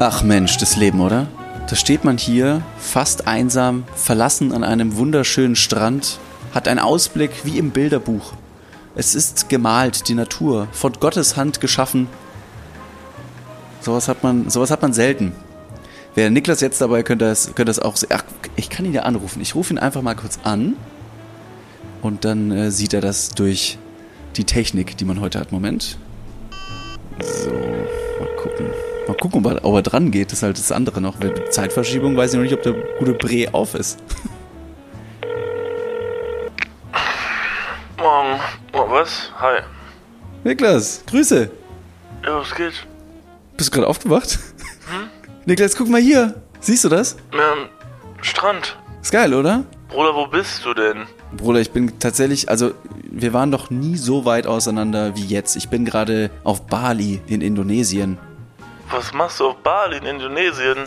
Ach 0.00 0.22
Mensch, 0.22 0.58
das 0.58 0.76
Leben, 0.76 1.00
oder? 1.00 1.26
Da 1.68 1.74
steht 1.74 2.04
man 2.04 2.18
hier, 2.18 2.62
fast 2.78 3.26
einsam, 3.26 3.82
verlassen 3.96 4.52
an 4.52 4.62
einem 4.62 4.96
wunderschönen 4.96 5.56
Strand, 5.56 6.20
hat 6.54 6.68
einen 6.68 6.78
Ausblick 6.78 7.44
wie 7.44 7.58
im 7.58 7.70
Bilderbuch. 7.70 8.34
Es 8.94 9.16
ist 9.16 9.48
gemalt, 9.48 10.08
die 10.08 10.14
Natur, 10.14 10.68
von 10.70 10.92
Gottes 10.92 11.36
Hand 11.36 11.60
geschaffen. 11.60 12.06
Sowas 13.80 14.06
hat 14.06 14.22
man, 14.22 14.48
sowas 14.50 14.70
hat 14.70 14.82
man 14.82 14.92
selten. 14.92 15.32
Wäre 16.14 16.30
Niklas 16.30 16.60
jetzt 16.60 16.80
dabei, 16.80 17.02
könnte 17.02 17.24
das, 17.24 17.46
könnte 17.46 17.64
das 17.64 17.80
auch. 17.80 17.96
Ach, 18.10 18.22
ich 18.54 18.70
kann 18.70 18.86
ihn 18.86 18.94
ja 18.94 19.02
anrufen. 19.02 19.42
Ich 19.42 19.56
rufe 19.56 19.74
ihn 19.74 19.78
einfach 19.78 20.02
mal 20.02 20.14
kurz 20.14 20.38
an. 20.44 20.76
Und 22.02 22.24
dann 22.24 22.52
äh, 22.52 22.70
sieht 22.70 22.94
er 22.94 23.00
das 23.00 23.30
durch 23.30 23.78
die 24.36 24.44
Technik, 24.44 24.96
die 24.96 25.04
man 25.04 25.20
heute 25.20 25.40
hat. 25.40 25.50
Moment. 25.50 25.98
So, 27.20 27.50
mal 27.50 28.28
gucken. 28.40 28.66
Mal 29.08 29.16
gucken, 29.16 29.44
ob 29.44 29.52
er, 29.52 29.64
ob 29.64 29.74
er 29.74 29.82
dran 29.82 30.10
geht. 30.10 30.30
Das 30.30 30.40
ist 30.40 30.42
halt 30.42 30.58
das 30.58 30.70
andere 30.70 31.00
noch. 31.00 31.18
Mit 31.18 31.50
Zeitverschiebung 31.50 32.14
weiß 32.14 32.32
ich 32.32 32.36
noch 32.36 32.42
nicht, 32.42 32.52
ob 32.52 32.62
der 32.62 32.74
gute 32.98 33.14
Bre 33.14 33.48
auf 33.52 33.74
ist. 33.74 33.98
Morgen. 37.96 38.38
Oh, 38.74 38.84
was? 38.90 39.32
Hi. 39.40 39.62
Niklas, 40.44 41.02
Grüße. 41.06 41.50
Ja, 42.24 42.38
was 42.38 42.54
geht? 42.54 42.86
Bist 43.56 43.70
du 43.70 43.74
gerade 43.76 43.86
aufgewacht? 43.86 44.38
Niklas, 45.46 45.74
guck 45.74 45.88
mal 45.88 46.02
hier. 46.02 46.34
Siehst 46.60 46.84
du 46.84 46.90
das? 46.90 47.16
Ja, 47.32 47.54
Strand. 48.20 48.76
Ist 49.00 49.10
geil, 49.10 49.32
oder? 49.32 49.64
Bruder, 49.88 50.14
wo 50.14 50.26
bist 50.26 50.66
du 50.66 50.74
denn? 50.74 51.06
Bruder, 51.34 51.60
ich 51.60 51.70
bin 51.70 51.98
tatsächlich, 51.98 52.50
also 52.50 52.72
wir 53.10 53.32
waren 53.32 53.50
doch 53.50 53.70
nie 53.70 53.96
so 53.96 54.26
weit 54.26 54.46
auseinander 54.46 55.16
wie 55.16 55.24
jetzt. 55.24 55.56
Ich 55.56 55.70
bin 55.70 55.86
gerade 55.86 56.30
auf 56.44 56.66
Bali 56.66 57.22
in 57.26 57.40
Indonesien. 57.40 58.18
Was 58.90 59.12
machst 59.12 59.40
du 59.40 59.48
auf 59.48 59.56
Bali 59.56 59.98
in 59.98 60.04
Indonesien? 60.04 60.78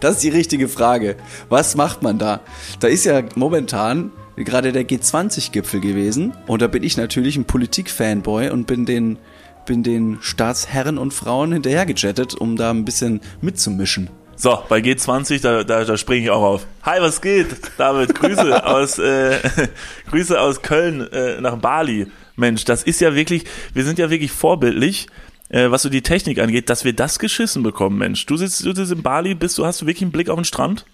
Das 0.00 0.12
ist 0.14 0.22
die 0.22 0.28
richtige 0.28 0.68
Frage. 0.68 1.16
Was 1.48 1.74
macht 1.74 2.02
man 2.02 2.18
da? 2.18 2.40
Da 2.78 2.88
ist 2.88 3.04
ja 3.04 3.22
momentan 3.34 4.12
gerade 4.36 4.72
der 4.72 4.88
G20-Gipfel 4.88 5.80
gewesen 5.80 6.32
und 6.46 6.62
da 6.62 6.68
bin 6.68 6.84
ich 6.84 6.96
natürlich 6.96 7.36
ein 7.36 7.44
Politik-Fanboy 7.44 8.50
und 8.50 8.66
bin 8.66 8.86
den, 8.86 9.18
bin 9.66 9.82
den 9.82 10.18
Staatsherren 10.20 10.98
und 10.98 11.12
Frauen 11.12 11.52
hinterhergejettet, 11.52 12.34
um 12.34 12.56
da 12.56 12.70
ein 12.70 12.84
bisschen 12.84 13.20
mitzumischen. 13.40 14.08
So, 14.36 14.62
bei 14.68 14.78
G20, 14.78 15.42
da, 15.42 15.64
da, 15.64 15.84
da 15.84 15.96
springe 15.96 16.24
ich 16.24 16.30
auch 16.30 16.42
auf. 16.42 16.66
Hi, 16.82 17.00
was 17.00 17.20
geht? 17.20 17.48
David, 17.76 18.14
Grüße 18.14 18.64
aus, 18.66 18.98
äh, 18.98 19.38
Grüße 20.10 20.40
aus 20.40 20.62
Köln 20.62 21.12
äh, 21.12 21.40
nach 21.40 21.56
Bali. 21.56 22.06
Mensch, 22.36 22.64
das 22.64 22.82
ist 22.82 23.00
ja 23.00 23.14
wirklich, 23.14 23.44
wir 23.74 23.84
sind 23.84 23.98
ja 23.98 24.10
wirklich 24.10 24.32
vorbildlich, 24.32 25.06
äh, 25.52 25.70
was 25.70 25.82
so 25.82 25.88
die 25.88 26.02
Technik 26.02 26.40
angeht, 26.40 26.68
dass 26.68 26.84
wir 26.84 26.92
das 26.92 27.18
geschissen 27.18 27.62
bekommen, 27.62 27.98
Mensch. 27.98 28.26
Du 28.26 28.36
sitzt, 28.36 28.64
du 28.64 28.74
sitzt 28.74 28.90
in 28.90 29.02
Bali, 29.02 29.34
bist 29.34 29.58
du, 29.58 29.64
hast 29.64 29.82
du 29.82 29.86
wirklich 29.86 30.02
einen 30.02 30.12
Blick 30.12 30.28
auf 30.28 30.38
den 30.38 30.44
Strand? 30.44 30.84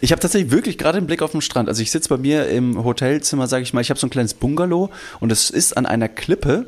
Ich 0.00 0.12
habe 0.12 0.20
tatsächlich 0.20 0.50
wirklich 0.50 0.78
gerade 0.78 0.98
einen 0.98 1.06
Blick 1.06 1.22
auf 1.22 1.32
den 1.32 1.40
Strand. 1.40 1.68
Also 1.68 1.82
ich 1.82 1.90
sitze 1.90 2.08
bei 2.08 2.16
mir 2.16 2.48
im 2.48 2.84
Hotelzimmer, 2.84 3.46
sage 3.46 3.62
ich 3.62 3.72
mal, 3.72 3.80
ich 3.80 3.90
habe 3.90 3.98
so 3.98 4.06
ein 4.06 4.10
kleines 4.10 4.34
Bungalow 4.34 4.90
und 5.20 5.32
es 5.32 5.50
ist 5.50 5.76
an 5.76 5.86
einer 5.86 6.08
Klippe 6.08 6.66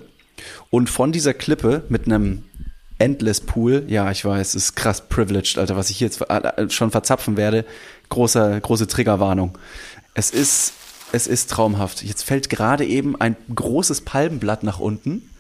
und 0.71 0.91
von 0.91 1.13
dieser 1.13 1.35
Klippe 1.35 1.85
mit 1.89 2.07
einem 2.07 2.45
Endless 2.99 3.41
Pool, 3.41 3.85
ja, 3.89 4.11
ich 4.11 4.25
weiß, 4.25 4.55
ist 4.55 4.77
krass 4.77 5.09
privileged, 5.09 5.59
Alter, 5.59 5.77
was 5.77 5.91
ich 5.91 6.01
jetzt 6.01 6.21
äh, 6.29 6.71
schon 6.71 6.91
verzapfen 6.91 7.37
werde. 7.37 7.65
Großer, 8.09 8.61
große 8.61 8.87
Triggerwarnung. 8.87 9.59
Es 10.15 10.31
ist, 10.31 10.75
es 11.13 11.27
ist 11.27 11.51
traumhaft. 11.51 12.03
Jetzt 12.03 12.23
fällt 12.25 12.51
gerade 12.51 12.85
eben 12.85 13.21
ein 13.21 13.37
großes 13.53 14.03
Palmenblatt 14.03 14.63
nach 14.63 14.79
unten 14.79 15.31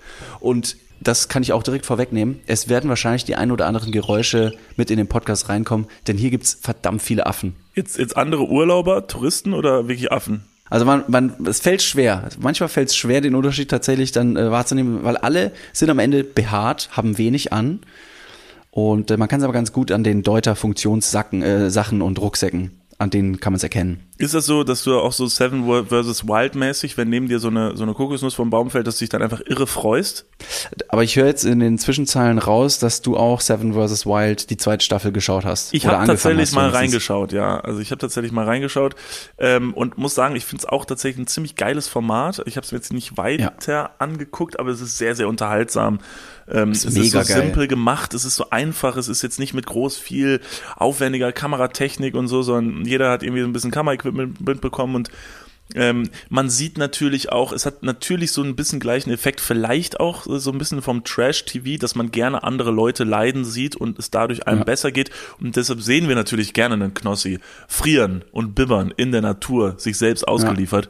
und 0.40 0.77
das 1.00 1.28
kann 1.28 1.42
ich 1.42 1.52
auch 1.52 1.62
direkt 1.62 1.86
vorwegnehmen. 1.86 2.40
Es 2.46 2.68
werden 2.68 2.88
wahrscheinlich 2.88 3.24
die 3.24 3.36
ein 3.36 3.50
oder 3.50 3.66
anderen 3.66 3.92
Geräusche 3.92 4.55
mit 4.77 4.90
in 4.90 4.96
den 4.96 5.08
Podcast 5.08 5.48
reinkommen, 5.48 5.86
denn 6.06 6.16
hier 6.16 6.30
gibt's 6.30 6.58
verdammt 6.60 7.02
viele 7.02 7.27
Affen. 7.27 7.55
Jetzt, 7.74 7.98
jetzt 7.98 8.16
andere 8.16 8.48
Urlauber, 8.48 9.06
Touristen 9.06 9.52
oder 9.52 9.88
wirklich 9.88 10.12
Affen? 10.12 10.44
Also 10.70 10.86
man, 10.86 11.04
man, 11.08 11.34
es 11.46 11.60
fällt 11.60 11.83
schwer. 11.83 12.28
Manchmal 12.38 12.68
fällt 12.68 12.88
es 12.88 12.96
schwer, 12.96 13.20
den 13.20 13.34
Unterschied 13.34 13.68
tatsächlich 13.70 14.12
dann 14.12 14.36
äh, 14.36 14.50
wahrzunehmen, 14.50 15.04
weil 15.04 15.16
alle 15.16 15.52
sind 15.72 15.90
am 15.90 15.98
Ende 15.98 16.24
behaart, 16.24 16.88
haben 16.92 17.18
wenig 17.18 17.52
an. 17.52 17.80
Und 18.70 19.10
äh, 19.10 19.16
man 19.16 19.28
kann 19.28 19.40
es 19.40 19.44
aber 19.44 19.52
ganz 19.52 19.72
gut 19.72 19.92
an 19.92 20.02
den 20.02 20.22
Deuter-Funktionssachen 20.22 21.42
äh, 21.42 21.70
Sachen 21.70 22.02
und 22.02 22.18
Rucksäcken, 22.20 22.72
an 22.98 23.10
denen 23.10 23.40
kann 23.40 23.52
man 23.52 23.56
es 23.56 23.62
erkennen. 23.62 24.00
Ist 24.16 24.34
das 24.34 24.46
so, 24.46 24.62
dass 24.62 24.84
du 24.84 24.96
auch 24.96 25.12
so 25.12 25.27
Seven 25.27 25.64
vs. 25.86 26.28
Wild 26.28 26.55
mäßig, 26.55 26.96
wenn 26.96 27.08
neben 27.08 27.28
dir 27.28 27.40
so 27.40 27.48
eine, 27.48 27.77
so 27.77 27.82
eine 27.82 27.94
Kokosnuss 27.94 28.34
vom 28.34 28.50
Baum 28.50 28.70
fällt, 28.70 28.86
dass 28.86 28.98
du 28.98 29.00
dich 29.00 29.08
dann 29.08 29.22
einfach 29.22 29.40
irre 29.44 29.66
freust? 29.66 30.27
Aber 30.88 31.02
ich 31.02 31.16
höre 31.16 31.27
jetzt 31.27 31.44
in 31.44 31.58
den 31.58 31.78
Zwischenzeilen 31.78 32.38
raus, 32.38 32.78
dass 32.78 33.02
du 33.02 33.16
auch 33.16 33.40
Seven 33.40 33.74
vs. 33.74 34.06
Wild 34.06 34.50
die 34.50 34.56
zweite 34.56 34.84
Staffel 34.84 35.10
geschaut 35.10 35.44
hast. 35.44 35.74
Ich 35.74 35.86
habe 35.86 36.06
tatsächlich 36.06 36.52
mal 36.52 36.70
reingeschaut, 36.70 37.33
ja. 37.33 37.58
Also 37.58 37.80
ich 37.80 37.90
habe 37.90 37.98
tatsächlich 37.98 38.30
mal 38.30 38.44
reingeschaut 38.44 38.94
ähm, 39.38 39.74
und 39.74 39.98
muss 39.98 40.14
sagen, 40.14 40.36
ich 40.36 40.44
finde 40.44 40.62
es 40.62 40.68
auch 40.68 40.84
tatsächlich 40.84 41.24
ein 41.24 41.27
ziemlich 41.27 41.56
geiles 41.56 41.88
Format. 41.88 42.40
Ich 42.46 42.56
habe 42.56 42.64
es 42.64 42.70
mir 42.70 42.78
jetzt 42.78 42.92
nicht 42.92 43.16
weiter 43.16 43.52
ja. 43.66 43.90
angeguckt, 43.98 44.60
aber 44.60 44.70
es 44.70 44.80
ist 44.80 44.96
sehr, 44.98 45.16
sehr 45.16 45.27
unterhaltsam. 45.27 45.98
Ähm, 46.50 46.70
es 46.70 46.84
ist 46.84 46.94
so 46.94 47.18
geil. 47.18 47.24
simpel 47.24 47.68
gemacht, 47.68 48.14
es 48.14 48.24
ist 48.24 48.36
so 48.36 48.50
einfach, 48.50 48.96
es 48.96 49.08
ist 49.08 49.22
jetzt 49.22 49.38
nicht 49.38 49.55
mit 49.55 49.66
groß 49.66 49.96
viel 49.96 50.40
aufwendiger 50.77 51.32
Kameratechnik 51.32 52.14
und 52.14 52.28
so, 52.28 52.42
sondern 52.42 52.84
jeder 52.84 53.10
hat 53.10 53.22
irgendwie 53.22 53.42
so 53.42 53.48
ein 53.48 53.52
bisschen 53.52 53.70
Kameraequipment 53.70 54.60
bekommen 54.60 54.94
und 54.94 55.10
ähm, 55.74 56.10
man 56.28 56.50
sieht 56.50 56.77
natürlich 56.77 57.33
auch, 57.33 57.52
es 57.52 57.64
hat 57.64 57.83
natürlich 57.83 58.33
so 58.33 58.42
ein 58.42 58.54
bisschen 58.54 58.80
gleichen 58.80 59.10
Effekt, 59.10 59.40
vielleicht 59.40 59.98
auch 59.98 60.24
so 60.27 60.52
ein 60.52 60.58
bisschen 60.58 60.83
vom 60.83 61.04
Trash-TV, 61.04 61.78
dass 61.78 61.94
man 61.94 62.10
gerne 62.10 62.44
andere 62.44 62.70
Leute 62.70 63.04
leiden 63.04 63.44
sieht 63.44 63.74
und 63.74 63.98
es 63.98 64.10
dadurch 64.10 64.46
einem 64.46 64.58
ja. 64.58 64.64
besser 64.64 64.92
geht. 64.92 65.10
Und 65.40 65.56
deshalb 65.56 65.80
sehen 65.80 66.06
wir 66.06 66.16
natürlich 66.16 66.52
gerne 66.52 66.74
einen 66.74 66.92
Knossi 66.92 67.38
frieren 67.66 68.24
und 68.30 68.54
bibbern 68.54 68.92
in 68.96 69.10
der 69.10 69.22
Natur, 69.22 69.74
sich 69.78 69.96
selbst 69.96 70.28
ausgeliefert. 70.28 70.88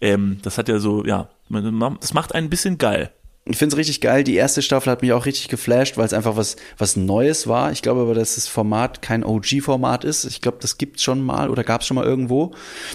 Ja. 0.00 0.08
Ähm, 0.08 0.38
das 0.42 0.58
hat 0.58 0.68
ja 0.68 0.78
so, 0.78 1.04
ja, 1.04 1.30
das 1.48 2.12
macht 2.12 2.34
einen 2.34 2.46
ein 2.46 2.50
bisschen 2.50 2.76
geil 2.76 3.10
ich 3.46 3.56
finde 3.56 3.74
es 3.74 3.78
richtig 3.78 4.00
geil. 4.00 4.22
Die 4.22 4.36
erste 4.36 4.62
Staffel 4.62 4.90
hat 4.90 5.02
mich 5.02 5.12
auch 5.12 5.26
richtig 5.26 5.48
geflasht, 5.48 5.96
weil 5.96 6.04
es 6.04 6.12
einfach 6.12 6.36
was, 6.36 6.56
was 6.76 6.96
Neues 6.96 7.46
war. 7.46 7.72
Ich 7.72 7.82
glaube 7.82 8.02
aber, 8.02 8.14
dass 8.14 8.34
das 8.34 8.46
Format 8.46 9.02
kein 9.02 9.24
OG-Format 9.24 10.04
ist. 10.04 10.24
Ich 10.24 10.40
glaube, 10.40 10.58
das 10.60 10.78
gibt's 10.78 11.02
schon 11.02 11.22
mal 11.22 11.48
oder 11.48 11.64
gab's 11.64 11.86
schon 11.86 11.94
mal 11.94 12.04
irgendwo. 12.04 12.52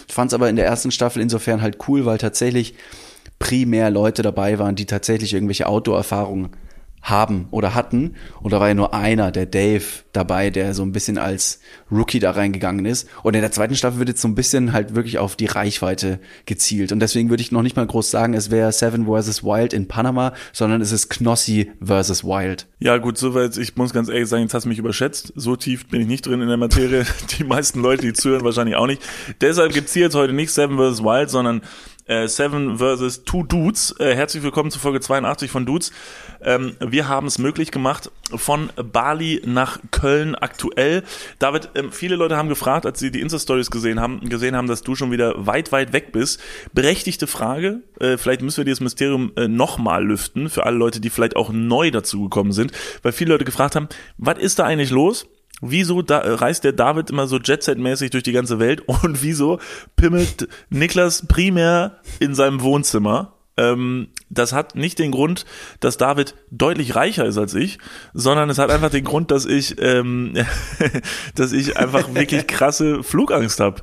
Fand 0.08 0.32
es 0.32 0.36
aber 0.36 0.50
in 0.50 0.56
der 0.56 0.66
ersten 0.66 0.92
Staffel 0.92 1.22
insofern 1.22 1.62
halt 1.62 1.78
cool, 1.88 2.06
weil 2.06 2.20
tatsächlich 2.20 2.76
primär 3.40 3.90
Leute 3.90 4.22
dabei 4.22 4.60
waren, 4.60 4.76
die 4.76 4.86
tatsächlich 4.86 5.34
irgendwelche 5.34 5.68
Outdoor-Erfahrungen 5.68 6.52
haben 7.06 7.48
oder 7.52 7.74
hatten. 7.74 8.16
Und 8.42 8.52
da 8.52 8.60
war 8.60 8.68
ja 8.68 8.74
nur 8.74 8.94
einer, 8.94 9.32
der 9.32 9.46
Dave, 9.46 9.84
dabei, 10.16 10.50
der 10.50 10.74
so 10.74 10.84
ein 10.84 10.92
bisschen 10.92 11.18
als 11.18 11.60
Rookie 11.92 12.20
da 12.20 12.32
reingegangen 12.32 12.86
ist. 12.86 13.08
Und 13.24 13.36
in 13.36 13.42
der 13.42 13.52
zweiten 13.52 13.76
Staffel 13.76 14.00
wird 14.00 14.10
jetzt 14.10 14.22
so 14.22 14.28
ein 14.28 14.36
bisschen 14.36 14.74
halt 14.74 14.96
wirklich 14.96 15.20
auf 15.20 15.36
die 15.36 15.46
Reichweite 15.46 16.20
gezielt. 16.46 16.92
Und 16.92 17.00
deswegen 17.00 17.30
würde 17.30 17.42
ich 17.42 17.52
noch 17.52 17.62
nicht 17.62 17.76
mal 17.76 17.86
groß 17.86 18.12
sagen, 18.12 18.34
es 18.34 18.50
wäre 18.50 18.72
Seven 18.72 19.06
vs. 19.06 19.44
Wild 19.44 19.74
in 19.74 19.88
Panama, 19.88 20.34
sondern 20.54 20.82
es 20.82 20.92
ist 20.92 21.10
Knossi 21.10 21.72
vs. 21.82 22.24
Wild. 22.24 22.68
Ja, 22.80 22.98
gut, 22.98 23.18
soweit, 23.18 23.58
ich 23.58 23.76
muss 23.76 23.94
ganz 23.94 24.10
ehrlich 24.10 24.30
sagen, 24.30 24.44
jetzt 24.44 24.54
hast 24.54 24.64
du 24.64 24.70
mich 24.70 24.80
überschätzt. 24.80 25.34
So 25.36 25.56
tief 25.56 25.88
bin 25.88 26.02
ich 26.02 26.08
nicht 26.08 26.26
drin 26.26 26.42
in 26.42 26.48
der 26.48 26.58
Materie. 26.58 27.06
Die 27.38 27.44
meisten 27.44 27.82
Leute, 27.82 28.04
die 28.04 28.14
zuhören, 28.14 28.44
wahrscheinlich 28.44 28.76
auch 28.76 28.88
nicht. 28.88 29.02
Deshalb 29.42 29.74
gibt's 29.74 29.94
hier 29.94 30.04
jetzt 30.04 30.16
heute 30.16 30.34
nicht 30.34 30.52
Seven 30.52 30.78
vs. 30.78 31.04
Wild, 31.04 31.30
sondern 31.30 31.62
äh, 32.06 32.28
Seven 32.28 32.78
versus 32.78 33.24
Two 33.24 33.44
Dudes. 33.44 33.96
Äh, 34.00 34.16
herzlich 34.16 34.44
willkommen 34.44 34.72
zu 34.72 34.80
Folge 34.80 35.00
82 35.00 35.50
von 35.50 35.66
Dudes. 35.66 35.92
Ähm, 36.42 36.76
wir 36.80 37.08
haben 37.08 37.28
es 37.28 37.40
möglich 37.40 37.72
gemacht 37.72 38.12
von 38.34 38.72
Bali 38.76 39.42
nach 39.46 39.80
Köln 39.92 40.36
aktuell. 40.36 41.04
David, 41.40 41.70
ähm, 41.76 41.92
viele 41.92 42.16
Leute 42.16 42.38
haben 42.38 42.50
gefragt, 42.50 42.86
als 42.86 43.00
sie 43.00 43.12
die 43.12 43.22
Insta-Stories 43.22 43.72
gesehen 43.72 44.00
haben, 44.00 44.30
gesehen 44.30 44.56
haben, 44.56 44.68
dass 44.68 44.84
du 44.84 44.96
schon 44.96 45.12
wieder 45.12 45.46
weit, 45.46 45.72
weit 45.72 45.94
weg 45.94 46.12
bist. 46.12 46.40
Berechtigte 46.74 47.28
Frage. 47.28 47.82
Äh, 48.00 48.18
vielleicht 48.18 48.42
müssen 48.42 48.58
wir 48.58 48.66
dieses 48.66 48.82
Mysterium 48.82 49.32
äh, 49.36 49.48
nochmal 49.48 50.06
lüften 50.06 50.50
für 50.50 50.66
alle 50.66 50.78
Leute, 50.78 51.00
die 51.00 51.10
vielleicht 51.10 51.36
auch 51.36 51.52
neu 51.52 51.92
dazugekommen 51.92 52.54
sind, 52.54 52.72
weil 53.02 53.12
viele 53.12 53.32
Leute 53.32 53.46
gefragt 53.46 53.76
haben, 53.76 53.90
was 54.18 54.38
ist 54.38 54.60
da 54.60 54.66
eigentlich 54.66 54.92
los? 54.92 55.28
Wieso 55.62 56.02
da, 56.02 56.20
äh, 56.20 56.32
reist 56.32 56.64
der 56.64 56.74
David 56.74 57.10
immer 57.10 57.28
so 57.28 57.38
Jet-Set-mäßig 57.38 58.12
durch 58.12 58.24
die 58.24 58.34
ganze 58.34 58.60
Welt 58.60 58.82
und 58.88 59.24
wieso 59.24 59.60
pimmelt 59.96 60.48
Niklas 60.70 61.28
primär 61.28 62.00
in 62.20 62.36
seinem 62.36 62.62
Wohnzimmer? 62.62 63.32
Ähm, 63.58 64.10
das 64.30 64.52
hat 64.52 64.76
nicht 64.76 65.00
den 65.00 65.12
Grund, 65.12 65.46
dass 65.80 65.96
David 65.96 66.36
deutlich 66.52 66.96
reicher 66.96 67.26
ist 67.26 67.38
als 67.38 67.54
ich, 67.54 67.78
sondern 68.14 68.50
es 68.50 68.58
hat 68.58 68.70
einfach 68.70 68.90
den 68.90 69.06
Grund, 69.06 69.32
dass 69.32 69.46
ich, 69.46 69.76
ähm, 69.80 70.34
dass 71.36 71.54
ich 71.54 71.78
einfach 71.78 72.14
wirklich 72.14 72.48
krasse 72.48 73.02
Flugangst 73.02 73.62
habe. 73.62 73.82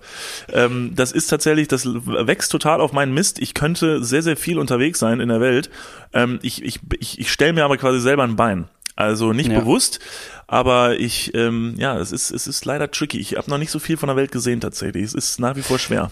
Ähm, 0.52 0.92
das 0.94 1.12
ist 1.12 1.28
tatsächlich, 1.28 1.68
das 1.68 1.86
wächst 1.86 2.52
total 2.52 2.82
auf 2.82 2.92
meinen 2.92 3.14
Mist. 3.14 3.40
Ich 3.40 3.54
könnte 3.54 4.04
sehr, 4.04 4.22
sehr 4.22 4.36
viel 4.36 4.58
unterwegs 4.58 4.98
sein 4.98 5.20
in 5.20 5.30
der 5.30 5.40
Welt. 5.40 5.70
Ähm, 6.12 6.38
ich 6.42 6.62
ich, 6.62 6.80
ich, 6.98 7.18
ich 7.18 7.32
stelle 7.32 7.54
mir 7.54 7.64
aber 7.64 7.78
quasi 7.78 7.98
selber 7.98 8.24
ein 8.24 8.36
Bein. 8.36 8.68
Also 9.02 9.32
nicht 9.32 9.50
ja. 9.50 9.60
bewusst, 9.60 9.98
aber 10.46 10.98
ich, 10.98 11.34
ähm, 11.34 11.74
ja, 11.76 11.98
es 11.98 12.12
ist, 12.12 12.30
es 12.30 12.46
ist 12.46 12.64
leider 12.64 12.90
tricky. 12.90 13.18
Ich 13.18 13.36
habe 13.36 13.50
noch 13.50 13.58
nicht 13.58 13.70
so 13.70 13.78
viel 13.78 13.96
von 13.96 14.06
der 14.06 14.16
Welt 14.16 14.32
gesehen 14.32 14.60
tatsächlich. 14.60 15.04
Es 15.04 15.14
ist 15.14 15.40
nach 15.40 15.56
wie 15.56 15.62
vor 15.62 15.78
schwer. 15.78 16.10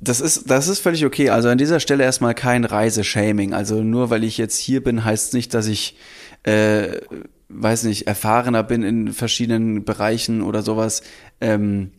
Das 0.00 0.20
ist, 0.20 0.50
das 0.50 0.68
ist 0.68 0.80
völlig 0.80 1.04
okay. 1.04 1.30
Also 1.30 1.48
an 1.48 1.58
dieser 1.58 1.80
Stelle 1.80 2.04
erstmal 2.04 2.34
kein 2.34 2.64
Reiseshaming. 2.64 3.54
Also 3.54 3.82
nur 3.82 4.10
weil 4.10 4.24
ich 4.24 4.38
jetzt 4.38 4.58
hier 4.58 4.82
bin, 4.82 5.04
heißt 5.04 5.34
nicht, 5.34 5.54
dass 5.54 5.66
ich 5.66 5.96
äh, 6.42 7.00
weiß 7.48 7.84
nicht, 7.84 8.06
erfahrener 8.06 8.62
bin 8.62 8.82
in 8.82 9.12
verschiedenen 9.12 9.84
Bereichen 9.84 10.42
oder 10.42 10.62
sowas. 10.62 11.02
Ähm, 11.40 11.92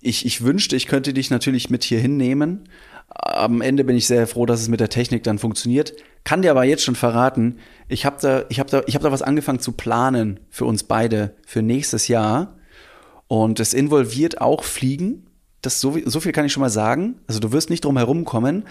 ich, 0.00 0.24
ich 0.24 0.42
wünschte, 0.42 0.76
ich 0.76 0.86
könnte 0.86 1.12
dich 1.12 1.30
natürlich 1.30 1.70
mit 1.70 1.84
hier 1.84 2.00
hinnehmen. 2.00 2.68
Am 3.08 3.60
Ende 3.60 3.84
bin 3.84 3.96
ich 3.96 4.06
sehr 4.06 4.26
froh, 4.26 4.46
dass 4.46 4.60
es 4.60 4.68
mit 4.68 4.80
der 4.80 4.88
Technik 4.88 5.22
dann 5.24 5.38
funktioniert. 5.38 5.94
Kann 6.24 6.42
dir 6.42 6.50
aber 6.50 6.64
jetzt 6.64 6.84
schon 6.84 6.94
verraten, 6.94 7.58
ich 7.88 8.06
habe 8.06 8.16
da, 8.20 8.44
ich 8.48 8.60
habe 8.60 8.70
da, 8.70 8.82
ich 8.86 8.94
habe 8.94 9.02
da 9.02 9.12
was 9.12 9.22
angefangen 9.22 9.60
zu 9.60 9.72
planen 9.72 10.40
für 10.50 10.64
uns 10.64 10.84
beide 10.84 11.34
für 11.46 11.62
nächstes 11.62 12.08
Jahr. 12.08 12.56
Und 13.26 13.60
es 13.60 13.74
involviert 13.74 14.40
auch 14.40 14.64
Fliegen. 14.64 15.26
Das 15.62 15.80
so, 15.80 15.96
so 16.04 16.20
viel 16.20 16.32
kann 16.32 16.44
ich 16.44 16.52
schon 16.52 16.62
mal 16.62 16.70
sagen. 16.70 17.20
Also 17.26 17.40
du 17.40 17.52
wirst 17.52 17.70
nicht 17.70 17.84
drum 17.84 17.96
herum 17.96 18.24
kommen, 18.24 18.64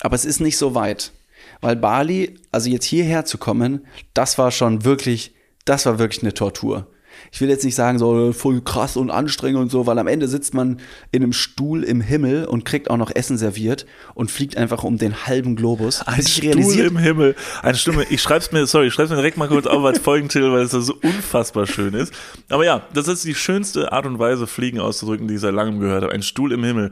aber 0.00 0.14
es 0.14 0.24
ist 0.24 0.40
nicht 0.40 0.58
so 0.58 0.74
weit. 0.74 1.12
Weil 1.60 1.76
Bali, 1.76 2.38
also 2.52 2.68
jetzt 2.68 2.84
hierher 2.84 3.24
zu 3.24 3.38
kommen, 3.38 3.86
das 4.14 4.38
war 4.38 4.50
schon 4.50 4.84
wirklich, 4.84 5.34
das 5.64 5.86
war 5.86 5.98
wirklich 5.98 6.22
eine 6.22 6.34
Tortur 6.34 6.86
ich 7.36 7.42
will 7.42 7.50
jetzt 7.50 7.64
nicht 7.66 7.74
sagen, 7.74 7.98
so 7.98 8.32
voll 8.32 8.62
krass 8.62 8.96
und 8.96 9.10
anstrengend 9.10 9.60
und 9.60 9.70
so, 9.70 9.86
weil 9.86 9.98
am 9.98 10.06
Ende 10.06 10.26
sitzt 10.26 10.54
man 10.54 10.80
in 11.12 11.22
einem 11.22 11.34
Stuhl 11.34 11.84
im 11.84 12.00
Himmel 12.00 12.46
und 12.46 12.64
kriegt 12.64 12.88
auch 12.88 12.96
noch 12.96 13.14
Essen 13.14 13.36
serviert 13.36 13.84
und 14.14 14.30
fliegt 14.30 14.56
einfach 14.56 14.84
um 14.84 14.96
den 14.96 15.26
halben 15.26 15.54
Globus. 15.54 16.00
Ein 16.06 16.26
Stuhl 16.26 16.80
im 16.80 16.96
Himmel. 16.96 17.36
Eine 17.60 17.76
Stimme. 17.76 18.06
Ich 18.08 18.22
schreib's 18.22 18.52
mir, 18.52 18.64
sorry, 18.64 18.86
ich 18.86 18.94
schreib's 18.94 19.10
mir 19.10 19.16
direkt 19.16 19.36
mal 19.36 19.48
kurz 19.48 19.66
auf 19.66 19.84
als 19.84 19.98
Folgentitel, 19.98 20.50
weil 20.50 20.62
es 20.62 20.70
so 20.70 20.94
unfassbar 21.02 21.66
schön 21.66 21.92
ist. 21.92 22.10
Aber 22.48 22.64
ja, 22.64 22.86
das 22.94 23.06
ist 23.06 23.22
die 23.26 23.34
schönste 23.34 23.92
Art 23.92 24.06
und 24.06 24.18
Weise, 24.18 24.46
Fliegen 24.46 24.80
auszudrücken, 24.80 25.28
die 25.28 25.34
ich 25.34 25.40
seit 25.40 25.52
langem 25.52 25.78
gehört 25.78 26.04
habe. 26.04 26.14
Ein 26.14 26.22
Stuhl 26.22 26.52
im 26.52 26.64
Himmel. 26.64 26.90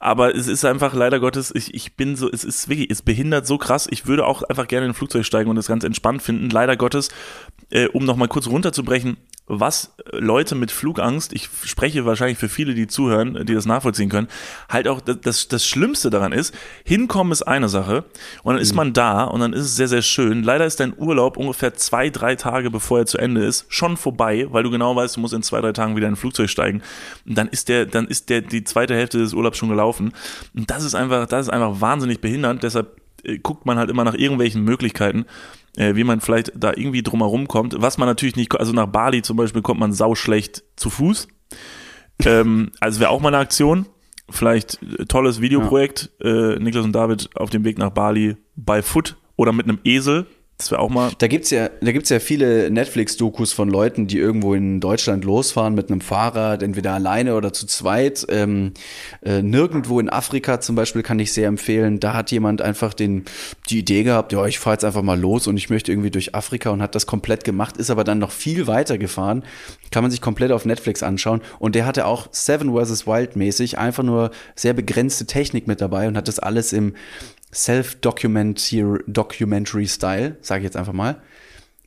Aber 0.00 0.34
es 0.34 0.48
ist 0.48 0.66
einfach 0.66 0.92
leider 0.92 1.18
Gottes, 1.18 1.50
ich, 1.54 1.72
ich 1.72 1.96
bin 1.96 2.14
so, 2.14 2.30
es 2.30 2.44
ist 2.44 2.68
wirklich, 2.68 2.90
es 2.90 3.00
behindert 3.00 3.46
so 3.46 3.56
krass. 3.56 3.88
Ich 3.90 4.06
würde 4.06 4.26
auch 4.26 4.42
einfach 4.42 4.68
gerne 4.68 4.84
in 4.84 4.90
ein 4.90 4.94
Flugzeug 4.94 5.24
steigen 5.24 5.48
und 5.48 5.56
das 5.56 5.66
ganz 5.66 5.82
entspannt 5.82 6.22
finden. 6.22 6.50
Leider 6.50 6.76
Gottes, 6.76 7.08
äh, 7.70 7.86
um 7.86 8.04
nochmal 8.04 8.28
kurz 8.28 8.48
runterzubrechen, 8.48 9.16
was 9.48 9.94
Leute 10.12 10.54
mit 10.54 10.70
Flugangst, 10.70 11.32
ich 11.32 11.48
spreche 11.64 12.04
wahrscheinlich 12.04 12.38
für 12.38 12.48
viele, 12.48 12.74
die 12.74 12.86
zuhören, 12.86 13.46
die 13.46 13.54
das 13.54 13.66
nachvollziehen 13.66 14.08
können, 14.08 14.28
halt 14.68 14.88
auch 14.88 15.00
das, 15.00 15.48
das 15.48 15.66
Schlimmste 15.66 16.10
daran 16.10 16.32
ist, 16.32 16.54
hinkommen 16.84 17.32
ist 17.32 17.42
eine 17.42 17.68
Sache 17.68 18.04
und 18.42 18.54
dann 18.54 18.62
ist 18.62 18.72
mhm. 18.72 18.76
man 18.76 18.92
da 18.92 19.24
und 19.24 19.40
dann 19.40 19.52
ist 19.52 19.62
es 19.62 19.76
sehr, 19.76 19.88
sehr 19.88 20.02
schön. 20.02 20.42
Leider 20.42 20.66
ist 20.66 20.80
dein 20.80 20.96
Urlaub 20.96 21.36
ungefähr 21.36 21.74
zwei, 21.74 22.10
drei 22.10 22.36
Tage 22.36 22.70
bevor 22.70 23.00
er 23.00 23.06
zu 23.06 23.18
Ende 23.18 23.44
ist, 23.44 23.66
schon 23.68 23.96
vorbei, 23.96 24.46
weil 24.50 24.62
du 24.62 24.70
genau 24.70 24.94
weißt, 24.94 25.16
du 25.16 25.20
musst 25.20 25.34
in 25.34 25.42
zwei, 25.42 25.60
drei 25.60 25.72
Tagen 25.72 25.96
wieder 25.96 26.06
in 26.06 26.14
ein 26.14 26.16
Flugzeug 26.16 26.50
steigen. 26.50 26.82
Und 27.26 27.36
dann 27.36 27.48
ist 27.48 27.68
der, 27.68 27.86
dann 27.86 28.06
ist 28.06 28.28
der, 28.28 28.42
die 28.42 28.64
zweite 28.64 28.94
Hälfte 28.94 29.18
des 29.18 29.32
Urlaubs 29.32 29.58
schon 29.58 29.68
gelaufen. 29.68 30.12
Und 30.54 30.70
das 30.70 30.84
ist 30.84 30.94
einfach, 30.94 31.26
das 31.26 31.46
ist 31.46 31.52
einfach 31.52 31.80
wahnsinnig 31.80 32.20
behindernd. 32.20 32.62
Deshalb 32.62 33.00
äh, 33.24 33.38
guckt 33.38 33.66
man 33.66 33.78
halt 33.78 33.90
immer 33.90 34.04
nach 34.04 34.14
irgendwelchen 34.14 34.62
Möglichkeiten, 34.62 35.26
äh, 35.78 35.94
wie 35.94 36.04
man 36.04 36.20
vielleicht 36.20 36.52
da 36.56 36.72
irgendwie 36.74 37.02
drumherum 37.02 37.46
kommt. 37.46 37.80
Was 37.80 37.98
man 37.98 38.08
natürlich 38.08 38.36
nicht, 38.36 38.54
also 38.58 38.72
nach 38.72 38.86
Bali 38.86 39.22
zum 39.22 39.36
Beispiel 39.36 39.62
kommt 39.62 39.80
man 39.80 39.92
sauschlecht 39.92 40.64
zu 40.76 40.90
Fuß. 40.90 41.28
ähm, 42.24 42.72
also 42.80 43.00
wäre 43.00 43.10
auch 43.10 43.20
mal 43.20 43.28
eine 43.28 43.38
Aktion. 43.38 43.86
Vielleicht 44.28 44.82
äh, 44.82 45.04
tolles 45.06 45.40
Videoprojekt. 45.40 46.10
Ja. 46.20 46.54
Äh, 46.54 46.58
Niklas 46.58 46.84
und 46.84 46.92
David 46.92 47.30
auf 47.34 47.50
dem 47.50 47.64
Weg 47.64 47.78
nach 47.78 47.90
Bali 47.90 48.36
bei 48.56 48.82
Foot 48.82 49.16
oder 49.36 49.52
mit 49.52 49.66
einem 49.66 49.78
Esel. 49.84 50.26
Das 50.58 50.72
wäre 50.72 50.80
auch 50.80 50.88
mal. 50.90 51.12
Da 51.18 51.28
gibt's 51.28 51.50
ja, 51.50 51.70
da 51.80 51.92
gibt's 51.92 52.10
ja 52.10 52.18
viele 52.18 52.68
Netflix-Dokus 52.68 53.52
von 53.52 53.70
Leuten, 53.70 54.08
die 54.08 54.18
irgendwo 54.18 54.54
in 54.54 54.80
Deutschland 54.80 55.24
losfahren 55.24 55.76
mit 55.76 55.88
einem 55.88 56.00
Fahrrad, 56.00 56.64
entweder 56.64 56.94
alleine 56.94 57.36
oder 57.36 57.52
zu 57.52 57.64
zweit. 57.68 58.26
Ähm, 58.28 58.72
äh, 59.22 59.40
nirgendwo 59.40 60.00
in 60.00 60.10
Afrika 60.10 60.60
zum 60.60 60.74
Beispiel 60.74 61.04
kann 61.04 61.20
ich 61.20 61.32
sehr 61.32 61.46
empfehlen. 61.46 62.00
Da 62.00 62.12
hat 62.12 62.32
jemand 62.32 62.60
einfach 62.60 62.92
den, 62.92 63.24
die 63.70 63.78
Idee 63.78 64.02
gehabt, 64.02 64.32
ja, 64.32 64.44
ich 64.46 64.58
fahre 64.58 64.74
jetzt 64.74 64.84
einfach 64.84 65.02
mal 65.02 65.18
los 65.18 65.46
und 65.46 65.56
ich 65.56 65.70
möchte 65.70 65.92
irgendwie 65.92 66.10
durch 66.10 66.34
Afrika 66.34 66.70
und 66.70 66.82
hat 66.82 66.96
das 66.96 67.06
komplett 67.06 67.44
gemacht, 67.44 67.76
ist 67.76 67.90
aber 67.90 68.02
dann 68.02 68.18
noch 68.18 68.32
viel 68.32 68.66
weiter 68.66 68.98
gefahren. 68.98 69.44
Kann 69.92 70.02
man 70.02 70.10
sich 70.10 70.20
komplett 70.20 70.50
auf 70.50 70.64
Netflix 70.64 71.04
anschauen. 71.04 71.40
Und 71.60 71.76
der 71.76 71.86
hatte 71.86 72.04
auch 72.04 72.26
Seven 72.32 72.74
vs. 72.74 73.06
Wild 73.06 73.36
mäßig 73.36 73.78
einfach 73.78 74.02
nur 74.02 74.32
sehr 74.56 74.72
begrenzte 74.72 75.24
Technik 75.24 75.68
mit 75.68 75.80
dabei 75.80 76.08
und 76.08 76.16
hat 76.16 76.26
das 76.26 76.40
alles 76.40 76.72
im 76.72 76.94
Self-Documentary-Style, 77.52 80.36
sage 80.40 80.60
ich 80.60 80.64
jetzt 80.64 80.76
einfach 80.76 80.92
mal, 80.92 81.20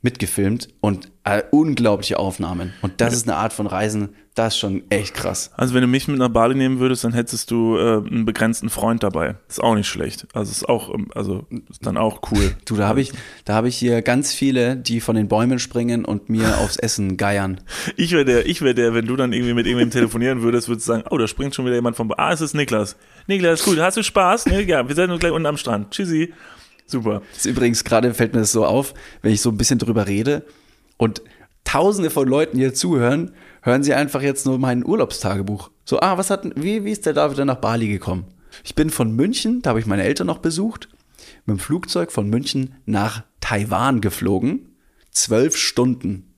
mitgefilmt 0.02 0.68
und 0.80 1.10
äh, 1.24 1.42
unglaubliche 1.50 2.18
Aufnahmen. 2.18 2.74
Und 2.82 3.00
das 3.00 3.14
ist 3.14 3.28
eine 3.28 3.36
Art 3.36 3.52
von 3.52 3.66
Reisen, 3.68 4.10
das 4.34 4.54
ist 4.54 4.60
schon 4.60 4.82
echt 4.90 5.14
krass. 5.14 5.50
Also 5.56 5.74
wenn 5.74 5.82
du 5.82 5.86
mich 5.86 6.08
mit 6.08 6.18
nach 6.18 6.30
Bali 6.30 6.54
nehmen 6.54 6.78
würdest, 6.78 7.04
dann 7.04 7.12
hättest 7.12 7.50
du 7.50 7.76
äh, 7.76 7.98
einen 7.98 8.24
begrenzten 8.24 8.70
Freund 8.70 9.02
dabei. 9.02 9.36
Ist 9.46 9.62
auch 9.62 9.74
nicht 9.74 9.88
schlecht. 9.88 10.26
Also 10.32 10.50
ist 10.50 10.68
auch, 10.68 10.92
ähm, 10.92 11.10
also 11.14 11.46
ist 11.70 11.86
dann 11.86 11.96
auch 11.96 12.22
cool. 12.30 12.54
Du, 12.64 12.76
da 12.76 12.88
habe 12.88 13.00
ich, 13.00 13.12
da 13.44 13.54
habe 13.54 13.68
ich 13.68 13.76
hier 13.76 14.02
ganz 14.02 14.32
viele, 14.32 14.76
die 14.76 15.00
von 15.00 15.14
den 15.14 15.28
Bäumen 15.28 15.58
springen 15.58 16.04
und 16.04 16.30
mir 16.30 16.58
aufs 16.60 16.76
Essen 16.76 17.16
geiern. 17.16 17.60
Ich 17.96 18.12
wäre 18.12 18.24
der, 18.24 18.46
ich 18.46 18.62
wäre 18.62 18.74
der, 18.74 18.94
wenn 18.94 19.06
du 19.06 19.16
dann 19.16 19.32
irgendwie 19.32 19.52
mit 19.52 19.66
irgendwem 19.66 19.90
telefonieren 19.90 20.42
würdest, 20.42 20.68
würdest 20.68 20.88
du 20.88 20.92
sagen, 20.92 21.04
oh, 21.10 21.18
da 21.18 21.28
springt 21.28 21.54
schon 21.54 21.66
wieder 21.66 21.74
jemand 21.74 21.96
vom, 21.96 22.12
ah, 22.16 22.32
es 22.32 22.40
ist 22.40 22.54
Niklas. 22.54 22.96
Niklas, 23.26 23.64
gut, 23.64 23.78
hast 23.78 23.96
du 23.96 24.02
Spaß? 24.02 24.46
Ne? 24.46 24.62
Ja, 24.62 24.88
wir 24.88 24.94
sind 24.94 25.10
uns 25.10 25.20
gleich 25.20 25.32
unten 25.32 25.46
am 25.46 25.56
Strand. 25.56 25.90
Tschüssi. 25.90 26.32
Super. 26.92 27.22
Das 27.30 27.38
ist 27.38 27.46
übrigens 27.46 27.84
gerade 27.84 28.12
fällt 28.12 28.34
mir 28.34 28.40
das 28.40 28.52
so 28.52 28.66
auf, 28.66 28.92
wenn 29.22 29.32
ich 29.32 29.40
so 29.40 29.48
ein 29.48 29.56
bisschen 29.56 29.78
drüber 29.78 30.06
rede 30.06 30.44
und 30.98 31.22
tausende 31.64 32.10
von 32.10 32.28
Leuten 32.28 32.58
hier 32.58 32.74
zuhören, 32.74 33.32
hören 33.62 33.82
sie 33.82 33.94
einfach 33.94 34.20
jetzt 34.20 34.44
nur 34.44 34.58
mein 34.58 34.84
Urlaubstagebuch. 34.84 35.70
So, 35.86 36.00
ah, 36.00 36.18
was 36.18 36.28
hat, 36.28 36.44
wie, 36.54 36.84
wie 36.84 36.92
ist 36.92 37.06
der 37.06 37.14
David 37.14 37.38
denn 37.38 37.46
nach 37.46 37.56
Bali 37.56 37.88
gekommen? 37.88 38.26
Ich 38.62 38.74
bin 38.74 38.90
von 38.90 39.16
München, 39.16 39.62
da 39.62 39.70
habe 39.70 39.80
ich 39.80 39.86
meine 39.86 40.02
Eltern 40.02 40.26
noch 40.26 40.38
besucht, 40.38 40.90
mit 41.46 41.56
dem 41.56 41.60
Flugzeug 41.60 42.12
von 42.12 42.28
München 42.28 42.74
nach 42.84 43.24
Taiwan 43.40 44.02
geflogen. 44.02 44.76
Zwölf 45.12 45.56
Stunden. 45.56 46.34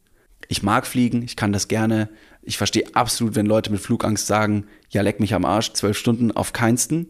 Ich 0.47 0.63
mag 0.63 0.87
fliegen, 0.87 1.23
ich 1.23 1.35
kann 1.35 1.53
das 1.53 1.67
gerne. 1.67 2.09
Ich 2.43 2.59
verstehe 2.59 2.95
absolut, 2.95 3.35
wenn 3.35 3.47
Leute 3.47 3.73
mit 3.73 3.81
Flugangst 3.81 4.29
sagen, 4.29 4.67
ja, 4.91 5.03
leck 5.03 5.19
mich 5.19 5.35
am 5.35 5.45
Arsch, 5.45 5.73
zwölf 5.73 5.99
Stunden 5.99 6.31
auf 6.31 6.53
keinsten. 6.53 7.09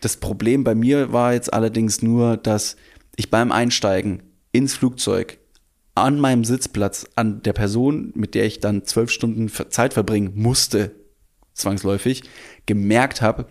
Das 0.00 0.16
Problem 0.16 0.64
bei 0.64 0.74
mir 0.74 1.12
war 1.12 1.34
jetzt 1.34 1.52
allerdings 1.52 2.02
nur, 2.02 2.36
dass 2.36 2.76
ich 3.16 3.30
beim 3.30 3.52
Einsteigen 3.52 4.22
ins 4.52 4.74
Flugzeug 4.74 5.38
an 5.94 6.18
meinem 6.18 6.44
Sitzplatz, 6.44 7.06
an 7.16 7.42
der 7.42 7.52
Person, 7.52 8.12
mit 8.14 8.34
der 8.34 8.46
ich 8.46 8.60
dann 8.60 8.84
zwölf 8.84 9.10
Stunden 9.10 9.50
Zeit 9.70 9.92
verbringen 9.92 10.32
musste, 10.34 10.92
zwangsläufig, 11.52 12.22
gemerkt 12.66 13.20
habe, 13.20 13.46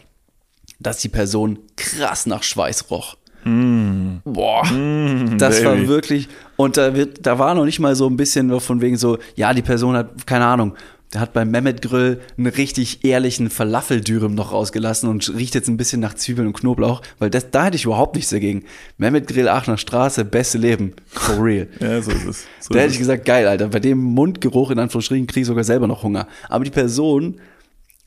dass 0.79 0.99
die 0.99 1.09
Person 1.09 1.59
krass 1.75 2.25
nach 2.25 2.43
Schweiß 2.43 2.89
roch. 2.89 3.17
Mm. 3.43 4.17
Boah, 4.25 4.65
mm, 4.65 5.37
das 5.37 5.57
baby. 5.57 5.65
war 5.65 5.87
wirklich, 5.87 6.29
und 6.57 6.77
da 6.77 6.95
wird, 6.95 7.25
da 7.25 7.39
war 7.39 7.55
noch 7.55 7.65
nicht 7.65 7.79
mal 7.79 7.95
so 7.95 8.07
ein 8.07 8.17
bisschen 8.17 8.59
von 8.59 8.81
wegen 8.81 8.97
so, 8.97 9.17
ja, 9.35 9.53
die 9.53 9.61
Person 9.61 9.95
hat, 9.95 10.27
keine 10.27 10.45
Ahnung, 10.45 10.75
der 11.13 11.21
hat 11.21 11.33
beim 11.33 11.49
Mehmet 11.49 11.81
Grill 11.81 12.21
einen 12.37 12.47
richtig 12.47 13.03
ehrlichen 13.03 13.49
Falafeldürüm 13.49 14.35
noch 14.35 14.51
rausgelassen 14.51 15.09
und 15.09 15.33
riecht 15.35 15.55
jetzt 15.55 15.67
ein 15.67 15.77
bisschen 15.77 15.99
nach 15.99 16.13
Zwiebeln 16.13 16.47
und 16.47 16.53
Knoblauch, 16.53 17.01
weil 17.17 17.31
das, 17.31 17.49
da 17.49 17.65
hätte 17.65 17.77
ich 17.77 17.85
überhaupt 17.85 18.15
nichts 18.15 18.29
dagegen. 18.29 18.63
Mehmet 18.97 19.27
Grill 19.27 19.47
Aachener 19.47 19.77
Straße, 19.77 20.23
beste 20.23 20.59
Leben. 20.59 20.93
For 21.07 21.43
real. 21.43 21.67
ja, 21.79 22.01
so 22.01 22.11
ist 22.11 22.25
es. 22.25 22.45
So 22.59 22.73
da 22.73 22.81
hätte 22.81 22.93
ich 22.93 22.99
gesagt, 22.99 23.25
geil, 23.25 23.47
Alter. 23.47 23.69
Bei 23.69 23.79
dem 23.79 23.97
Mundgeruch 23.97 24.69
in 24.69 24.77
Anführungsstrichen 24.77 25.25
kriege 25.25 25.41
ich 25.41 25.47
sogar 25.47 25.63
selber 25.63 25.87
noch 25.87 26.03
Hunger. 26.03 26.27
Aber 26.47 26.63
die 26.63 26.71
Person 26.71 27.41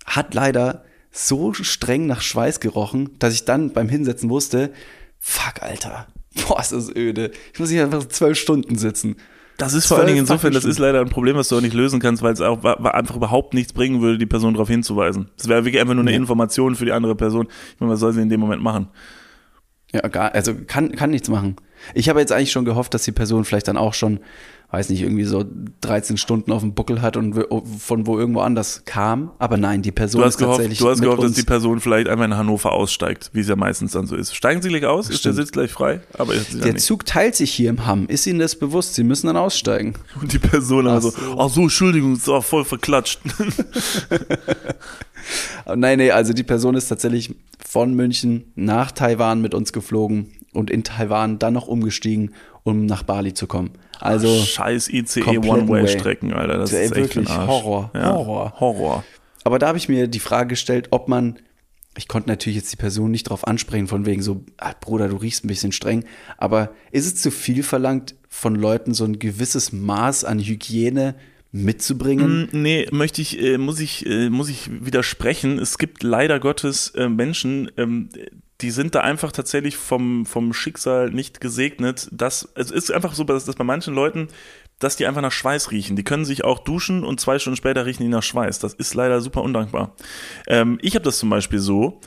hat 0.07 0.35
leider 0.35 0.85
so 1.11 1.53
streng 1.53 2.07
nach 2.07 2.23
Schweiß 2.23 2.61
gerochen, 2.61 3.11
dass 3.19 3.35
ich 3.35 3.45
dann 3.45 3.73
beim 3.73 3.89
Hinsetzen 3.89 4.31
wusste, 4.31 4.73
fuck, 5.19 5.61
Alter. 5.61 6.07
Boah, 6.47 6.61
ist 6.61 6.73
das 6.73 6.95
öde. 6.95 7.31
Ich 7.53 7.61
muss 7.61 7.71
hier 7.71 7.85
einfach 7.85 8.07
zwölf 8.09 8.39
Stunden 8.39 8.79
sitzen. 8.79 9.17
Das 9.63 9.75
ist 9.75 9.87
vor 9.87 9.99
allen 9.99 10.09
Dingen 10.09 10.19
insofern, 10.19 10.53
das 10.53 10.65
ist 10.65 10.79
leider 10.79 11.01
ein 11.01 11.09
Problem, 11.09 11.37
was 11.37 11.49
du 11.49 11.57
auch 11.57 11.61
nicht 11.61 11.75
lösen 11.75 12.01
kannst, 12.01 12.23
weil 12.23 12.33
es 12.33 12.41
auch 12.41 12.65
einfach 12.65 13.17
überhaupt 13.17 13.55
nichts 13.55 13.73
bringen 13.73 14.01
würde, 14.01 14.19
die 14.19 14.27
Person 14.27 14.55
darauf 14.55 14.69
hinzuweisen. 14.69 15.31
Das 15.37 15.49
wäre 15.49 15.65
wirklich 15.65 15.81
einfach 15.81 15.95
nur 15.95 16.03
eine 16.03 16.11
ja. 16.11 16.17
Information 16.17 16.75
für 16.75 16.85
die 16.85 16.93
andere 16.93 17.15
Person. 17.15 17.47
Ich 17.75 17.81
meine, 17.81 17.93
was 17.93 18.01
soll 18.01 18.13
sie 18.13 18.23
in 18.23 18.29
dem 18.29 18.41
Moment 18.41 18.63
machen? 18.63 18.89
Ja, 19.93 20.01
gar, 20.09 20.35
also 20.35 20.55
kann, 20.67 20.93
kann 20.93 21.11
nichts 21.11 21.29
machen. 21.29 21.57
Ich 21.95 22.09
habe 22.09 22.19
jetzt 22.19 22.33
eigentlich 22.33 22.51
schon 22.51 22.65
gehofft, 22.65 22.95
dass 22.95 23.03
die 23.05 23.13
Person 23.13 23.45
vielleicht 23.45 23.69
dann 23.69 23.77
auch 23.77 23.95
schon 23.95 24.21
weiß 24.73 24.89
nicht, 24.89 25.03
irgendwie 25.03 25.25
so 25.25 25.45
13 25.83 26.17
Stunden 26.17 26.51
auf 26.51 26.63
dem 26.63 26.73
Buckel 26.73 27.03
hat 27.03 27.19
und 27.19 27.35
von 27.79 28.07
wo 28.07 28.19
irgendwo 28.19 28.41
anders 28.41 28.83
kam. 28.87 29.31
Aber 29.39 29.59
nein, 29.59 29.83
die 29.83 29.93
Person 29.93 30.21
du 30.21 30.25
hast 30.25 30.35
ist 30.35 30.39
gehofft, 30.39 30.57
tatsächlich. 30.57 30.79
Du 30.79 30.89
hast 30.89 31.03
gehofft, 31.03 31.23
dass 31.23 31.33
die 31.33 31.43
Person 31.43 31.79
vielleicht 31.79 32.09
einfach 32.09 32.25
in 32.25 32.35
Hannover 32.35 32.73
aussteigt, 32.73 33.29
wie 33.35 33.41
es 33.41 33.49
ja 33.49 33.57
meistens 33.57 33.93
dann 33.93 34.07
so 34.07 34.17
ist. 34.17 34.35
Steigen 34.35 34.63
Sie 34.63 34.71
gleich 34.71 34.87
aus? 34.87 35.05
Stimmt. 35.05 35.17
Ist 35.17 35.25
der 35.27 35.33
Sitz 35.35 35.53
gleich 35.53 35.71
frei? 35.71 36.01
Aber 36.15 36.33
der 36.35 36.77
Zug 36.77 37.05
teilt 37.05 37.37
sich 37.37 37.53
hier 37.53 37.69
im 37.69 37.87
Hamm. 37.87 38.07
Ist 38.07 38.27
Ihnen 38.27 38.39
das 38.39 38.57
bewusst? 38.57 38.95
Sie 38.95 39.05
müssen 39.05 39.27
dann 39.27 39.37
aussteigen. 39.37 39.93
Und 40.21 40.33
die 40.33 40.39
Person 40.39 40.89
ach 40.89 40.93
also, 40.93 41.11
so. 41.11 41.39
ach 41.39 41.51
so, 41.51 41.63
Entschuldigung, 41.63 42.15
ist 42.15 42.31
auch 42.31 42.43
voll 42.43 42.65
verklatscht. 42.65 43.21
nein, 45.77 45.99
nee, 45.99 46.11
also 46.11 46.33
die 46.33 46.45
Person 46.45 46.77
ist 46.77 46.89
tatsächlich 46.89 47.35
von 47.59 47.93
München 47.95 48.53
nach 48.55 48.91
Taiwan 48.91 49.43
mit 49.43 49.55
uns 49.55 49.75
geflogen 49.75 50.33
und 50.55 50.71
in 50.71 50.83
Taiwan 50.83 51.39
dann 51.39 51.53
noch 51.53 51.69
umgestiegen, 51.69 52.33
um 52.63 52.87
nach 52.87 53.03
Bali 53.03 53.35
zu 53.35 53.47
kommen. 53.47 53.71
Also 54.03 54.29
Ach, 54.41 54.47
scheiß 54.47 54.89
ICE 54.89 55.23
One-Way-Strecken, 55.39 56.33
Alter. 56.33 56.59
Das 56.59 56.73
ist 56.73 56.79
echt 56.79 56.97
wirklich 56.97 57.29
Horror. 57.29 57.91
Ja, 57.95 58.13
Horror. 58.13 58.55
Horror. 58.59 59.05
Aber 59.45 59.59
da 59.59 59.69
habe 59.69 59.79
ich 59.79 59.89
mir 59.89 60.09
die 60.09 60.21
Frage 60.21 60.49
gestellt, 60.49 60.89
ob 60.91 61.09
man 61.09 61.39
ich 61.97 62.09
konnte 62.09 62.29
natürlich 62.29 62.57
jetzt 62.57 62.73
die 62.73 62.77
Person 62.77 63.11
nicht 63.11 63.25
drauf 63.25 63.47
ansprechen, 63.47 63.87
von 63.87 64.07
wegen 64.07 64.23
so, 64.23 64.45
ah, 64.57 64.73
Bruder, 64.81 65.09
du 65.09 65.17
riechst 65.17 65.45
ein 65.45 65.49
bisschen 65.49 65.73
streng. 65.73 66.05
Aber 66.39 66.71
ist 66.91 67.07
es 67.07 67.17
zu 67.17 67.31
viel 67.31 67.63
verlangt, 67.63 68.15
von 68.29 68.55
Leuten 68.55 68.95
so 68.95 69.05
ein 69.05 69.19
gewisses 69.19 69.73
Maß 69.73 70.25
an 70.25 70.39
Hygiene 70.39 71.17
mitzubringen? 71.51 72.49
Mm, 72.51 72.63
Nee, 72.63 72.89
möchte 72.93 73.21
ich, 73.21 73.39
äh, 73.43 73.59
muss 73.59 73.79
ich, 73.79 74.07
äh, 74.07 74.31
muss 74.31 74.49
ich 74.49 74.71
widersprechen. 74.85 75.59
Es 75.59 75.77
gibt 75.77 76.03
leider 76.03 76.41
Gottes 76.41 76.91
äh, 76.97 77.11
Menschen, 77.11 77.71
ähm, 77.77 78.09
die 78.63 78.71
sind 78.71 78.95
da 78.95 79.01
einfach 79.01 79.33
tatsächlich 79.33 79.77
vom, 79.77 80.25
vom 80.25 80.53
Schicksal 80.53 81.11
nicht 81.11 81.41
gesegnet. 81.41 82.09
Das, 82.13 82.49
es 82.55 82.71
ist 82.71 82.93
einfach 82.93 83.15
so, 83.15 83.25
dass, 83.25 83.45
dass 83.45 83.57
bei 83.57 83.65
manchen 83.65 83.95
Leuten, 83.95 84.29
dass 84.79 84.97
die 84.97 85.07
einfach 85.07 85.21
nach 85.21 85.33
Schweiß 85.33 85.71
riechen. 85.71 85.97
Die 85.97 86.05
können 86.05 86.25
sich 86.25 86.45
auch 86.45 86.61
duschen 86.61 87.05
und 87.05 87.21
zwei 87.21 87.39
Stunden 87.39 87.57
später 87.57 87.85
riechen 87.85 88.05
die 88.05 88.09
nach 88.09 88.23
Schweiß. 88.23 88.61
Das 88.61 88.75
ist 88.75 88.95
leider 88.95 89.21
super 89.21 89.43
undankbar. 89.43 89.97
Ähm, 90.47 90.79
ich 90.81 90.95
habe 90.95 91.05
das 91.05 91.19
zum 91.19 91.29
Beispiel 91.29 91.59
so. 91.59 92.01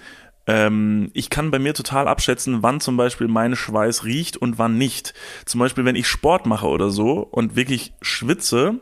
Ähm, 0.47 1.09
ich 1.13 1.29
kann 1.29 1.51
bei 1.51 1.59
mir 1.59 1.73
total 1.73 2.07
abschätzen, 2.07 2.61
wann 2.61 2.79
zum 2.79 2.97
Beispiel 2.97 3.27
mein 3.27 3.55
Schweiß 3.55 4.05
riecht 4.05 4.37
und 4.37 4.57
wann 4.57 4.77
nicht. 4.77 5.13
Zum 5.45 5.59
Beispiel, 5.59 5.85
wenn 5.85 5.95
ich 5.95 6.07
Sport 6.07 6.45
mache 6.45 6.67
oder 6.67 6.89
so 6.89 7.19
und 7.19 7.55
wirklich 7.55 7.93
schwitze, 8.01 8.79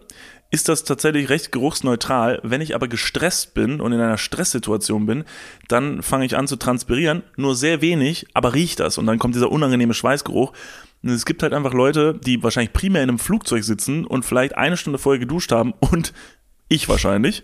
ist 0.54 0.70
das 0.70 0.84
tatsächlich 0.84 1.30
recht 1.30 1.52
geruchsneutral. 1.52 2.40
Wenn 2.44 2.62
ich 2.62 2.76
aber 2.76 2.88
gestresst 2.88 3.56
bin 3.56 3.82
und 3.82 3.92
in 3.92 4.00
einer 4.00 4.20
Stresssituation 4.20 5.08
bin, 5.08 5.24
dann 5.68 6.04
fange 6.04 6.26
ich 6.26 6.38
an 6.38 6.48
zu 6.48 6.58
transpirieren, 6.58 7.24
nur 7.36 7.56
sehr 7.56 7.82
wenig, 7.82 8.28
aber 8.36 8.54
riecht 8.54 8.80
das 8.80 9.00
und 9.00 9.08
dann 9.08 9.18
kommt 9.18 9.34
dieser 9.34 9.52
unangenehme 9.52 9.96
Schweißgeruch. 9.96 10.54
Und 11.02 11.10
es 11.10 11.26
gibt 11.26 11.42
halt 11.42 11.54
einfach 11.54 11.74
Leute, 11.74 12.14
die 12.24 12.44
wahrscheinlich 12.44 12.72
primär 12.72 13.02
in 13.02 13.10
einem 13.10 13.18
Flugzeug 13.18 13.64
sitzen 13.64 14.06
und 14.06 14.26
vielleicht 14.26 14.56
eine 14.56 14.78
Stunde 14.78 15.00
vorher 15.00 15.20
geduscht 15.20 15.52
haben 15.52 15.74
und 15.80 16.14
ich 16.70 16.88
wahrscheinlich. 16.88 17.42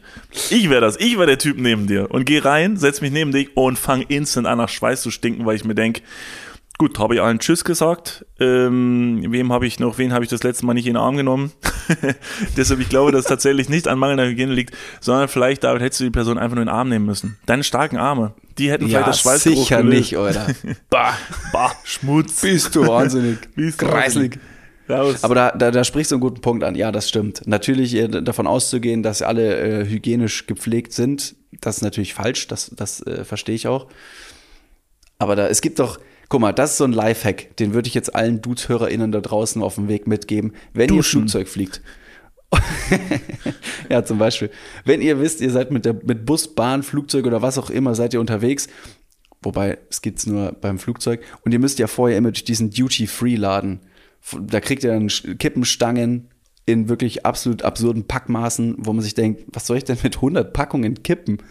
Ich 0.52 0.70
wäre 0.70 0.82
das. 0.82 0.96
Ich 0.98 1.16
wäre 1.16 1.26
der 1.26 1.40
Typ 1.40 1.58
neben 1.58 1.88
dir. 1.88 2.12
Und 2.12 2.26
geh 2.26 2.38
rein, 2.38 2.78
setz 2.78 3.02
mich 3.02 3.12
neben 3.12 3.32
dich 3.32 3.58
und 3.58 3.80
fang 3.80 4.04
instant 4.04 4.46
an 4.46 4.60
nach 4.60 4.70
Schweiß 4.70 5.02
zu 5.02 5.10
stinken, 5.10 5.48
weil 5.48 5.56
ich 5.56 5.66
mir 5.66 5.76
denk, 5.76 6.04
gut, 6.80 6.98
habe 6.98 7.14
ich 7.14 7.22
allen 7.22 7.40
Tschüss 7.40 7.64
gesagt. 7.64 8.26
Ähm, 8.40 9.24
wem 9.28 9.52
habe 9.52 9.68
ich 9.68 9.80
noch, 9.80 9.98
wen 9.98 10.14
habe 10.14 10.24
ich 10.24 10.30
das 10.30 10.42
letzte 10.44 10.66
Mal 10.66 10.74
nicht 10.74 10.88
in 10.88 10.94
den 10.94 11.02
Arm 11.02 11.18
genommen? 11.18 11.52
Deshalb, 12.58 12.80
ich 12.80 12.90
glaube, 12.90 13.12
dass 13.12 13.22
es 13.22 13.28
tatsächlich 13.28 13.70
nicht 13.70 13.88
an 13.88 14.00
mangelnder 14.00 14.26
Hygiene 14.26 14.54
liegt, 14.54 14.76
sondern 15.02 15.28
vielleicht, 15.28 15.66
David, 15.66 15.82
hättest 15.82 16.00
du 16.00 16.06
die 16.06 16.10
Person 16.10 16.38
einfach 16.38 16.56
nur 16.56 16.64
in 16.64 16.68
den 16.68 16.76
Arm 16.76 16.90
nehmen 16.90 17.06
müssen. 17.06 17.38
Deine 17.46 17.64
starken 17.64 17.98
Arme, 17.98 18.34
die 18.58 18.72
hätten 18.72 18.88
vielleicht 18.88 19.08
das 19.08 19.20
Schweißgeruch 19.20 19.58
sicher 19.58 19.84
gelöst. 19.84 19.98
nicht, 19.98 20.18
oder? 20.18 20.48
Bah, 20.90 21.14
bah, 21.52 21.74
Schmutz. 21.84 22.42
Bist 22.42 22.74
du 22.76 22.88
wahnsinnig. 22.88 23.38
Bist 23.56 23.82
du 23.82 23.86
Kreislig. 23.86 24.40
Raus. 24.90 25.24
Aber 25.24 25.36
da, 25.36 25.52
da, 25.52 25.70
da 25.70 25.84
sprichst 25.84 26.12
du 26.12 26.16
einen 26.16 26.22
guten 26.22 26.42
Punkt 26.42 26.64
an. 26.64 26.74
Ja, 26.74 26.92
das 26.92 27.10
stimmt. 27.10 27.46
Natürlich 27.46 27.94
äh, 27.94 28.08
davon 28.08 28.48
auszugehen, 28.48 29.04
dass 29.04 29.22
alle 29.22 29.60
äh, 29.60 29.86
hygienisch 29.86 30.48
gepflegt 30.48 30.94
sind, 30.94 31.36
das 31.62 31.78
ist 31.78 31.82
natürlich 31.84 32.16
falsch. 32.16 32.48
Das, 32.48 32.72
das 32.76 33.06
äh, 33.06 33.24
verstehe 33.24 33.54
ich 33.54 33.68
auch. 33.68 33.88
Aber 35.20 35.36
da, 35.36 35.48
es 35.48 35.62
gibt 35.62 35.78
doch, 35.78 36.00
guck 36.30 36.42
mal, 36.42 36.54
das 36.54 36.72
ist 36.72 36.78
so 36.78 36.84
ein 36.86 36.94
Lifehack, 36.94 37.58
den 37.58 37.74
würde 37.74 37.88
ich 37.88 37.96
jetzt 37.96 38.16
allen 38.16 38.42
Dudes-HörerInnen 38.42 39.12
da 39.12 39.20
draußen 39.20 39.62
auf 39.62 39.76
dem 39.76 39.88
Weg 39.88 40.08
mitgeben. 40.08 40.54
Wenn 40.74 40.90
ihr 40.90 40.98
Duschen. 40.98 41.22
Flugzeug 41.22 41.48
fliegt. 41.48 41.82
ja, 43.90 44.04
zum 44.04 44.18
Beispiel. 44.18 44.50
Wenn 44.86 45.02
ihr 45.02 45.20
wisst, 45.20 45.42
ihr 45.42 45.52
seid 45.52 45.72
mit, 45.72 45.86
der, 45.86 45.94
mit 45.94 46.26
Bus, 46.26 46.48
Bahn, 46.48 46.84
Flugzeug 46.84 47.26
oder 47.26 47.42
was 47.42 47.58
auch 47.58 47.70
immer, 47.70 47.96
seid 47.96 48.14
ihr 48.14 48.20
unterwegs. 48.20 48.68
Wobei, 49.42 49.78
es 49.90 50.02
gibt's 50.02 50.26
nur 50.26 50.52
beim 50.54 50.80
Flugzeug. 50.80 51.22
Und 51.44 51.52
ihr 51.52 51.60
müsst 51.60 51.80
ja 51.80 51.88
vorher 51.88 52.18
immer 52.18 52.32
durch 52.32 52.44
diesen 52.44 52.72
Duty-Free-Laden. 52.72 53.80
Da 54.42 54.60
kriegt 54.60 54.84
ihr 54.84 54.92
dann 54.92 55.08
Kippenstangen 55.08 56.30
in 56.66 56.90
wirklich 56.90 57.26
absolut 57.26 57.64
absurden 57.64 58.06
Packmaßen, 58.06 58.76
wo 58.80 58.94
man 58.94 59.02
sich 59.02 59.16
denkt, 59.16 59.44
was 59.48 59.66
soll 59.66 59.78
ich 59.78 59.86
denn 59.86 59.98
mit 60.04 60.18
100 60.18 60.54
Packungen 60.54 61.02
kippen? 61.02 61.42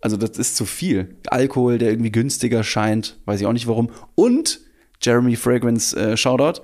Also 0.00 0.16
das 0.16 0.38
ist 0.38 0.56
zu 0.56 0.64
viel. 0.64 1.16
Alkohol, 1.26 1.78
der 1.78 1.90
irgendwie 1.90 2.12
günstiger 2.12 2.64
scheint, 2.64 3.18
weiß 3.26 3.40
ich 3.40 3.46
auch 3.46 3.52
nicht 3.52 3.66
warum. 3.66 3.90
Und 4.14 4.60
Jeremy 5.02 5.36
Fragrance 5.36 5.96
äh, 5.96 6.16
Shoutout, 6.16 6.62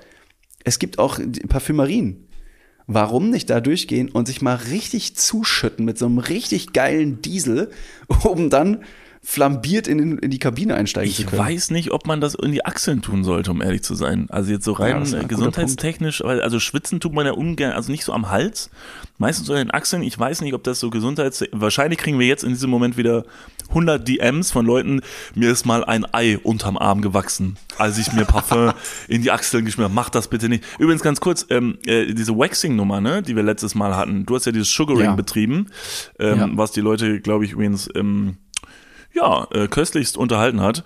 es 0.64 0.78
gibt 0.78 0.98
auch 0.98 1.18
Parfümerien. 1.48 2.26
Warum 2.86 3.30
nicht 3.30 3.50
da 3.50 3.60
durchgehen 3.60 4.08
und 4.08 4.26
sich 4.26 4.42
mal 4.42 4.54
richtig 4.54 5.16
zuschütten 5.16 5.84
mit 5.84 5.98
so 5.98 6.06
einem 6.06 6.18
richtig 6.18 6.72
geilen 6.72 7.20
Diesel, 7.20 7.70
um 8.24 8.48
dann 8.48 8.84
flambiert 9.28 9.88
in, 9.88 9.98
den, 9.98 10.18
in 10.18 10.30
die 10.30 10.38
Kabine 10.38 10.76
einsteigen 10.76 11.12
zu 11.12 11.22
Ich 11.22 11.26
können? 11.26 11.42
weiß 11.42 11.72
nicht, 11.72 11.90
ob 11.90 12.06
man 12.06 12.20
das 12.20 12.36
in 12.36 12.52
die 12.52 12.64
Achseln 12.64 13.02
tun 13.02 13.24
sollte, 13.24 13.50
um 13.50 13.60
ehrlich 13.60 13.82
zu 13.82 13.96
sein. 13.96 14.28
Also 14.30 14.52
jetzt 14.52 14.64
so 14.64 14.74
Ja, 14.74 14.78
rein 14.78 14.96
ein 15.02 15.12
äh, 15.14 15.24
gesundheitstechnisch, 15.24 16.22
weil 16.22 16.40
also 16.40 16.60
schwitzen 16.60 17.00
tut 17.00 17.12
man 17.12 17.26
ja 17.26 17.32
ungern, 17.32 17.72
also 17.72 17.90
nicht 17.90 18.04
so 18.04 18.12
am 18.12 18.30
Hals, 18.30 18.70
meistens 19.18 19.48
so 19.48 19.52
in 19.54 19.58
den 19.58 19.70
Achseln. 19.72 20.04
Ich 20.04 20.16
weiß 20.16 20.42
nicht, 20.42 20.54
ob 20.54 20.62
das 20.62 20.78
so 20.78 20.90
gesundheits... 20.90 21.42
Wahrscheinlich 21.50 21.98
kriegen 21.98 22.20
wir 22.20 22.26
jetzt 22.28 22.44
in 22.44 22.50
diesem 22.50 22.70
Moment 22.70 22.96
wieder 22.96 23.24
100 23.70 24.06
DMs 24.06 24.52
von 24.52 24.64
Leuten, 24.64 25.00
mir 25.34 25.50
ist 25.50 25.66
mal 25.66 25.84
ein 25.84 26.06
Ei 26.14 26.38
unterm 26.38 26.78
Arm 26.78 27.02
gewachsen, 27.02 27.56
als 27.78 27.98
ich 27.98 28.12
mir 28.12 28.26
Parfum 28.26 28.74
in 29.08 29.22
die 29.22 29.32
Achseln 29.32 29.64
geschmiert 29.64 29.86
habe. 29.86 29.94
Mach 29.94 30.08
das 30.08 30.28
bitte 30.28 30.48
nicht. 30.48 30.62
Übrigens 30.78 31.02
ganz 31.02 31.18
kurz, 31.20 31.44
ähm, 31.50 31.78
äh, 31.84 32.14
diese 32.14 32.38
Waxing-Nummer, 32.38 33.00
ne, 33.00 33.22
die 33.22 33.34
wir 33.34 33.42
letztes 33.42 33.74
Mal 33.74 33.96
hatten. 33.96 34.24
Du 34.24 34.36
hast 34.36 34.46
ja 34.46 34.52
dieses 34.52 34.70
Sugaring 34.70 35.04
Ja. 35.06 35.14
betrieben, 35.16 35.66
ähm, 36.20 36.38
Ja. 36.38 36.48
was 36.52 36.70
die 36.70 36.80
Leute, 36.80 37.20
glaube 37.20 37.44
ich, 37.44 37.52
übrigens... 37.52 37.88
Ähm, 37.96 38.36
ja, 39.16 39.46
äh, 39.52 39.66
köstlichst 39.68 40.16
unterhalten 40.16 40.60
hat. 40.60 40.84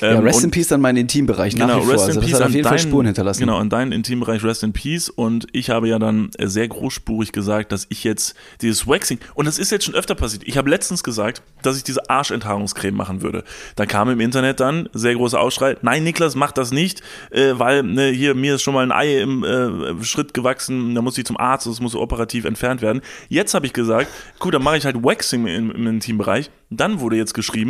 Ja, 0.00 0.08
Ähm, 0.10 0.24
Rest 0.24 0.38
und- 0.38 0.44
in 0.46 0.50
Peace 0.50 0.72
an 0.72 0.80
mein 0.80 0.96
Intimbereich 0.96 1.56
nach 1.56 1.68
Genau, 1.68 1.80
wie 1.80 1.84
vor. 1.84 1.92
Rest 1.94 2.04
Also 2.06 2.10
in 2.12 2.20
das 2.20 2.24
Peace 2.26 2.34
hat 2.34 2.40
auf 2.42 2.46
an 2.48 2.52
jeden 2.52 2.68
Fall 2.68 2.76
deinen- 2.78 2.88
Spuren 2.88 3.06
hinterlassen. 3.06 3.40
Genau, 3.40 3.60
in 3.60 3.68
deinem 3.70 3.92
Intimbereich 3.92 4.42
Rest 4.42 4.64
in 4.64 4.72
Peace. 4.72 5.08
Und 5.08 5.46
ich 5.52 5.70
habe 5.70 5.88
ja 5.88 5.98
dann 6.00 6.30
sehr 6.42 6.66
großspurig 6.66 7.30
gesagt, 7.32 7.70
dass 7.70 7.86
ich 7.88 8.02
jetzt 8.02 8.34
dieses 8.60 8.88
Waxing, 8.88 9.18
und 9.34 9.46
das 9.46 9.58
ist 9.60 9.70
jetzt 9.70 9.84
schon 9.84 9.94
öfter 9.94 10.16
passiert. 10.16 10.42
Ich 10.46 10.56
habe 10.58 10.68
letztens 10.68 11.04
gesagt, 11.04 11.42
dass 11.62 11.76
ich 11.76 11.84
diese 11.84 12.10
Arschenthaarungscreme 12.10 12.96
machen 12.96 13.22
würde. 13.22 13.44
Da 13.76 13.86
kam 13.86 14.10
im 14.10 14.18
Internet 14.20 14.58
dann 14.58 14.88
sehr 14.92 15.14
großer 15.14 15.40
Ausschrei, 15.40 15.76
nein, 15.82 16.02
Niklas, 16.02 16.34
mach 16.34 16.50
das 16.50 16.72
nicht, 16.72 17.02
äh, 17.30 17.52
weil 17.56 17.84
ne, 17.84 18.08
hier, 18.08 18.34
mir 18.34 18.56
ist 18.56 18.62
schon 18.62 18.74
mal 18.74 18.82
ein 18.82 18.90
Ei 18.92 19.20
im 19.20 19.44
äh, 19.44 20.02
Schritt 20.04 20.34
gewachsen, 20.34 20.94
da 20.96 21.02
muss 21.02 21.16
ich 21.18 21.24
zum 21.24 21.36
Arzt, 21.36 21.66
das 21.68 21.80
muss 21.80 21.94
operativ 21.94 22.44
entfernt 22.46 22.82
werden. 22.82 23.00
Jetzt 23.28 23.54
habe 23.54 23.66
ich 23.66 23.72
gesagt, 23.72 24.08
gut, 24.40 24.54
dann 24.54 24.62
mache 24.64 24.76
ich 24.78 24.84
halt 24.84 24.96
Waxing 25.04 25.46
im, 25.46 25.70
im 25.70 25.86
Intimbereich. 25.86 26.50
Dann 26.70 27.00
wurde 27.00 27.16
jetzt 27.16 27.32
geschrieben, 27.32 27.67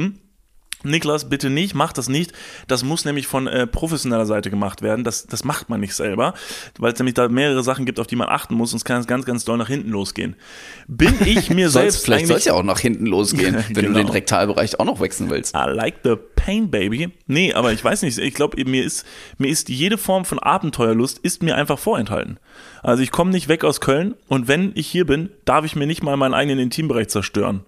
Niklas, 0.85 1.28
bitte 1.28 1.50
nicht, 1.50 1.75
mach 1.75 1.93
das 1.93 2.09
nicht. 2.09 2.33
Das 2.69 2.85
muss 2.85 3.05
nämlich 3.05 3.26
von 3.26 3.49
äh, 3.49 3.67
professioneller 3.67 4.26
Seite 4.26 4.49
gemacht 4.49 4.81
werden. 4.81 5.02
Das, 5.02 5.26
das 5.26 5.43
macht 5.43 5.69
man 5.69 5.81
nicht 5.81 5.93
selber, 5.93 6.35
weil 6.78 6.93
es 6.93 6.99
nämlich 7.00 7.14
da 7.14 7.28
mehrere 7.28 7.64
Sachen 7.64 7.85
gibt, 7.85 7.99
auf 7.99 8.07
die 8.07 8.14
man 8.14 8.28
achten 8.28 8.55
muss, 8.55 8.71
sonst 8.71 8.85
kann 8.85 9.00
es 9.00 9.09
ganz, 9.09 9.25
ganz 9.26 9.45
doll 9.45 9.59
nach 9.59 9.67
hinten 9.67 9.90
losgehen. 9.90 10.37
Bin 10.87 11.17
ich 11.25 11.50
mir 11.50 11.69
selbst 11.71 12.05
vielleicht 12.05 12.28
soll 12.28 12.37
es 12.37 12.45
ja 12.45 12.52
auch 12.52 12.62
nach 12.62 12.78
hinten 12.78 13.07
losgehen, 13.07 13.57
wenn 13.71 13.75
du 13.75 13.83
Genau. 13.83 13.99
den 13.99 14.09
Rektalbereich 14.09 14.78
auch 14.78 14.85
noch 14.85 15.00
wechseln 15.00 15.31
willst. 15.31 15.57
I 15.57 15.64
like 15.69 15.97
the 16.05 16.14
pain, 16.37 16.71
baby. 16.71 17.09
Nee, 17.26 17.55
aber 17.55 17.73
ich 17.73 17.83
weiß 17.83 18.02
nicht, 18.02 18.17
ich 18.17 18.35
glaube, 18.35 18.64
mir 18.64 18.85
ist, 18.85 19.05
mir 19.37 19.49
ist 19.49 19.69
jede 19.69 19.99
Form 19.99 20.25
von 20.25 20.38
Abenteuerlust 20.38 21.19
ist 21.19 21.43
mir 21.43 21.57
einfach 21.57 21.81
vorenthalten. 21.81 22.38
Also 22.85 23.02
ich 23.02 23.11
komme 23.11 23.33
nicht 23.33 23.49
weg 23.49 23.64
aus 23.64 23.81
Köln 23.81 24.14
und 24.28 24.47
wenn 24.47 24.71
ich 24.76 24.87
hier 24.87 25.07
bin, 25.07 25.31
darf 25.45 25.64
ich 25.64 25.75
mir 25.75 25.88
nicht 25.88 26.05
mal 26.05 26.17
meinen 26.17 26.35
eigenen 26.35 26.61
Intimbereich 26.61 27.09
zerstören. 27.09 27.64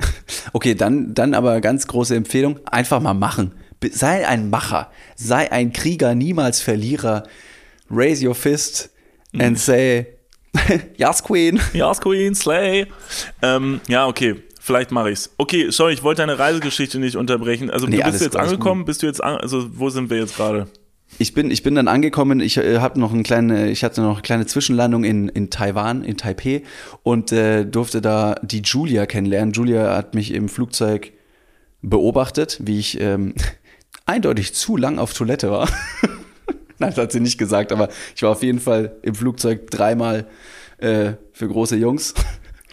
Okay, 0.52 0.74
dann, 0.74 1.14
dann 1.14 1.34
aber 1.34 1.60
ganz 1.60 1.86
große 1.86 2.14
Empfehlung, 2.16 2.58
einfach 2.66 3.00
mal 3.00 3.14
machen. 3.14 3.52
Sei 3.92 4.26
ein 4.26 4.50
Macher, 4.50 4.90
sei 5.16 5.50
ein 5.52 5.72
Krieger, 5.72 6.14
niemals 6.14 6.60
Verlierer. 6.60 7.24
Raise 7.90 8.26
your 8.26 8.34
fist 8.34 8.90
Mhm. 9.32 9.40
and 9.42 9.58
say, 9.58 10.06
yes, 10.96 11.22
Queen. 11.22 11.60
Ja, 11.72 11.92
Queen, 11.94 12.34
Slay. 12.34 12.86
Ähm, 13.42 13.80
ja, 13.86 14.06
okay. 14.08 14.42
Vielleicht 14.60 14.90
mache 14.90 15.10
ich's. 15.10 15.30
Okay, 15.38 15.70
sorry, 15.70 15.94
ich 15.94 16.02
wollte 16.02 16.22
deine 16.22 16.38
Reisegeschichte 16.38 16.98
nicht 16.98 17.16
unterbrechen. 17.16 17.70
Also 17.70 17.86
Nee, 17.86 17.96
du 17.98 18.04
bist 18.10 18.20
jetzt 18.20 18.32
gut, 18.32 18.40
alles 18.40 18.52
angekommen, 18.52 18.84
bist 18.84 19.02
du 19.02 19.06
jetzt 19.06 19.22
an, 19.22 19.36
also 19.36 19.66
wo 19.78 19.88
sind 19.88 20.10
wir 20.10 20.18
jetzt 20.18 20.36
gerade? 20.36 20.66
Ich 21.20 21.34
bin, 21.34 21.50
ich 21.50 21.62
bin 21.62 21.74
dann 21.74 21.86
angekommen, 21.86 22.40
ich 22.40 22.56
äh, 22.56 22.78
hab 22.78 22.96
noch 22.96 23.12
eine 23.12 23.22
kleine, 23.22 23.68
ich 23.68 23.84
hatte 23.84 24.00
noch 24.00 24.14
eine 24.14 24.22
kleine 24.22 24.46
Zwischenlandung 24.46 25.04
in, 25.04 25.28
in 25.28 25.50
Taiwan, 25.50 26.02
in 26.02 26.16
Taipei 26.16 26.62
und 27.02 27.30
äh, 27.30 27.66
durfte 27.66 28.00
da 28.00 28.36
die 28.42 28.62
Julia 28.62 29.04
kennenlernen. 29.04 29.52
Julia 29.52 29.94
hat 29.94 30.14
mich 30.14 30.32
im 30.32 30.48
Flugzeug 30.48 31.12
beobachtet, 31.82 32.60
wie 32.62 32.78
ich 32.78 32.98
ähm, 33.02 33.34
eindeutig 34.06 34.54
zu 34.54 34.78
lang 34.78 34.98
auf 34.98 35.12
Toilette 35.12 35.50
war. 35.50 35.68
Nein, 36.78 36.88
das 36.88 36.96
hat 36.96 37.12
sie 37.12 37.20
nicht 37.20 37.36
gesagt, 37.36 37.70
aber 37.70 37.90
ich 38.16 38.22
war 38.22 38.30
auf 38.30 38.42
jeden 38.42 38.58
Fall 38.58 38.96
im 39.02 39.14
Flugzeug 39.14 39.70
dreimal 39.70 40.26
äh, 40.78 41.12
für 41.34 41.48
große 41.48 41.76
Jungs. 41.76 42.14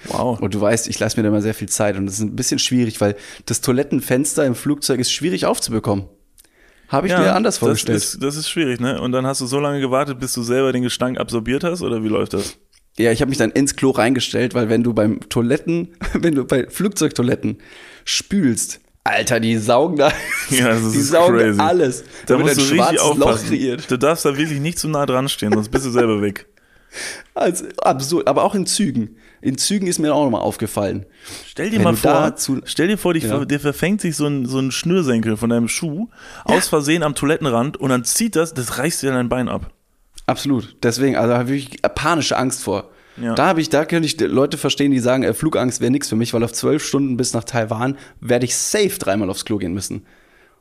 Wow. 0.05 0.39
Und 0.39 0.53
du 0.53 0.61
weißt, 0.61 0.87
ich 0.87 0.97
lasse 0.99 1.17
mir 1.17 1.23
da 1.23 1.29
immer 1.29 1.41
sehr 1.41 1.53
viel 1.53 1.67
Zeit 1.67 1.97
und 1.97 2.05
das 2.05 2.15
ist 2.15 2.21
ein 2.21 2.37
bisschen 2.37 2.59
schwierig, 2.59 3.01
weil 3.01 3.17
das 3.45 3.59
Toilettenfenster 3.59 4.45
im 4.45 4.55
Flugzeug 4.55 5.01
ist 5.01 5.11
schwierig 5.11 5.45
aufzubekommen. 5.45 6.05
Habe 6.87 7.07
ich 7.07 7.13
mir 7.17 7.35
anders 7.35 7.57
vorgestellt. 7.57 7.97
Das 7.97 8.13
ist, 8.13 8.23
das 8.23 8.35
ist 8.37 8.49
schwierig, 8.49 8.79
ne? 8.79 9.01
Und 9.01 9.11
dann 9.11 9.25
hast 9.27 9.41
du 9.41 9.45
so 9.45 9.59
lange 9.59 9.81
gewartet, 9.81 10.19
bis 10.19 10.33
du 10.33 10.41
selber 10.43 10.71
den 10.71 10.83
Gestank 10.83 11.19
absorbiert 11.19 11.63
hast, 11.63 11.81
oder 11.81 12.03
wie 12.03 12.07
läuft 12.07 12.33
das? 12.33 12.57
Ja, 12.97 13.11
ich 13.11 13.21
habe 13.21 13.29
mich 13.29 13.37
dann 13.37 13.51
ins 13.51 13.75
Klo 13.75 13.91
reingestellt, 13.91 14.55
weil 14.55 14.69
wenn 14.69 14.83
du 14.83 14.93
beim 14.93 15.19
Toiletten, 15.29 15.89
wenn 16.13 16.35
du 16.35 16.45
bei 16.45 16.67
Flugzeugtoiletten 16.69 17.57
spülst, 18.05 18.79
Alter, 19.03 19.39
die 19.39 19.57
saugen 19.57 19.95
da, 19.97 20.11
Ja, 20.49 20.69
das 20.69 20.91
die 20.91 21.01
saugen 21.01 21.37
crazy. 21.37 21.59
alles. 21.61 22.03
Da 22.25 22.37
wird 22.37 22.41
musst 22.41 22.57
du 22.57 22.61
ein 22.61 22.67
richtig 22.67 22.77
schwarzes 22.77 22.97
Loch 23.17 23.27
aufpassen. 23.27 23.47
kreiert. 23.49 23.91
Du 23.91 23.97
darfst 23.97 24.25
da 24.25 24.37
wirklich 24.37 24.59
nicht 24.59 24.79
zu 24.79 24.89
nah 24.89 25.05
dran 25.05 25.29
stehen, 25.29 25.53
sonst 25.53 25.69
bist 25.69 25.85
du 25.85 25.91
selber 25.91 26.21
weg. 26.21 26.47
Also 27.33 27.65
absurd, 27.81 28.27
aber 28.27 28.43
auch 28.43 28.55
in 28.55 28.65
Zügen. 28.65 29.17
In 29.41 29.57
Zügen 29.57 29.85
ist 29.87 29.99
mir 29.99 30.13
auch 30.15 30.23
nochmal 30.23 30.41
aufgefallen. 30.41 31.05
Stell 31.45 31.69
dir 31.69 31.77
Wenn 31.77 31.83
mal 31.83 31.95
vor, 31.95 32.35
zu- 32.35 32.61
stell 32.65 32.87
dir 32.87 32.97
vor, 32.97 33.13
dich, 33.13 33.23
Ja. 33.25 33.45
dir 33.45 33.59
verfängt 33.59 34.01
sich 34.01 34.15
so 34.15 34.25
ein, 34.25 34.45
so 34.45 34.57
ein 34.59 34.71
Schnürsenkel 34.71 35.37
von 35.37 35.49
deinem 35.49 35.67
Schuh 35.67 36.07
aus 36.43 36.67
Versehen 36.67 37.03
am 37.03 37.13
Toilettenrand 37.13 37.77
und 37.77 37.89
dann 37.89 38.03
zieht 38.03 38.35
das, 38.35 38.53
das 38.53 38.77
reißt 38.79 39.03
dir 39.03 39.11
dein 39.11 39.29
Bein 39.29 39.47
ab. 39.49 39.71
Absolut. 40.25 40.75
Deswegen, 40.83 41.15
also 41.15 41.29
da 41.33 41.37
habe 41.39 41.55
ich 41.55 41.81
panische 41.81 42.35
Angst 42.37 42.63
vor. 42.63 42.89
Ja. 43.21 43.33
Da 43.35 43.47
habe 43.47 43.61
ich, 43.61 43.69
da 43.69 43.85
könnte 43.85 44.05
ich 44.07 44.19
Leute 44.19 44.57
verstehen, 44.57 44.91
die 44.91 44.99
sagen, 44.99 45.23
äh, 45.23 45.33
Flugangst 45.33 45.81
wäre 45.81 45.91
nichts 45.91 46.09
für 46.09 46.15
mich, 46.15 46.33
weil 46.33 46.43
auf 46.43 46.53
zwölf 46.53 46.83
Stunden 46.85 47.17
bis 47.17 47.33
nach 47.33 47.43
Taiwan 47.43 47.97
werde 48.21 48.45
ich 48.45 48.55
safe 48.55 48.97
dreimal 48.99 49.29
aufs 49.29 49.45
Klo 49.45 49.57
gehen 49.57 49.73
müssen. 49.73 50.05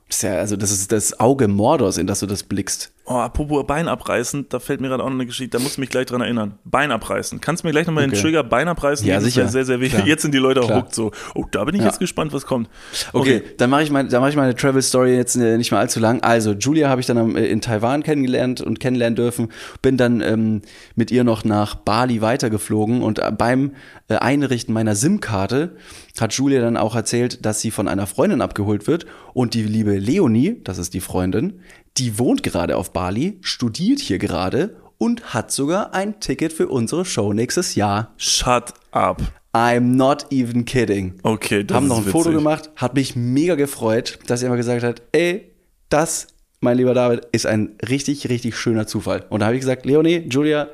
Das 0.08 0.18
ist 0.18 0.22
ja, 0.22 0.34
also 0.36 0.56
das 0.56 0.70
ist 0.70 0.92
das 0.92 1.18
Auge 1.18 1.48
Mordors, 1.48 1.98
in 1.98 2.06
das 2.06 2.20
du 2.20 2.26
das 2.26 2.42
blickst. 2.44 2.92
Oh, 3.08 3.14
apropos 3.14 3.64
Bein 3.68 3.86
abreißen, 3.86 4.46
da 4.48 4.58
fällt 4.58 4.80
mir 4.80 4.88
gerade 4.88 5.04
auch 5.04 5.08
noch 5.08 5.14
eine 5.14 5.26
Geschichte, 5.26 5.56
da 5.56 5.62
musst 5.62 5.76
du 5.76 5.80
mich 5.80 5.90
gleich 5.90 6.06
dran 6.06 6.22
erinnern. 6.22 6.58
Bein 6.64 6.90
abreißen. 6.90 7.40
Kannst 7.40 7.62
du 7.62 7.68
mir 7.68 7.70
gleich 7.72 7.86
nochmal 7.86 8.02
den 8.04 8.10
Okay. 8.10 8.20
Trigger 8.20 8.42
Bein 8.42 8.66
abreißen? 8.66 9.06
Ja, 9.06 9.20
sicher. 9.20 9.46
sehr, 9.46 9.64
sehr 9.64 9.78
wichtig. 9.78 9.98
Klar. 9.98 10.08
Jetzt 10.08 10.22
sind 10.22 10.34
die 10.34 10.38
Leute 10.38 10.60
auch 10.62 10.86
so. 10.90 11.12
Oh, 11.36 11.44
da 11.52 11.62
bin 11.64 11.76
ich 11.76 11.82
Ja. 11.82 11.86
jetzt 11.86 12.00
gespannt, 12.00 12.32
was 12.32 12.46
kommt. 12.46 12.68
Okay, 13.12 13.42
dann 13.58 13.70
mache 13.70 13.84
ich 13.84 13.92
meine, 13.92 14.08
dann 14.08 14.20
mache 14.22 14.30
ich 14.30 14.36
meine 14.36 14.56
Travel 14.56 14.82
Story 14.82 15.14
jetzt 15.14 15.36
äh, 15.36 15.56
nicht 15.56 15.70
mehr 15.70 15.78
allzu 15.78 16.00
lang. 16.00 16.20
Also 16.24 16.52
Julia 16.54 16.88
habe 16.88 17.00
ich 17.00 17.06
dann 17.06 17.36
äh, 17.36 17.46
in 17.46 17.60
Taiwan 17.60 18.02
kennengelernt 18.02 18.60
und 18.60 18.80
kennenlernen 18.80 19.14
dürfen. 19.14 19.52
Bin 19.82 19.96
dann 19.96 20.20
ähm, 20.20 20.62
mit 20.96 21.12
ihr 21.12 21.22
noch 21.22 21.44
nach 21.44 21.76
Bali 21.76 22.22
weitergeflogen 22.22 23.02
und 23.02 23.20
äh, 23.20 23.30
beim 23.30 23.70
Einrichten 24.08 24.72
meiner 24.74 24.94
SIM-Karte 24.96 25.76
hat 26.20 26.32
Julia 26.32 26.60
dann 26.60 26.76
auch 26.76 26.96
erzählt, 26.96 27.44
dass 27.46 27.60
sie 27.60 27.70
von 27.70 27.86
einer 27.86 28.06
Freundin 28.08 28.40
abgeholt 28.40 28.86
wird 28.88 29.06
und 29.32 29.54
die 29.54 29.62
liebe 29.62 29.96
Leonie, 29.98 30.60
das 30.64 30.78
ist 30.78 30.94
die 30.94 31.00
Freundin, 31.00 31.60
die 31.98 32.18
wohnt 32.18 32.42
gerade 32.42 32.76
auf 32.76 32.92
Bali, 32.92 33.38
studiert 33.40 34.00
hier 34.00 34.18
gerade 34.18 34.76
und 34.98 35.34
hat 35.34 35.50
sogar 35.50 35.94
ein 35.94 36.20
Ticket 36.20 36.52
für 36.52 36.68
unsere 36.68 37.04
Show 37.04 37.32
nächstes 37.32 37.74
Jahr. 37.74 38.12
Shut 38.16 38.72
up. 38.92 39.22
I'm 39.54 39.96
not 39.96 40.26
even 40.30 40.66
kidding 40.66 41.14
Okay, 41.22 41.64
das 41.64 41.74
haben 41.74 41.88
noch 41.88 41.98
ein 41.98 42.04
Foto 42.04 42.26
witzig. 42.26 42.34
gemacht, 42.34 42.70
hat 42.76 42.94
mich 42.94 43.16
mega 43.16 43.54
gefreut, 43.54 44.18
dass 44.26 44.42
er 44.42 44.48
immer 44.48 44.58
gesagt 44.58 44.82
hat, 44.82 45.00
ey, 45.12 45.50
das, 45.88 46.26
mein 46.60 46.76
lieber 46.76 46.92
David, 46.92 47.26
ist 47.32 47.46
ein 47.46 47.76
richtig, 47.88 48.28
richtig 48.28 48.56
schöner 48.56 48.86
Zufall. 48.86 49.24
Und 49.30 49.40
da 49.40 49.46
habe 49.46 49.56
ich 49.56 49.60
gesagt, 49.60 49.86
Leonie, 49.86 50.26
Julia, 50.28 50.68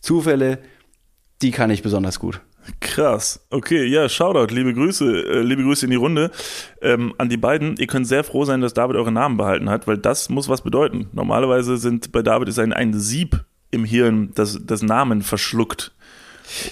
Zufälle, 0.00 0.58
die 1.42 1.50
kann 1.50 1.70
ich 1.70 1.82
besonders 1.82 2.18
gut. 2.18 2.40
Krass. 2.80 3.40
Okay, 3.50 3.86
ja, 3.86 4.08
Shoutout, 4.08 4.54
liebe 4.54 4.74
Grüße, 4.74 5.04
äh, 5.04 5.40
liebe 5.40 5.62
Grüße 5.62 5.86
in 5.86 5.90
die 5.90 5.96
Runde 5.96 6.30
ähm, 6.82 7.14
an 7.18 7.28
die 7.28 7.36
beiden. 7.36 7.76
Ihr 7.76 7.86
könnt 7.86 8.06
sehr 8.06 8.24
froh 8.24 8.44
sein, 8.44 8.60
dass 8.60 8.74
David 8.74 8.96
eure 8.96 9.12
Namen 9.12 9.36
behalten 9.36 9.70
hat, 9.70 9.86
weil 9.86 9.96
das 9.98 10.28
muss 10.28 10.48
was 10.48 10.62
bedeuten. 10.62 11.08
Normalerweise 11.12 11.78
sind 11.78 12.12
bei 12.12 12.22
David 12.22 12.48
ist 12.48 12.58
ein, 12.58 12.72
ein 12.72 12.98
Sieb 12.98 13.44
im 13.70 13.84
Hirn, 13.84 14.32
das, 14.34 14.58
das 14.64 14.82
Namen 14.82 15.22
verschluckt. 15.22 15.92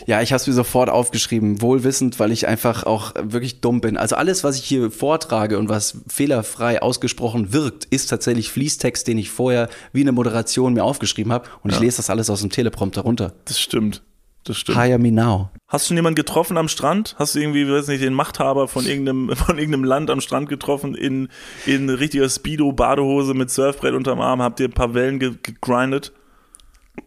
Ja, 0.07 0.23
ich 0.23 0.33
habe 0.33 0.41
es 0.41 0.47
mir 0.47 0.55
sofort 0.55 0.89
aufgeschrieben, 0.89 1.61
wohlwissend, 1.61 2.19
weil 2.19 2.33
ich 2.33 2.49
einfach 2.49 2.85
auch 2.85 3.13
wirklich 3.21 3.61
dumm 3.61 3.81
bin. 3.81 3.97
Also 3.97 4.17
alles, 4.17 4.43
was 4.43 4.57
ich 4.57 4.65
hier 4.65 4.91
vortrage 4.91 5.59
und 5.59 5.69
was 5.69 5.99
fehlerfrei 6.09 6.81
ausgesprochen 6.81 7.53
wirkt, 7.53 7.85
ist 7.87 8.07
tatsächlich 8.09 8.51
Fließtext, 8.51 9.07
den 9.07 9.19
ich 9.19 9.31
vorher 9.31 9.69
wie 9.93 10.01
eine 10.01 10.13
Moderation 10.13 10.73
mir 10.73 10.85
aufgeschrieben 10.85 11.33
habe. 11.33 11.49
Und 11.63 11.73
ich 11.73 11.81
lese 11.81 11.99
das 11.99 12.11
alles 12.11 12.31
aus 12.31 12.41
dem 12.41 12.51
Teleprompter 12.51 13.03
runter. 13.03 13.35
Das 13.45 13.61
stimmt. 13.61 14.03
Das 14.47 14.59
stimmt. 14.59 14.79
Hire 14.79 14.99
me 14.99 15.11
now. 15.11 15.51
Hast 15.67 15.87
du 15.87 15.89
schon 15.89 15.97
jemanden 15.97 16.15
getroffen 16.15 16.57
am 16.57 16.69
Strand? 16.69 17.17
Hast 17.19 17.35
du 17.35 17.41
irgendwie, 17.41 17.69
weiß 17.69 17.89
nicht, 17.89 18.03
den 18.03 18.15
Machthaber 18.15 18.69
von 18.69 18.87
irgendeinem, 18.87 19.35
von 19.35 19.59
irgendeinem 19.59 19.85
Land 19.85 20.09
am 20.11 20.21
Strand 20.21 20.49
getroffen 20.49 20.95
in, 20.95 21.29
in 21.67 21.91
richtiger 21.91 22.29
Speedo, 22.29 22.71
Badehose 22.73 23.35
mit 23.35 23.51
Surfbrett 23.51 23.95
unterm 23.95 24.21
Arm? 24.21 24.41
Habt 24.41 24.61
ihr 24.61 24.69
ein 24.69 24.73
paar 24.73 24.95
Wellen 24.95 25.19
ge 25.19 25.35
gegrindet? 25.43 26.13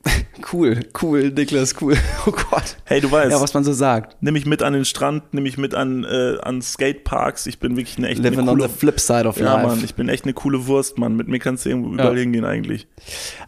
Cool, 0.52 0.80
cool, 1.02 1.32
Niklas, 1.32 1.76
cool. 1.82 1.96
Oh 2.26 2.32
Gott. 2.32 2.78
Hey, 2.86 3.02
du 3.02 3.12
weißt, 3.12 3.32
Ja, 3.32 3.42
was 3.42 3.54
man 3.54 3.64
so 3.64 3.74
sagt. 3.74 4.16
nimm 4.22 4.34
mich 4.34 4.46
mit 4.46 4.64
an 4.64 4.74
den 4.74 4.86
Strand, 4.86 5.34
nimm 5.34 5.44
mich 5.44 5.58
mit 5.58 5.76
an, 5.76 6.04
äh, 6.06 6.38
an 6.42 6.62
Skateparks. 6.62 7.46
Ich 7.46 7.60
bin 7.60 7.76
wirklich 7.76 7.98
eine 7.98 8.08
echt 8.08 8.20
eine 8.20 8.30
Living 8.30 8.48
on 8.48 8.58
coole, 8.58 8.68
the 8.68 8.74
flip 8.74 9.00
side 9.00 9.28
of 9.28 9.38
ja, 9.38 9.56
life. 9.56 9.68
Mann, 9.68 9.84
ich 9.84 9.96
bin 9.96 10.10
echt 10.10 10.24
eine 10.24 10.34
coole 10.34 10.66
Wurst, 10.68 10.98
Mann. 10.98 11.16
Mit 11.16 11.28
mir 11.28 11.40
kannst 11.40 11.66
du 11.66 11.70
irgendwo 11.70 11.94
überall 11.94 12.18
hingehen 12.18 12.46
eigentlich. 12.46 12.88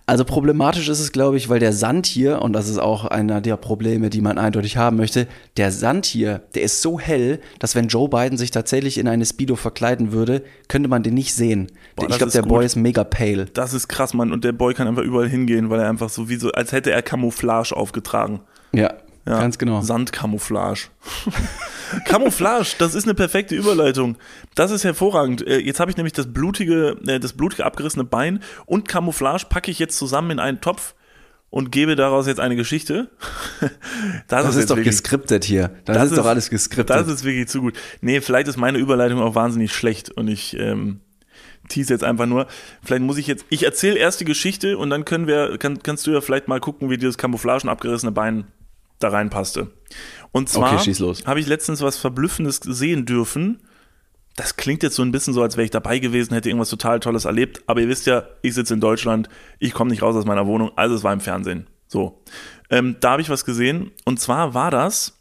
Also 0.06 0.26
problematisch 0.26 0.90
ist 0.90 1.00
es, 1.00 1.12
glaube 1.12 1.38
ich, 1.38 1.50
weil 1.50 1.60
der 1.60 1.74
Sand 1.74 2.06
hier, 2.06 2.42
und 2.42 2.54
das 2.54 2.68
ist 2.68 2.78
auch 2.78 3.06
einer 3.06 3.42
der 3.42 3.58
Probleme, 3.58 4.10
die 4.10 4.22
man 4.22 4.38
eindeutig 4.38 4.78
haben 4.78 4.98
möchte, 4.98 5.28
der 5.58 5.72
Sand 5.72 6.06
hier, 6.06 6.42
der 6.56 6.64
ist 6.64 6.82
so 6.82 7.00
hell, 7.00 7.40
dass 7.60 7.76
wenn 7.76 7.88
Joe 7.88 8.10
Biden 8.10 8.38
sich 8.38 8.52
tatsächlich 8.52 8.98
in 8.98 9.08
eine 9.08 9.26
Speedo 9.26 9.56
verkleiden 9.56 10.12
würde, 10.12 10.44
könnte 10.68 10.90
man 10.90 11.04
den 11.04 11.14
nicht 11.14 11.34
sehen. 11.34 11.72
Boah, 11.96 12.10
ich 12.10 12.18
glaube, 12.18 12.32
der 12.32 12.42
gut. 12.42 12.50
Boy 12.50 12.66
ist 12.66 12.76
mega 12.76 13.04
pale. 13.04 13.46
Das 13.46 13.74
ist 13.74 13.88
krass, 13.88 14.14
Mann. 14.14 14.32
Und 14.32 14.44
der 14.44 14.52
Boy 14.52 14.74
kann 14.74 14.88
einfach 14.88 15.04
überall 15.04 15.30
hingehen, 15.30 15.70
weil 15.70 15.80
er 15.80 15.90
einfach 15.90 16.10
so 16.10 16.30
wie 16.32 16.38
so, 16.38 16.52
als 16.52 16.72
hätte 16.72 16.90
er 16.92 17.04
Camouflage 17.04 17.76
aufgetragen. 17.76 18.42
Ja, 18.72 18.94
Ja, 19.28 19.40
ganz 19.40 19.60
genau. 19.60 19.82
Sandcamouflage. 19.82 20.88
Camouflage, 22.06 22.76
das 22.80 22.96
ist 22.96 23.04
eine 23.04 23.14
perfekte 23.14 23.56
Überleitung. 23.56 24.18
Das 24.56 24.72
ist 24.72 24.84
hervorragend. 24.84 25.46
Äh, 25.46 25.60
Jetzt 25.60 25.80
habe 25.80 25.92
ich 25.92 25.98
nämlich 25.98 26.14
das 26.14 26.32
blutige, 26.32 26.98
äh, 27.06 27.20
das 27.20 27.34
blutige 27.34 27.66
abgerissene 27.66 28.04
Bein 28.06 28.42
und 28.66 28.88
Camouflage 28.88 29.46
packe 29.50 29.70
ich 29.72 29.80
jetzt 29.80 29.98
zusammen 29.98 30.32
in 30.32 30.40
einen 30.40 30.62
Topf 30.62 30.96
und 31.50 31.72
gebe 31.72 31.96
daraus 31.98 32.28
jetzt 32.28 32.40
eine 32.40 32.56
Geschichte. 32.56 33.10
Das 34.28 34.48
ist 34.48 34.56
jetzt 34.56 34.70
doch 34.72 34.78
wirklich- 34.78 34.96
geskriptet 34.96 35.44
hier. 35.44 35.70
Das, 35.86 35.96
Das 35.98 36.06
ist, 36.06 36.18
doch 36.18 36.24
ist- 36.24 36.30
alles 36.30 36.50
geskriptet. 36.50 36.90
Das 36.96 37.08
ist 37.08 37.24
wirklich 37.26 37.48
zu 37.50 37.60
gut. 37.62 37.78
Nee, 38.00 38.22
vielleicht 38.22 38.48
ist 38.48 38.58
meine 38.58 38.78
Überleitung 38.78 39.20
auch 39.22 39.36
wahnsinnig 39.36 39.74
schlecht 39.74 40.10
und 40.12 40.28
ich 40.30 40.58
ähm, 40.58 41.02
tease 41.70 41.94
jetzt 41.94 42.04
einfach 42.04 42.26
nur. 42.26 42.48
Vielleicht 42.84 43.04
muss 43.04 43.18
ich 43.18 43.28
jetzt, 43.28 43.46
ich 43.50 43.64
erzähle 43.64 43.98
erst 43.98 44.20
die 44.20 44.26
Geschichte 44.26 44.78
und 44.78 44.90
dann 44.90 45.06
können 45.06 45.28
wir, 45.28 45.58
kann, 45.58 45.82
kannst 45.82 46.08
du 46.08 46.12
ja 46.12 46.22
vielleicht 46.22 46.48
mal 46.48 46.60
gucken, 46.60 46.90
wie 46.90 46.98
dieses 46.98 47.18
Camouflagen 47.18 47.70
abgerissene 47.70 48.12
Bein 48.12 48.46
da 49.00 49.10
reinpasste. 49.10 49.72
Und 50.32 50.50
zwar 50.50 50.74
Okay, 50.74 51.14
habe 51.26 51.40
ich 51.40 51.48
letztens 51.48 51.82
was 51.82 51.98
Verblüffendes 51.98 52.62
sehen 52.64 53.06
dürfen. 53.06 53.62
Das 54.36 54.56
klingt 54.56 54.82
jetzt 54.84 54.96
so 54.96 55.02
ein 55.02 55.12
bisschen 55.12 55.34
so, 55.34 55.42
als 55.42 55.58
wäre 55.58 55.66
ich 55.66 55.72
dabei 55.72 56.00
gewesen, 56.00 56.34
hätte 56.34 56.50
irgendwas 56.50 56.70
total 56.70 57.00
Tolles 57.00 57.26
erlebt. 57.26 57.64
Aber 57.68 57.82
ihr 57.82 57.90
wisst 57.90 58.06
ja, 58.06 58.24
ich 58.42 58.54
sitze 58.54 58.74
in 58.74 58.80
Deutschland, 58.80 59.28
ich 59.60 59.74
komme 59.74 59.92
nicht 59.92 60.02
raus 60.02 60.16
aus 60.16 60.26
meiner 60.26 60.48
Wohnung, 60.48 60.72
also 60.78 60.96
es 60.96 61.04
war 61.04 61.12
im 61.12 61.20
Fernsehen. 61.20 61.68
So. 61.88 62.24
Ähm, 62.70 62.96
da 63.02 63.12
habe 63.12 63.22
ich 63.22 63.30
was 63.30 63.44
gesehen. 63.44 63.92
Und 64.06 64.20
zwar 64.20 64.54
war 64.54 64.72
das 64.72 65.20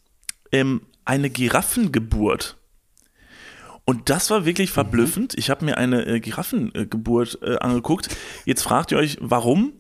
ähm, 0.52 0.82
eine 1.04 1.30
Giraffengeburt. 1.30 2.59
Und 3.84 4.08
das 4.08 4.30
war 4.30 4.44
wirklich 4.44 4.70
verblüffend. 4.70 5.34
Ich 5.36 5.50
habe 5.50 5.64
mir 5.64 5.76
eine 5.76 6.06
äh, 6.06 6.20
Giraffengeburt 6.20 7.38
äh, 7.42 7.56
angeguckt. 7.58 8.08
Jetzt 8.44 8.62
fragt 8.62 8.92
ihr 8.92 8.98
euch, 8.98 9.18
warum? 9.20 9.72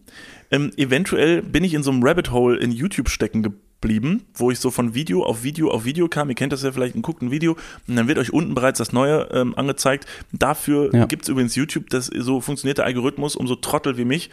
Ähm, 0.50 0.72
eventuell 0.76 1.42
bin 1.42 1.62
ich 1.62 1.74
in 1.74 1.82
so 1.82 1.90
einem 1.90 2.02
Rabbit 2.02 2.32
Hole 2.32 2.58
in 2.58 2.72
YouTube 2.72 3.08
stecken 3.08 3.42
geblieben, 3.42 4.24
wo 4.34 4.50
ich 4.50 4.58
so 4.58 4.70
von 4.72 4.94
Video 4.94 5.22
auf 5.24 5.44
Video 5.44 5.70
auf 5.70 5.84
Video 5.84 6.08
kam. 6.08 6.28
Ihr 6.28 6.34
kennt 6.34 6.52
das 6.52 6.64
ja 6.64 6.72
vielleicht, 6.72 6.96
ein 6.96 7.02
guckt 7.02 7.22
ein 7.22 7.30
Video 7.30 7.56
und 7.86 7.94
dann 7.94 8.08
wird 8.08 8.18
euch 8.18 8.32
unten 8.32 8.54
bereits 8.54 8.78
das 8.78 8.92
Neue 8.92 9.28
ähm, 9.32 9.54
angezeigt. 9.56 10.06
Dafür 10.32 10.92
Ja. 10.92 11.04
gibt's 11.06 11.28
übrigens 11.28 11.54
YouTube, 11.54 11.88
das 11.90 12.06
so 12.06 12.40
funktioniert 12.40 12.78
der 12.78 12.86
Algorithmus, 12.86 13.36
um 13.36 13.46
so 13.46 13.54
Trottel 13.54 13.96
wie 13.96 14.04
mich 14.04 14.30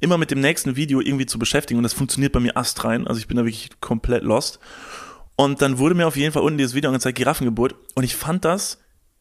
immer 0.00 0.16
mit 0.16 0.30
dem 0.30 0.40
nächsten 0.40 0.76
Video 0.76 1.00
irgendwie 1.00 1.26
zu 1.26 1.38
beschäftigen. 1.38 1.76
Und 1.76 1.82
das 1.82 1.92
funktioniert 1.92 2.32
bei 2.32 2.40
mir 2.40 2.56
astrein. 2.56 3.06
Also 3.06 3.18
ich 3.18 3.26
bin 3.26 3.36
da 3.36 3.44
wirklich 3.44 3.68
komplett 3.80 4.22
lost. 4.22 4.58
Und 5.36 5.60
dann 5.60 5.78
wurde 5.78 5.94
mir 5.94 6.06
auf 6.06 6.16
jeden 6.16 6.32
Fall 6.32 6.42
unten 6.42 6.56
dieses 6.58 6.74
Video 6.74 6.88
angezeigt, 6.88 7.18
Giraffengeburt. 7.18 7.74
Und 7.94 8.04
ich 8.04 8.16
fand 8.16 8.44
das 8.44 8.78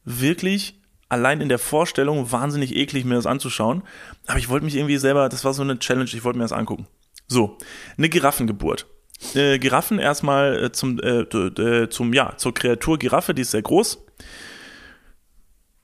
wirklich 0.07 0.79
allein 1.09 1.41
in 1.41 1.49
der 1.49 1.59
Vorstellung 1.59 2.31
wahnsinnig 2.31 2.73
eklig, 2.75 3.05
mir 3.05 3.15
das 3.15 3.25
anzuschauen. 3.25 3.83
Aber 4.25 4.39
ich 4.39 4.47
wollte 4.49 4.65
mich 4.65 4.75
irgendwie 4.75 4.97
selber, 4.97 5.29
das 5.29 5.45
war 5.45 5.53
so 5.53 5.61
eine 5.61 5.77
Challenge, 5.79 6.09
ich 6.11 6.23
wollte 6.23 6.37
mir 6.37 6.45
das 6.45 6.53
angucken. 6.53 6.87
So, 7.27 7.57
eine 7.97 8.09
Giraffengeburt. 8.09 8.87
Äh, 9.33 9.57
Giraffen 9.59 9.99
erstmal 9.99 10.65
äh, 10.65 10.71
zum, 10.71 10.99
äh, 10.99 11.89
zum, 11.89 12.13
ja, 12.13 12.37
zur 12.37 12.53
Kreatur 12.53 12.99
Giraffe, 12.99 13.33
die 13.33 13.41
ist 13.41 13.51
sehr 13.51 13.63
groß. 13.63 14.05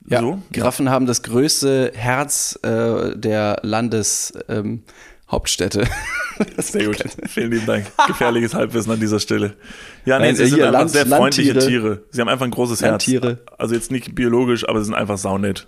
ja. 0.07 0.21
So. 0.21 0.41
Giraffen 0.51 0.89
haben 0.89 1.05
das 1.05 1.23
größte 1.23 1.91
Herz 1.93 2.57
äh, 2.63 3.17
der 3.17 3.59
Landeshauptstädte. 3.63 5.81
Ähm. 5.81 5.89
Sehr 6.57 6.85
gut. 6.85 7.03
Vielen 7.27 7.51
lieben 7.51 7.65
Dank. 7.65 7.85
Gefährliches 8.07 8.53
Halbwissen 8.53 8.91
an 8.91 8.99
dieser 8.99 9.19
Stelle. 9.19 9.55
Ja, 10.05 10.19
nee, 10.19 10.25
Nein, 10.25 10.35
sie 10.35 10.45
sind 10.45 10.55
hier 10.55 10.67
einfach 10.67 10.79
Land- 10.79 10.91
sehr 10.91 11.05
freundliche 11.05 11.53
Landtiere. 11.53 11.81
Tiere. 11.81 12.03
Sie 12.11 12.21
haben 12.21 12.29
einfach 12.29 12.45
ein 12.45 12.51
großes 12.51 12.81
Landtiere. 12.81 13.27
Herz. 13.27 13.39
Also 13.57 13.75
jetzt 13.75 13.91
nicht 13.91 14.15
biologisch, 14.15 14.67
aber 14.67 14.79
sie 14.79 14.85
sind 14.85 14.95
einfach 14.95 15.17
saunett. 15.17 15.67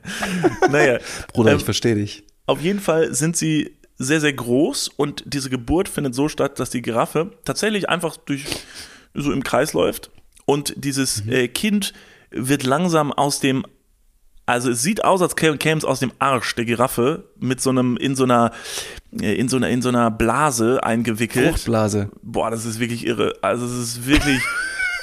naja. 0.70 0.98
Bruder, 1.32 1.52
ähm, 1.52 1.58
ich 1.58 1.64
verstehe 1.64 1.94
dich. 1.94 2.24
Auf 2.46 2.60
jeden 2.60 2.80
Fall 2.80 3.14
sind 3.14 3.36
sie 3.36 3.76
sehr, 3.98 4.20
sehr 4.20 4.32
groß 4.32 4.88
und 4.88 5.22
diese 5.26 5.50
Geburt 5.50 5.88
findet 5.88 6.14
so 6.14 6.28
statt, 6.28 6.58
dass 6.58 6.70
die 6.70 6.82
Giraffe 6.82 7.32
tatsächlich 7.44 7.88
einfach 7.88 8.16
durch 8.16 8.44
so 9.14 9.30
im 9.32 9.44
Kreis 9.44 9.74
läuft 9.74 10.10
und 10.44 10.74
dieses 10.76 11.26
äh, 11.28 11.48
Kind 11.48 11.92
wird 12.30 12.64
langsam 12.64 13.12
aus 13.12 13.40
dem 13.40 13.64
also 14.46 14.70
es 14.70 14.82
sieht 14.82 15.04
aus, 15.04 15.22
als 15.22 15.36
käme 15.36 15.78
es 15.78 15.84
aus 15.84 16.00
dem 16.00 16.12
Arsch 16.18 16.54
der 16.54 16.64
Giraffe 16.64 17.24
mit 17.38 17.60
so 17.60 17.70
einem 17.70 17.96
in 17.96 18.16
so 18.16 18.24
einer 18.24 18.52
äh, 19.20 19.34
in 19.34 19.48
so 19.48 19.56
einer 19.56 19.68
in 19.68 19.82
so 19.82 19.88
einer 19.88 20.10
Blase 20.10 20.82
eingewickelt. 20.82 21.50
Fruchtblase. 21.50 22.10
Boah, 22.22 22.50
das 22.50 22.64
ist 22.64 22.80
wirklich 22.80 23.06
irre. 23.06 23.34
Also 23.42 23.66
es 23.66 23.72
ist 23.72 24.06
wirklich 24.06 24.42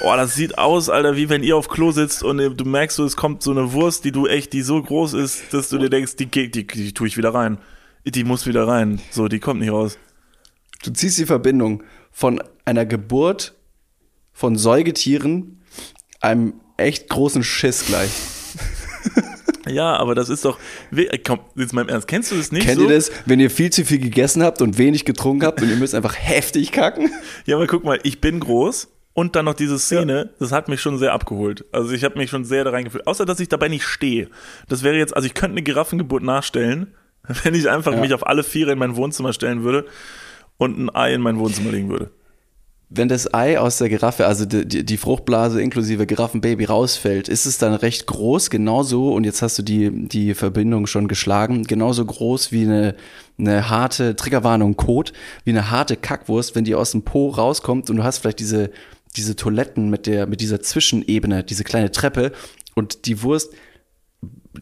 Boah, 0.00 0.16
das 0.16 0.34
sieht 0.34 0.56
aus, 0.56 0.88
Alter, 0.88 1.16
wie 1.16 1.28
wenn 1.28 1.42
ihr 1.42 1.58
auf 1.58 1.68
Klo 1.68 1.92
sitzt 1.92 2.22
und 2.22 2.38
äh, 2.38 2.50
du 2.50 2.64
merkst 2.64 2.96
so, 2.96 3.04
es 3.04 3.16
kommt 3.16 3.42
so 3.42 3.50
eine 3.50 3.72
Wurst, 3.74 4.04
die 4.06 4.12
du 4.12 4.26
echt, 4.26 4.54
die 4.54 4.62
so 4.62 4.82
groß 4.82 5.12
ist, 5.12 5.52
dass 5.52 5.68
du 5.68 5.76
dir 5.76 5.90
denkst, 5.90 6.16
die 6.16 6.26
geht, 6.26 6.54
die, 6.54 6.66
die 6.66 6.94
tue 6.94 7.06
ich 7.06 7.18
wieder 7.18 7.34
rein. 7.34 7.58
Die 8.06 8.24
muss 8.24 8.46
wieder 8.46 8.66
rein. 8.66 8.98
So, 9.10 9.28
die 9.28 9.40
kommt 9.40 9.60
nicht 9.60 9.70
raus. 9.70 9.98
Du 10.82 10.90
ziehst 10.90 11.18
die 11.18 11.26
Verbindung 11.26 11.82
von 12.10 12.42
einer 12.64 12.86
Geburt 12.86 13.54
von 14.32 14.56
Säugetieren, 14.56 15.60
einem 16.22 16.54
echt 16.78 17.10
großen 17.10 17.42
Schiss 17.42 17.84
gleich. 17.84 18.10
Ja, 19.70 19.96
aber 19.96 20.14
das 20.14 20.28
ist 20.28 20.44
doch. 20.44 20.58
äh, 20.94 21.18
Komm, 21.18 21.40
jetzt 21.56 21.72
mal 21.72 21.82
im 21.82 21.88
Ernst. 21.88 22.08
Kennst 22.08 22.30
du 22.32 22.36
das 22.36 22.52
nicht? 22.52 22.66
Kennt 22.66 22.80
so? 22.80 22.88
ihr 22.88 22.94
das, 22.94 23.10
wenn 23.26 23.40
ihr 23.40 23.50
viel 23.50 23.70
zu 23.70 23.84
viel 23.84 23.98
gegessen 23.98 24.42
habt 24.42 24.62
und 24.62 24.78
wenig 24.78 25.04
getrunken 25.04 25.44
habt 25.44 25.62
und 25.62 25.68
ihr 25.70 25.76
müsst 25.76 25.94
einfach 25.94 26.14
heftig 26.16 26.72
kacken? 26.72 27.10
Ja, 27.46 27.56
aber 27.56 27.66
guck 27.66 27.84
mal, 27.84 27.98
ich 28.02 28.20
bin 28.20 28.40
groß 28.40 28.88
und 29.14 29.34
dann 29.36 29.44
noch 29.44 29.54
diese 29.54 29.78
Szene, 29.78 30.30
das 30.38 30.52
hat 30.52 30.68
mich 30.68 30.80
schon 30.80 30.98
sehr 30.98 31.12
abgeholt. 31.12 31.64
Also 31.72 31.90
ich 31.92 32.04
habe 32.04 32.18
mich 32.18 32.30
schon 32.30 32.44
sehr 32.44 32.64
da 32.64 32.70
reingefühlt. 32.70 33.06
Außer, 33.06 33.24
dass 33.26 33.40
ich 33.40 33.48
dabei 33.48 33.68
nicht 33.68 33.84
stehe. 33.84 34.28
Das 34.68 34.82
wäre 34.82 34.96
jetzt, 34.96 35.14
also 35.16 35.26
ich 35.26 35.34
könnte 35.34 35.54
eine 35.54 35.62
Giraffengeburt 35.62 36.22
nachstellen, 36.22 36.94
wenn 37.42 37.54
ich 37.54 37.68
einfach 37.68 37.92
Ja. 37.92 38.00
mich 38.00 38.14
auf 38.14 38.26
alle 38.26 38.42
Viere 38.44 38.72
in 38.72 38.78
mein 38.78 38.96
Wohnzimmer 38.96 39.32
stellen 39.32 39.62
würde 39.62 39.86
und 40.58 40.78
ein 40.78 40.94
Ei 40.94 41.14
in 41.14 41.20
mein 41.22 41.38
Wohnzimmer 41.38 41.70
legen 41.72 41.88
würde. 41.88 42.10
Wenn 42.92 43.08
das 43.08 43.32
Ei 43.32 43.56
aus 43.56 43.78
der 43.78 43.88
Giraffe, 43.88 44.26
also 44.26 44.44
die, 44.44 44.84
die, 44.84 44.96
Fruchtblase 44.96 45.62
inklusive 45.62 46.08
Giraffenbaby 46.08 46.64
rausfällt, 46.64 47.28
ist 47.28 47.46
es 47.46 47.56
dann 47.56 47.72
recht 47.72 48.08
groß, 48.08 48.50
genauso, 48.50 49.14
und 49.14 49.22
jetzt 49.22 49.42
hast 49.42 49.60
du 49.60 49.62
die, 49.62 50.08
die 50.08 50.34
Verbindung 50.34 50.88
schon 50.88 51.06
geschlagen, 51.06 51.62
genauso 51.62 52.04
groß 52.04 52.50
wie 52.50 52.64
eine, 52.64 52.96
eine 53.38 53.70
harte, 53.70 54.16
Triggerwarnung, 54.16 54.76
Kot, 54.76 55.12
wie 55.44 55.50
eine 55.50 55.70
harte 55.70 55.96
Kackwurst, 55.96 56.56
wenn 56.56 56.64
die 56.64 56.74
aus 56.74 56.90
dem 56.90 57.02
Po 57.02 57.28
rauskommt 57.28 57.90
und 57.90 57.96
du 57.96 58.02
hast 58.02 58.18
vielleicht 58.18 58.40
diese, 58.40 58.72
diese 59.16 59.36
Toiletten 59.36 59.88
mit 59.88 60.08
der, 60.08 60.26
mit 60.26 60.40
dieser 60.40 60.60
Zwischenebene, 60.60 61.44
diese 61.44 61.62
kleine 61.62 61.92
Treppe 61.92 62.32
und 62.74 63.06
die 63.06 63.22
Wurst 63.22 63.52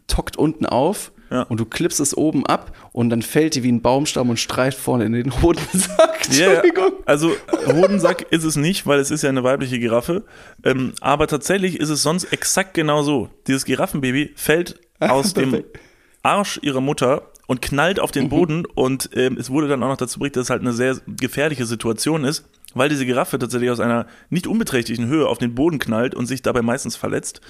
tockt 0.06 0.36
unten 0.36 0.66
auf 0.66 1.12
Ja. 1.30 1.42
und 1.42 1.60
du 1.60 1.64
klippst 1.64 2.00
es 2.00 2.16
oben 2.16 2.46
ab 2.46 2.72
und 2.92 3.10
dann 3.10 3.22
fällt 3.22 3.54
die 3.54 3.62
wie 3.62 3.72
ein 3.72 3.82
Baumstamm 3.82 4.30
und 4.30 4.38
streicht 4.38 4.78
vorne 4.78 5.04
in 5.04 5.12
den 5.12 5.42
Hodensack. 5.42 6.24
Entschuldigung. 6.26 6.92
also 7.04 7.32
Hodensack 7.66 8.26
ist 8.30 8.44
es 8.44 8.56
nicht, 8.56 8.86
weil 8.86 8.98
es 8.98 9.10
ist 9.10 9.22
ja 9.22 9.28
eine 9.28 9.44
weibliche 9.44 9.78
Giraffe. 9.78 10.24
Ähm, 10.64 10.92
aber 11.00 11.26
tatsächlich 11.26 11.78
ist 11.80 11.90
es 11.90 12.02
sonst 12.02 12.24
exakt 12.32 12.74
genau 12.74 13.02
so. 13.02 13.28
Dieses 13.46 13.64
Giraffenbaby 13.64 14.32
fällt 14.36 14.80
aus 15.00 15.34
dem. 15.34 15.64
Arsch 16.22 16.58
ihrer 16.62 16.80
Mutter 16.80 17.30
und 17.46 17.62
knallt 17.62 18.00
auf 18.00 18.10
den 18.10 18.28
Boden 18.28 18.66
und 18.66 19.08
ähm, 19.14 19.38
es 19.38 19.48
wurde 19.48 19.68
dann 19.68 19.82
auch 19.82 19.88
noch 19.88 19.96
dazu 19.96 20.18
berichtet, 20.18 20.40
dass 20.40 20.46
es 20.46 20.50
halt 20.50 20.60
eine 20.60 20.74
sehr 20.74 20.98
gefährliche 21.06 21.64
Situation 21.64 22.24
ist, 22.24 22.44
weil 22.74 22.90
diese 22.90 23.06
Giraffe 23.06 23.38
tatsächlich 23.38 23.70
aus 23.70 23.80
einer 23.80 24.06
nicht 24.28 24.46
unbeträchtlichen 24.46 25.06
Höhe 25.06 25.26
auf 25.26 25.38
den 25.38 25.54
Boden 25.54 25.78
knallt 25.78 26.14
und 26.14 26.26
sich 26.26 26.42
dabei 26.42 26.60
meistens 26.60 26.96
verletzt. 26.96 27.40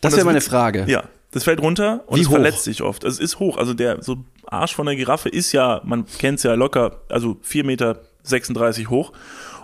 Das 0.00 0.16
wäre 0.16 0.24
meine 0.26 0.40
Frage. 0.40 0.84
Ja, 0.88 1.04
das 1.32 1.44
fällt 1.44 1.60
runter 1.60 2.04
und 2.06 2.16
Wie 2.18 2.22
es 2.22 2.28
hoch? 2.28 2.34
verletzt 2.34 2.64
sich 2.64 2.82
oft. 2.82 3.04
Also 3.04 3.16
es 3.22 3.32
ist 3.32 3.38
hoch. 3.38 3.56
Also 3.58 3.74
der 3.74 4.02
so 4.02 4.18
Arsch 4.46 4.74
von 4.74 4.86
der 4.86 4.96
Giraffe 4.96 5.28
ist 5.28 5.52
ja, 5.52 5.80
man 5.84 6.06
kennt 6.18 6.38
es 6.38 6.44
ja 6.44 6.54
locker, 6.54 7.00
also 7.08 7.38
4,36 7.48 7.64
Meter 7.64 8.90
hoch. 8.90 9.12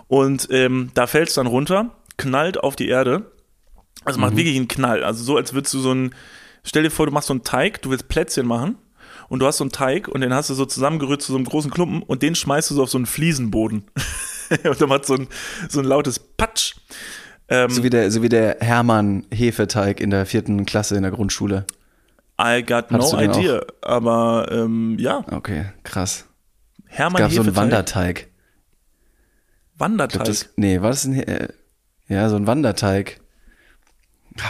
Und 0.07 0.47
ähm, 0.51 0.91
da 0.93 1.07
fällt 1.07 1.29
es 1.29 1.35
dann 1.35 1.47
runter, 1.47 1.91
knallt 2.17 2.59
auf 2.59 2.75
die 2.75 2.89
Erde. 2.89 3.31
Also 4.03 4.17
Mhm. 4.19 4.25
macht 4.25 4.35
wirklich 4.35 4.55
einen 4.57 4.67
Knall. 4.67 5.03
Also 5.03 5.23
so, 5.23 5.37
als 5.37 5.53
würdest 5.53 5.73
du 5.73 5.79
so 5.79 5.93
ein, 5.93 6.13
stell 6.63 6.83
dir 6.83 6.91
vor, 6.91 7.05
du 7.05 7.11
machst 7.11 7.27
so 7.27 7.33
einen 7.33 7.43
Teig, 7.43 7.81
du 7.81 7.89
willst 7.91 8.07
Plätzchen 8.09 8.45
machen 8.45 8.77
und 9.29 9.39
du 9.39 9.45
hast 9.45 9.57
so 9.57 9.63
einen 9.63 9.71
Teig 9.71 10.07
und 10.09 10.21
den 10.21 10.33
hast 10.33 10.49
du 10.49 10.53
so 10.55 10.65
zusammengerührt 10.65 11.21
zu 11.21 11.31
so 11.31 11.37
einem 11.37 11.45
großen 11.45 11.71
Klumpen 11.71 12.03
und 12.03 12.21
den 12.21 12.35
schmeißt 12.35 12.69
du 12.71 12.75
so 12.75 12.83
auf 12.83 12.89
so 12.89 12.97
einen 12.97 13.05
Fliesenboden. 13.05 13.85
und 14.65 14.81
dann 14.81 14.89
macht 14.89 15.05
so 15.05 15.13
ein, 15.13 15.27
so 15.69 15.79
ein 15.79 15.85
lautes 15.85 16.19
Patsch. 16.19 16.75
Ähm, 17.51 17.69
So 17.69 17.83
wie 17.83 17.89
der, 17.89 18.09
so 18.09 18.23
wie 18.23 18.29
der 18.29 18.57
Hermann-Hefeteig 18.61 19.99
in 19.99 20.09
der 20.09 20.25
vierten 20.25 20.65
Klasse 20.65 20.95
in 20.95 21.03
der 21.03 21.11
Grundschule. 21.11 21.65
I 22.41 22.63
got 22.63 22.89
Hattest 22.89 23.13
no 23.13 23.21
idea. 23.21 23.61
Aber 23.81 24.47
ähm, 24.49 24.95
ja, 24.97 25.23
Okay, 25.29 25.65
krass. 25.83 26.25
Hermann 26.87 27.21
Gab 27.21 27.31
so 27.31 27.41
einen 27.41 27.49
Hefeteig. 27.49 27.61
Wanderteig. 27.61 28.15
Glaub, 28.15 28.31
Wanderteig. 29.89 30.23
Das, 30.25 30.49
nee, 30.55 30.81
war 30.81 30.89
das 30.89 31.05
ein, 31.05 31.21
äh, 31.21 31.49
ja, 32.07 32.29
so 32.29 32.37
ein 32.37 32.47
Wanderteig. 32.47 33.19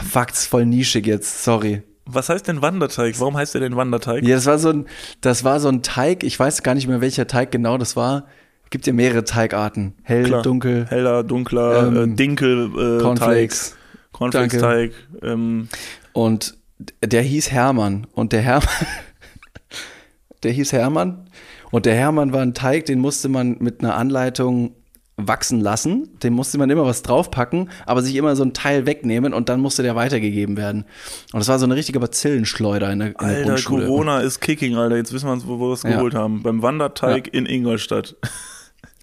Fuck, 0.09 0.27
das 0.27 0.41
ist 0.41 0.47
voll 0.47 0.65
nischig 0.65 1.07
jetzt, 1.07 1.43
sorry. 1.43 1.81
Was 2.05 2.29
heißt 2.29 2.47
denn 2.47 2.61
Wanderteig? 2.61 3.19
Warum 3.19 3.35
heißt 3.35 3.53
der 3.55 3.61
denn 3.61 3.75
Wanderteig? 3.75 4.23
Ja, 4.23 4.35
das 4.35 4.45
war 4.45 4.59
so 4.59 4.69
ein, 4.69 4.85
das 5.21 5.43
war 5.43 5.59
so 5.59 5.69
ein 5.69 5.81
Teig, 5.81 6.23
ich 6.23 6.39
weiß 6.39 6.61
gar 6.63 6.75
nicht 6.75 6.87
mehr, 6.87 7.01
welcher 7.01 7.27
Teig 7.27 7.51
genau 7.51 7.77
das 7.77 7.95
war. 7.95 8.27
Gibt 8.71 8.87
ja 8.87 8.93
mehrere 8.93 9.23
Teigarten. 9.23 9.93
Hell, 10.01 10.23
Klar. 10.23 10.41
dunkel, 10.41 10.87
Heller, 10.89 11.23
dunkler, 11.23 11.87
Ähm, 11.87 12.13
äh, 12.13 12.15
Dinkel, 12.15 12.71
äh, 12.99 13.01
Cornflakes. 13.01 13.69
Teig, 13.71 13.77
Cornflakes-Teig. 14.13 14.91
Ähm, 15.21 15.67
Und 16.13 16.55
der 17.03 17.21
hieß 17.21 17.51
Hermann. 17.51 18.07
Und 18.13 18.31
der 18.33 18.41
Hermann, 18.41 18.67
der 20.43 20.51
hieß 20.51 20.73
Hermann. 20.73 21.27
Und 21.69 21.85
der 21.85 21.95
Hermann 21.95 22.33
war 22.33 22.41
ein 22.41 22.53
Teig, 22.53 22.85
den 22.85 22.99
musste 22.99 23.29
man 23.29 23.57
mit 23.59 23.81
einer 23.83 23.95
Anleitung 23.95 24.75
wachsen 25.17 25.59
lassen. 25.61 26.09
Dem 26.23 26.33
musste 26.33 26.57
man 26.57 26.69
immer 26.69 26.85
was 26.85 27.03
draufpacken, 27.03 27.69
aber 27.85 28.01
sich 28.01 28.15
immer 28.15 28.35
so 28.35 28.43
ein 28.43 28.53
Teil 28.53 28.85
wegnehmen 28.85 29.33
und 29.33 29.49
dann 29.49 29.59
musste 29.59 29.83
der 29.83 29.95
weitergegeben 29.95 30.57
werden. 30.57 30.85
Und 31.31 31.39
das 31.39 31.47
war 31.47 31.59
so 31.59 31.65
eine 31.65 31.75
richtige 31.75 31.99
Bazillenschleuder 31.99 32.91
in 32.91 32.99
der, 32.99 33.07
in 33.09 33.13
der 33.19 33.27
Alter, 33.27 33.43
Grundschule. 33.43 33.85
Corona 33.85 34.19
ist 34.21 34.39
kicking, 34.39 34.75
Alter. 34.75 34.95
Jetzt 34.97 35.13
wissen 35.13 35.27
wir, 35.29 35.47
wo 35.47 35.59
wir 35.69 35.73
es 35.73 35.83
Ja. 35.83 35.91
geholt 35.91 36.15
haben. 36.15 36.41
Beim 36.41 36.61
Wanderteig 36.61 37.33
in 37.33 37.45
Ingolstadt. 37.45 38.15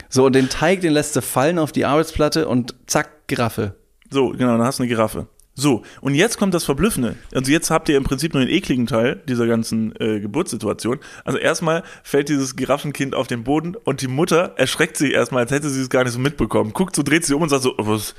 So, 0.08 0.26
und 0.26 0.34
den 0.34 0.48
Teig, 0.48 0.80
den 0.80 0.92
lässt 0.92 1.14
du 1.16 1.22
fallen 1.22 1.58
auf 1.58 1.72
die 1.72 1.84
Arbeitsplatte 1.84 2.48
und 2.48 2.74
zack, 2.86 3.26
Giraffe. 3.26 3.74
So, 4.10 4.30
genau, 4.30 4.56
dann 4.56 4.62
hast 4.62 4.78
du 4.78 4.84
eine 4.84 4.88
Giraffe. 4.88 5.28
So, 5.54 5.82
und 6.00 6.14
jetzt 6.14 6.38
kommt 6.38 6.54
das 6.54 6.64
Verblüffende. 6.64 7.16
Also 7.34 7.50
jetzt 7.50 7.70
habt 7.70 7.88
ihr 7.88 7.96
im 7.96 8.04
Prinzip 8.04 8.32
nur 8.32 8.44
den 8.44 8.54
ekligen 8.54 8.86
Teil 8.86 9.20
dieser 9.28 9.48
ganzen 9.48 9.92
äh, 10.00 10.20
Geburtssituation. 10.20 11.00
Also 11.24 11.36
erstmal 11.38 11.82
fällt 12.04 12.28
dieses 12.28 12.54
Giraffenkind 12.54 13.16
auf 13.16 13.26
den 13.26 13.42
Boden 13.42 13.74
und 13.74 14.00
die 14.00 14.06
Mutter 14.06 14.54
erschreckt 14.56 14.96
sich 14.96 15.12
erstmal, 15.12 15.42
als 15.42 15.50
hätte 15.50 15.68
sie 15.68 15.80
es 15.80 15.90
gar 15.90 16.04
nicht 16.04 16.12
so 16.12 16.20
mitbekommen. 16.20 16.72
Guckt 16.72 16.94
so, 16.94 17.02
dreht 17.02 17.24
sich 17.24 17.34
um 17.34 17.42
und 17.42 17.48
sagt 17.48 17.64
so, 17.64 17.74
was, 17.76 18.14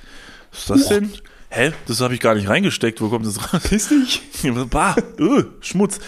was 0.52 0.60
ist 0.60 0.70
das 0.70 0.88
denn? 0.90 1.12
Hä? 1.50 1.72
Das 1.88 2.02
habe 2.02 2.14
ich 2.14 2.20
gar 2.20 2.36
nicht 2.36 2.50
reingesteckt. 2.50 3.00
Wo 3.00 3.08
kommt 3.08 3.26
das 3.26 3.54
raus? 3.54 3.72
Ist 3.72 3.92
nicht. 3.92 4.22
Bah, 4.70 4.98
öh, 5.18 5.46
Schmutz. 5.62 6.00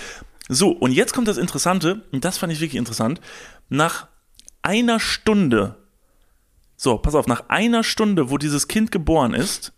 So, 0.49 0.71
und 0.71 0.91
jetzt 0.91 1.13
kommt 1.13 1.29
das 1.29 1.37
Interessante, 1.37 2.01
und 2.11 2.25
das 2.25 2.37
fand 2.37 2.51
ich 2.51 2.59
wirklich 2.59 2.77
interessant. 2.77 3.21
Nach 3.69 4.07
einer 4.61 4.99
Stunde, 4.99 5.77
so, 6.75 6.97
pass 6.97 7.15
auf, 7.15 7.27
nach 7.27 7.49
einer 7.49 7.83
Stunde, 7.83 8.29
wo 8.29 8.37
dieses 8.37 8.67
Kind 8.67 8.91
geboren 8.91 9.33
ist, 9.33 9.73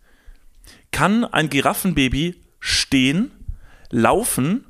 kann 0.90 1.24
ein 1.24 1.50
Giraffenbaby 1.50 2.40
stehen, 2.60 3.30
laufen 3.90 4.66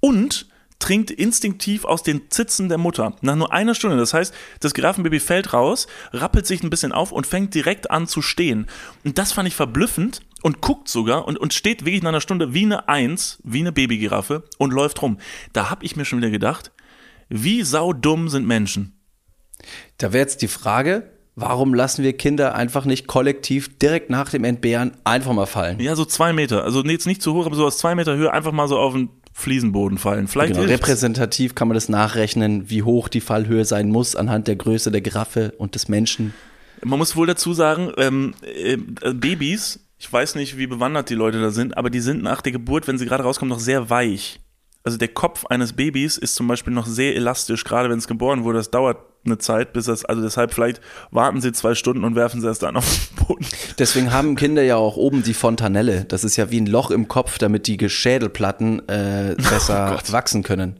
und 0.00 0.48
trinkt 0.78 1.10
instinktiv 1.10 1.84
aus 1.84 2.02
den 2.02 2.30
Zitzen 2.30 2.68
der 2.68 2.78
Mutter. 2.78 3.16
Nach 3.22 3.36
nur 3.36 3.52
einer 3.52 3.74
Stunde. 3.74 3.96
Das 3.96 4.12
heißt, 4.12 4.34
das 4.60 4.74
Giraffenbaby 4.74 5.18
fällt 5.18 5.52
raus, 5.52 5.86
rappelt 6.12 6.46
sich 6.46 6.62
ein 6.62 6.70
bisschen 6.70 6.92
auf 6.92 7.10
und 7.10 7.26
fängt 7.26 7.54
direkt 7.54 7.90
an 7.90 8.06
zu 8.06 8.20
stehen. 8.20 8.66
Und 9.02 9.16
das 9.16 9.32
fand 9.32 9.48
ich 9.48 9.54
verblüffend 9.54 10.20
und 10.42 10.60
guckt 10.60 10.88
sogar 10.88 11.26
und, 11.26 11.38
und 11.38 11.54
steht 11.54 11.86
wirklich 11.86 12.02
nach 12.02 12.10
einer 12.10 12.20
Stunde 12.20 12.52
wie 12.52 12.64
eine 12.64 12.88
Eins, 12.88 13.40
wie 13.44 13.60
eine 13.60 13.72
Babygiraffe 13.72 14.44
und 14.58 14.72
läuft 14.72 15.00
rum. 15.00 15.18
Da 15.54 15.70
habe 15.70 15.86
ich 15.86 15.96
mir 15.96 16.04
schon 16.04 16.18
wieder 16.18 16.30
gedacht, 16.30 16.70
wie 17.30 17.62
saudumm 17.62 18.28
sind 18.28 18.46
Menschen? 18.46 18.93
Da 19.98 20.12
wäre 20.12 20.22
jetzt 20.22 20.42
die 20.42 20.48
Frage, 20.48 21.04
warum 21.36 21.74
lassen 21.74 22.02
wir 22.02 22.12
Kinder 22.14 22.54
einfach 22.54 22.84
nicht 22.84 23.06
kollektiv 23.06 23.78
direkt 23.78 24.10
nach 24.10 24.30
dem 24.30 24.44
Entbehren 24.44 24.92
einfach 25.04 25.32
mal 25.32 25.46
fallen? 25.46 25.80
Ja, 25.80 25.96
so 25.96 26.04
zwei 26.04 26.32
Meter. 26.32 26.64
Also 26.64 26.82
nee, 26.82 26.92
jetzt 26.92 27.06
nicht 27.06 27.22
zu 27.22 27.34
hoch, 27.34 27.46
aber 27.46 27.56
so 27.56 27.66
aus 27.66 27.78
zwei 27.78 27.94
Meter 27.94 28.16
Höhe 28.16 28.32
einfach 28.32 28.52
mal 28.52 28.68
so 28.68 28.78
auf 28.78 28.92
den 28.92 29.10
Fliesenboden 29.32 29.98
fallen. 29.98 30.28
Vielleicht 30.28 30.54
Genau, 30.54 30.66
repräsentativ 30.66 31.54
kann 31.56 31.66
man 31.66 31.74
das 31.74 31.88
nachrechnen, 31.88 32.70
wie 32.70 32.84
hoch 32.84 33.08
die 33.08 33.20
Fallhöhe 33.20 33.64
sein 33.64 33.88
muss 33.88 34.14
anhand 34.14 34.46
der 34.46 34.56
Größe 34.56 34.92
der 34.92 35.00
Giraffe 35.00 35.52
und 35.58 35.74
des 35.74 35.88
Menschen. 35.88 36.32
Man 36.84 36.98
muss 36.98 37.16
wohl 37.16 37.26
dazu 37.26 37.52
sagen, 37.52 37.92
ähm, 37.96 38.34
äh, 38.42 38.76
Babys, 39.12 39.80
ich 39.98 40.12
weiß 40.12 40.36
nicht, 40.36 40.56
wie 40.56 40.68
bewandert 40.68 41.10
die 41.10 41.14
Leute 41.14 41.40
da 41.40 41.50
sind, 41.50 41.76
aber 41.76 41.90
die 41.90 42.00
sind 42.00 42.22
nach 42.22 42.42
der 42.42 42.52
Geburt, 42.52 42.86
wenn 42.86 42.98
sie 42.98 43.06
gerade 43.06 43.24
rauskommen, 43.24 43.50
noch 43.50 43.60
sehr 43.60 43.90
weich. 43.90 44.40
Also 44.84 44.98
der 44.98 45.08
Kopf 45.08 45.46
eines 45.46 45.72
Babys 45.72 46.16
ist 46.16 46.34
zum 46.36 46.46
Beispiel 46.46 46.72
noch 46.72 46.86
sehr 46.86 47.16
elastisch, 47.16 47.64
gerade 47.64 47.90
wenn 47.90 47.98
es 47.98 48.06
geboren 48.06 48.44
wurde. 48.44 48.58
Das 48.58 48.70
dauert 48.70 48.98
eine 49.24 49.38
Zeit, 49.38 49.72
bis 49.72 49.86
das, 49.86 50.04
also 50.04 50.22
deshalb 50.22 50.52
vielleicht 50.52 50.80
warten 51.10 51.40
sie 51.40 51.52
zwei 51.52 51.74
Stunden 51.74 52.04
und 52.04 52.14
werfen 52.14 52.40
sie 52.40 52.48
es 52.48 52.58
dann 52.58 52.76
auf 52.76 52.84
den 52.86 53.26
Boden. 53.26 53.46
Deswegen 53.78 54.12
haben 54.12 54.36
Kinder 54.36 54.62
ja 54.62 54.76
auch 54.76 54.96
oben 54.96 55.22
die 55.22 55.34
Fontanelle. 55.34 56.04
Das 56.04 56.24
ist 56.24 56.36
ja 56.36 56.50
wie 56.50 56.60
ein 56.60 56.66
Loch 56.66 56.90
im 56.90 57.08
Kopf, 57.08 57.38
damit 57.38 57.66
die 57.66 57.88
Schädelplatten 57.88 58.88
äh, 58.88 59.34
besser 59.50 59.98
wachsen 60.10 60.42
können. 60.42 60.76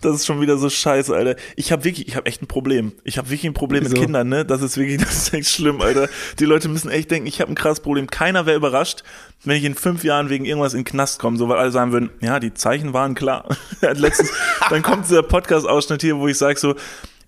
Das 0.00 0.16
ist 0.16 0.26
schon 0.26 0.40
wieder 0.40 0.56
so 0.56 0.70
scheiße, 0.70 1.14
Alter. 1.14 1.36
Ich 1.56 1.70
habe 1.72 1.84
wirklich, 1.84 2.08
ich 2.08 2.16
habe 2.16 2.26
echt 2.26 2.42
ein 2.42 2.46
Problem. 2.46 2.92
Ich 3.04 3.18
habe 3.18 3.28
wirklich 3.28 3.46
ein 3.46 3.54
Problem 3.54 3.82
mit 3.82 3.92
Wieso? 3.92 4.02
Kindern, 4.02 4.28
ne? 4.28 4.44
Das 4.44 4.62
ist 4.62 4.76
wirklich, 4.78 4.98
das 5.00 5.12
ist 5.12 5.34
echt 5.34 5.50
schlimm, 5.50 5.80
Alter. 5.80 6.08
Die 6.38 6.44
Leute 6.44 6.68
müssen 6.68 6.90
echt 6.90 7.10
denken, 7.10 7.26
ich 7.26 7.40
habe 7.40 7.52
ein 7.52 7.54
krasses 7.54 7.80
Problem. 7.80 8.06
Keiner 8.08 8.46
wäre 8.46 8.56
überrascht, 8.56 9.02
wenn 9.44 9.56
ich 9.56 9.64
in 9.64 9.74
fünf 9.74 10.04
Jahren 10.04 10.30
wegen 10.30 10.44
irgendwas 10.44 10.74
in 10.74 10.80
den 10.80 10.84
Knast 10.84 11.18
komme, 11.18 11.36
so 11.36 11.48
weil 11.48 11.58
alle 11.58 11.70
sagen 11.70 11.92
würden, 11.92 12.10
ja, 12.20 12.40
die 12.40 12.54
Zeichen 12.54 12.92
waren 12.92 13.14
klar. 13.14 13.44
Letztens, 13.80 14.32
dann 14.70 14.82
kommt 14.82 15.06
dieser 15.06 15.22
Podcast-Ausschnitt 15.22 16.00
hier, 16.02 16.16
wo 16.16 16.28
ich 16.28 16.38
sage 16.38 16.58
so, 16.58 16.74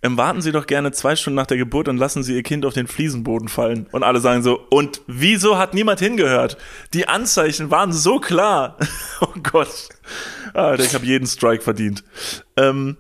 ähm, 0.03 0.17
warten 0.17 0.43
Sie 0.43 0.51
doch 0.51 0.67
gerne 0.67 0.91
zwei 0.93 1.15
Stunden 1.15 1.37
nach 1.37 1.47
der 1.47 1.57
Geburt 1.57 1.87
und 1.89 1.97
lassen 1.97 2.25
Sie 2.25 2.35
Ihr 2.35 2.43
Kind 2.43 2.67
auf 2.67 2.75
den 2.75 2.89
Fliesenboden 2.89 3.49
fallen. 3.49 3.87
Und 3.93 4.03
alle 4.03 4.21
sagen 4.21 4.43
so, 4.43 4.59
und 4.71 5.01
wieso 5.07 5.59
hat 5.59 5.75
niemand 5.75 6.01
hingehört? 6.01 6.57
Die 6.93 7.07
Anzeichen 7.07 7.71
waren 7.71 7.93
so 7.93 8.19
klar. 8.19 8.77
oh 9.21 9.35
Gott. 9.43 9.89
Alter, 10.55 10.83
ich 10.83 10.95
habe 10.95 11.07
jeden 11.07 11.27
Strike 11.27 11.63
verdient. 11.63 12.03
Ähm, 12.57 12.97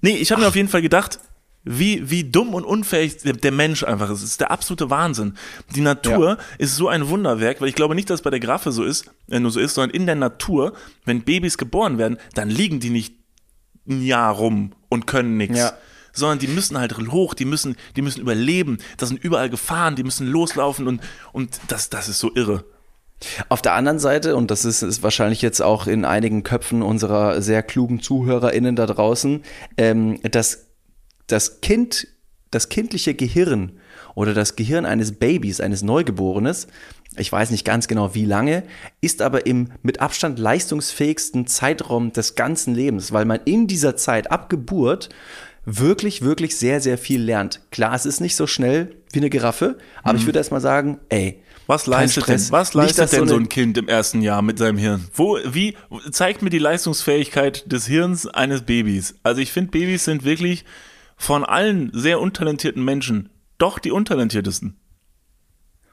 nee, 0.00 0.16
ich 0.16 0.32
habe 0.32 0.42
mir 0.42 0.48
auf 0.48 0.56
jeden 0.56 0.68
Fall 0.68 0.82
gedacht, 0.82 1.20
wie, 1.64 2.10
wie 2.10 2.24
dumm 2.24 2.54
und 2.54 2.64
unfähig 2.64 3.18
der 3.18 3.52
Mensch 3.52 3.84
einfach 3.84 4.10
ist. 4.10 4.22
Es 4.22 4.30
ist 4.30 4.40
der 4.40 4.50
absolute 4.50 4.90
Wahnsinn. 4.90 5.34
Die 5.76 5.80
Natur 5.80 6.30
ja. 6.30 6.38
ist 6.58 6.74
so 6.74 6.88
ein 6.88 7.08
Wunderwerk, 7.08 7.60
weil 7.60 7.68
ich 7.68 7.76
glaube 7.76 7.94
nicht, 7.94 8.10
dass 8.10 8.18
es 8.18 8.24
bei 8.24 8.30
der 8.30 8.40
Graffe 8.40 8.72
so 8.72 8.82
ist, 8.82 9.08
äh, 9.30 9.38
nur 9.38 9.52
so 9.52 9.60
ist, 9.60 9.74
sondern 9.74 9.94
in 9.94 10.06
der 10.06 10.16
Natur, 10.16 10.72
wenn 11.04 11.22
Babys 11.22 11.58
geboren 11.58 11.98
werden, 11.98 12.18
dann 12.34 12.50
liegen 12.50 12.80
die 12.80 12.90
nicht 12.90 13.14
ein 13.88 14.02
Jahr 14.02 14.34
rum 14.34 14.72
und 14.88 15.06
können 15.06 15.36
nichts. 15.36 15.58
Ja. 15.58 15.72
Sondern 16.12 16.38
die 16.38 16.48
müssen 16.48 16.78
halt 16.78 16.96
hoch, 17.10 17.34
die 17.34 17.44
müssen, 17.44 17.76
die 17.96 18.02
müssen 18.02 18.20
überleben. 18.20 18.78
Da 18.98 19.06
sind 19.06 19.22
überall 19.22 19.50
Gefahren, 19.50 19.96
die 19.96 20.04
müssen 20.04 20.26
loslaufen 20.26 20.86
und, 20.86 21.00
und 21.32 21.58
das, 21.68 21.90
das 21.90 22.08
ist 22.08 22.18
so 22.18 22.34
irre. 22.34 22.64
Auf 23.48 23.62
der 23.62 23.74
anderen 23.74 23.98
Seite, 23.98 24.36
und 24.36 24.50
das 24.50 24.64
ist, 24.64 24.82
ist, 24.82 25.02
wahrscheinlich 25.02 25.42
jetzt 25.42 25.62
auch 25.62 25.86
in 25.86 26.04
einigen 26.04 26.42
Köpfen 26.42 26.82
unserer 26.82 27.40
sehr 27.40 27.62
klugen 27.62 28.00
ZuhörerInnen 28.00 28.76
da 28.76 28.86
draußen, 28.86 29.42
ähm, 29.76 30.18
das, 30.22 30.66
das 31.26 31.60
Kind, 31.60 32.08
das 32.50 32.68
kindliche 32.68 33.14
Gehirn 33.14 33.78
oder 34.14 34.34
das 34.34 34.56
Gehirn 34.56 34.84
eines 34.84 35.12
Babys, 35.12 35.60
eines 35.60 35.82
Neugeborenes, 35.82 36.66
ich 37.16 37.30
weiß 37.30 37.50
nicht 37.50 37.64
ganz 37.64 37.88
genau 37.88 38.14
wie 38.14 38.24
lange, 38.24 38.64
ist 39.00 39.22
aber 39.22 39.46
im 39.46 39.70
mit 39.82 40.00
Abstand 40.00 40.38
leistungsfähigsten 40.38 41.46
Zeitraum 41.46 42.12
des 42.12 42.34
ganzen 42.34 42.74
Lebens, 42.74 43.12
weil 43.12 43.24
man 43.24 43.40
in 43.44 43.66
dieser 43.66 43.96
Zeit 43.96 44.30
ab 44.30 44.48
Geburt 44.48 45.10
wirklich, 45.64 46.22
wirklich 46.22 46.56
sehr, 46.56 46.80
sehr 46.80 46.98
viel 46.98 47.22
lernt. 47.22 47.60
Klar, 47.70 47.94
es 47.94 48.06
ist 48.06 48.20
nicht 48.20 48.36
so 48.36 48.46
schnell 48.46 48.96
wie 49.12 49.20
eine 49.20 49.30
Giraffe, 49.30 49.78
aber 50.02 50.14
mhm. 50.14 50.18
ich 50.18 50.26
würde 50.26 50.38
erst 50.38 50.50
mal 50.50 50.60
sagen, 50.60 50.98
ey, 51.08 51.42
was 51.66 51.86
leistet 51.86 52.26
denn, 52.26 52.40
was 52.50 52.74
leistet 52.74 53.04
Nicht, 53.04 53.12
denn 53.12 53.28
so, 53.28 53.34
so 53.34 53.40
ein 53.40 53.48
Kind 53.48 53.78
im 53.78 53.88
ersten 53.88 54.20
Jahr 54.20 54.42
mit 54.42 54.58
seinem 54.58 54.78
Hirn? 54.78 55.06
Wo, 55.14 55.38
wie, 55.44 55.76
zeigt 56.10 56.42
mir 56.42 56.50
die 56.50 56.58
Leistungsfähigkeit 56.58 57.70
des 57.70 57.86
Hirns 57.86 58.26
eines 58.26 58.62
Babys. 58.62 59.14
Also 59.22 59.40
ich 59.40 59.52
finde, 59.52 59.70
Babys 59.70 60.04
sind 60.04 60.24
wirklich 60.24 60.64
von 61.16 61.44
allen 61.44 61.90
sehr 61.94 62.20
untalentierten 62.20 62.84
Menschen 62.84 63.28
doch 63.58 63.78
die 63.78 63.92
untalentiertesten. 63.92 64.76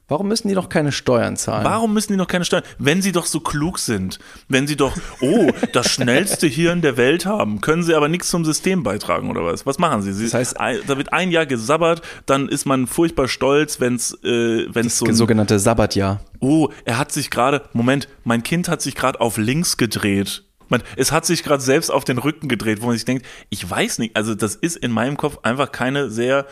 Warum 0.10 0.28
müssen 0.28 0.48
die 0.48 0.56
noch 0.56 0.69
keine 0.69 0.91
Steuern 0.91 1.38
zahlen? 1.38 1.63
Warum 1.63 1.93
müssen 1.93 2.13
die 2.13 2.17
noch 2.17 2.28
keine 2.28 2.43
Steuern? 2.43 2.63
Wenn 2.80 3.02
sie 3.04 3.12
doch 3.12 3.28
so 3.28 3.39
klug 3.39 3.78
sind, 3.78 4.17
wenn 4.48 4.67
sie 4.67 4.76
doch, 4.76 4.98
oh, 5.22 5.52
das 5.72 5.91
schnellste 5.91 6.48
Hirn 6.48 6.82
der 6.82 6.98
Welt 6.98 7.28
haben, 7.28 7.62
können 7.62 7.84
sie 7.84 7.93
aber 7.93 8.10
nichts 8.10 8.30
zum 8.30 8.43
System 8.43 8.82
beitragen 8.82 9.30
oder 9.30 9.45
was? 9.45 9.67
Was 9.67 9.78
machen 9.78 10.02
sie? 10.02 10.12
sie 10.13 10.26
das 10.26 10.34
heißt, 10.34 10.56
da 10.88 10.98
wird 10.98 11.13
ein 11.13 11.30
Jahr 11.30 11.45
gesabbert, 11.45 12.02
dann 12.26 12.50
ist 12.50 12.65
man 12.65 12.88
furchtbar 12.88 13.28
stolz, 13.28 13.80
wenn 13.80 13.95
es 13.95 14.13
äh, 14.24 14.65
wenn's 14.74 14.98
so 14.98 15.06
ein 15.06 15.13
sogenannte 15.13 15.60
Sabbatjahr. 15.60 16.22
Oh, 16.39 16.69
er 16.86 16.98
hat 16.98 17.12
sich 17.12 17.30
gerade, 17.30 17.62
Moment, 17.74 18.08
mein 18.24 18.41
Kind 18.41 18.67
hat 18.67 18.82
sich 18.82 18.95
gerade 18.95 19.22
auf 19.22 19.38
links 19.38 19.78
gedreht. 19.78 20.43
Man, 20.69 20.82
es 20.95 21.12
hat 21.12 21.26
sich 21.26 21.43
gerade 21.43 21.62
selbst 21.62 21.91
auf 21.91 22.04
den 22.04 22.17
Rücken 22.17 22.48
gedreht, 22.48 22.82
wo 22.82 22.88
man 22.88 22.95
sich 22.95 23.06
denkt, 23.06 23.26
ich 23.50 23.67
weiß 23.69 24.00
nicht, 24.00 24.15
also 24.15 24.34
das 24.36 24.56
ist 24.56 24.78
in 24.78 24.91
meinem 24.91 25.17
Kopf 25.17 25.39
einfach 25.43 25.72
keine 25.72 26.10
sehr 26.10 26.45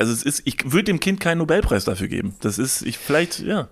also 0.00 0.12
es 0.12 0.22
ist, 0.22 0.42
ich 0.46 0.72
würde 0.72 0.84
dem 0.84 0.98
Kind 0.98 1.20
keinen 1.20 1.38
Nobelpreis 1.38 1.84
dafür 1.84 2.08
geben. 2.08 2.34
Das 2.40 2.58
ist, 2.58 2.82
ich 2.82 2.96
vielleicht, 2.98 3.40
ja. 3.40 3.68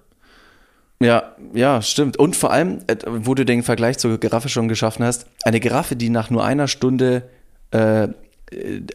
Ja, 1.00 1.34
ja, 1.54 1.80
stimmt. 1.80 2.18
Und 2.18 2.36
vor 2.36 2.52
allem, 2.52 2.80
äh, 2.86 2.96
wo 3.06 3.34
du 3.34 3.44
den 3.44 3.62
Vergleich 3.62 3.98
zur 3.98 4.18
Giraffe 4.18 4.48
schon 4.48 4.68
geschaffen 4.68 5.04
hast, 5.04 5.26
eine 5.44 5.60
Giraffe, 5.60 5.96
die 5.96 6.10
nach 6.10 6.28
nur 6.28 6.44
einer 6.44 6.68
Stunde 6.68 7.22
äh, 7.70 8.08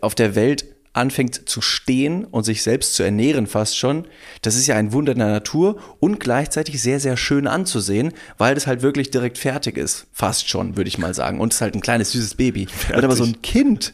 auf 0.02 0.14
der 0.14 0.36
Welt 0.36 0.66
anfängt 0.94 1.50
zu 1.50 1.62
stehen 1.62 2.24
und 2.26 2.44
sich 2.44 2.62
selbst 2.62 2.94
zu 2.94 3.02
ernähren 3.02 3.48
fast 3.48 3.78
schon, 3.78 4.06
das 4.44 4.56
ist 4.56 4.68
ja 4.68 4.76
ein 4.76 4.94
Wunder 4.94 5.16
der 5.16 5.28
Natur 5.28 5.80
und 6.00 6.20
gleichzeitig 6.20 6.80
sehr, 6.82 7.00
sehr 7.00 7.18
schön 7.18 7.48
anzusehen, 7.48 8.14
weil 8.38 8.54
das 8.54 8.68
halt 8.68 8.84
wirklich 8.84 9.10
direkt 9.10 9.40
fertig 9.40 9.78
ist. 9.78 10.06
Fast 10.14 10.50
schon, 10.50 10.78
würde 10.78 10.90
ich 10.90 11.00
mal 11.00 11.16
sagen. 11.16 11.40
Und 11.40 11.52
es 11.52 11.58
ist 11.58 11.62
halt 11.62 11.74
ein 11.74 11.82
kleines, 11.82 12.12
süßes 12.12 12.36
Baby. 12.36 12.68
Fertig. 12.68 12.98
Und 12.98 13.04
aber 13.06 13.16
so 13.16 13.24
ein 13.24 13.42
Kind, 13.42 13.94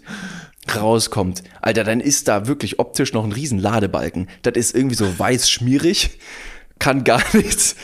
rauskommt, 0.77 1.43
Alter, 1.61 1.83
dann 1.83 1.99
ist 1.99 2.27
da 2.27 2.47
wirklich 2.47 2.79
optisch 2.79 3.13
noch 3.13 3.23
ein 3.23 3.31
riesen 3.31 3.59
Ladebalken. 3.59 4.27
Das 4.41 4.55
ist 4.55 4.75
irgendwie 4.75 4.95
so 4.95 5.19
weiß 5.19 5.49
schmierig, 5.49 6.19
kann 6.79 7.03
gar 7.03 7.21
nichts 7.33 7.75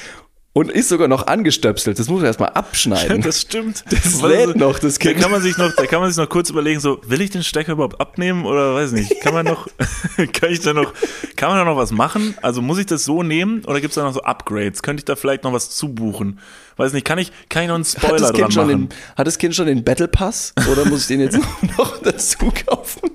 und 0.56 0.72
ist 0.72 0.88
sogar 0.88 1.10
noch 1.10 1.28
angestöpselt. 1.28 2.00
Das 2.00 2.08
muss 2.08 2.20
man 2.20 2.28
erstmal 2.28 2.52
abschneiden. 2.52 3.22
das 3.24 3.42
stimmt. 3.42 3.84
Das 3.90 4.22
lädt 4.22 4.56
noch, 4.56 4.80
das 4.80 5.00
Kind. 5.00 5.18
Da 5.18 5.22
kann 5.22 5.30
man 5.30 5.42
sich 5.42 5.58
noch, 5.58 5.76
da 5.76 5.86
kann 5.86 6.00
man 6.00 6.10
sich 6.10 6.18
noch 6.18 6.30
kurz 6.30 6.50
überlegen, 6.50 6.80
so, 6.80 7.02
will 7.06 7.20
ich 7.20 7.30
den 7.30 7.44
Stecker 7.44 7.74
überhaupt 7.74 8.00
abnehmen 8.00 8.46
oder 8.46 8.74
weiß 8.74 8.94
nicht. 8.94 9.20
Kann 9.20 9.34
man 9.34 9.46
noch, 9.46 9.68
kann 10.32 10.52
ich 10.52 10.62
da 10.62 10.74
noch, 10.74 10.94
kann 11.36 11.50
man 11.50 11.58
da 11.58 11.66
noch 11.66 11.76
was 11.76 11.92
machen? 11.92 12.36
Also 12.42 12.62
muss 12.62 12.78
ich 12.78 12.86
das 12.86 13.04
so 13.04 13.22
nehmen 13.22 13.66
oder 13.66 13.82
gibt 13.82 13.92
es 13.92 13.96
da 13.96 14.04
noch 14.04 14.14
so 14.14 14.22
Upgrades? 14.22 14.82
Könnte 14.82 15.02
ich 15.02 15.06
da 15.06 15.18
vielleicht 15.18 15.44
noch 15.44 15.52
was 15.52 15.72
zubuchen? 15.72 16.40
Weiß 16.78 16.94
nicht, 16.94 17.06
kann 17.06 17.18
ich, 17.18 17.34
kann 17.50 17.64
ich 17.64 17.68
noch 17.68 17.76
einen 17.76 17.84
Spoiler 17.84 18.32
dran 18.32 18.54
machen? 18.54 18.68
Den, 18.70 18.90
hat 19.18 19.28
das 19.28 19.38
Kind 19.38 19.56
schon 19.56 19.66
den 19.66 19.84
Battle 19.84 20.08
Pass 20.08 20.54
oder 20.72 20.86
muss 20.86 21.02
ich 21.02 21.08
den 21.08 21.20
jetzt 21.20 21.38
noch 21.78 22.02
dazu 22.02 22.38
kaufen? 22.66 23.12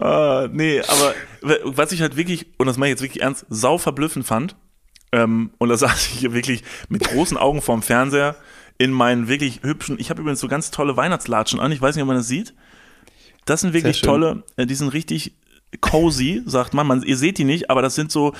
Ah, 0.00 0.48
nee, 0.50 0.80
aber 0.80 1.14
was 1.62 1.92
ich 1.92 2.00
halt 2.02 2.16
wirklich, 2.16 2.48
und 2.56 2.66
das 2.66 2.76
mache 2.76 2.88
ich 2.88 2.94
jetzt 2.94 3.02
wirklich 3.02 3.22
ernst, 3.22 3.46
sau 3.50 3.78
verblüffend 3.78 4.26
fand, 4.26 4.56
ähm, 5.12 5.50
und 5.58 5.68
da 5.68 5.76
saß 5.76 6.06
ich 6.06 6.18
hier 6.20 6.32
wirklich 6.32 6.62
mit 6.88 7.04
großen 7.04 7.36
Augen 7.36 7.62
vorm 7.62 7.82
Fernseher 7.82 8.36
in 8.78 8.92
meinen 8.92 9.26
wirklich 9.26 9.60
hübschen, 9.62 9.98
ich 9.98 10.10
habe 10.10 10.20
übrigens 10.20 10.40
so 10.40 10.48
ganz 10.48 10.70
tolle 10.70 10.96
Weihnachtslatschen 10.96 11.58
an, 11.58 11.72
ich 11.72 11.80
weiß 11.80 11.96
nicht, 11.96 12.02
ob 12.02 12.08
man 12.08 12.16
das 12.16 12.28
sieht. 12.28 12.54
Das 13.44 13.62
sind 13.62 13.72
wirklich 13.72 14.02
tolle, 14.02 14.44
äh, 14.56 14.66
die 14.66 14.74
sind 14.74 14.90
richtig 14.90 15.32
cozy, 15.80 16.42
sagt 16.46 16.74
man. 16.74 16.86
man. 16.86 17.02
Ihr 17.02 17.16
seht 17.16 17.38
die 17.38 17.44
nicht, 17.44 17.70
aber 17.70 17.82
das 17.82 17.94
sind 17.94 18.12
so 18.12 18.34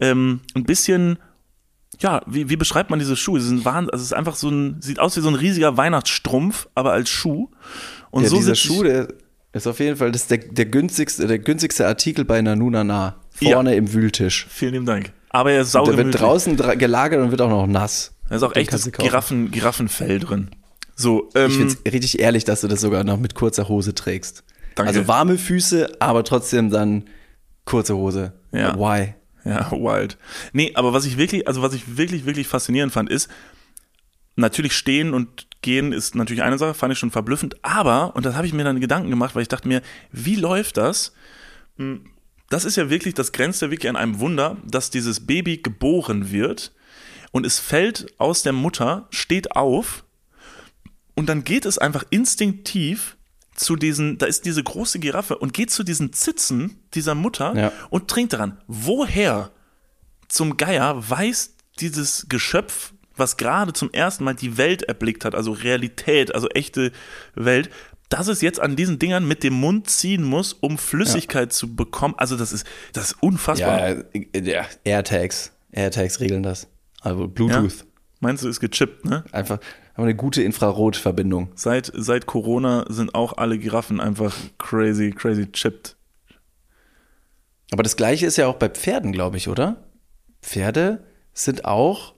ähm, 0.00 0.40
ein 0.54 0.64
bisschen, 0.64 1.18
ja, 2.00 2.22
wie, 2.26 2.48
wie 2.48 2.56
beschreibt 2.56 2.90
man 2.90 2.98
diese 2.98 3.16
Schuhe? 3.16 3.40
Sie 3.40 3.48
sind 3.48 3.64
wahnsinnig, 3.64 3.92
also 3.92 4.02
es 4.02 4.10
ist 4.10 4.16
einfach 4.16 4.34
so 4.34 4.48
ein, 4.48 4.80
sieht 4.80 4.98
aus 4.98 5.16
wie 5.16 5.20
so 5.20 5.28
ein 5.28 5.34
riesiger 5.34 5.76
Weihnachtsstrumpf, 5.76 6.68
aber 6.74 6.92
als 6.92 7.08
Schuh. 7.08 7.50
Und 8.10 8.24
ja, 8.24 8.28
so 8.28 8.36
dieser 8.36 8.54
Schuh, 8.54 8.82
der 8.82 9.08
ist 9.52 9.66
auf 9.66 9.80
jeden 9.80 9.96
Fall 9.96 10.12
das 10.12 10.22
ist 10.22 10.30
der, 10.30 10.38
der 10.38 10.66
günstigste, 10.66 11.26
der 11.26 11.38
günstigste 11.38 11.86
Artikel 11.86 12.24
bei 12.24 12.40
Nanuna 12.42 12.84
nah. 12.84 13.16
Vorne 13.30 13.70
ja. 13.70 13.76
im 13.76 13.92
Wühltisch. 13.92 14.46
Vielen 14.50 14.72
lieben 14.72 14.86
Dank. 14.86 15.12
Aber 15.30 15.52
er 15.52 15.62
ist 15.62 15.72
sauer. 15.72 15.86
Der 15.86 15.96
wird 15.96 16.20
draußen 16.20 16.56
gelagert 16.56 17.20
und 17.22 17.30
wird 17.30 17.40
auch 17.40 17.50
noch 17.50 17.66
nass. 17.66 18.14
Da 18.28 18.36
ist 18.36 18.42
auch 18.42 18.54
echtes 18.54 18.90
Giraffen, 18.92 19.50
Giraffenfell 19.50 20.18
drin. 20.18 20.50
So, 20.94 21.30
ähm, 21.34 21.50
ich 21.50 21.56
finde 21.56 21.74
es 21.84 21.92
richtig 21.92 22.18
ehrlich, 22.18 22.44
dass 22.44 22.60
du 22.60 22.68
das 22.68 22.80
sogar 22.80 23.04
noch 23.04 23.18
mit 23.18 23.34
kurzer 23.34 23.68
Hose 23.68 23.94
trägst. 23.94 24.44
Danke. 24.74 24.88
Also 24.88 25.08
warme 25.08 25.38
Füße, 25.38 25.96
aber 26.00 26.24
trotzdem 26.24 26.70
dann 26.70 27.04
kurze 27.64 27.96
Hose. 27.96 28.32
Ja. 28.52 28.78
Why? 28.78 29.14
Ja, 29.44 29.70
wild. 29.70 30.18
Nee, 30.52 30.72
aber 30.74 30.92
was 30.92 31.04
ich 31.04 31.16
wirklich, 31.16 31.46
also 31.46 31.62
was 31.62 31.72
ich 31.72 31.96
wirklich, 31.96 32.26
wirklich 32.26 32.48
faszinierend 32.48 32.92
fand, 32.92 33.10
ist, 33.10 33.28
natürlich 34.36 34.74
stehen 34.74 35.14
und 35.14 35.46
gehen 35.62 35.92
ist 35.92 36.14
natürlich 36.14 36.42
eine 36.42 36.58
Sache, 36.58 36.74
fand 36.74 36.92
ich 36.92 36.98
schon 36.98 37.10
verblüffend, 37.10 37.56
aber, 37.62 38.14
und 38.14 38.26
das 38.26 38.34
habe 38.34 38.46
ich 38.46 38.52
mir 38.52 38.64
dann 38.64 38.80
Gedanken 38.80 39.10
gemacht, 39.10 39.34
weil 39.34 39.42
ich 39.42 39.48
dachte 39.48 39.68
mir, 39.68 39.82
wie 40.12 40.36
läuft 40.36 40.76
das? 40.76 41.12
Das 42.48 42.64
ist 42.64 42.76
ja 42.76 42.90
wirklich, 42.90 43.14
das 43.14 43.32
grenzt 43.32 43.62
ja 43.62 43.70
wirklich 43.70 43.90
an 43.90 43.96
einem 43.96 44.20
Wunder, 44.20 44.56
dass 44.64 44.90
dieses 44.90 45.26
Baby 45.26 45.58
geboren 45.58 46.30
wird 46.30 46.72
und 47.30 47.44
es 47.44 47.58
fällt 47.58 48.18
aus 48.18 48.42
der 48.42 48.52
Mutter, 48.52 49.06
steht 49.10 49.54
auf 49.54 50.04
und 51.14 51.28
dann 51.28 51.44
geht 51.44 51.66
es 51.66 51.78
einfach 51.78 52.04
instinktiv 52.10 53.16
zu 53.54 53.76
diesen, 53.76 54.18
da 54.18 54.26
ist 54.26 54.44
diese 54.44 54.62
große 54.62 54.98
Giraffe 54.98 55.36
und 55.36 55.52
geht 55.52 55.70
zu 55.70 55.82
diesen 55.82 56.12
Zitzen 56.12 56.80
dieser 56.94 57.14
Mutter 57.14 57.54
ja. 57.56 57.72
und 57.90 58.08
trinkt 58.08 58.32
daran. 58.32 58.58
Woher 58.66 59.50
zum 60.28 60.56
Geier 60.56 61.08
weiß 61.08 61.54
dieses 61.80 62.26
Geschöpf, 62.28 62.92
was 63.16 63.36
gerade 63.36 63.72
zum 63.72 63.92
ersten 63.92 64.24
Mal 64.24 64.34
die 64.34 64.56
Welt 64.56 64.82
erblickt 64.84 65.24
hat, 65.24 65.34
also 65.34 65.52
Realität, 65.52 66.34
also 66.34 66.48
echte 66.50 66.92
Welt, 67.34 67.68
dass 68.08 68.28
es 68.28 68.40
jetzt 68.40 68.60
an 68.60 68.76
diesen 68.76 68.98
Dingern 68.98 69.26
mit 69.26 69.42
dem 69.42 69.54
Mund 69.54 69.88
ziehen 69.88 70.22
muss, 70.22 70.52
um 70.52 70.78
Flüssigkeit 70.78 71.48
ja. 71.48 71.50
zu 71.50 71.74
bekommen. 71.74 72.14
Also 72.16 72.36
das 72.36 72.52
ist, 72.52 72.66
das 72.92 73.12
ist 73.12 73.22
unfassbar. 73.22 74.04
Ja, 74.14 74.40
ja, 74.40 74.66
AirTags. 74.84 75.52
AirTags 75.72 76.20
regeln 76.20 76.42
das. 76.42 76.68
Also 77.00 77.28
Bluetooth. 77.28 77.78
Ja. 77.78 77.84
Meinst 78.20 78.42
du, 78.42 78.48
ist 78.48 78.60
gechippt, 78.60 79.04
ne? 79.04 79.24
Einfach 79.30 79.60
haben 79.94 80.04
eine 80.04 80.14
gute 80.14 80.42
Infrarotverbindung. 80.42 81.50
Seit, 81.54 81.92
seit 81.94 82.26
Corona 82.26 82.84
sind 82.88 83.14
auch 83.14 83.36
alle 83.36 83.58
Giraffen 83.58 84.00
einfach 84.00 84.34
crazy, 84.58 85.10
crazy 85.10 85.50
chipped. 85.50 85.96
Aber 87.72 87.82
das 87.82 87.96
gleiche 87.96 88.26
ist 88.26 88.36
ja 88.36 88.46
auch 88.46 88.54
bei 88.54 88.68
Pferden, 88.68 89.12
glaube 89.12 89.36
ich, 89.36 89.48
oder? 89.48 89.84
Pferde 90.40 91.04
sind 91.34 91.64
auch 91.64 92.14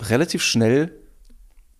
relativ 0.00 0.42
schnell 0.42 0.92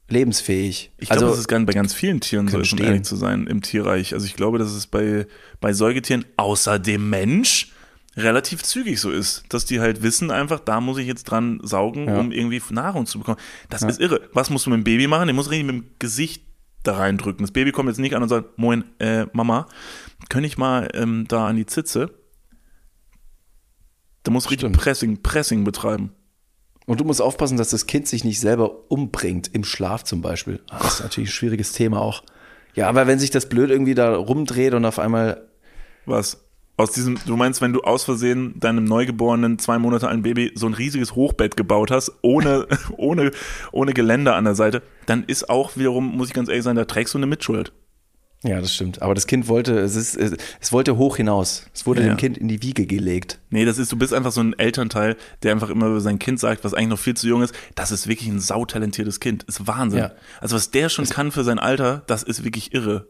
lebensfähig. 0.09 0.93
Ich 0.99 1.09
glaube, 1.09 1.25
also, 1.25 1.35
das 1.35 1.41
ist 1.41 1.49
bei 1.49 1.73
ganz 1.73 1.95
vielen 1.95 2.21
Tieren 2.21 2.49
so, 2.49 2.59
um 2.59 2.79
ehrlich 2.79 3.05
zu 3.05 3.17
sein, 3.17 3.47
im 3.47 3.63
Tierreich. 3.63 4.15
Also 4.15 4.27
ich 4.27 4.35
glaube, 4.35 4.59
dass 4.59 4.73
es 4.73 4.87
bei, 4.87 5.27
bei 5.61 5.73
Säugetieren 5.73 6.25
außer 6.37 6.79
dem 6.79 7.09
Mensch 7.09 7.73
relativ 8.17 8.63
zügig 8.63 9.01
so 9.01 9.11
ist, 9.11 9.45
dass 9.49 9.65
die 9.65 9.81
halt 9.81 10.03
wissen 10.03 10.31
einfach, 10.31 10.61
da 10.61 10.81
muss 10.81 10.99
ich 10.99 11.07
jetzt 11.07 11.25
dran 11.25 11.61
saugen, 11.63 12.07
ja. 12.07 12.19
um 12.19 12.33
irgendwie 12.33 12.63
Nahrung 12.71 13.07
zu 13.07 13.19
bekommen. 13.19 13.39
Das 13.71 13.81
ja. 13.81 13.89
ist 13.89 14.01
irre. 14.01 14.29
Was 14.33 14.51
musst 14.51 14.67
du 14.67 14.71
mit 14.71 14.79
dem 14.79 14.85
Baby 14.85 15.09
machen? 15.09 15.27
Den 15.27 15.37
muss 15.37 15.51
richtig 15.51 15.67
mit 15.67 15.77
dem 15.77 15.91
Gesicht 15.99 16.45
da 16.85 16.97
reindrücken. 16.97 17.43
Das 17.43 17.51
Baby 17.51 17.73
kommt 17.73 17.89
jetzt 17.89 17.99
nicht 17.99 18.15
an 18.15 18.23
und 18.23 18.29
sagt, 18.29 18.59
moin, 18.59 18.85
äh, 18.99 19.27
Mama, 19.33 19.67
könnte 20.29 20.47
ich 20.47 20.59
mal 20.59 20.89
ähm, 20.95 21.25
da 21.29 21.49
an 21.49 21.57
die 21.57 21.67
Zitze? 21.67 22.11
Da 24.23 24.31
muss 24.31 24.51
richtig 24.51 24.73
Pressing, 24.73 25.23
Pressing 25.23 25.65
betreiben. 25.65 26.13
Und 26.87 27.01
du 27.01 27.05
musst 27.05 27.23
aufpassen, 27.23 27.57
dass 27.57 27.71
das 27.71 27.87
Kind 27.87 28.07
sich 28.07 28.25
nicht 28.25 28.41
selber 28.41 28.91
umbringt, 28.91 29.51
im 29.53 29.65
Schlaf 29.65 30.05
zum 30.05 30.21
Beispiel. 30.21 30.61
Das 30.69 30.95
ist 30.95 31.03
natürlich 31.03 31.31
ein 31.31 31.33
schwieriges 31.33 31.73
Thema 31.73 32.01
auch. 32.01 32.23
Ja, 32.75 32.89
aber 32.89 33.07
wenn 33.07 33.19
sich 33.19 33.31
das 33.31 33.49
blöd 33.49 33.71
irgendwie 33.71 33.95
da 33.95 34.15
rumdreht 34.15 34.75
und 34.75 34.85
auf 34.85 34.99
einmal 34.99 35.49
Was? 36.07 36.41
Aus 36.77 36.91
diesem, 36.91 37.17
du 37.25 37.37
meinst, 37.37 37.63
wenn 37.63 37.73
du 37.73 37.83
aus 37.83 38.03
Versehen 38.03 38.59
deinem 38.59 38.83
neugeborenen, 38.83 39.61
zwei 39.61 39.79
Monate 39.79 40.09
alten 40.09 40.23
Baby 40.23 40.51
so 40.57 40.67
ein 40.67 40.75
riesiges 40.75 41.15
Hochbett 41.15 41.57
gebaut 41.57 41.93
hast, 41.93 42.11
ohne, 42.21 42.67
ohne, 42.97 43.31
ohne 43.71 43.95
Geländer 43.95 44.35
an 44.35 44.45
der 44.45 44.57
Seite, 44.57 44.83
dann 45.07 45.23
ist 45.23 45.49
auch 45.49 45.77
wiederum, 45.77 46.17
muss 46.17 46.29
ich 46.29 46.35
ganz 46.35 46.49
ehrlich 46.49 46.65
sein, 46.65 46.75
da 46.75 46.85
trägst 46.85 47.15
du 47.15 47.19
eine 47.19 47.27
Mitschuld. 47.27 47.73
Ja, 48.47 48.61
das 48.61 48.75
stimmt. 48.75 49.01
Aber 49.01 49.15
das 49.15 49.27
Kind 49.27 49.49
wollte, 49.49 49.79
es 49.79 49.97
ist, 49.97 50.17
es 50.17 50.71
wollte 50.71 50.99
hoch 50.99 51.17
hinaus. 51.17 51.67
Es 51.73 51.87
wurde 51.87 52.03
Ja. 52.03 52.09
dem 52.09 52.19
Kind 52.19 52.37
in 52.37 52.47
die 52.47 52.61
Wiege 52.63 52.85
gelegt. 52.87 53.39
Nee, 53.49 53.65
das 53.65 53.79
ist, 53.79 53.91
du 53.91 53.97
bist 53.97 54.13
einfach 54.13 54.33
so 54.33 54.43
ein 54.43 54.53
Elternteil, 54.59 55.17
der 55.43 55.53
einfach 55.53 55.71
immer 55.71 55.87
über 55.87 56.01
sein 56.01 56.19
Kind 56.19 56.39
sagt, 56.39 56.63
was 56.63 56.75
eigentlich 56.75 56.91
noch 56.91 56.99
viel 56.99 57.15
zu 57.17 57.27
jung 57.27 57.43
ist. 57.43 57.55
Das 57.75 57.91
ist 57.91 58.07
wirklich 58.07 58.29
ein 58.29 58.41
sautalentiertes 58.41 59.19
Kind. 59.19 59.45
Ist 59.45 59.67
Wahnsinn. 59.67 60.01
Ja. 60.01 60.13
Also 60.43 60.57
was 60.57 60.71
der 60.71 60.91
schon 60.91 61.07
kann 61.07 61.33
für 61.33 61.43
sein 61.43 61.59
Alter, 61.59 62.03
das 62.07 62.23
ist 62.23 62.45
wirklich 62.45 62.75
irre. 62.75 63.09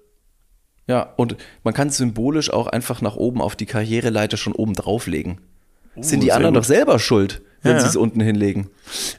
Ja, 0.87 1.15
und 1.17 1.37
man 1.65 1.75
kann 1.75 1.89
es 1.89 1.97
symbolisch 1.97 2.51
auch 2.53 2.69
einfach 2.69 3.01
nach 3.01 3.17
oben 3.17 3.41
auf 3.41 3.57
die 3.57 3.67
Karriereleiter 3.67 4.37
schon 4.37 4.53
oben 4.53 4.75
drauflegen. 4.75 5.41
Sind 5.97 6.23
die 6.23 6.33
anderen 6.33 6.55
gut. 6.55 6.63
doch 6.63 6.67
selber 6.69 6.99
schuld, 6.99 7.43
wenn 7.65 7.73
Ja, 7.73 7.79
sie 7.81 7.85
ja. 7.87 7.91
es 7.91 7.97
unten 7.97 8.21
hinlegen? 8.21 8.71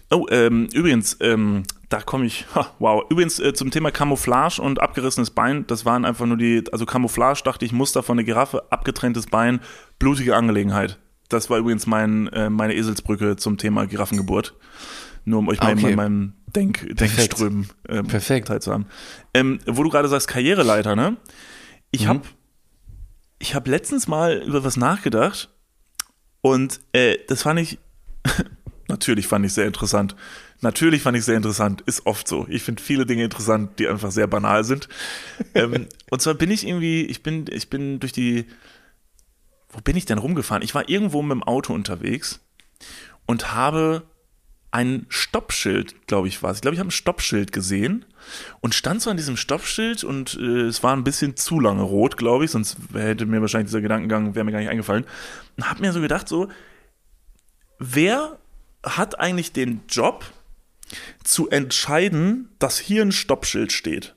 Oh, 0.09 0.25
ähm, 0.31 0.69
übrigens, 0.73 1.17
ähm, 1.19 1.63
da 1.89 1.99
komme 2.01 2.25
ich, 2.25 2.45
ha, 2.55 2.71
wow. 2.79 3.03
Übrigens 3.09 3.39
äh, 3.39 3.53
zum 3.53 3.69
Thema 3.71 3.91
Camouflage 3.91 4.61
und 4.61 4.81
abgerissenes 4.81 5.31
Bein, 5.31 5.67
das 5.67 5.83
waren 5.85 6.05
einfach 6.05 6.25
nur 6.25 6.37
die, 6.37 6.63
also 6.71 6.85
Camouflage 6.85 7.41
dachte 7.43 7.65
ich, 7.65 7.73
Muster 7.73 8.01
von 8.03 8.15
der 8.17 8.25
Giraffe, 8.25 8.63
abgetrenntes 8.71 9.27
Bein, 9.27 9.59
blutige 9.99 10.35
Angelegenheit. 10.35 10.97
Das 11.27 11.49
war 11.49 11.57
übrigens 11.57 11.85
mein, 11.87 12.27
äh, 12.29 12.49
meine 12.49 12.73
Eselsbrücke 12.75 13.35
zum 13.35 13.57
Thema 13.57 13.85
Giraffengeburt. 13.87 14.53
Nur 15.27 15.39
um 15.39 15.47
euch 15.49 15.59
mal 15.59 15.73
okay. 15.73 15.89
in 15.89 15.95
meinem 15.95 16.33
Denk, 16.55 16.87
Denkströmen 16.95 17.67
ähm, 17.89 18.05
Perfekt. 18.07 18.47
teilzuhaben. 18.47 18.85
Ähm, 19.33 19.59
wo 19.65 19.81
du 19.83 19.89
gerade 19.89 20.07
sagst, 20.07 20.27
Karriereleiter, 20.27 20.95
ne? 20.95 21.17
Ich 21.89 22.03
Mhm. 22.03 22.09
habe 22.09 22.21
ich 23.39 23.55
hab 23.55 23.67
letztens 23.67 24.07
mal 24.07 24.37
über 24.45 24.63
was 24.63 24.77
nachgedacht 24.77 25.49
und 26.41 26.79
äh, 26.93 27.17
das 27.27 27.41
fand 27.41 27.59
ich, 27.59 27.79
natürlich 28.87 29.27
fand 29.27 29.45
ich 29.45 29.53
sehr 29.53 29.67
interessant. 29.67 30.15
Natürlich 30.61 31.01
fand 31.01 31.17
ich 31.17 31.25
sehr 31.25 31.37
interessant, 31.37 31.81
ist 31.81 32.05
oft 32.05 32.27
so. 32.27 32.45
Ich 32.49 32.63
finde 32.63 32.81
viele 32.81 33.05
Dinge 33.05 33.23
interessant, 33.23 33.77
die 33.79 33.87
einfach 33.87 34.11
sehr 34.11 34.27
banal 34.27 34.63
sind. 34.63 34.87
ähm, 35.53 35.87
und 36.09 36.21
zwar 36.21 36.33
bin 36.33 36.51
ich 36.51 36.67
irgendwie, 36.67 37.03
ich 37.03 37.23
bin, 37.23 37.45
ich 37.51 37.69
bin 37.69 37.99
durch 37.99 38.13
die, 38.13 38.45
wo 39.69 39.81
bin 39.81 39.97
ich 39.97 40.05
denn 40.05 40.17
rumgefahren? 40.17 40.63
Ich 40.63 40.75
war 40.75 40.89
irgendwo 40.89 41.21
mit 41.21 41.31
dem 41.31 41.43
Auto 41.43 41.73
unterwegs 41.73 42.39
und 43.25 43.53
habe 43.53 44.03
ein 44.71 45.05
Stoppschild, 45.07 46.05
glaube 46.05 46.27
ich, 46.27 46.43
war 46.43 46.51
es. 46.51 46.57
Ich 46.57 46.61
glaube, 46.61 46.75
ich 46.75 46.79
habe 46.79 46.89
ein 46.89 46.91
Stoppschild 46.91 47.53
gesehen 47.53 48.03
und 48.59 48.75
stand 48.75 49.01
so 49.01 49.09
an 49.09 49.15
diesem 49.15 49.37
Stoppschild 49.37 50.03
und 50.03 50.35
äh, 50.35 50.63
es 50.63 50.83
war 50.83 50.93
ein 50.93 51.05
bisschen 51.05 51.37
zu 51.37 51.61
lange 51.61 51.81
rot, 51.81 52.17
glaube 52.17 52.43
ich, 52.43 52.51
sonst 52.51 52.77
hätte 52.93 53.25
mir 53.25 53.39
wahrscheinlich 53.39 53.69
dieser 53.69 53.79
Gedankengang, 53.79 54.35
wäre 54.35 54.43
mir 54.43 54.51
gar 54.51 54.59
nicht 54.59 54.69
eingefallen. 54.69 55.05
Und 55.55 55.69
habe 55.69 55.79
mir 55.79 55.93
so 55.93 56.01
gedacht, 56.01 56.27
so, 56.27 56.49
wer 57.79 58.37
hat 58.83 59.19
eigentlich 59.19 59.51
den 59.51 59.81
Job 59.89 60.25
zu 61.23 61.49
entscheiden, 61.49 62.49
dass 62.59 62.77
hier 62.77 63.01
ein 63.01 63.11
Stoppschild 63.11 63.71
steht? 63.71 64.15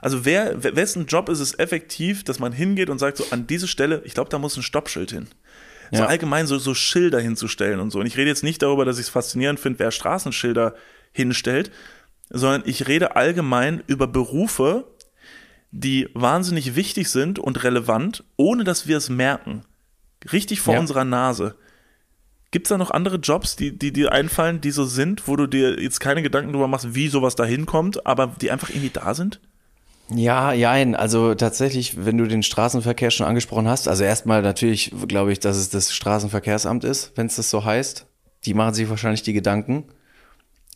Also 0.00 0.24
wer, 0.24 0.62
wessen 0.62 1.06
Job 1.06 1.28
ist 1.28 1.40
es 1.40 1.58
effektiv, 1.58 2.24
dass 2.24 2.38
man 2.38 2.52
hingeht 2.52 2.88
und 2.90 2.98
sagt, 2.98 3.16
so 3.18 3.24
an 3.30 3.46
diese 3.46 3.68
Stelle, 3.68 4.02
ich 4.04 4.14
glaube, 4.14 4.30
da 4.30 4.38
muss 4.38 4.56
ein 4.56 4.62
Stoppschild 4.62 5.10
hin. 5.10 5.28
So 5.90 5.98
Ja. 5.98 6.06
allgemein 6.06 6.46
so, 6.46 6.58
so 6.58 6.74
Schilder 6.74 7.20
hinzustellen 7.20 7.78
und 7.80 7.90
so. 7.90 7.98
Und 8.00 8.06
ich 8.06 8.16
rede 8.16 8.28
jetzt 8.30 8.42
nicht 8.44 8.62
darüber, 8.62 8.84
dass 8.84 8.98
ich 8.98 9.06
es 9.06 9.10
faszinierend 9.10 9.60
finde, 9.60 9.78
wer 9.80 9.90
Straßenschilder 9.90 10.74
hinstellt, 11.12 11.70
sondern 12.30 12.62
ich 12.64 12.88
rede 12.88 13.14
allgemein 13.16 13.82
über 13.86 14.06
Berufe, 14.06 14.86
die 15.70 16.08
wahnsinnig 16.14 16.76
wichtig 16.76 17.08
sind 17.10 17.38
und 17.38 17.62
relevant, 17.64 18.24
ohne 18.36 18.64
dass 18.64 18.86
wir 18.86 18.96
es 18.96 19.10
merken. 19.10 19.64
Richtig 20.32 20.60
vor 20.60 20.74
Ja. 20.74 20.80
unserer 20.80 21.04
Nase. 21.04 21.56
Gibt 22.52 22.66
es 22.66 22.68
da 22.68 22.78
noch 22.78 22.90
andere 22.90 23.16
Jobs, 23.16 23.56
die, 23.56 23.76
die 23.76 23.92
dir 23.92 24.12
einfallen, 24.12 24.60
die 24.60 24.70
so 24.70 24.84
sind, 24.84 25.26
wo 25.26 25.36
du 25.36 25.46
dir 25.46 25.80
jetzt 25.80 26.00
keine 26.00 26.22
Gedanken 26.22 26.52
drüber 26.52 26.68
machst, 26.68 26.94
wie 26.94 27.08
sowas 27.08 27.34
da 27.34 27.44
hinkommt, 27.44 28.06
aber 28.06 28.34
die 28.40 28.50
einfach 28.50 28.68
irgendwie 28.68 28.90
da 28.90 29.14
sind? 29.14 29.40
Ja, 30.10 30.52
jein. 30.52 30.94
Also 30.94 31.34
tatsächlich, 31.34 32.04
wenn 32.04 32.18
du 32.18 32.26
den 32.26 32.42
Straßenverkehr 32.42 33.10
schon 33.10 33.26
angesprochen 33.26 33.68
hast, 33.68 33.88
also 33.88 34.04
erstmal 34.04 34.42
natürlich 34.42 34.92
glaube 35.08 35.32
ich, 35.32 35.40
dass 35.40 35.56
es 35.56 35.70
das 35.70 35.94
Straßenverkehrsamt 35.94 36.84
ist, 36.84 37.12
wenn 37.16 37.26
es 37.26 37.36
das 37.36 37.48
so 37.48 37.64
heißt. 37.64 38.06
Die 38.44 38.52
machen 38.52 38.74
sich 38.74 38.90
wahrscheinlich 38.90 39.22
die 39.22 39.32
Gedanken. 39.32 39.84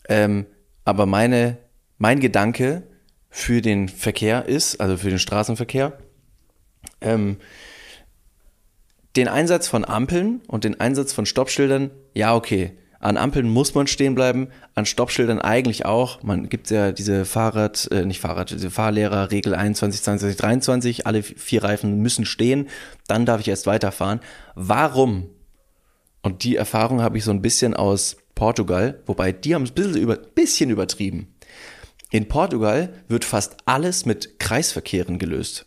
Ähm, 0.09 0.47
aber 0.87 1.05
meine, 1.05 1.59
mein 1.99 2.21
Gedanke 2.21 2.85
für 3.29 3.61
den 3.61 3.91
Verkehr 3.91 4.47
ist, 4.47 4.81
also 4.81 4.97
für 4.97 5.11
den 5.11 5.19
Straßenverkehr, 5.19 5.99
ähm, 7.03 7.37
den 9.17 9.29
Einsatz 9.29 9.67
von 9.69 9.85
Ampeln 9.85 10.43
und 10.47 10.65
den 10.65 10.79
Einsatz 10.81 11.13
von 11.13 11.27
Stoppschildern, 11.27 11.91
ja, 12.15 12.35
okay. 12.35 12.73
An 12.99 13.19
Ampeln 13.19 13.49
muss 13.49 13.75
man 13.75 13.87
stehen 13.87 14.15
bleiben, 14.15 14.49
an 14.75 14.87
Stoppschildern 14.87 15.39
eigentlich 15.39 15.85
auch. 15.85 16.23
Man 16.23 16.49
gibt 16.49 16.71
ja 16.71 16.93
diese 16.93 17.25
Fahrrad, 17.25 17.89
äh, 17.93 18.05
nicht 18.05 18.21
Fahrrad, 18.21 18.51
diese 18.51 18.71
Fahrlehrerregel 18.71 19.55
21, 19.55 20.03
22, 20.03 20.37
23, 20.37 21.07
alle 21.07 21.23
vier 21.23 21.63
Reifen 21.63 22.01
müssen 22.01 22.25
stehen, 22.25 22.69
dann 23.07 23.27
darf 23.27 23.41
ich 23.41 23.49
erst 23.49 23.67
weiterfahren. 23.67 24.21
Warum? 24.55 25.29
Und 26.23 26.43
die 26.43 26.57
Erfahrung 26.57 27.03
habe 27.03 27.19
ich 27.19 27.25
so 27.25 27.31
ein 27.31 27.43
bisschen 27.43 27.75
aus 27.75 28.17
Portugal, 28.35 29.03
wobei 29.07 29.31
die 29.31 29.55
haben 29.55 29.65
es 29.65 29.71
ein 29.71 29.75
bisschen, 29.75 29.97
über, 29.97 30.17
bisschen 30.17 30.71
übertrieben. 30.71 31.35
In 32.11 32.29
Portugal 32.29 32.93
wird 33.09 33.25
fast 33.25 33.57
alles 33.67 34.07
mit 34.07 34.39
Kreisverkehren 34.39 35.19
gelöst. 35.19 35.67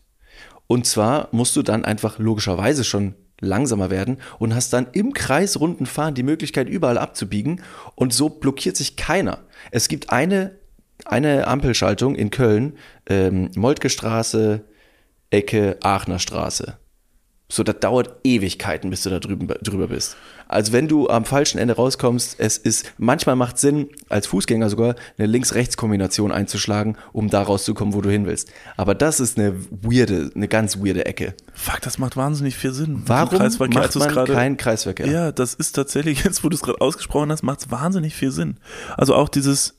Und 0.68 0.86
zwar 0.86 1.30
musst 1.32 1.56
du 1.56 1.62
dann 1.62 1.86
einfach 1.86 2.20
logischerweise 2.20 2.84
schon 2.84 3.16
langsamer 3.42 3.90
werden 3.90 4.18
und 4.38 4.54
hast 4.56 4.74
dann 4.74 4.88
im 4.92 5.14
kreisrunden 5.14 5.86
Fahren 5.86 6.16
die 6.16 6.24
Möglichkeit, 6.24 6.70
überall 6.70 6.98
abzubiegen. 6.98 7.62
Und 7.96 8.14
so 8.14 8.30
blockiert 8.30 8.78
sich 8.78 8.96
keiner. 8.96 9.40
Es 9.72 9.88
gibt 9.88 10.10
eine, 10.10 10.56
eine 11.06 11.48
Ampelschaltung 11.48 12.16
in 12.16 12.30
Köln, 12.30 12.78
ähm, 13.08 13.52
Moltke 13.56 13.90
Straße, 13.90 14.66
Ecke 15.30 15.78
Aachener 15.82 16.20
Straße. 16.20 16.78
So, 17.52 17.64
das 17.64 17.80
dauert 17.80 18.16
Ewigkeiten, 18.24 18.92
bis 18.92 19.04
du 19.04 19.10
da 19.10 19.20
drüben, 19.20 19.48
drüber 19.48 19.88
bist. 19.88 20.18
Also 20.50 20.74
wenn 20.74 20.88
du 20.88 21.08
am 21.08 21.26
falschen 21.26 21.60
Ende 21.60 21.76
rauskommst, 21.76 22.36
es 22.40 22.58
ist, 22.58 22.92
manchmal 22.98 23.36
macht 23.36 23.58
Sinn, 23.60 23.90
als 24.10 24.28
Fußgänger 24.28 24.70
sogar, 24.70 24.96
eine 25.18 25.28
Links-Rechts-Kombination 25.28 26.32
einzuschlagen, 26.32 26.98
um 27.14 27.30
da 27.30 27.42
rauszukommen, 27.44 27.94
wo 27.94 28.02
du 28.02 28.10
hin 28.10 28.26
willst. 28.26 28.50
Aber 28.76 28.96
das 28.96 29.20
ist 29.20 29.38
eine 29.38 29.54
weirde, 29.70 30.32
eine 30.36 30.48
ganz 30.48 30.78
weirde 30.80 31.06
Ecke. 31.06 31.36
Fuck, 31.54 31.82
das 31.82 32.00
macht 32.00 32.18
wahnsinnig 32.18 32.56
viel 32.58 32.74
Sinn. 32.74 33.04
Warum 33.06 33.38
Kreisverkehr, 33.38 33.82
macht 33.82 33.96
man 33.96 34.10
gerade- 34.10 34.34
keinen 34.34 34.58
Kreisverkehr? 34.58 35.06
Ja, 35.08 35.32
das 35.32 35.54
ist 35.54 35.74
tatsächlich, 35.74 36.24
jetzt 36.26 36.44
wo 36.44 36.50
du 36.50 36.56
es 36.56 36.62
gerade 36.64 36.82
ausgesprochen 36.82 37.32
hast, 37.32 37.44
macht 37.44 37.62
es 37.62 37.72
wahnsinnig 37.72 38.16
viel 38.16 38.32
Sinn. 38.32 38.58
Also 38.98 39.14
auch 39.14 39.30
dieses, 39.30 39.76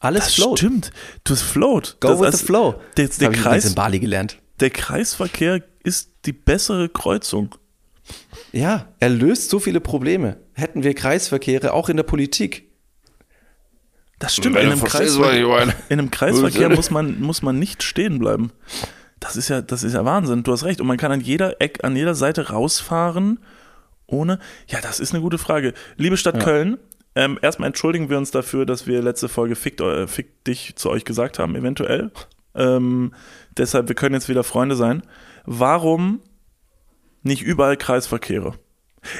Alles 0.00 0.24
das 0.24 0.34
float. 0.34 0.58
stimmt, 0.58 0.90
das 1.22 1.40
float. 1.40 1.98
Go 2.00 2.08
das, 2.08 2.18
with 2.18 2.26
also 2.26 2.38
the 2.38 2.44
flow. 2.44 2.74
Der, 2.96 3.06
Das 3.06 3.18
der, 3.18 3.30
Kreis, 3.30 3.64
in 3.64 3.74
Bali 3.74 4.00
gelernt. 4.00 4.38
der 4.58 4.70
Kreisverkehr 4.70 5.62
ist 5.84 6.10
die 6.26 6.32
bessere 6.32 6.88
Kreuzung. 6.88 7.54
Ja, 8.54 8.86
er 9.00 9.08
löst 9.08 9.50
so 9.50 9.58
viele 9.58 9.80
Probleme. 9.80 10.36
Hätten 10.52 10.84
wir 10.84 10.94
Kreisverkehre 10.94 11.72
auch 11.72 11.88
in 11.88 11.96
der 11.96 12.04
Politik. 12.04 12.70
Das 14.20 14.36
stimmt. 14.36 14.56
In 14.56 14.70
einem, 14.70 14.80
Kreisver 14.80 15.32
in 15.88 15.98
einem 15.98 16.12
Kreisverkehr 16.12 16.68
muss 16.68 16.92
man, 16.92 17.20
muss 17.20 17.42
man 17.42 17.58
nicht 17.58 17.82
stehen 17.82 18.20
bleiben. 18.20 18.52
Das 19.18 19.34
ist 19.36 19.48
ja, 19.48 19.60
das 19.60 19.82
ist 19.82 19.94
ja 19.94 20.04
Wahnsinn. 20.04 20.44
Du 20.44 20.52
hast 20.52 20.64
recht. 20.64 20.80
Und 20.80 20.86
man 20.86 20.98
kann 20.98 21.10
an 21.10 21.20
jeder 21.20 21.60
Eck, 21.60 21.82
an 21.82 21.96
jeder 21.96 22.14
Seite 22.14 22.50
rausfahren, 22.50 23.40
ohne. 24.06 24.38
Ja, 24.68 24.80
das 24.80 25.00
ist 25.00 25.12
eine 25.12 25.20
gute 25.20 25.38
Frage. 25.38 25.74
Liebe 25.96 26.16
Stadt 26.16 26.38
Köln, 26.38 26.78
ähm, 27.16 27.40
erstmal 27.42 27.66
entschuldigen 27.66 28.08
wir 28.08 28.18
uns 28.18 28.30
dafür, 28.30 28.66
dass 28.66 28.86
wir 28.86 29.02
letzte 29.02 29.28
Folge 29.28 29.56
Fick, 29.56 29.80
äh, 29.80 30.06
Fick 30.06 30.44
dich 30.44 30.76
zu 30.76 30.90
euch 30.90 31.04
gesagt 31.04 31.40
haben, 31.40 31.56
eventuell. 31.56 32.12
Ähm, 32.54 33.14
deshalb, 33.56 33.88
wir 33.88 33.96
können 33.96 34.14
jetzt 34.14 34.28
wieder 34.28 34.44
Freunde 34.44 34.76
sein. 34.76 35.02
Warum 35.44 36.20
nicht 37.24 37.42
überall 37.42 37.76
Kreisverkehre? 37.76 38.54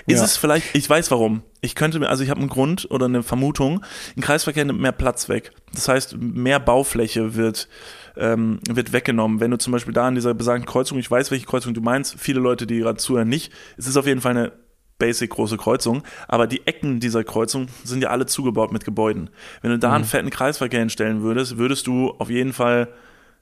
Ist 0.06 0.18
Ja. 0.20 0.24
es 0.24 0.36
vielleicht, 0.38 0.74
ich 0.74 0.88
weiß 0.88 1.10
warum. 1.10 1.42
Ich 1.60 1.74
könnte 1.74 1.98
mir, 1.98 2.08
also 2.08 2.24
ich 2.24 2.30
habe 2.30 2.40
einen 2.40 2.48
Grund 2.48 2.90
oder 2.90 3.04
eine 3.04 3.22
Vermutung, 3.22 3.84
ein 4.16 4.22
Kreisverkehr 4.22 4.64
nimmt 4.64 4.80
mehr 4.80 4.92
Platz 4.92 5.28
weg. 5.28 5.52
Das 5.74 5.88
heißt, 5.88 6.16
mehr 6.18 6.58
Baufläche 6.58 7.34
wird, 7.34 7.68
ähm, 8.16 8.60
wird 8.68 8.92
weggenommen. 8.94 9.40
Wenn 9.40 9.50
du 9.50 9.58
zum 9.58 9.72
Beispiel 9.72 9.92
da 9.92 10.06
an 10.06 10.14
dieser 10.14 10.32
besagten 10.32 10.64
Kreuzung, 10.66 10.98
ich 10.98 11.10
weiß, 11.10 11.30
welche 11.30 11.44
Kreuzung 11.46 11.74
du 11.74 11.82
meinst, 11.82 12.18
viele 12.18 12.40
Leute, 12.40 12.66
die 12.66 12.78
gerade 12.78 12.96
zuhören, 12.98 13.28
nicht. 13.28 13.52
Es 13.76 13.86
ist 13.86 13.96
auf 13.98 14.06
jeden 14.06 14.22
Fall 14.22 14.30
eine 14.36 14.52
basic 14.98 15.30
große 15.30 15.56
Kreuzung, 15.58 16.02
aber 16.28 16.46
die 16.46 16.66
Ecken 16.66 17.00
dieser 17.00 17.24
Kreuzung 17.24 17.66
sind 17.82 18.02
ja 18.02 18.08
alle 18.10 18.24
zugebaut 18.26 18.72
mit 18.72 18.84
Gebäuden. 18.84 19.28
Wenn 19.60 19.70
du 19.72 19.78
da 19.78 19.92
einen 19.92 20.04
fetten 20.04 20.30
Kreisverkehr 20.30 20.80
hinstellen 20.80 21.20
würdest, 21.22 21.58
würdest 21.58 21.86
du 21.88 22.10
auf 22.18 22.30
jeden 22.30 22.52
Fall 22.54 22.88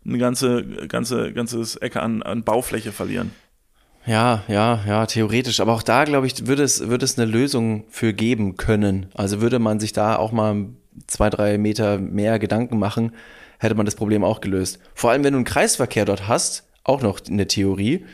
eine 0.04 0.18
ganze, 0.18 0.64
ganze, 0.88 1.32
ganzes 1.32 1.76
Ecke 1.76 2.02
an, 2.02 2.22
an 2.22 2.42
Baufläche 2.42 2.90
verlieren. 2.90 3.30
Ja, 4.04 4.42
ja, 4.48 4.80
ja, 4.86 5.06
theoretisch. 5.06 5.60
Aber 5.60 5.72
auch 5.72 5.82
da, 5.82 6.04
glaube 6.04 6.26
ich, 6.26 6.46
würde 6.46 6.62
es, 6.62 6.88
würde 6.88 7.04
es 7.04 7.18
eine 7.18 7.30
Lösung 7.30 7.84
für 7.88 8.12
geben 8.12 8.56
können. 8.56 9.06
Also 9.14 9.40
würde 9.40 9.58
man 9.58 9.78
sich 9.78 9.92
da 9.92 10.16
auch 10.16 10.32
mal 10.32 10.66
zwei, 11.06 11.30
drei 11.30 11.56
Meter 11.58 11.98
mehr 11.98 12.38
Gedanken 12.38 12.78
machen, 12.78 13.12
hätte 13.58 13.74
man 13.74 13.86
das 13.86 13.94
Problem 13.94 14.24
auch 14.24 14.40
gelöst. 14.40 14.80
Vor 14.94 15.10
allem, 15.10 15.24
wenn 15.24 15.32
du 15.32 15.38
einen 15.38 15.44
Kreisverkehr 15.44 16.04
dort 16.04 16.26
hast, 16.26 16.64
auch 16.84 17.00
noch 17.00 17.20
eine 17.28 17.46
Theorie, 17.46 18.04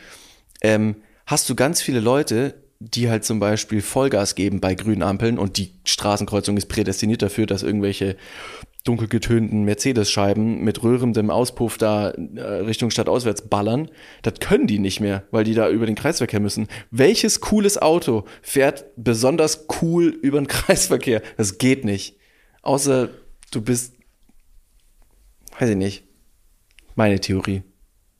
ähm, 0.61 0.95
hast 1.25 1.49
du 1.49 1.55
ganz 1.55 1.81
viele 1.81 1.99
Leute, 1.99 2.55
die 2.79 3.09
halt 3.09 3.25
zum 3.25 3.39
Beispiel 3.39 3.81
Vollgas 3.81 4.35
geben 4.35 4.61
bei 4.61 4.75
grünen 4.75 5.03
Ampeln 5.03 5.37
und 5.37 5.57
die 5.57 5.73
Straßenkreuzung 5.85 6.55
ist 6.55 6.67
prädestiniert 6.67 7.21
dafür, 7.21 7.45
dass 7.45 7.63
irgendwelche 7.63 8.15
dunkel 8.83 9.07
getönten 9.07 9.63
Mercedes-Scheiben 9.63 10.63
mit 10.63 10.83
rührendem 10.83 11.29
Auspuff 11.29 11.77
da 11.77 12.11
äh, 12.11 12.41
Richtung 12.41 12.91
Stadt 12.91 13.09
auswärts 13.09 13.47
ballern. 13.47 13.89
Das 14.21 14.35
können 14.39 14.67
die 14.67 14.79
nicht 14.79 14.99
mehr, 14.99 15.23
weil 15.31 15.43
die 15.43 15.53
da 15.53 15.69
über 15.69 15.85
den 15.85 15.95
Kreisverkehr 15.95 16.39
müssen. 16.39 16.67
Welches 16.89 17.41
cooles 17.41 17.77
Auto 17.77 18.25
fährt 18.41 18.85
besonders 18.95 19.67
cool 19.81 20.05
über 20.07 20.39
den 20.39 20.47
Kreisverkehr? 20.47 21.21
Das 21.37 21.57
geht 21.57 21.83
nicht. 21.83 22.17
Außer 22.61 23.09
du 23.51 23.61
bist, 23.61 23.95
weiß 25.59 25.69
ich 25.69 25.77
nicht, 25.77 26.03
meine 26.95 27.19
Theorie. 27.19 27.63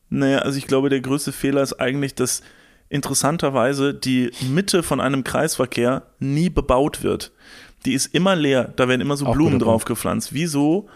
Naja, 0.10 0.40
also 0.40 0.58
ich 0.58 0.68
glaube, 0.68 0.90
der 0.90 1.02
größte 1.02 1.32
Fehler 1.32 1.62
ist 1.62 1.74
eigentlich, 1.74 2.16
dass 2.16 2.42
interessanterweise 2.90 3.94
die 3.94 4.32
Mitte 4.50 4.82
von 4.84 5.00
einem 5.00 5.24
Kreisverkehr 5.24 6.08
nie 6.20 6.50
bebaut 6.50 7.04
wird. 7.04 7.32
Die 7.86 7.94
ist 7.94 8.14
immer 8.14 8.36
leer, 8.36 8.74
da 8.76 8.88
werden 8.88 9.02
immer 9.02 9.18
so 9.18 9.26
Auch 9.26 9.34
Blumen 9.34 9.60
drauf 9.60 9.86
gepflanzt. 9.86 10.34
Wieso, 10.34 10.90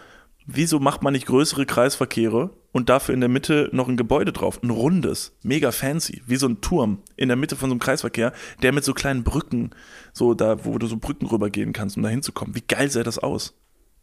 wieso 0.46 0.80
macht 0.80 1.02
man 1.02 1.12
nicht 1.12 1.26
größere 1.26 1.66
Kreisverkehre 1.66 2.50
und 2.72 2.88
dafür 2.88 3.14
in 3.14 3.20
der 3.20 3.28
Mitte 3.28 3.70
noch 3.72 3.88
ein 3.88 3.96
Gebäude 3.96 4.32
drauf? 4.32 4.62
Ein 4.62 4.70
rundes, 4.70 5.32
mega 5.42 5.72
fancy, 5.72 6.22
wie 6.26 6.36
so 6.36 6.46
ein 6.46 6.60
Turm 6.60 6.98
in 7.16 7.28
der 7.28 7.36
Mitte 7.36 7.56
von 7.56 7.70
so 7.70 7.74
einem 7.74 7.80
Kreisverkehr, 7.80 8.32
der 8.62 8.72
mit 8.72 8.84
so 8.84 8.92
kleinen 8.92 9.24
Brücken, 9.24 9.70
so 10.12 10.34
da, 10.34 10.64
wo 10.64 10.78
du 10.78 10.86
so 10.86 10.96
Brücken 10.98 11.26
rübergehen 11.26 11.72
kannst, 11.72 11.96
um 11.96 12.02
da 12.02 12.08
hinzukommen. 12.08 12.54
Wie 12.54 12.64
geil 12.66 12.90
sähe 12.90 13.04
das 13.04 13.18
aus? 13.18 13.54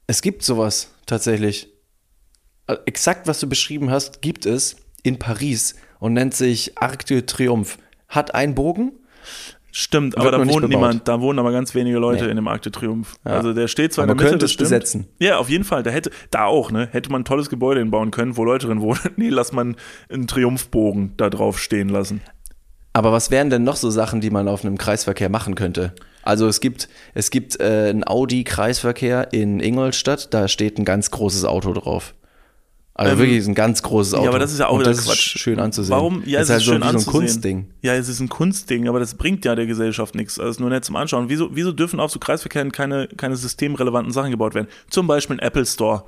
Es 0.08 0.22
gibt 0.22 0.44
sowas 0.44 0.94
tatsächlich. 1.06 1.70
Äh, 2.68 2.78
Exakt, 2.86 3.28
was 3.28 3.40
du 3.40 3.48
beschrieben 3.48 3.92
hast, 3.92 4.22
gibt 4.22 4.46
es 4.46 4.76
in 5.04 5.20
Paris 5.20 5.76
und 6.00 6.14
nennt 6.14 6.34
sich 6.34 6.78
Arc 6.78 7.06
de 7.06 7.22
Triomphe. 7.22 7.78
Hat 8.08 8.34
einen 8.34 8.56
Bogen, 8.56 8.92
Stimmt, 9.72 10.18
aber 10.18 10.32
da 10.32 10.38
wohnt 10.40 10.50
bebaut. 10.50 10.70
niemand, 10.70 11.08
da 11.08 11.22
wohnen 11.22 11.40
aber 11.40 11.52
ganz 11.54 11.74
wenige 11.76 11.98
Leute 11.98 12.26
Nee. 12.26 12.32
in 12.32 12.36
dem 12.36 12.48
Arc 12.48 12.62
de 12.64 12.72
Triomphe. 12.72 13.16
Ja. 13.26 13.32
Also 13.32 13.54
der 13.54 13.68
steht 13.70 13.94
zwar 13.94 14.04
Aber 14.04 14.12
in 14.14 14.18
der 14.18 14.24
Mitte, 14.26 14.32
könnte 14.34 14.44
das 14.46 14.52
es 14.52 14.58
besetzen. 14.58 15.08
Ja, 15.20 15.38
auf 15.38 15.50
jeden 15.50 15.64
Fall. 15.64 15.82
Da 15.84 15.92
hätte, 15.92 16.12
da 16.30 16.46
auch, 16.46 16.72
ne, 16.72 16.90
hätte 16.92 17.10
man 17.12 17.22
ein 17.22 17.26
tolles 17.26 17.50
Gebäude 17.50 17.80
hinbauen 17.80 18.12
können, 18.12 18.36
wo 18.36 18.44
Leute 18.44 18.68
drin 18.68 18.82
wohnen. 18.82 19.00
Nee, 19.16 19.30
lass 19.30 19.52
man 19.54 19.76
einen 20.10 20.28
Triumphbogen 20.28 21.14
da 21.18 21.30
drauf 21.30 21.58
stehen 21.60 21.88
lassen. 21.90 22.22
Aber 22.94 23.14
was 23.14 23.32
wären 23.32 23.50
denn 23.50 23.64
noch 23.64 23.78
so 23.78 23.90
Sachen, 23.90 24.20
die 24.20 24.30
man 24.30 24.48
auf 24.50 24.66
einem 24.66 24.78
Kreisverkehr 24.78 25.30
machen 25.30 25.56
könnte? 25.56 25.94
Also 26.24 26.48
es 26.48 26.60
gibt, 26.60 26.90
es 27.14 27.32
gibt 27.32 27.60
äh, 27.62 27.90
einen 27.90 28.06
Audi-Kreisverkehr 28.06 29.32
in 29.32 29.60
Ingolstadt, 29.60 30.34
da 30.34 30.48
steht 30.48 30.78
ein 30.78 30.86
ganz 30.86 31.10
großes 31.12 31.46
Auto 31.46 31.74
drauf. 31.74 32.14
Also 33.02 33.14
Ähm, 33.14 33.20
wirklich 33.20 33.48
ein 33.48 33.56
ganz 33.56 33.82
großes 33.82 34.14
Auto. 34.14 34.24
Ja, 34.24 34.30
aber 34.30 34.40
das 34.40 34.52
ist 34.52 34.60
ja 34.60 34.68
auch 34.68 34.74
Und 34.74 34.82
wieder 34.82 34.92
das 34.92 35.00
ist 35.00 35.06
Quatsch. 35.06 35.38
schön 35.40 35.60
anzusehen. 35.60 35.96
Warum? 35.96 36.24
Ja, 36.26 36.40
das 36.40 36.50
es 36.50 36.50
ist 36.50 36.50
halt 36.52 36.60
ist 36.62 36.66
so 36.66 36.72
schön 36.72 36.82
wie 36.82 36.84
so 36.84 36.90
ein 36.90 36.96
anzusehen. 36.96 37.12
Kunstding. 37.20 37.66
Ja, 37.82 37.94
es 37.96 38.08
ist 38.10 38.20
ein 38.20 38.30
Kunstding, 38.30 38.88
aber 38.88 39.00
das 39.00 39.16
bringt 39.16 39.44
ja 39.46 39.56
der 39.56 39.66
Gesellschaft 39.66 40.16
nichts. 40.16 40.40
Also 40.40 40.52
ist 40.52 40.60
nur 40.60 40.70
nett 40.70 40.86
zum 40.86 40.96
Anschauen. 40.96 41.30
Wieso, 41.30 41.50
wieso 41.54 41.72
dürfen 41.72 42.00
auf 42.00 42.12
so 42.12 42.20
Kreisverkehren 42.20 42.72
keine, 42.72 43.08
keine 43.18 43.36
systemrelevanten 43.36 44.14
Sachen 44.14 44.32
gebaut 44.32 44.54
werden? 44.56 44.68
Zum 44.90 45.08
Beispiel 45.08 45.38
ein 45.38 45.40
Apple 45.40 45.66
Store. 45.66 46.04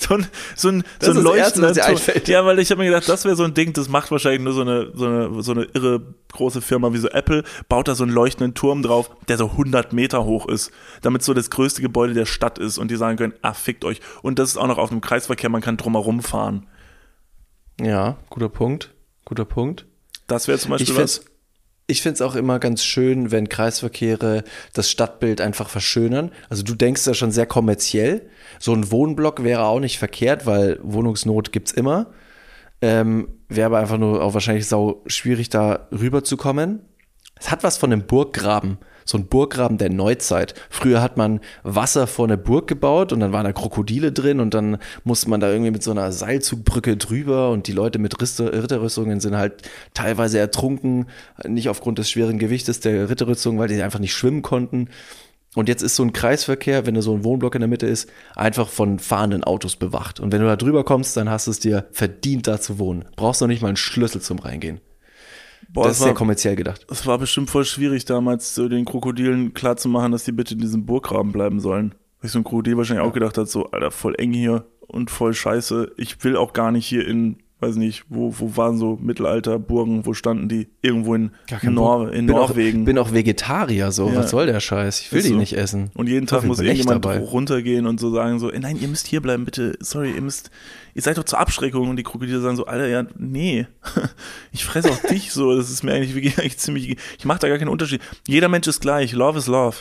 So 0.00 0.14
ein, 0.14 0.26
so 0.56 0.68
ein, 0.68 0.84
Das 0.98 1.14
so 1.14 1.20
ein 1.20 1.36
Erste, 1.36 1.60
leuchtender 1.60 1.84
einfällt. 1.86 2.28
Ja, 2.28 2.44
weil 2.44 2.58
ich 2.58 2.70
habe 2.70 2.80
mir 2.80 2.86
gedacht, 2.86 3.08
das 3.08 3.24
wäre 3.24 3.36
so 3.36 3.44
ein 3.44 3.54
Ding, 3.54 3.72
das 3.72 3.88
macht 3.88 4.10
wahrscheinlich 4.10 4.42
nur 4.42 4.52
so 4.52 4.62
eine, 4.62 4.90
so 4.94 5.06
eine, 5.06 5.42
so 5.42 5.52
eine 5.52 5.64
irre 5.74 6.02
große 6.32 6.60
Firma 6.60 6.92
wie 6.92 6.98
so 6.98 7.08
Apple, 7.08 7.44
baut 7.68 7.88
da 7.88 7.94
so 7.94 8.04
einen 8.04 8.12
leuchtenden 8.12 8.54
Turm 8.54 8.82
drauf, 8.82 9.10
der 9.28 9.36
so 9.36 9.50
100 9.50 9.92
Meter 9.92 10.24
hoch 10.24 10.48
ist, 10.48 10.70
damit 11.02 11.22
so 11.22 11.34
das 11.34 11.50
größte 11.50 11.82
Gebäude 11.82 12.14
der 12.14 12.26
Stadt 12.26 12.58
ist 12.58 12.78
und 12.78 12.90
die 12.90 12.96
sagen 12.96 13.16
können, 13.16 13.34
ah, 13.42 13.52
fickt 13.52 13.84
euch. 13.84 14.00
Und 14.22 14.38
das 14.38 14.50
ist 14.50 14.56
auch 14.56 14.66
noch 14.66 14.78
auf 14.78 14.90
einem 14.90 15.00
Kreisverkehr, 15.00 15.50
man 15.50 15.60
kann 15.60 15.76
drumherum 15.76 16.22
fahren. 16.22 16.66
Ja, 17.80 18.18
guter 18.28 18.48
Punkt. 18.48 18.92
Guter 19.24 19.44
Punkt. 19.44 19.86
Das 20.26 20.48
wäre 20.48 20.58
zum 20.58 20.70
Beispiel 20.70 20.96
was. 20.96 21.24
Ich 21.90 22.02
find's 22.02 22.22
auch 22.22 22.36
immer 22.36 22.58
ganz 22.58 22.84
schön, 22.84 23.30
wenn 23.30 23.48
Kreisverkehre 23.48 24.44
das 24.72 24.90
Stadtbild 24.90 25.40
einfach 25.40 25.68
verschönern. 25.68 26.30
Also 26.48 26.62
du 26.62 26.74
denkst 26.74 27.04
da 27.04 27.14
schon 27.14 27.32
sehr 27.32 27.46
kommerziell. 27.46 28.28
So 28.58 28.72
ein 28.72 28.90
Wohnblock 28.90 29.42
wäre 29.42 29.64
auch 29.64 29.80
nicht 29.80 29.98
verkehrt, 29.98 30.46
weil 30.46 30.78
Wohnungsnot 30.82 31.52
gibt's 31.52 31.72
immer. 31.72 32.06
Ähm, 32.82 33.28
wäre 33.48 33.66
aber 33.66 33.78
einfach 33.78 33.98
nur 33.98 34.22
auch 34.22 34.34
wahrscheinlich 34.34 34.66
sau 34.66 35.02
schwierig, 35.06 35.50
da 35.50 35.88
rüberzukommen. 35.92 36.80
Es 37.38 37.50
hat 37.50 37.62
was 37.62 37.76
von 37.76 37.92
einem 37.92 38.06
Burggraben. 38.06 38.78
So 39.04 39.18
ein 39.18 39.26
Burggraben 39.26 39.78
der 39.78 39.90
Neuzeit. 39.90 40.54
Früher 40.68 41.02
hat 41.02 41.16
man 41.16 41.40
Wasser 41.62 42.06
vor 42.06 42.26
eine 42.26 42.38
Burg 42.38 42.66
gebaut 42.66 43.12
und 43.12 43.20
dann 43.20 43.32
waren 43.32 43.44
da 43.44 43.52
Krokodile 43.52 44.12
drin 44.12 44.40
und 44.40 44.54
dann 44.54 44.78
musste 45.04 45.30
man 45.30 45.40
da 45.40 45.50
irgendwie 45.50 45.70
mit 45.70 45.82
so 45.82 45.90
einer 45.90 46.12
Seilzugbrücke 46.12 46.96
drüber 46.96 47.50
und 47.50 47.66
die 47.66 47.72
Leute 47.72 47.98
mit 47.98 48.20
Ritterrüstungen 48.20 49.20
sind 49.20 49.36
halt 49.36 49.62
teilweise 49.94 50.38
ertrunken, 50.38 51.06
nicht 51.46 51.68
aufgrund 51.68 51.98
des 51.98 52.10
schweren 52.10 52.38
Gewichtes 52.38 52.80
der 52.80 53.08
Ritterrüstung, 53.08 53.58
weil 53.58 53.68
die 53.68 53.82
einfach 53.82 53.98
nicht 53.98 54.14
schwimmen 54.14 54.42
konnten. 54.42 54.88
Und 55.56 55.68
jetzt 55.68 55.82
ist 55.82 55.96
so 55.96 56.04
ein 56.04 56.12
Kreisverkehr, 56.12 56.86
wenn 56.86 56.94
da 56.94 57.02
so 57.02 57.12
ein 57.12 57.24
Wohnblock 57.24 57.56
in 57.56 57.60
der 57.60 57.68
Mitte 57.68 57.86
ist, 57.86 58.08
einfach 58.36 58.68
von 58.68 59.00
fahrenden 59.00 59.42
Autos 59.42 59.74
bewacht. 59.74 60.20
Und 60.20 60.32
wenn 60.32 60.40
du 60.40 60.46
da 60.46 60.56
drüber 60.56 60.84
kommst, 60.84 61.16
dann 61.16 61.28
hast 61.28 61.48
du 61.48 61.50
es 61.50 61.58
dir 61.58 61.86
verdient, 61.90 62.46
da 62.46 62.60
zu 62.60 62.78
wohnen. 62.78 63.04
Brauchst 63.16 63.40
noch 63.40 63.48
nicht 63.48 63.60
mal 63.60 63.68
einen 63.68 63.76
Schlüssel 63.76 64.20
zum 64.20 64.38
Reingehen. 64.38 64.80
Boah, 65.72 65.84
das 65.86 66.00
ist 66.00 66.06
war, 66.06 66.14
kommerziell 66.14 66.56
gedacht. 66.56 66.86
es 66.90 67.06
war 67.06 67.18
bestimmt 67.18 67.48
voll 67.48 67.64
schwierig 67.64 68.04
damals, 68.04 68.54
so 68.54 68.68
den 68.68 68.84
Krokodilen 68.84 69.54
klarzumachen, 69.54 70.10
dass 70.12 70.24
die 70.24 70.32
bitte 70.32 70.54
in 70.54 70.60
diesem 70.60 70.84
Burggraben 70.84 71.32
bleiben 71.32 71.60
sollen. 71.60 71.94
Weil 72.20 72.28
sich 72.28 72.32
so 72.32 72.40
ein 72.40 72.44
Krokodil 72.44 72.76
wahrscheinlich 72.76 73.06
auch 73.06 73.12
gedacht 73.12 73.38
hat, 73.38 73.48
so, 73.48 73.70
Alter, 73.70 73.90
voll 73.90 74.14
eng 74.18 74.32
hier 74.32 74.66
und 74.80 75.10
voll 75.10 75.32
scheiße. 75.32 75.92
Ich 75.96 76.22
will 76.24 76.36
auch 76.36 76.52
gar 76.52 76.72
nicht 76.72 76.86
hier 76.86 77.06
in, 77.06 77.38
weiß 77.60 77.76
nicht, 77.76 78.04
wo, 78.08 78.34
wo 78.38 78.56
waren 78.56 78.78
so 78.78 78.96
Mittelalterburgen, 79.00 80.06
wo 80.06 80.14
standen 80.14 80.48
die? 80.48 80.68
Irgendwo 80.82 81.14
in, 81.14 81.30
Nor 81.62 82.12
in 82.12 82.26
bin 82.26 82.34
Norwegen. 82.36 82.82
Auch, 82.82 82.86
bin 82.86 82.98
auch 82.98 83.12
Vegetarier, 83.12 83.92
so. 83.92 84.08
Ja. 84.08 84.16
Was 84.16 84.30
soll 84.30 84.46
der 84.46 84.60
Scheiß? 84.60 85.00
Ich 85.00 85.12
will 85.12 85.18
Ist 85.18 85.26
die 85.28 85.32
so. 85.32 85.38
nicht 85.38 85.52
essen. 85.52 85.90
und 85.94 86.08
jeden 86.08 86.26
Tag 86.26 86.44
muss 86.44 86.58
irgendjemand 86.60 87.04
dabei. 87.04 87.18
runtergehen 87.18 87.86
und 87.86 88.00
so 88.00 88.10
sagen 88.12 88.38
so, 88.38 88.50
"Ey, 88.50 88.60
nein, 88.60 88.78
ihr 88.80 88.88
müsst 88.88 89.06
hier 89.06 89.20
bleiben, 89.20 89.44
bitte. 89.44 89.76
Sorry, 89.80 90.12
ihr 90.12 90.22
müsst, 90.22 90.50
ihr 90.94 91.02
seid 91.02 91.18
doch 91.18 91.24
zur 91.24 91.38
Abschreckung. 91.38 91.88
Und 91.90 91.96
die 91.96 92.02
Krokodile 92.02 92.40
sagen 92.40 92.56
so, 92.56 92.66
Alter, 92.66 92.88
ja, 92.88 93.04
nee, 93.18 93.66
ich 94.52 94.64
fresse 94.64 94.90
auch 94.90 95.00
dich 95.08 95.32
so. 95.32 95.54
Das 95.56 95.70
ist 95.70 95.82
mir 95.82 95.92
eigentlich, 95.92 96.14
wirklich 96.14 96.38
eigentlich 96.38 96.58
ziemlich, 96.58 96.96
ich 97.18 97.24
mache 97.24 97.40
da 97.40 97.48
gar 97.48 97.58
keinen 97.58 97.68
Unterschied. 97.68 98.00
Jeder 98.26 98.48
Mensch 98.48 98.66
ist 98.68 98.80
gleich. 98.80 99.12
Love 99.12 99.38
is 99.38 99.46
love. 99.46 99.76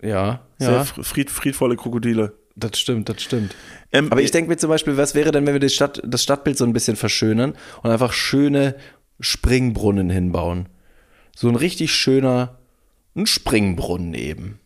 Ja, 0.00 0.40
Sehr 0.58 0.70
ja, 0.72 0.82
fr- 0.82 1.02
fried, 1.02 1.30
friedvolle 1.30 1.76
Krokodile. 1.76 2.34
Das 2.58 2.78
stimmt, 2.78 3.08
das 3.08 3.22
stimmt. 3.22 3.54
Ähm, 3.92 4.10
Aber 4.10 4.20
ich 4.20 4.30
denke 4.30 4.50
mir 4.50 4.56
zum 4.56 4.68
Beispiel, 4.70 4.96
was 4.96 5.14
wäre 5.14 5.30
denn, 5.32 5.46
wenn 5.46 5.60
wir 5.60 5.68
Stadt, 5.68 6.00
das 6.04 6.22
Stadtbild 6.22 6.58
so 6.58 6.64
ein 6.64 6.72
bisschen 6.72 6.96
verschönern 6.96 7.54
und 7.82 7.90
einfach 7.90 8.12
schöne 8.12 8.74
Springbrunnen 9.20 10.10
hinbauen? 10.10 10.68
So 11.36 11.48
ein 11.48 11.56
richtig 11.56 11.92
schöner, 11.92 12.58
ein 13.16 13.26
Springbrunnen 13.26 14.14
eben. 14.14 14.58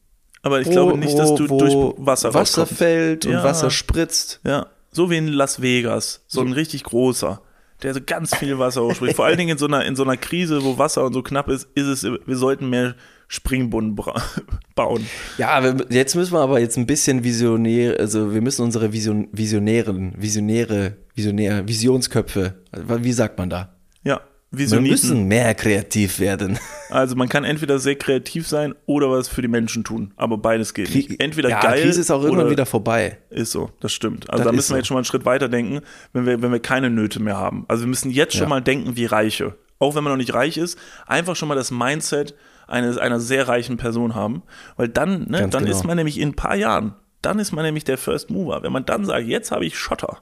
aber 0.43 0.61
ich 0.61 0.71
glaube 0.71 0.97
nicht, 0.99 1.17
dass 1.19 1.35
du 1.35 1.49
wo 1.49 1.59
durch 1.59 1.75
Wasser 1.99 2.35
Wasser 2.35 2.63
rauskommst. 2.63 2.75
fällt 2.75 3.27
und 3.27 3.33
Ja. 3.33 3.45
Wasser 3.45 3.71
spritzt. 3.71 4.41
Ja, 4.45 4.67
so 4.91 5.11
wie 5.11 5.17
in 5.19 5.29
Las 5.29 5.61
Vegas. 5.63 6.25
So 6.27 6.41
ein 6.41 6.53
richtig 6.53 6.85
großer, 6.85 7.41
der 7.83 7.95
so 7.95 8.01
ganz 8.05 8.35
viel 8.37 8.59
Wasser 8.59 8.83
ausspricht. 8.83 9.17
Vor 9.17 9.25
allen 9.27 9.39
Dingen 9.39 9.51
in 9.51 9.59
so 9.59 9.67
einer, 9.67 9.85
in 9.85 9.97
so 9.97 10.03
einer 10.03 10.17
Krise, 10.17 10.65
wo 10.65 10.79
Wasser 10.79 11.05
und 11.05 11.13
so 11.13 11.23
knapp 11.23 11.49
ist, 11.49 11.69
ist 11.75 11.87
es, 11.87 12.03
wir 12.05 12.37
sollten 12.37 12.69
mehr 12.71 12.95
Springbrunnen 13.33 13.97
bauen. 14.75 15.07
Ja, 15.39 15.63
wir, 15.63 15.87
jetzt 15.89 16.15
müssen 16.15 16.35
wir 16.35 16.41
aber 16.41 16.61
jetzt 16.61 16.77
ein 16.77 16.87
bisschen 16.87 17.25
visionär, 17.25 17.99
also 17.99 18.35
wir 18.35 18.43
müssen 18.43 18.63
unsere 18.63 18.93
Vision, 18.93 19.29
Visionären, 19.33 20.13
Visionäre, 20.19 20.99
Visionär, 21.15 21.67
Visionsköpfe, 21.67 22.55
wie 22.73 23.13
sagt 23.13 23.39
man 23.39 23.49
da? 23.49 23.75
Ja, 24.05 24.21
Wir 24.51 24.59
Visioniten. 24.61 24.91
müssen 24.91 25.29
mehr 25.29 25.55
kreativ 25.55 26.19
werden. 26.21 26.59
Also 26.91 27.17
man 27.17 27.31
kann 27.31 27.45
entweder 27.45 27.79
sehr 27.79 27.97
kreativ 27.97 28.47
sein 28.47 28.75
oder 28.85 29.11
was 29.11 29.27
für 29.27 29.41
die 29.41 29.49
Menschen 29.49 29.83
tun. 29.83 30.13
Aber 30.17 30.37
beides 30.37 30.75
geht 30.75 30.95
nicht. 30.95 31.19
Entweder 31.23 31.49
ja, 31.49 31.59
geil 31.59 31.81
Krise 31.85 32.03
ist 32.03 32.11
auch 32.11 32.23
irgendwann 32.23 32.51
wieder 32.51 32.67
vorbei. 32.67 33.17
Ist 33.31 33.51
so, 33.53 33.71
das 33.81 33.95
stimmt. 33.95 34.29
Also 34.29 34.45
Das 34.45 34.51
da 34.51 34.55
müssen 34.55 34.69
wir 34.69 34.75
so. 34.75 34.77
jetzt 34.77 34.87
schon 34.89 34.95
mal 34.97 34.99
einen 34.99 35.05
Schritt 35.07 35.25
weiter 35.25 35.49
denken, 35.49 35.81
wenn 36.13 36.27
wir, 36.27 36.43
wenn 36.43 36.53
wir 36.53 36.61
keine 36.61 36.91
Nöte 36.91 37.19
mehr 37.19 37.39
haben. 37.39 37.65
Also 37.69 37.85
wir 37.85 37.89
müssen 37.89 38.11
jetzt 38.11 38.35
schon 38.35 38.43
Ja. 38.43 38.49
mal 38.51 38.61
denken 38.61 38.95
wie 38.95 39.07
Reiche. 39.07 39.55
Auch 39.79 39.95
wenn 39.95 40.05
man 40.05 40.13
noch 40.13 40.19
nicht 40.19 40.35
reich 40.35 40.59
ist, 40.59 40.79
einfach 41.07 41.35
schon 41.35 41.49
mal 41.49 41.55
das 41.55 41.71
Mindset 41.71 42.35
eines, 42.67 42.99
einer 42.99 43.21
sehr 43.21 43.49
reichen 43.49 43.77
Person 43.77 44.15
haben. 44.15 44.43
Weil 44.77 44.89
dann, 44.89 45.29
ne, 45.29 45.41
Ganz 45.41 45.53
dann 45.53 45.65
genau. 45.65 45.77
ist 45.77 45.85
man 45.85 45.97
nämlich 45.97 46.19
in 46.19 46.31
ein 46.31 46.37
paar 46.37 46.57
Jahren, 46.57 46.95
dann 47.21 47.39
ist 47.39 47.53
man 47.53 47.65
nämlich 47.65 47.85
der 47.85 47.99
First 47.99 48.31
Mover. 48.31 48.63
Wenn 48.63 48.73
man 48.73 48.85
dann 48.85 49.05
sagt, 49.05 49.27
jetzt 49.27 49.51
habe 49.53 49.65
ich 49.65 49.79
Schotter, 49.79 50.19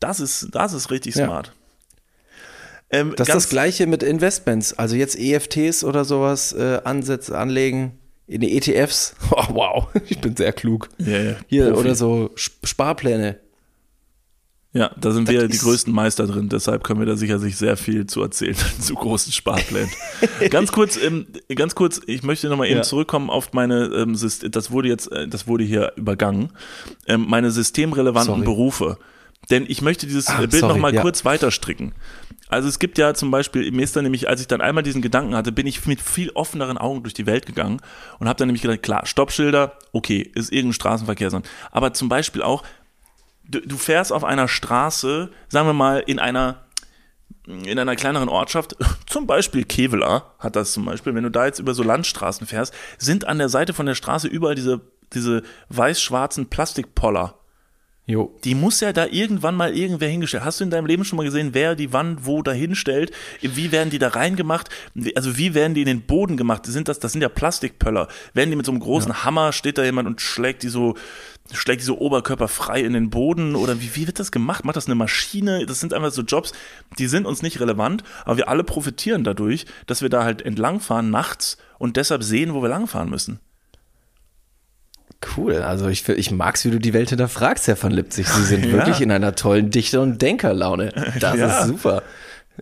das 0.00 0.20
ist, 0.20 0.48
das 0.52 0.72
ist 0.72 0.90
richtig 0.90 1.14
Ja. 1.16 1.26
smart. 1.26 1.52
Ähm, 2.90 3.12
Das 3.16 3.28
ist 3.28 3.34
das 3.34 3.48
gleiche 3.50 3.86
mit 3.86 4.02
Investments. 4.02 4.72
Also 4.78 4.96
jetzt 4.96 5.18
EFTs 5.18 5.84
oder 5.84 6.04
sowas 6.04 6.52
äh, 6.52 6.80
ansetzen, 6.84 7.34
anlegen 7.34 7.98
in 8.26 8.40
die 8.40 8.56
ETFs. 8.56 9.14
Oh, 9.30 9.44
wow, 9.50 9.88
ich 10.08 10.20
bin 10.20 10.36
sehr 10.36 10.52
klug. 10.52 10.88
Ja, 10.98 11.34
Hier 11.48 11.66
Profi. 11.70 11.80
oder 11.80 11.94
so 11.94 12.30
Sp- 12.36 12.64
Sparpläne. 12.64 13.40
Ja, 14.78 14.92
da 14.96 15.10
sind 15.10 15.28
wir 15.28 15.40
Das 15.40 15.48
die 15.50 15.56
ist- 15.56 15.62
größten 15.64 15.92
Meister 15.92 16.26
drin, 16.28 16.48
deshalb 16.48 16.84
können 16.84 17.00
wir 17.00 17.06
da 17.06 17.16
sicherlich 17.16 17.56
sehr 17.56 17.76
viel 17.76 18.06
zu 18.06 18.22
erzählen 18.22 18.54
zu 18.80 18.94
großen 18.94 19.32
Sparplänen. 19.32 19.90
ganz 20.50 20.70
kurz, 20.70 20.96
ähm, 20.96 21.26
ganz 21.54 21.74
kurz, 21.74 22.00
ich 22.06 22.22
möchte 22.22 22.48
nochmal 22.48 22.68
eben 22.68 22.76
Ja. 22.76 22.82
zurückkommen 22.82 23.28
auf 23.28 23.52
meine, 23.52 23.86
ähm, 23.86 24.16
das 24.50 24.70
wurde 24.70 24.88
jetzt, 24.88 25.10
äh, 25.10 25.26
das 25.26 25.48
wurde 25.48 25.64
hier 25.64 25.92
übergangen, 25.96 26.50
ähm, 27.08 27.26
meine 27.28 27.50
systemrelevanten 27.50 28.34
Sorry. 28.34 28.44
Berufe. 28.44 28.98
Denn 29.50 29.64
ich 29.66 29.82
möchte 29.82 30.06
dieses 30.06 30.28
Ah, 30.28 30.42
äh, 30.42 30.46
Bild 30.46 30.62
nochmal 30.62 30.94
ja. 30.94 31.00
kurz 31.02 31.24
weiter 31.24 31.50
stricken. 31.50 31.92
Also 32.50 32.68
es 32.68 32.78
gibt 32.78 32.98
ja 32.98 33.12
zum 33.14 33.30
Beispiel, 33.30 33.70
mir 33.72 33.82
ist 33.82 33.94
dann 33.94 34.04
nämlich, 34.04 34.28
als 34.28 34.40
ich 34.40 34.46
dann 34.46 34.60
einmal 34.60 34.82
diesen 34.82 35.02
Gedanken 35.02 35.34
hatte, 35.34 35.52
bin 35.52 35.66
ich 35.66 35.84
mit 35.86 36.00
viel 36.00 36.30
offeneren 36.30 36.78
Augen 36.78 37.02
durch 37.02 37.14
die 37.14 37.26
Welt 37.26 37.44
gegangen 37.46 37.80
und 38.18 38.28
habe 38.28 38.38
dann 38.38 38.48
nämlich 38.48 38.62
gedacht, 38.62 38.82
klar, 38.82 39.06
Stoppschilder, 39.06 39.72
okay, 39.92 40.30
ist 40.34 40.50
irgendein 40.52 40.74
Straßenverkehrsamt. 40.74 41.46
Aber 41.72 41.92
zum 41.92 42.08
Beispiel 42.08 42.42
auch, 42.42 42.62
du, 43.48 43.60
du 43.60 43.76
fährst 43.76 44.12
auf 44.12 44.24
einer 44.24 44.46
Straße, 44.48 45.30
sagen 45.48 45.68
wir 45.68 45.72
mal, 45.74 46.00
in 46.06 46.18
einer 46.18 46.64
in 47.46 47.78
einer 47.78 47.96
kleineren 47.96 48.28
Ortschaft, 48.28 48.76
zum 49.06 49.26
Beispiel 49.26 49.64
Kevela 49.64 50.34
hat 50.38 50.54
das 50.54 50.72
zum 50.72 50.84
Beispiel, 50.84 51.14
wenn 51.14 51.24
du 51.24 51.30
da 51.30 51.46
jetzt 51.46 51.58
über 51.58 51.72
so 51.72 51.82
Landstraßen 51.82 52.46
fährst, 52.46 52.74
sind 52.98 53.26
an 53.26 53.38
der 53.38 53.48
Seite 53.48 53.72
von 53.72 53.86
der 53.86 53.94
Straße 53.94 54.28
überall 54.28 54.54
diese, 54.54 54.82
diese 55.14 55.42
weiß-schwarzen 55.70 56.50
Plastikpoller. 56.50 57.37
Jo. 58.08 58.34
Die 58.42 58.54
muss 58.54 58.80
ja 58.80 58.94
da 58.94 59.04
irgendwann 59.04 59.54
mal 59.54 59.76
irgendwer 59.76 60.08
hingestellt. 60.08 60.42
Hast 60.42 60.60
du 60.60 60.64
in 60.64 60.70
deinem 60.70 60.86
Leben 60.86 61.04
schon 61.04 61.18
mal 61.18 61.24
gesehen, 61.24 61.50
wer 61.52 61.74
die 61.74 61.92
wann 61.92 62.24
wo 62.24 62.40
da 62.40 62.52
hinstellt? 62.52 63.12
Wie 63.42 63.70
werden 63.70 63.90
die 63.90 63.98
da 63.98 64.08
reingemacht? 64.08 64.70
Also 65.14 65.36
wie 65.36 65.52
werden 65.52 65.74
die 65.74 65.82
in 65.82 65.86
den 65.86 66.00
Boden 66.00 66.38
gemacht? 66.38 66.64
Sind 66.64 66.88
das, 66.88 67.00
das 67.00 67.12
sind 67.12 67.20
ja 67.20 67.28
Plastikpöller. 67.28 68.08
Werden 68.32 68.48
die 68.48 68.56
mit 68.56 68.64
so 68.64 68.72
einem 68.72 68.80
großen 68.80 69.10
ja. 69.10 69.24
Hammer, 69.24 69.52
steht 69.52 69.76
da 69.76 69.84
jemand 69.84 70.08
und 70.08 70.22
schlägt 70.22 70.62
die 70.62 70.70
so, 70.70 70.94
schlägt 71.52 71.82
die 71.82 71.84
so 71.84 71.98
oberkörperfrei 71.98 72.80
in 72.80 72.94
den 72.94 73.10
Boden? 73.10 73.54
Oder 73.54 73.78
wie, 73.82 73.94
wie 73.94 74.06
wird 74.06 74.18
das 74.18 74.32
gemacht? 74.32 74.64
Macht 74.64 74.76
das 74.76 74.86
eine 74.86 74.94
Maschine? 74.94 75.66
Das 75.66 75.78
sind 75.78 75.92
einfach 75.92 76.10
so 76.10 76.22
Jobs, 76.22 76.52
die 76.98 77.08
sind 77.08 77.26
uns 77.26 77.42
nicht 77.42 77.60
relevant, 77.60 78.04
aber 78.24 78.38
wir 78.38 78.48
alle 78.48 78.64
profitieren 78.64 79.22
dadurch, 79.22 79.66
dass 79.86 80.00
wir 80.00 80.08
da 80.08 80.24
halt 80.24 80.40
entlangfahren 80.40 81.10
nachts 81.10 81.58
und 81.78 81.98
deshalb 81.98 82.22
sehen, 82.22 82.54
wo 82.54 82.62
wir 82.62 82.70
langfahren 82.70 83.10
müssen. 83.10 83.38
Cool, 85.36 85.56
also 85.56 85.88
ich, 85.88 86.08
ich 86.08 86.30
mag's, 86.30 86.64
wie 86.64 86.70
du 86.70 86.78
die 86.78 86.92
Welt 86.92 87.08
hinterfragst, 87.08 87.66
Herr 87.66 87.76
von 87.76 87.90
Lipzig. 87.90 88.28
Sie 88.28 88.44
sind 88.44 88.64
ja. 88.64 88.72
wirklich 88.72 89.00
in 89.00 89.10
einer 89.10 89.34
tollen 89.34 89.70
Dichter- 89.70 90.00
und 90.00 90.22
Denkerlaune. 90.22 90.92
Das 91.18 91.36
ja. 91.36 91.60
ist 91.60 91.66
super. 91.66 92.02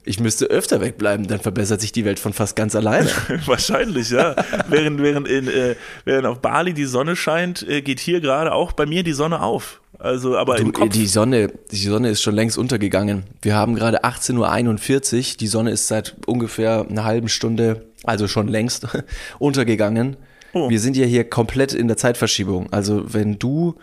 Ich 0.04 0.20
müsste 0.20 0.46
öfter 0.46 0.80
wegbleiben, 0.80 1.26
dann 1.26 1.40
verbessert 1.40 1.80
sich 1.80 1.92
die 1.92 2.04
Welt 2.04 2.18
von 2.18 2.32
fast 2.32 2.56
ganz 2.56 2.74
alleine. 2.74 3.10
Wahrscheinlich, 3.46 4.10
ja. 4.10 4.36
während, 4.68 5.02
während, 5.02 5.28
in, 5.28 5.48
äh, 5.48 5.74
während 6.04 6.26
auf 6.26 6.40
Bali 6.40 6.74
die 6.74 6.84
Sonne 6.84 7.16
scheint, 7.16 7.66
äh, 7.68 7.82
geht 7.82 8.00
hier 8.00 8.20
gerade 8.20 8.52
auch 8.52 8.72
bei 8.72 8.86
mir 8.86 9.02
die 9.02 9.12
Sonne 9.12 9.42
auf. 9.42 9.80
Also, 9.98 10.36
aber 10.36 10.56
du, 10.56 10.72
Kopf. 10.72 10.90
Die 10.90 11.06
Sonne, 11.06 11.50
die 11.70 11.76
Sonne 11.76 12.10
ist 12.10 12.22
schon 12.22 12.34
längst 12.34 12.58
untergegangen. 12.58 13.24
Wir 13.40 13.54
haben 13.54 13.74
gerade 13.74 14.04
18.41 14.04 15.16
Uhr. 15.16 15.36
Die 15.40 15.46
Sonne 15.46 15.70
ist 15.70 15.88
seit 15.88 16.16
ungefähr 16.26 16.86
einer 16.88 17.04
halben 17.04 17.28
Stunde, 17.28 17.86
also 18.04 18.28
schon 18.28 18.48
längst, 18.48 18.86
untergegangen. 19.38 20.16
Oh. 20.56 20.70
Wir 20.70 20.80
sind 20.80 20.96
ja 20.96 21.04
hier 21.04 21.28
komplett 21.28 21.74
in 21.74 21.86
der 21.86 21.98
Zeitverschiebung. 21.98 22.72
Also 22.72 23.12
wenn 23.12 23.38
du 23.38 23.74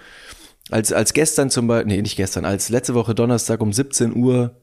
als, 0.71 0.91
als 0.91 1.13
gestern 1.13 1.51
zum 1.51 1.67
Beispiel, 1.67 1.93
nee, 1.93 2.01
nicht 2.01 2.15
gestern, 2.15 2.45
als 2.45 2.69
letzte 2.69 2.95
Woche 2.95 3.13
Donnerstag 3.13 3.61
um 3.61 3.71
17 3.71 4.15
Uhr 4.15 4.55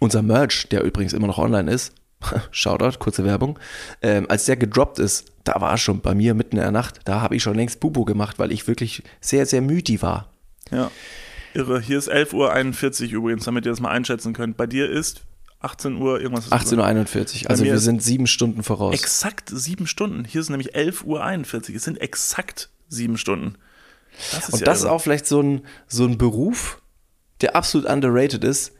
unser 0.00 0.22
Merch, 0.22 0.68
der 0.70 0.82
übrigens 0.84 1.12
immer 1.12 1.26
noch 1.26 1.36
online 1.36 1.70
ist, 1.70 1.92
Shoutout, 2.50 2.98
kurze 2.98 3.26
Werbung, 3.26 3.58
ähm, 4.00 4.24
als 4.30 4.46
der 4.46 4.56
gedroppt 4.56 4.98
ist, 5.00 5.30
da 5.44 5.60
war 5.60 5.76
schon 5.76 6.00
bei 6.00 6.14
mir 6.14 6.32
mitten 6.32 6.56
in 6.56 6.62
der 6.62 6.70
Nacht, 6.70 7.00
da 7.04 7.20
habe 7.20 7.36
ich 7.36 7.42
schon 7.42 7.56
längst 7.56 7.78
Bubu 7.78 8.06
gemacht, 8.06 8.38
weil 8.38 8.50
ich 8.50 8.66
wirklich 8.66 9.02
sehr, 9.20 9.44
sehr 9.44 9.60
müde 9.60 10.00
war. 10.00 10.32
Ja, 10.70 10.90
irre. 11.52 11.78
Hier 11.78 11.98
ist 11.98 12.10
11.41 12.10 13.08
Uhr 13.08 13.18
übrigens, 13.18 13.44
damit 13.44 13.66
ihr 13.66 13.72
das 13.72 13.80
mal 13.80 13.90
einschätzen 13.90 14.32
könnt. 14.32 14.56
Bei 14.56 14.66
dir 14.66 14.88
ist 14.90 15.24
18 15.60 15.96
Uhr 15.96 16.20
irgendwas. 16.20 16.50
18.41 16.52 17.44
Uhr. 17.44 17.50
Also 17.50 17.64
wir 17.64 17.78
sind 17.78 18.02
sieben 18.02 18.26
Stunden 18.26 18.62
voraus. 18.62 18.94
Exakt 18.94 19.50
sieben 19.52 19.86
Stunden. 19.86 20.24
Hier 20.24 20.40
ist 20.40 20.50
nämlich 20.50 20.76
11.41 20.76 21.70
Uhr. 21.70 21.76
Es 21.76 21.84
sind 21.84 22.00
exakt 22.00 22.70
sieben 22.88 23.18
Stunden. 23.18 23.56
Das 24.32 24.50
Und 24.50 24.60
ja 24.60 24.66
das 24.66 24.80
irre. 24.80 24.88
ist 24.88 24.92
auch 24.92 25.00
vielleicht 25.00 25.26
so 25.26 25.40
ein, 25.42 25.62
so 25.86 26.04
ein 26.04 26.18
Beruf, 26.18 26.80
der 27.40 27.56
absolut 27.56 27.88
underrated 27.88 28.44
ist. 28.44 28.72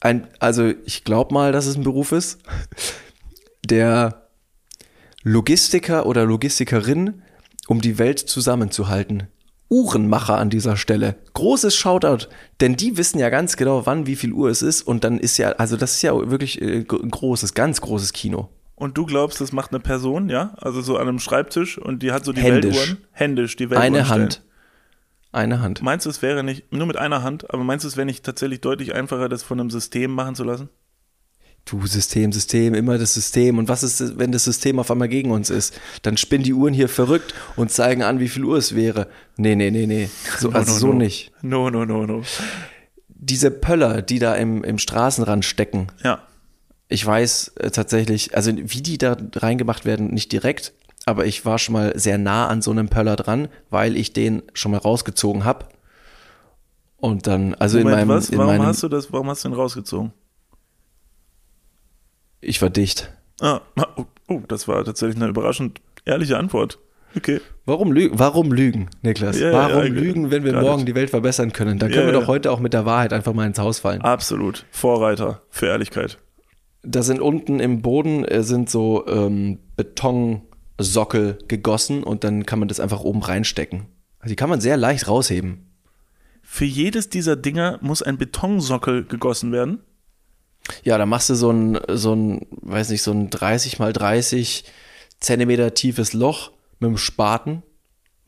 Ein, 0.00 0.28
also 0.38 0.72
ich 0.84 1.04
glaube 1.04 1.34
mal, 1.34 1.52
dass 1.52 1.66
es 1.66 1.76
ein 1.76 1.84
Beruf 1.84 2.12
ist, 2.12 2.38
der 3.64 4.28
Logistiker 5.22 6.06
oder 6.06 6.24
Logistikerin, 6.24 7.22
um 7.66 7.80
die 7.80 7.98
Welt 7.98 8.18
zusammenzuhalten. 8.18 9.28
Uhrenmacher 9.70 10.36
an 10.36 10.50
dieser 10.50 10.76
Stelle. 10.76 11.16
Großes 11.32 11.76
Shoutout, 11.76 12.26
denn 12.60 12.76
die 12.76 12.98
wissen 12.98 13.18
ja 13.18 13.30
ganz 13.30 13.56
genau, 13.56 13.86
wann, 13.86 14.06
wie 14.06 14.16
viel 14.16 14.32
Uhr 14.32 14.50
es 14.50 14.62
ist 14.62 14.82
und 14.82 15.04
dann 15.04 15.18
ist 15.18 15.38
ja, 15.38 15.50
also 15.52 15.76
das 15.76 15.92
ist 15.92 16.02
ja 16.02 16.12
wirklich 16.30 16.60
äh, 16.60 16.80
ein 16.80 17.10
großes, 17.10 17.54
ganz 17.54 17.80
großes 17.80 18.12
Kino. 18.12 18.48
Und 18.74 18.98
du 18.98 19.06
glaubst, 19.06 19.40
das 19.40 19.52
macht 19.52 19.70
eine 19.70 19.80
Person, 19.80 20.28
ja? 20.28 20.54
Also 20.56 20.80
so 20.80 20.96
an 20.96 21.06
einem 21.06 21.18
Schreibtisch 21.18 21.78
und 21.78 22.02
die 22.02 22.12
hat 22.12 22.24
so 22.24 22.32
die 22.32 22.40
Händisch. 22.40 22.76
Weltuhren. 22.76 23.06
Händisch, 23.12 23.56
die 23.56 23.70
Weltuhren. 23.70 23.94
Eine 23.94 24.08
Hand. 24.08 24.42
Eine 25.32 25.60
Hand. 25.60 25.82
Meinst 25.82 26.06
du, 26.06 26.10
es 26.10 26.22
wäre 26.22 26.42
nicht, 26.42 26.72
nur 26.72 26.86
mit 26.86 26.96
einer 26.96 27.22
Hand, 27.22 27.52
aber 27.52 27.62
meinst 27.62 27.84
du, 27.84 27.88
es 27.88 27.96
wäre 27.96 28.06
nicht 28.06 28.24
tatsächlich 28.24 28.60
deutlich 28.60 28.94
einfacher, 28.94 29.28
das 29.28 29.42
von 29.42 29.60
einem 29.60 29.70
System 29.70 30.10
machen 30.12 30.34
zu 30.34 30.44
lassen? 30.44 30.70
Du 31.64 31.86
System, 31.86 32.32
System, 32.32 32.74
immer 32.74 32.98
das 32.98 33.14
System. 33.14 33.58
Und 33.58 33.68
was 33.68 33.82
ist, 33.82 34.18
wenn 34.18 34.32
das 34.32 34.44
System 34.44 34.78
auf 34.78 34.90
einmal 34.90 35.08
gegen 35.08 35.30
uns 35.30 35.50
ist? 35.50 35.78
Dann 36.02 36.16
spinnen 36.16 36.44
die 36.44 36.54
Uhren 36.54 36.74
hier 36.74 36.88
verrückt 36.88 37.34
und 37.56 37.70
zeigen 37.70 38.02
an, 38.02 38.20
wie 38.20 38.28
viel 38.28 38.44
Uhr 38.44 38.58
es 38.58 38.74
wäre. 38.74 39.08
Nee, 39.36 39.54
nee, 39.54 39.70
nee, 39.70 39.86
nee. 39.86 40.10
So, 40.38 40.48
no, 40.48 40.56
also 40.56 40.72
no, 40.72 40.78
so 40.78 40.86
no. 40.88 40.94
nicht. 40.94 41.32
No, 41.42 41.70
no, 41.70 41.84
no, 41.84 42.06
no. 42.06 42.22
Diese 43.08 43.50
Pöller, 43.50 44.02
die 44.02 44.18
da 44.18 44.34
im, 44.34 44.64
im 44.64 44.78
Straßenrand 44.78 45.44
stecken. 45.44 45.88
Ja. 46.02 46.22
Ich 46.88 47.06
weiß 47.06 47.52
äh, 47.58 47.70
tatsächlich, 47.70 48.36
also 48.36 48.52
wie 48.56 48.82
die 48.82 48.98
da 48.98 49.16
reingemacht 49.36 49.84
werden, 49.84 50.08
nicht 50.08 50.32
direkt, 50.32 50.72
aber 51.06 51.24
ich 51.24 51.44
war 51.44 51.58
schon 51.58 51.74
mal 51.74 51.92
sehr 51.96 52.18
nah 52.18 52.48
an 52.48 52.62
so 52.62 52.70
einem 52.72 52.88
Pöller 52.88 53.16
dran, 53.16 53.48
weil 53.70 53.96
ich 53.96 54.12
den 54.12 54.42
schon 54.54 54.72
mal 54.72 54.78
rausgezogen 54.78 55.44
habe. 55.44 55.66
Und 56.96 57.26
dann, 57.26 57.54
also 57.54 57.78
Moment, 57.78 57.92
in 57.92 57.98
meinem. 57.98 58.08
Was? 58.16 58.32
Warum 58.32 58.46
meinem, 58.46 58.66
hast 58.66 58.82
du 58.82 58.88
das, 58.88 59.12
warum 59.12 59.28
hast 59.28 59.44
du 59.44 59.48
den 59.48 59.54
rausgezogen? 59.54 60.12
Ich 62.40 62.60
war 62.62 62.70
dicht. 62.70 63.12
Ah, 63.40 63.60
oh, 63.96 64.04
oh, 64.28 64.42
das 64.48 64.68
war 64.68 64.84
tatsächlich 64.84 65.16
eine 65.16 65.28
überraschend 65.28 65.80
ehrliche 66.04 66.38
Antwort. 66.38 66.78
Okay. 67.16 67.40
Warum 67.66 67.92
lügen, 67.92 68.18
warum 68.18 68.52
lügen 68.52 68.88
Niklas? 69.02 69.38
Ja, 69.38 69.52
warum 69.52 69.82
ja, 69.82 69.88
lügen, 69.88 70.30
wenn 70.30 70.44
wir 70.44 70.52
morgen 70.52 70.76
nicht. 70.76 70.88
die 70.88 70.94
Welt 70.94 71.10
verbessern 71.10 71.52
können? 71.52 71.78
Dann 71.78 71.90
können 71.90 72.06
ja, 72.06 72.12
wir 72.12 72.20
doch 72.20 72.28
heute 72.28 72.50
auch 72.52 72.60
mit 72.60 72.72
der 72.72 72.84
Wahrheit 72.84 73.12
einfach 73.12 73.32
mal 73.32 73.46
ins 73.46 73.58
Haus 73.58 73.80
fallen. 73.80 74.00
Absolut. 74.02 74.64
Vorreiter 74.70 75.42
für 75.50 75.66
Ehrlichkeit. 75.66 76.18
Da 76.82 77.02
sind 77.02 77.20
unten 77.20 77.60
im 77.60 77.82
Boden 77.82 78.24
äh, 78.24 78.42
sind 78.42 78.70
so 78.70 79.06
ähm, 79.06 79.58
Betonsockel 79.76 81.38
gegossen 81.48 82.04
und 82.04 82.24
dann 82.24 82.46
kann 82.46 82.58
man 82.58 82.68
das 82.68 82.80
einfach 82.80 83.00
oben 83.00 83.22
reinstecken. 83.22 83.86
Also 84.20 84.32
die 84.32 84.36
kann 84.36 84.50
man 84.50 84.60
sehr 84.60 84.76
leicht 84.76 85.08
rausheben. 85.08 85.66
Für 86.42 86.64
jedes 86.64 87.08
dieser 87.08 87.36
Dinger 87.36 87.78
muss 87.82 88.02
ein 88.02 88.18
Betonsockel 88.18 89.04
gegossen 89.04 89.52
werden? 89.52 89.80
Ja, 90.82 90.98
da 90.98 91.06
machst 91.06 91.30
du 91.30 91.34
so 91.34 91.50
ein, 91.50 91.78
so 91.88 92.14
ein, 92.14 92.46
weiß 92.50 92.90
nicht, 92.90 93.02
so 93.02 93.12
ein 93.12 93.30
30 93.30 93.78
mal 93.78 93.92
30 93.92 94.64
Zentimeter 95.18 95.74
tiefes 95.74 96.12
Loch 96.12 96.52
mit 96.78 96.88
einem 96.88 96.98
Spaten. 96.98 97.62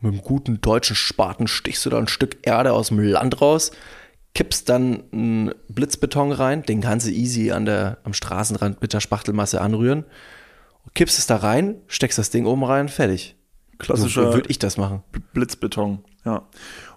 Mit 0.00 0.12
einem 0.12 0.22
guten 0.22 0.60
deutschen 0.60 0.96
Spaten 0.96 1.46
stichst 1.46 1.86
du 1.86 1.90
da 1.90 1.98
ein 1.98 2.08
Stück 2.08 2.38
Erde 2.42 2.72
aus 2.72 2.88
dem 2.88 2.98
Land 2.98 3.40
raus, 3.40 3.70
kippst 4.34 4.68
dann 4.68 5.04
einen 5.12 5.54
Blitzbeton 5.68 6.32
rein, 6.32 6.64
den 6.64 6.80
kannst 6.80 7.06
du 7.06 7.10
easy 7.12 7.52
an 7.52 7.66
der, 7.66 7.98
am 8.02 8.12
Straßenrand 8.12 8.82
mit 8.82 8.92
der 8.92 9.00
Spachtelmasse 9.00 9.60
anrühren. 9.60 10.04
Kippst 10.94 11.18
es 11.18 11.26
da 11.26 11.36
rein, 11.36 11.76
steckst 11.86 12.18
das 12.18 12.30
Ding 12.30 12.46
oben 12.46 12.64
rein, 12.64 12.88
fertig. 12.88 13.36
Klassischer. 13.78 14.26
So 14.26 14.34
würde 14.34 14.50
ich 14.50 14.58
das 14.58 14.76
machen. 14.76 15.02
Blitzbeton, 15.34 16.04
ja. 16.24 16.48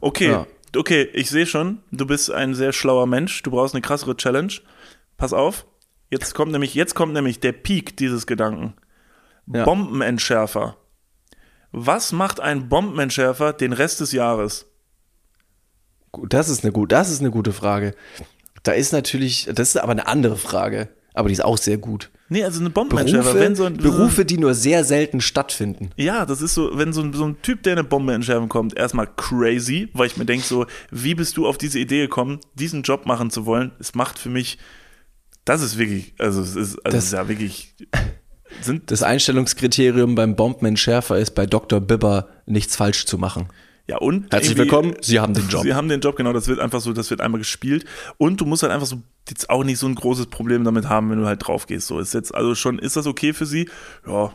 Okay, 0.02 0.30
ja. 0.30 0.48
okay, 0.76 1.04
ich 1.14 1.30
sehe 1.30 1.46
schon, 1.46 1.80
du 1.92 2.08
bist 2.08 2.32
ein 2.32 2.56
sehr 2.56 2.74
schlauer 2.74 3.06
Mensch, 3.06 3.44
du 3.44 3.52
brauchst 3.52 3.76
eine 3.76 3.82
krassere 3.82 4.18
Challenge. 4.18 4.54
Pass 5.18 5.34
auf, 5.34 5.66
jetzt 6.10 6.36
kommt 6.36 6.52
nämlich, 6.52 6.74
jetzt 6.74 6.96
kommt 6.96 7.14
nämlich 7.14 7.40
der 7.40 7.52
Peak 7.52 7.98
dieses 7.98 8.28
Gedanken. 8.28 8.74
Ja. 9.52 9.64
Bombenentschärfer. 9.64 10.78
Was 11.72 12.12
macht 12.12 12.40
ein 12.40 12.70
Bombenentschärfer 12.70 13.54
den 13.54 13.74
Rest 13.74 14.00
des 14.00 14.12
Jahres? 14.12 14.68
Das 16.30 16.50
ist 16.50 16.64
eine 16.64 16.72
gut, 16.72 16.92
das 16.92 17.10
ist 17.10 17.20
eine 17.20 17.32
gute 17.32 17.52
Frage. 17.52 17.94
Da 18.64 18.72
ist 18.72 18.94
natürlich, 18.94 19.50
das 19.54 19.70
ist 19.70 19.78
aber 19.78 19.92
eine 19.92 20.08
andere 20.08 20.38
Frage, 20.38 20.90
aber 21.14 21.28
die 21.28 21.34
ist 21.34 21.44
auch 21.44 21.58
sehr 21.58 21.78
gut. 21.78 22.10
Nee, 22.28 22.44
also 22.44 22.60
eine 22.60 22.72
Bombenentschärfer, 22.72 23.34
Berufe, 23.34 23.46
wenn 23.46 23.56
so 23.56 23.66
ein, 23.66 23.78
Berufe, 23.78 24.26
die 24.26 24.40
nur 24.40 24.56
sehr 24.56 24.84
selten 24.84 25.22
stattfinden. 25.22 25.92
Ja, 25.96 26.26
das 26.26 26.42
ist 26.42 26.56
so, 26.56 26.72
wenn 26.74 26.92
so 26.92 27.02
ein, 27.02 27.14
so 27.14 27.26
ein 27.26 27.42
Typ, 27.44 27.62
der 27.64 27.74
eine 27.74 27.84
Bombe 27.84 28.14
entschärfen 28.14 28.50
kommt, 28.50 28.76
erstmal 28.76 29.08
crazy, 29.16 29.90
weil 29.94 30.08
ich 30.08 30.18
mir 30.18 30.26
denke 30.26 30.46
so, 30.46 30.66
wie 30.90 31.14
bist 31.14 31.38
du 31.38 31.46
auf 31.46 31.60
diese 31.60 31.78
Idee 31.78 32.02
gekommen, 32.02 32.40
diesen 32.56 32.82
Job 32.82 33.06
machen 33.06 33.30
zu 33.30 33.46
wollen? 33.46 33.72
Es 33.80 33.94
macht 33.94 34.18
für 34.18 34.30
mich 34.30 34.58
das 35.46 35.62
ist 35.62 35.78
wirklich, 35.78 36.14
also 36.18 36.42
es 36.42 36.56
ist, 36.56 36.84
also 36.84 36.98
das, 36.98 37.06
ist 37.06 37.14
ja 37.14 37.28
wirklich. 37.30 37.76
Sind 38.62 38.90
das 38.90 39.04
Einstellungskriterium 39.04 40.16
beim 40.16 40.36
Bombenentschärfer 40.36 41.18
ist, 41.18 41.32
bei 41.32 41.46
Dr. 41.46 41.80
Bibber 41.82 42.30
nichts 42.46 42.76
falsch 42.76 43.06
zu 43.06 43.18
machen. 43.18 43.50
Ja, 43.88 43.98
und. 43.98 44.34
Herzlich 44.34 44.58
willkommen, 44.58 44.96
Sie 45.02 45.20
haben 45.20 45.36
den 45.36 45.48
Job. 45.48 45.62
Sie 45.62 45.76
haben 45.76 45.88
den 45.88 46.02
Job, 46.02 46.16
genau, 46.16 46.34
das 46.34 46.48
wird 46.48 46.60
einfach 46.60 46.82
so, 46.82 46.92
das 46.94 47.12
wird 47.12 47.22
einmal 47.22 47.40
gespielt. 47.40 47.86
Und 48.18 48.42
du 48.42 48.46
musst 48.46 48.64
halt 48.64 48.74
einfach 48.74 48.88
so 48.88 49.04
jetzt 49.30 49.50
auch 49.52 49.64
nicht 49.64 49.78
so 49.78 49.88
ein 49.88 49.94
großes 49.94 50.28
Problem 50.28 50.64
damit 50.64 50.90
haben, 50.90 51.12
wenn 51.12 51.20
du 51.20 51.28
halt 51.28 51.46
drauf 51.46 51.68
gehst. 51.68 51.88
So 51.88 52.00
ist 52.00 52.14
jetzt, 52.16 52.34
also 52.34 52.56
schon, 52.56 52.80
ist 52.80 52.96
das 52.96 53.06
okay 53.06 53.34
für 53.34 53.46
Sie? 53.46 53.70
Ja. 54.08 54.34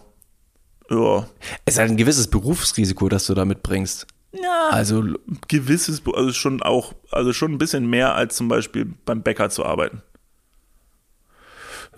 Ja. 0.91 1.27
Es 1.65 1.75
ist 1.75 1.81
halt 1.81 1.91
ein 1.91 1.97
gewisses 1.97 2.29
Berufsrisiko, 2.29 3.09
das 3.09 3.27
du 3.27 3.35
da 3.35 3.45
mitbringst. 3.45 4.07
Ja. 4.33 4.69
Also 4.71 5.05
gewisses, 5.49 6.03
also 6.15 6.33
schon 6.33 6.63
auch, 6.63 6.95
also 7.11 7.33
schon 7.33 7.53
ein 7.53 7.59
bisschen 7.59 7.91
mehr 7.91 8.15
als 8.15 8.37
zum 8.37 8.47
Beispiel 8.47 8.95
beim 9.05 9.23
Bäcker 9.23 9.51
zu 9.51 9.65
arbeiten. 9.65 10.03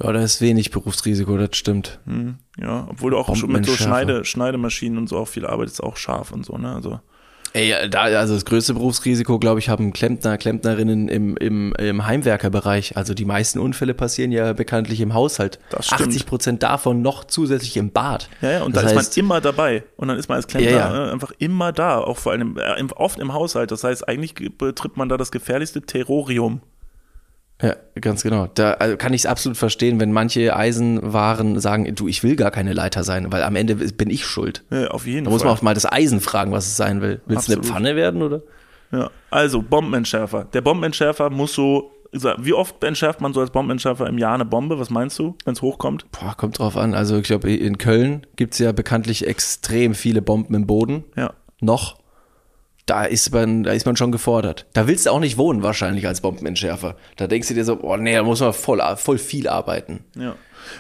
Ja, 0.02 0.12
da 0.12 0.20
ist 0.20 0.40
wenig 0.40 0.70
Berufsrisiko, 0.70 1.36
das 1.36 1.56
stimmt. 1.56 2.00
Hm, 2.06 2.36
ja, 2.58 2.86
obwohl 2.90 3.12
du 3.12 3.18
auch 3.18 3.34
schon 3.36 3.52
mit 3.52 3.66
so. 3.66 3.74
Schneide, 3.74 4.24
Schneidemaschinen 4.24 4.98
und 4.98 5.08
so 5.08 5.18
auch 5.18 5.28
viel 5.28 5.46
arbeitest, 5.46 5.82
auch 5.82 5.96
scharf 5.96 6.32
und 6.32 6.44
so, 6.44 6.58
ne? 6.58 6.74
Also 6.74 7.00
Ey, 7.54 7.74
da, 7.90 8.04
also 8.04 8.34
das 8.34 8.46
größte 8.46 8.72
Berufsrisiko, 8.72 9.38
glaube 9.38 9.58
ich, 9.58 9.68
haben 9.68 9.92
Klempner, 9.92 10.38
Klempnerinnen 10.38 11.08
im, 11.08 11.36
im, 11.36 11.74
im 11.74 12.06
Heimwerkerbereich. 12.06 12.96
Also 12.96 13.12
die 13.12 13.26
meisten 13.26 13.58
Unfälle 13.58 13.92
passieren 13.92 14.32
ja 14.32 14.54
bekanntlich 14.54 15.02
im 15.02 15.12
Haushalt. 15.12 15.58
Das 15.68 15.86
stimmt. 15.86 16.08
80 16.08 16.26
Prozent 16.26 16.62
davon 16.62 17.02
noch 17.02 17.24
zusätzlich 17.24 17.76
im 17.76 17.90
Bad. 17.92 18.30
Ja, 18.40 18.52
ja, 18.52 18.62
und 18.62 18.74
das 18.74 18.84
da 18.84 18.88
heißt, 18.96 19.10
ist 19.10 19.16
man 19.16 19.24
immer 19.24 19.40
dabei. 19.42 19.84
Und 19.96 20.08
dann 20.08 20.18
ist 20.18 20.30
man 20.30 20.36
als 20.36 20.46
Klempner 20.46 20.70
Ja, 20.70 20.78
ja. 20.78 21.06
ne, 21.06 21.12
einfach 21.12 21.32
immer 21.38 21.72
da, 21.72 21.98
auch 21.98 22.16
vor 22.16 22.32
allem 22.32 22.56
äh, 22.56 22.82
oft 22.96 23.18
im 23.18 23.34
Haushalt. 23.34 23.70
Das 23.70 23.84
heißt, 23.84 24.08
eigentlich 24.08 24.34
betritt 24.56 24.96
man 24.96 25.10
da 25.10 25.18
das 25.18 25.30
gefährlichste 25.30 25.82
Terrorium. 25.82 26.62
Ja, 27.62 27.76
ganz 28.00 28.22
genau. 28.24 28.48
Da 28.54 28.72
also 28.72 28.96
kann 28.96 29.14
ich 29.14 29.22
es 29.22 29.26
absolut 29.26 29.56
verstehen, 29.56 30.00
wenn 30.00 30.10
manche 30.12 30.54
Eisenwaren 30.56 31.60
sagen, 31.60 31.94
du, 31.94 32.08
ich 32.08 32.22
will 32.24 32.34
gar 32.34 32.50
keine 32.50 32.72
Leiter 32.72 33.04
sein, 33.04 33.30
weil 33.30 33.42
am 33.44 33.54
Ende 33.54 33.76
bin 33.76 34.10
ich 34.10 34.26
schuld. 34.26 34.64
Ja, 34.70 34.88
auf 34.88 35.06
jeden 35.06 35.24
Da 35.24 35.30
muss 35.30 35.42
Fall. 35.42 35.50
man 35.50 35.58
auch 35.58 35.62
mal 35.62 35.74
das 35.74 35.90
Eisen 35.90 36.20
fragen, 36.20 36.50
was 36.52 36.66
es 36.66 36.76
sein 36.76 37.00
will. 37.00 37.20
Willst 37.26 37.48
du 37.48 37.52
eine. 37.52 37.62
Pfanne 37.62 37.96
werden 37.96 38.20
oder? 38.22 38.42
Ja. 38.90 39.10
Also, 39.30 39.62
Bombenentschärfer. 39.62 40.44
Der 40.52 40.60
Bombenentschärfer 40.60 41.30
muss 41.30 41.54
so, 41.54 41.92
wie 42.12 42.52
oft 42.52 42.82
entschärft 42.84 43.20
man 43.20 43.32
so 43.32 43.40
als 43.40 43.50
Bombenentschärfer 43.50 44.06
im 44.06 44.18
Jahr 44.18 44.34
eine 44.34 44.44
Bombe? 44.44 44.78
Was 44.78 44.90
meinst 44.90 45.18
du, 45.18 45.36
wenn 45.44 45.54
es 45.54 45.62
hochkommt? 45.62 46.04
Boah, 46.10 46.34
kommt 46.36 46.58
drauf 46.58 46.76
an. 46.76 46.92
Also 46.94 47.16
ich 47.16 47.22
glaube, 47.22 47.52
in 47.54 47.78
Köln 47.78 48.26
gibt's 48.36 48.58
ja 48.58 48.72
bekanntlich 48.72 49.26
extrem 49.26 49.94
viele 49.94 50.20
Bomben 50.20 50.54
im 50.54 50.66
Boden. 50.66 51.04
Ja. 51.16 51.32
Noch. 51.60 52.01
Da 52.92 53.04
ist 53.06 53.32
man, 53.32 53.62
da 53.62 53.72
ist 53.72 53.86
man 53.86 53.96
schon 53.96 54.12
gefordert. 54.12 54.66
Da 54.74 54.86
willst 54.86 55.06
du 55.06 55.10
auch 55.10 55.18
nicht 55.18 55.38
wohnen, 55.38 55.62
wahrscheinlich 55.62 56.06
als 56.06 56.20
Bombenentschärfer. 56.20 56.94
Da 57.16 57.26
denkst 57.26 57.48
du 57.48 57.54
dir 57.54 57.64
so, 57.64 57.80
oh 57.80 57.96
nee, 57.96 58.14
da 58.14 58.22
muss 58.22 58.40
man 58.40 58.52
voll, 58.52 58.82
voll 58.96 59.16
viel 59.16 59.48
arbeiten. 59.48 60.04
Ja. 60.14 60.34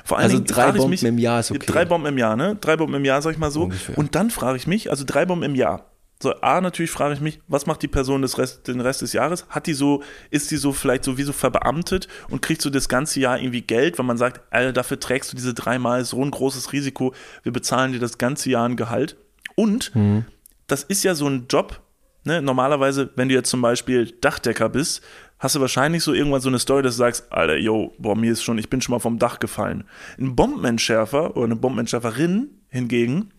Vor 0.04 0.18
allen 0.18 0.24
Also 0.24 0.36
Dingen 0.36 0.46
drei 0.46 0.72
Bomben 0.72 0.90
mich, 0.90 1.02
im 1.04 1.16
Jahr 1.16 1.40
ist 1.40 1.50
okay. 1.50 1.64
Drei 1.64 1.86
Bomben 1.86 2.06
im 2.08 2.18
Jahr, 2.18 2.36
ne? 2.36 2.58
Drei 2.60 2.76
Bomben 2.76 2.96
im 2.96 3.04
Jahr, 3.06 3.22
sag 3.22 3.30
ich 3.32 3.38
mal 3.38 3.50
so. 3.50 3.62
Ungefähr. 3.62 3.96
Und 3.96 4.14
dann 4.14 4.30
frage 4.30 4.58
ich 4.58 4.66
mich, 4.66 4.90
also 4.90 5.04
drei 5.06 5.24
Bomben 5.24 5.42
im 5.44 5.54
Jahr. 5.54 5.86
So, 6.22 6.34
A, 6.42 6.60
natürlich 6.60 6.90
frage 6.90 7.14
ich 7.14 7.20
mich, 7.20 7.40
was 7.48 7.64
macht 7.66 7.80
die 7.82 7.88
Person 7.88 8.20
des 8.20 8.36
Rest, 8.36 8.68
den 8.68 8.80
Rest 8.80 9.00
des 9.00 9.14
Jahres? 9.14 9.46
Hat 9.48 9.66
die 9.66 9.72
so, 9.74 10.02
ist 10.30 10.50
die 10.50 10.56
so 10.58 10.72
vielleicht 10.72 11.02
sowieso 11.04 11.32
verbeamtet 11.32 12.06
und 12.30 12.42
kriegt 12.42 12.60
so 12.62 12.68
das 12.70 12.88
ganze 12.90 13.20
Jahr 13.20 13.40
irgendwie 13.40 13.62
Geld, 13.62 13.98
weil 13.98 14.06
man 14.06 14.18
sagt, 14.18 14.40
Alter, 14.52 14.72
dafür 14.72 15.00
trägst 15.00 15.32
du 15.32 15.36
diese 15.36 15.54
dreimal 15.54 16.04
so 16.04 16.22
ein 16.22 16.30
großes 16.30 16.72
Risiko, 16.72 17.12
wir 17.42 17.52
bezahlen 17.52 17.92
dir 17.92 17.98
das 18.00 18.18
ganze 18.18 18.50
Jahr 18.50 18.68
ein 18.68 18.76
Gehalt. 18.76 19.16
Und 19.56 19.92
Mhm. 19.96 20.26
das 20.68 20.84
ist 20.84 21.02
ja 21.02 21.16
so 21.16 21.26
ein 21.26 21.46
Job, 21.50 21.80
ne? 22.24 22.42
Normalerweise, 22.42 23.10
wenn 23.16 23.28
du 23.28 23.34
jetzt 23.34 23.50
zum 23.50 23.62
Beispiel 23.62 24.12
Dachdecker 24.20 24.68
bist, 24.68 25.02
hast 25.38 25.56
du 25.56 25.60
wahrscheinlich 25.60 26.02
so 26.04 26.12
irgendwann 26.12 26.40
so 26.40 26.48
eine 26.48 26.58
Story, 26.58 26.82
dass 26.82 26.94
du 26.94 26.98
sagst, 26.98 27.32
Alter, 27.32 27.56
yo, 27.56 27.94
boah, 27.98 28.16
mir 28.16 28.32
ist 28.32 28.42
schon, 28.42 28.58
ich 28.58 28.70
bin 28.70 28.80
schon 28.80 28.92
mal 28.92 29.00
vom 29.00 29.18
Dach 29.18 29.40
gefallen. 29.40 29.84
Ein 30.18 30.36
Bombenentschärfer 30.36 31.36
oder 31.36 31.46
eine 31.46 31.56
Bombenentschärferin 31.56 32.62
hingegen, 32.68 33.30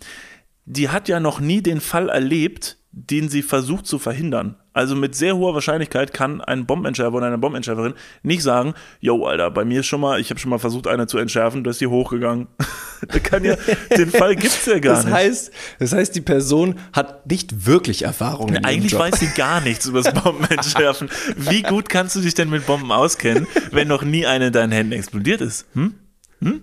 die 0.65 0.89
hat 0.89 1.07
ja 1.07 1.19
noch 1.19 1.39
nie 1.39 1.61
den 1.61 1.81
Fall 1.81 2.09
erlebt, 2.09 2.77
den 2.95 3.27
sie 3.27 3.41
versucht 3.41 3.87
zu 3.87 3.97
verhindern. 3.97 4.55
Also 4.71 4.95
mit 4.95 5.15
sehr 5.15 5.35
hoher 5.35 5.55
Wahrscheinlichkeit 5.55 6.13
kann 6.13 6.41
ein 6.41 6.67
Bombenentschärfer 6.67 7.15
oder 7.15 7.25
eine 7.25 7.39
Bombenentschärferin 7.39 7.93
nicht 8.21 8.43
sagen, 8.43 8.75
yo, 8.99 9.25
Alter, 9.25 9.49
bei 9.49 9.65
mir 9.65 9.79
ist 9.79 9.87
schon 9.87 9.99
mal, 9.99 10.19
ich 10.19 10.29
habe 10.29 10.39
schon 10.39 10.51
mal 10.51 10.59
versucht, 10.59 10.87
eine 10.87 11.07
zu 11.07 11.17
entschärfen, 11.17 11.63
da 11.63 11.71
ist 11.71 11.81
die 11.81 11.87
hochgegangen. 11.87 12.47
kann 13.23 13.43
ja, 13.43 13.55
den 13.97 14.09
Fall 14.11 14.35
gibt's 14.35 14.65
ja 14.67 14.77
gar 14.77 14.95
Das 14.95 15.05
nicht. 15.05 15.13
heißt, 15.13 15.51
das 15.79 15.93
heißt, 15.93 16.15
die 16.15 16.21
Person 16.21 16.75
hat 16.93 17.25
nicht 17.29 17.65
wirklich 17.65 18.03
Erfahrung 18.03 18.49
ihrem 18.53 18.63
Eigentlich 18.63 18.97
weiß 18.97 19.19
sie 19.19 19.29
gar 19.35 19.59
nichts 19.61 19.87
über 19.87 20.01
das 20.01 20.13
Bombenentschärfen. 20.23 21.09
Wie 21.35 21.63
gut 21.63 21.89
kannst 21.89 22.15
du 22.15 22.21
dich 22.21 22.35
denn 22.35 22.49
mit 22.51 22.67
Bomben 22.67 22.91
auskennen, 22.91 23.47
wenn 23.71 23.87
noch 23.87 24.03
nie 24.03 24.27
eine 24.27 24.47
in 24.47 24.53
deinen 24.53 24.71
Händen 24.71 24.93
explodiert 24.93 25.41
ist? 25.41 25.65
Hm? 25.73 25.95
Hm? 26.41 26.61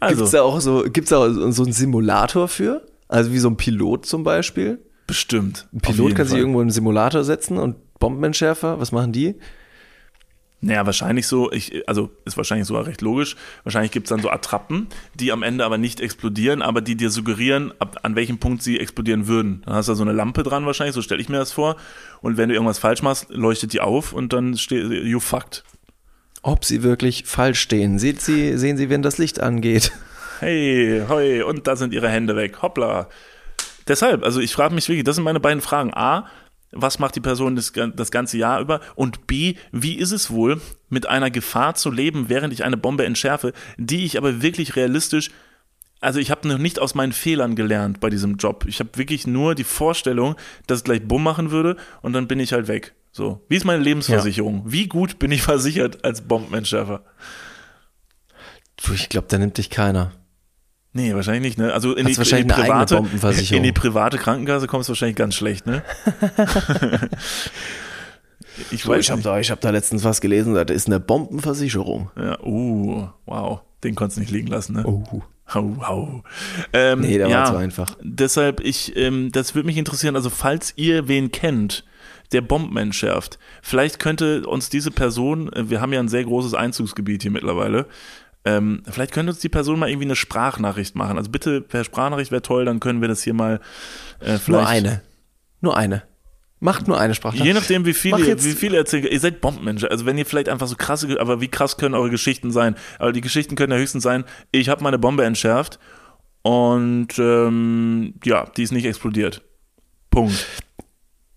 Also, 0.00 0.16
Gibt's 0.16 0.30
da 0.32 0.42
auch 0.42 0.60
so, 0.60 0.82
gibt's 0.84 1.10
da 1.10 1.18
auch 1.18 1.28
so 1.52 1.62
einen 1.62 1.72
Simulator 1.72 2.48
für? 2.48 2.86
Also 3.06 3.32
wie 3.32 3.38
so 3.38 3.48
ein 3.48 3.56
Pilot 3.56 4.06
zum 4.06 4.24
Beispiel? 4.24 4.80
Bestimmt. 5.10 5.66
Ein 5.72 5.80
Pilot 5.80 6.14
kann 6.14 6.26
sich 6.26 6.34
Fall. 6.34 6.38
irgendwo 6.38 6.60
in 6.60 6.66
einen 6.66 6.70
Simulator 6.70 7.24
setzen 7.24 7.58
und 7.58 7.98
Bombenentschärfer, 7.98 8.78
was 8.78 8.92
machen 8.92 9.12
die? 9.12 9.34
Naja, 10.60 10.86
wahrscheinlich 10.86 11.26
so, 11.26 11.50
ich, 11.50 11.88
also 11.88 12.10
ist 12.24 12.36
wahrscheinlich 12.36 12.68
sogar 12.68 12.86
recht 12.86 13.00
logisch. 13.00 13.34
Wahrscheinlich 13.64 13.90
gibt's 13.90 14.10
dann 14.10 14.20
so 14.20 14.30
Attrappen, 14.30 14.86
die 15.14 15.32
am 15.32 15.42
Ende 15.42 15.64
aber 15.64 15.78
nicht 15.78 16.00
explodieren, 16.00 16.62
aber 16.62 16.80
die 16.80 16.94
dir 16.94 17.10
suggerieren, 17.10 17.72
ab, 17.80 17.98
an 18.04 18.14
welchem 18.14 18.38
Punkt 18.38 18.62
sie 18.62 18.78
explodieren 18.78 19.26
würden. 19.26 19.62
Dann 19.64 19.74
hast 19.74 19.88
du 19.88 19.92
da 19.92 19.96
so 19.96 20.04
eine 20.04 20.12
Lampe 20.12 20.44
dran 20.44 20.64
wahrscheinlich, 20.64 20.94
so 20.94 21.02
stelle 21.02 21.20
ich 21.20 21.28
mir 21.28 21.38
das 21.38 21.50
vor. 21.50 21.74
Und 22.20 22.36
wenn 22.36 22.50
du 22.50 22.54
irgendwas 22.54 22.78
falsch 22.78 23.02
machst, 23.02 23.30
leuchtet 23.30 23.72
die 23.72 23.80
auf 23.80 24.12
und 24.12 24.32
dann 24.32 24.56
steht, 24.56 24.88
you 24.90 25.18
fucked. 25.18 25.64
Ob 26.42 26.64
sie 26.64 26.84
wirklich 26.84 27.24
falsch 27.26 27.58
stehen. 27.58 27.98
Seht 27.98 28.20
sie, 28.20 28.56
sehen 28.56 28.76
Sie, 28.76 28.90
wenn 28.90 29.02
das 29.02 29.18
Licht 29.18 29.40
angeht. 29.40 29.90
Hey, 30.40 31.02
hoi, 31.06 31.42
und 31.42 31.66
da 31.66 31.76
sind 31.76 31.92
ihre 31.92 32.08
Hände 32.08 32.34
weg. 32.36 32.62
Hoppla. 32.62 33.08
Deshalb, 33.88 34.24
also 34.24 34.40
ich 34.40 34.52
frage 34.52 34.74
mich 34.74 34.88
wirklich, 34.88 35.04
das 35.04 35.16
sind 35.16 35.24
meine 35.24 35.40
beiden 35.40 35.60
Fragen. 35.60 35.92
A, 35.94 36.26
was 36.72 36.98
macht 36.98 37.16
die 37.16 37.20
Person 37.20 37.56
das, 37.56 37.72
das 37.72 38.10
ganze 38.10 38.38
Jahr 38.38 38.60
über? 38.60 38.80
Und 38.94 39.26
B, 39.26 39.54
wie 39.72 39.94
ist 39.94 40.12
es 40.12 40.30
wohl, 40.30 40.60
mit 40.88 41.06
einer 41.06 41.30
Gefahr 41.30 41.74
zu 41.74 41.90
leben, 41.90 42.28
während 42.28 42.52
ich 42.52 42.64
eine 42.64 42.76
Bombe 42.76 43.04
entschärfe, 43.04 43.52
die 43.76 44.04
ich 44.04 44.16
aber 44.16 44.42
wirklich 44.42 44.76
realistisch 44.76 45.30
also 46.00 46.18
ich 46.18 46.30
habe 46.30 46.48
noch 46.48 46.58
nicht 46.58 46.78
aus 46.78 46.94
meinen 46.94 47.12
Fehlern 47.12 47.54
gelernt 47.54 48.00
bei 48.00 48.08
diesem 48.08 48.36
Job. 48.36 48.64
Ich 48.66 48.80
habe 48.80 48.90
wirklich 48.96 49.26
nur 49.26 49.54
die 49.54 49.64
Vorstellung, 49.64 50.34
dass 50.66 50.78
es 50.78 50.84
gleich 50.84 51.06
Bumm 51.06 51.22
machen 51.22 51.50
würde 51.50 51.76
und 52.00 52.14
dann 52.14 52.26
bin 52.26 52.40
ich 52.40 52.52
halt 52.52 52.68
weg. 52.68 52.94
So, 53.12 53.44
wie 53.48 53.56
ist 53.56 53.64
meine 53.64 53.82
Lebensversicherung? 53.82 54.62
Wie 54.66 54.88
gut 54.88 55.18
bin 55.18 55.30
ich 55.30 55.42
versichert 55.42 56.04
als 56.04 56.22
Bombenentschärfer? 56.22 57.04
Du, 58.82 58.94
ich 58.94 59.10
glaube, 59.10 59.26
da 59.28 59.36
nimmt 59.36 59.58
dich 59.58 59.68
keiner. 59.68 60.12
Nee, 60.92 61.14
wahrscheinlich 61.14 61.42
nicht, 61.42 61.58
ne? 61.58 61.72
Also 61.72 61.94
in 61.94 62.06
die, 62.06 62.14
in 62.14 62.48
die 62.48 62.52
private, 62.52 63.04
in 63.54 63.62
die 63.62 63.72
private 63.72 64.18
Krankenkasse 64.18 64.66
kommst 64.66 64.88
du 64.88 64.90
wahrscheinlich 64.90 65.16
ganz 65.16 65.36
schlecht, 65.36 65.66
ne? 65.66 65.84
ich 68.72 68.86
weiß 68.86 69.04
ich 69.04 69.10
habe 69.10 69.22
da, 69.22 69.38
ich 69.38 69.52
hab 69.52 69.60
da 69.60 69.70
letztens 69.70 70.02
was 70.02 70.20
gelesen, 70.20 70.54
da 70.54 70.62
ist 70.62 70.88
eine 70.88 70.98
Bombenversicherung. 70.98 72.10
Ja, 72.16 72.40
uh, 72.42 73.08
wow, 73.26 73.60
den 73.84 73.94
konntest 73.94 74.16
du 74.16 74.22
nicht 74.22 74.32
liegen 74.32 74.48
lassen, 74.48 74.74
ne? 74.74 74.84
Oh. 74.84 75.22
Hau, 75.52 75.76
hau. 75.80 76.22
Ähm, 76.72 77.00
Nee, 77.00 77.18
der 77.18 77.28
ja, 77.28 77.38
war 77.38 77.46
zu 77.46 77.56
einfach. 77.56 77.96
Deshalb, 78.02 78.60
ich, 78.60 78.96
ähm, 78.96 79.32
das 79.32 79.54
würde 79.54 79.66
mich 79.66 79.78
interessieren, 79.78 80.14
also 80.14 80.30
falls 80.30 80.72
ihr 80.76 81.08
wen 81.08 81.32
kennt, 81.32 81.84
der 82.32 82.40
Bomben 82.40 82.76
entschärft, 82.76 83.38
vielleicht 83.60 83.98
könnte 83.98 84.46
uns 84.46 84.68
diese 84.68 84.92
Person, 84.92 85.52
äh, 85.52 85.68
wir 85.68 85.80
haben 85.80 85.92
ja 85.92 86.00
ein 86.00 86.08
sehr 86.08 86.24
großes 86.24 86.54
Einzugsgebiet 86.54 87.22
hier 87.22 87.32
mittlerweile, 87.32 87.86
ähm, 88.44 88.82
vielleicht 88.90 89.12
könnte 89.12 89.32
uns 89.32 89.40
die 89.40 89.48
Person 89.48 89.78
mal 89.78 89.88
irgendwie 89.88 90.06
eine 90.06 90.16
Sprachnachricht 90.16 90.96
machen. 90.96 91.18
Also 91.18 91.30
bitte, 91.30 91.60
per 91.60 91.84
Sprachnachricht 91.84 92.30
wäre 92.30 92.42
toll, 92.42 92.64
dann 92.64 92.80
können 92.80 93.00
wir 93.00 93.08
das 93.08 93.22
hier 93.22 93.34
mal 93.34 93.60
äh, 94.20 94.38
vielleicht. 94.38 94.48
Nur 94.48 94.66
eine. 94.66 95.02
Nur 95.60 95.76
eine. 95.76 96.02
Macht 96.62 96.88
nur 96.88 97.00
eine 97.00 97.14
Sprachnachricht. 97.14 97.46
Je 97.46 97.54
nachdem, 97.54 97.86
wie 97.86 97.94
viel, 97.94 98.10
Mach 98.12 98.18
ihr, 98.18 98.26
jetzt- 98.26 98.44
wie 98.44 98.52
viel 98.52 98.72
ihr 98.72 98.78
erzählt. 98.80 99.04
Ihr 99.10 99.20
seid 99.20 99.40
Bombenmenschen. 99.40 99.88
Also 99.88 100.04
wenn 100.06 100.18
ihr 100.18 100.26
vielleicht 100.26 100.48
einfach 100.48 100.66
so 100.66 100.76
krasse, 100.76 101.18
aber 101.20 101.40
wie 101.40 101.48
krass 101.48 101.76
können 101.78 101.94
eure 101.94 102.10
Geschichten 102.10 102.50
sein? 102.50 102.76
Aber 102.98 103.12
die 103.12 103.20
Geschichten 103.22 103.56
können 103.56 103.72
ja 103.72 103.78
höchstens 103.78 104.02
sein, 104.02 104.24
ich 104.52 104.68
habe 104.68 104.82
meine 104.82 104.98
Bombe 104.98 105.24
entschärft 105.24 105.78
und 106.42 107.08
ähm, 107.18 108.14
ja, 108.24 108.46
die 108.56 108.62
ist 108.62 108.72
nicht 108.72 108.84
explodiert. 108.86 109.42
Punkt. 110.10 110.46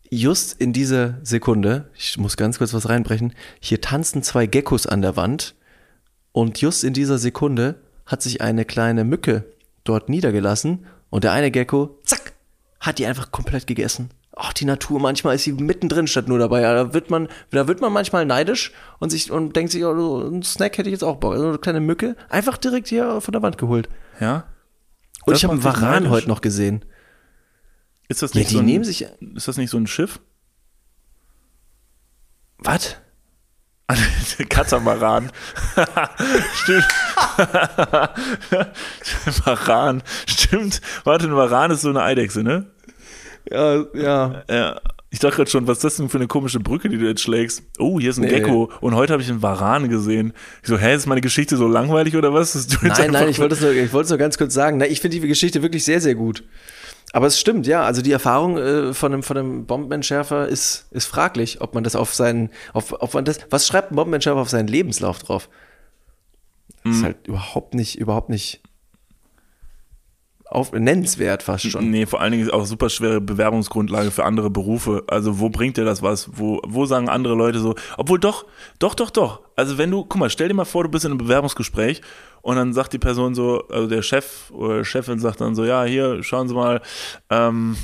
Just 0.09 0.59
in 0.61 0.73
dieser 0.73 1.17
Sekunde, 1.23 1.89
ich 1.95 2.17
muss 2.17 2.37
ganz 2.37 2.59
kurz 2.59 2.73
was 2.73 2.87
reinbrechen, 2.87 3.33
hier 3.59 3.81
tanzen 3.81 4.21
zwei 4.23 4.45
Geckos 4.45 4.85
an 4.87 5.01
der 5.01 5.15
Wand 5.15 5.55
und 6.33 6.59
just 6.59 6.83
in 6.83 6.91
dieser 6.93 7.17
Sekunde 7.17 7.75
hat 8.05 8.21
sich 8.21 8.41
eine 8.41 8.65
kleine 8.65 9.05
Mücke 9.05 9.45
dort 9.85 10.09
niedergelassen 10.09 10.85
und 11.09 11.23
der 11.23 11.31
eine 11.31 11.51
Gecko, 11.51 11.97
zack, 12.03 12.33
hat 12.81 12.99
die 12.99 13.05
einfach 13.05 13.31
komplett 13.31 13.65
gegessen. 13.67 14.09
Ach, 14.35 14.51
die 14.51 14.65
Natur, 14.65 14.99
manchmal 14.99 15.35
ist 15.35 15.43
sie 15.43 15.53
mittendrin 15.53 16.07
statt 16.07 16.27
nur 16.27 16.39
dabei. 16.39 16.61
Ja, 16.61 16.73
Da 16.73 16.93
wird 16.93 17.09
man, 17.11 17.29
da 17.51 17.67
wird 17.67 17.81
man 17.81 17.93
manchmal 17.93 18.25
neidisch 18.25 18.71
und 18.99 19.11
sich 19.11 19.31
und 19.31 19.55
denkt 19.55 19.71
sich, 19.71 19.85
oh, 19.85 19.95
so 19.95 20.27
ein 20.27 20.41
Snack 20.41 20.77
hätte 20.77 20.89
ich 20.89 20.93
jetzt 20.93 21.03
auch 21.03 21.17
Bock. 21.17 21.33
Also 21.33 21.49
eine 21.49 21.57
kleine 21.59 21.79
Mücke, 21.79 22.15
einfach 22.29 22.57
direkt 22.57 22.87
hier 22.87 23.21
von 23.21 23.31
der 23.31 23.43
Wand 23.43 23.59
geholt. 23.59 23.89
Ja? 24.19 24.47
Und 25.25 25.33
Das 25.33 25.37
ich 25.37 25.43
habe 25.43 25.53
einen 25.53 25.63
Varan 25.63 25.91
neidisch. 26.03 26.09
heute 26.09 26.27
noch 26.29 26.41
gesehen. 26.41 26.83
Ist 28.09 28.23
das 28.23 28.33
Ja, 28.33 28.39
nicht 28.39 28.49
die 28.49 28.55
so 28.55 28.59
ein, 28.61 29.35
ist 29.35 29.47
das 29.47 29.57
nicht 29.57 29.69
so 29.69 29.77
ein 29.77 29.85
Schiff? 29.87 30.19
Was? 32.57 32.95
Katamaran. 34.49 35.31
Stimmt. 36.55 36.87
Varan. 39.45 40.03
Stimmt. 40.27 40.81
Warte, 41.03 41.27
ein 41.27 41.35
Varan 41.35 41.71
ist 41.71 41.81
so 41.81 41.89
eine 41.89 42.01
Eidechse, 42.01 42.43
ne? 42.43 42.65
Ja, 43.49 43.83
ja. 43.93 44.43
Ja. 44.49 44.79
Ich 45.09 45.19
dachte 45.19 45.35
gerade 45.35 45.51
schon, 45.51 45.67
was 45.67 45.77
ist 45.77 45.83
das 45.83 45.95
denn 45.97 46.09
für 46.09 46.17
eine 46.17 46.27
komische 46.27 46.59
Brücke, 46.59 46.89
die 46.89 46.97
du 46.97 47.05
jetzt 47.05 47.21
schlägst? 47.21 47.61
Oh, 47.77 47.99
hier 47.99 48.09
ist 48.09 48.17
ein 48.17 48.23
Nee. 48.23 48.39
Gecko. 48.39 48.71
Und 48.81 48.95
heute 48.95 49.13
habe 49.13 49.21
ich 49.21 49.29
einen 49.29 49.43
Varan 49.43 49.89
gesehen. 49.89 50.33
Ich 50.63 50.69
so, 50.69 50.77
hä, 50.77 50.95
ist 50.95 51.05
meine 51.05 51.21
Geschichte 51.21 51.55
so 51.55 51.67
langweilig 51.67 52.15
oder 52.15 52.33
was? 52.33 52.67
Nein, 52.81 53.11
nein, 53.11 53.29
ich 53.29 53.37
wollte 53.37 53.53
es 53.53 53.61
nur, 53.61 53.73
ich 53.73 53.91
nur 53.91 54.17
ganz 54.17 54.39
kurz 54.39 54.55
sagen. 54.55 54.77
Na, 54.77 54.87
ich 54.87 55.01
finde 55.01 55.19
die 55.19 55.27
Geschichte 55.27 55.61
wirklich 55.61 55.83
sehr, 55.83 56.01
sehr 56.01 56.15
gut. 56.15 56.43
Aber 57.13 57.27
es 57.27 57.39
stimmt, 57.39 57.67
ja. 57.67 57.83
Also 57.83 58.01
die 58.01 58.11
Erfahrung 58.11 58.57
äh, 58.57 58.93
von 58.93 59.13
einem, 59.13 59.23
von 59.23 59.37
einem 59.37 59.65
Bombenentschärfer 59.65 60.47
ist, 60.47 60.87
ist 60.91 61.05
fraglich, 61.05 61.61
ob 61.61 61.75
man 61.75 61.83
das 61.83 61.95
auf 61.95 62.13
seinen, 62.13 62.49
auf, 62.73 62.91
ob 62.99 63.13
man 63.13 63.23
das, 63.23 63.37
was 63.51 63.67
schreibt 63.67 63.91
ein 63.91 63.95
Bombenentschärfer 63.95 64.41
auf 64.41 64.49
seinen 64.49 64.67
Lebenslauf 64.67 65.19
drauf? 65.19 65.47
Das 66.83 66.97
ist 66.97 67.03
halt 67.03 67.27
überhaupt 67.27 67.75
nicht, 67.75 67.97
überhaupt 67.97 68.29
nicht 68.29 68.61
auf, 70.53 70.71
nennenswert 70.71 71.43
fast 71.43 71.69
schon. 71.69 71.89
Nee, 71.89 72.05
vor 72.05 72.21
allen 72.21 72.31
Dingen 72.31 72.43
ist 72.43 72.53
auch 72.53 72.65
super 72.65 72.89
schwere 72.89 73.21
Bewerbungsgrundlage 73.21 74.11
für 74.11 74.23
andere 74.25 74.49
Berufe. 74.49 75.03
Also 75.07 75.39
wo 75.39 75.49
bringt 75.49 75.77
dir 75.77 75.85
das 75.85 76.01
was? 76.01 76.29
Wo, 76.33 76.61
wo 76.65 76.85
sagen 76.85 77.09
andere 77.09 77.35
Leute 77.35 77.59
so, 77.59 77.75
obwohl 77.97 78.19
doch, 78.19 78.45
doch, 78.79 78.95
doch, 78.95 79.09
doch. 79.09 79.41
Also 79.55 79.77
wenn 79.77 79.89
du, 79.89 80.03
guck 80.03 80.17
mal, 80.17 80.29
stell 80.29 80.47
dir 80.47 80.53
mal 80.53 80.65
vor, 80.65 80.83
du 80.83 80.89
bist 80.89 81.05
in 81.05 81.11
einem 81.11 81.17
Bewerbungsgespräch 81.17 82.01
und 82.43 82.55
dann 82.57 82.71
sagt 82.73 82.93
die 82.93 82.99
Person 82.99 83.33
so, 83.33 83.67
also 83.69 83.87
der 83.87 84.03
Chef 84.03 84.51
oder 84.51 84.85
Chefin 84.85 85.17
sagt 85.17 85.41
dann 85.41 85.55
so, 85.55 85.65
ja, 85.65 85.83
hier, 85.85 86.21
schauen 86.21 86.47
Sie 86.47 86.53
mal, 86.53 86.81
ähm, 87.31 87.75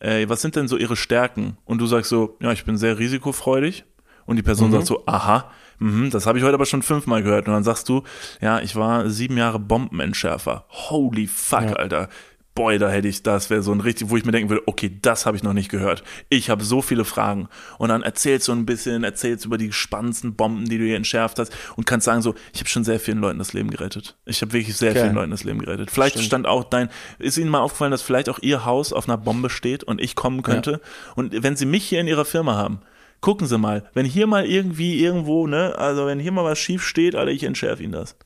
ey, 0.00 0.28
was 0.28 0.40
sind 0.42 0.56
denn 0.56 0.66
so 0.66 0.76
Ihre 0.76 0.96
Stärken? 0.96 1.56
Und 1.64 1.78
du 1.80 1.86
sagst 1.86 2.10
so, 2.10 2.36
ja, 2.40 2.50
ich 2.50 2.64
bin 2.64 2.76
sehr 2.76 2.98
risikofreudig. 2.98 3.84
Und 4.26 4.36
die 4.36 4.42
Person 4.42 4.68
Mhm. 4.68 4.72
sagt 4.74 4.86
so, 4.86 5.02
aha, 5.06 5.50
mhm, 5.80 6.10
das 6.10 6.26
habe 6.26 6.38
ich 6.38 6.44
heute 6.44 6.54
aber 6.54 6.64
schon 6.66 6.82
fünfmal 6.82 7.22
gehört. 7.22 7.46
Und 7.48 7.54
dann 7.54 7.64
sagst 7.64 7.88
du, 7.88 8.02
ja, 8.40 8.60
ich 8.60 8.76
war 8.76 9.08
sieben 9.10 9.36
Jahre 9.36 9.58
Bombenentschärfer. 9.58 10.64
Holy 10.70 11.26
fuck, 11.26 11.62
Ja. 11.62 11.72
Alter. 11.74 12.08
Boy, 12.54 12.78
da 12.78 12.90
hätte 12.90 13.06
ich, 13.06 13.22
das 13.22 13.48
wäre 13.48 13.62
so 13.62 13.72
ein 13.72 13.80
richtig, 13.80 14.10
wo 14.10 14.16
ich 14.16 14.24
mir 14.24 14.32
denken 14.32 14.50
würde, 14.50 14.64
okay, 14.66 14.98
das 15.00 15.24
habe 15.24 15.36
ich 15.36 15.42
noch 15.42 15.52
nicht 15.52 15.70
gehört. 15.70 16.02
Ich 16.28 16.50
habe 16.50 16.64
so 16.64 16.82
viele 16.82 17.04
Fragen. 17.04 17.48
Und 17.78 17.90
dann 17.90 18.02
erzählst 18.02 18.48
du 18.48 18.52
ein 18.52 18.66
bisschen, 18.66 19.04
erzählst 19.04 19.44
über 19.44 19.56
die 19.56 19.72
spannendsten 19.72 20.34
Bomben, 20.34 20.68
die 20.68 20.78
du 20.78 20.84
hier 20.84 20.96
entschärft 20.96 21.38
hast 21.38 21.52
und 21.76 21.86
kannst 21.86 22.06
sagen 22.06 22.22
so, 22.22 22.34
ich 22.52 22.60
habe 22.60 22.68
schon 22.68 22.82
sehr 22.84 22.98
vielen 22.98 23.18
Leuten 23.18 23.38
das 23.38 23.52
Leben 23.52 23.70
gerettet. 23.70 24.16
Ich 24.26 24.42
habe 24.42 24.52
wirklich 24.52 24.76
sehr 24.76 24.94
Geil. 24.94 25.04
vielen 25.04 25.14
Leuten 25.14 25.30
das 25.30 25.44
Leben 25.44 25.60
gerettet. 25.60 25.90
Vielleicht 25.90 26.14
Stimmt. 26.14 26.26
stand 26.26 26.46
auch 26.46 26.64
dein, 26.64 26.90
ist 27.18 27.38
Ihnen 27.38 27.50
mal 27.50 27.60
aufgefallen, 27.60 27.92
dass 27.92 28.02
vielleicht 28.02 28.28
auch 28.28 28.40
Ihr 28.40 28.64
Haus 28.64 28.92
auf 28.92 29.08
einer 29.08 29.18
Bombe 29.18 29.48
steht 29.48 29.84
und 29.84 30.00
ich 30.00 30.16
kommen 30.16 30.42
könnte. 30.42 30.80
Und 31.14 31.42
wenn 31.42 31.56
Sie 31.56 31.66
mich 31.66 31.84
hier 31.84 32.00
in 32.00 32.08
Ihrer 32.08 32.24
Firma 32.24 32.56
haben, 32.56 32.80
gucken 33.20 33.46
Sie 33.46 33.58
mal, 33.58 33.88
wenn 33.94 34.06
hier 34.06 34.26
mal 34.26 34.44
irgendwie 34.44 35.02
irgendwo, 35.02 35.46
ne, 35.46 35.76
also 35.78 36.06
wenn 36.06 36.18
hier 36.18 36.32
mal 36.32 36.44
was 36.44 36.58
schief 36.58 36.84
steht, 36.84 37.14
Alter, 37.14 37.30
ich 37.30 37.44
entschärfe 37.44 37.82
Ihnen 37.82 37.92
das. 37.92 38.16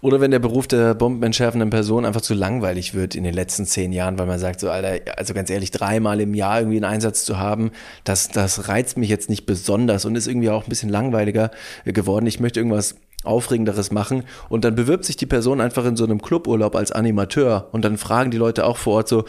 Oder 0.00 0.20
wenn 0.20 0.30
der 0.30 0.38
Beruf 0.38 0.66
der 0.66 0.94
bombenentschärfenden 0.94 1.70
Person 1.70 2.04
einfach 2.04 2.20
zu 2.20 2.34
langweilig 2.34 2.94
wird 2.94 3.14
in 3.14 3.24
den 3.24 3.34
letzten 3.34 3.66
zehn 3.66 3.92
Jahren, 3.92 4.18
weil 4.18 4.26
man 4.26 4.38
sagt 4.38 4.60
so, 4.60 4.70
Alter, 4.70 5.16
also 5.16 5.34
ganz 5.34 5.50
ehrlich, 5.50 5.70
dreimal 5.70 6.20
im 6.20 6.34
Jahr 6.34 6.60
irgendwie 6.60 6.78
einen 6.78 6.84
Einsatz 6.84 7.24
zu 7.24 7.38
haben, 7.38 7.70
das, 8.04 8.28
das 8.28 8.68
reizt 8.68 8.96
mich 8.96 9.08
jetzt 9.08 9.30
nicht 9.30 9.46
besonders 9.46 10.04
und 10.04 10.16
ist 10.16 10.26
irgendwie 10.26 10.50
auch 10.50 10.64
ein 10.64 10.68
bisschen 10.68 10.90
langweiliger 10.90 11.50
geworden. 11.84 12.26
Ich 12.26 12.40
möchte 12.40 12.60
irgendwas 12.60 12.96
Aufregenderes 13.24 13.90
machen 13.90 14.24
und 14.48 14.64
dann 14.64 14.74
bewirbt 14.74 15.04
sich 15.04 15.16
die 15.16 15.26
Person 15.26 15.60
einfach 15.60 15.84
in 15.84 15.96
so 15.96 16.04
einem 16.04 16.22
Cluburlaub 16.22 16.76
als 16.76 16.92
Animateur 16.92 17.68
und 17.72 17.84
dann 17.84 17.98
fragen 17.98 18.30
die 18.30 18.36
Leute 18.36 18.64
auch 18.64 18.76
vor 18.76 18.94
Ort 18.94 19.08
so, 19.08 19.24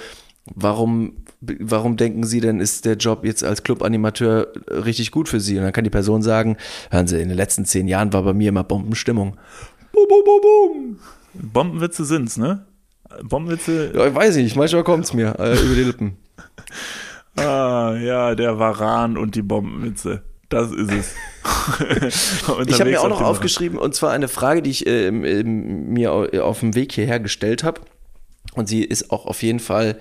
warum, 0.54 1.18
warum 1.42 1.98
denken 1.98 2.24
Sie 2.24 2.40
denn, 2.40 2.60
ist 2.60 2.86
der 2.86 2.96
Job 2.96 3.26
jetzt 3.26 3.44
als 3.44 3.64
Clubanimateur 3.64 4.48
richtig 4.70 5.12
gut 5.12 5.30
für 5.30 5.40
Sie? 5.40 5.58
Und 5.58 5.64
dann 5.64 5.74
kann 5.74 5.84
die 5.84 5.90
Person 5.90 6.22
sagen, 6.22 6.58
hören 6.92 7.08
Sie, 7.08 7.22
in 7.22 7.30
den 7.30 7.38
letzten 7.38 7.66
zehn 7.66 7.88
Jahren 7.88 8.14
war 8.14 8.24
bei 8.24 8.34
mir 8.34 8.50
immer 8.50 8.64
Bombenstimmung. 8.64 9.38
Bum, 9.98 10.08
bum, 10.08 10.24
bum, 10.26 10.42
bum. 10.42 11.00
Bombenwitze 11.52 12.06
sind's, 12.06 12.38
ne? 12.38 12.66
Bombenwitze, 13.24 13.92
Ja, 13.96 14.08
ich 14.08 14.14
weiß 14.16 14.36
nicht, 14.36 14.56
manchmal 14.56 14.84
kommt's 14.84 15.14
mir 15.14 15.36
äh, 15.40 15.54
über 15.60 15.76
die 15.76 15.84
Lippen. 15.84 16.18
ah, 17.38 17.96
ja, 18.00 18.36
der 18.36 18.60
Varan 18.60 19.18
und 19.18 19.36
die 19.36 19.42
Bombenwitze. 19.42 20.24
Das 20.50 20.72
ist 20.72 20.92
es. 20.92 21.16
Ich 22.68 22.80
habe 22.80 22.90
mir 22.90 23.02
auch 23.02 23.10
noch 23.10 23.22
aufgeschrieben. 23.22 23.78
und 23.78 23.94
zwar 23.96 24.12
eine 24.12 24.28
Frage, 24.28 24.62
die 24.62 24.70
ich 24.70 24.88
ähm, 24.88 25.24
ähm, 25.26 25.90
mir 25.90 26.14
au- 26.14 26.28
auf 26.42 26.60
dem 26.62 26.76
Weg 26.76 26.92
hierher 26.94 27.20
gestellt 27.20 27.64
habe. 27.64 27.82
Und 28.54 28.68
sie 28.70 28.84
ist 28.84 29.12
auch 29.12 29.26
auf 29.26 29.44
jeden 29.44 29.60
Fall 29.60 29.98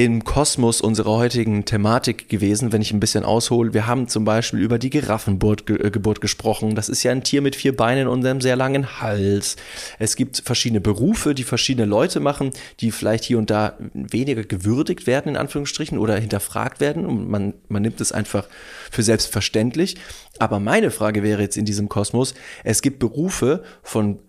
im 0.00 0.22
Kosmos 0.22 0.80
unserer 0.80 1.16
heutigen 1.16 1.64
Thematik 1.64 2.28
gewesen, 2.28 2.70
wenn 2.70 2.80
ich 2.80 2.92
ein 2.92 3.00
bisschen 3.00 3.24
aushole. 3.24 3.74
Wir 3.74 3.88
haben 3.88 4.06
zum 4.06 4.24
Beispiel 4.24 4.60
über 4.60 4.78
die 4.78 4.90
Giraffengeburt 4.90 5.66
ge 5.66 5.84
äh, 5.84 5.90
Geburt 5.90 6.20
gesprochen. 6.20 6.76
Das 6.76 6.88
ist 6.88 7.02
ja 7.02 7.10
ein 7.10 7.24
Tier 7.24 7.42
mit 7.42 7.56
vier 7.56 7.76
Beinen 7.76 8.06
und 8.06 8.24
einem 8.24 8.40
sehr 8.40 8.54
langen 8.54 9.00
Hals. 9.00 9.56
Es 9.98 10.14
gibt 10.14 10.40
verschiedene 10.44 10.80
Berufe, 10.80 11.34
die 11.34 11.42
verschiedene 11.42 11.84
Leute 11.84 12.20
machen, 12.20 12.52
die 12.78 12.92
vielleicht 12.92 13.24
hier 13.24 13.38
und 13.38 13.50
da 13.50 13.76
weniger 13.92 14.44
gewürdigt 14.44 15.08
werden, 15.08 15.30
in 15.30 15.36
Anführungsstrichen, 15.36 15.98
oder 15.98 16.16
hinterfragt 16.16 16.78
werden. 16.78 17.04
Und 17.04 17.28
man, 17.28 17.54
man 17.66 17.82
nimmt 17.82 18.00
es 18.00 18.12
einfach 18.12 18.46
für 18.92 19.02
selbstverständlich. 19.02 19.96
Aber 20.38 20.60
meine 20.60 20.92
Frage 20.92 21.24
wäre 21.24 21.42
jetzt 21.42 21.56
in 21.56 21.64
diesem 21.64 21.88
Kosmos, 21.88 22.34
es 22.62 22.82
gibt 22.82 23.00
Berufe 23.00 23.64
von 23.82 24.20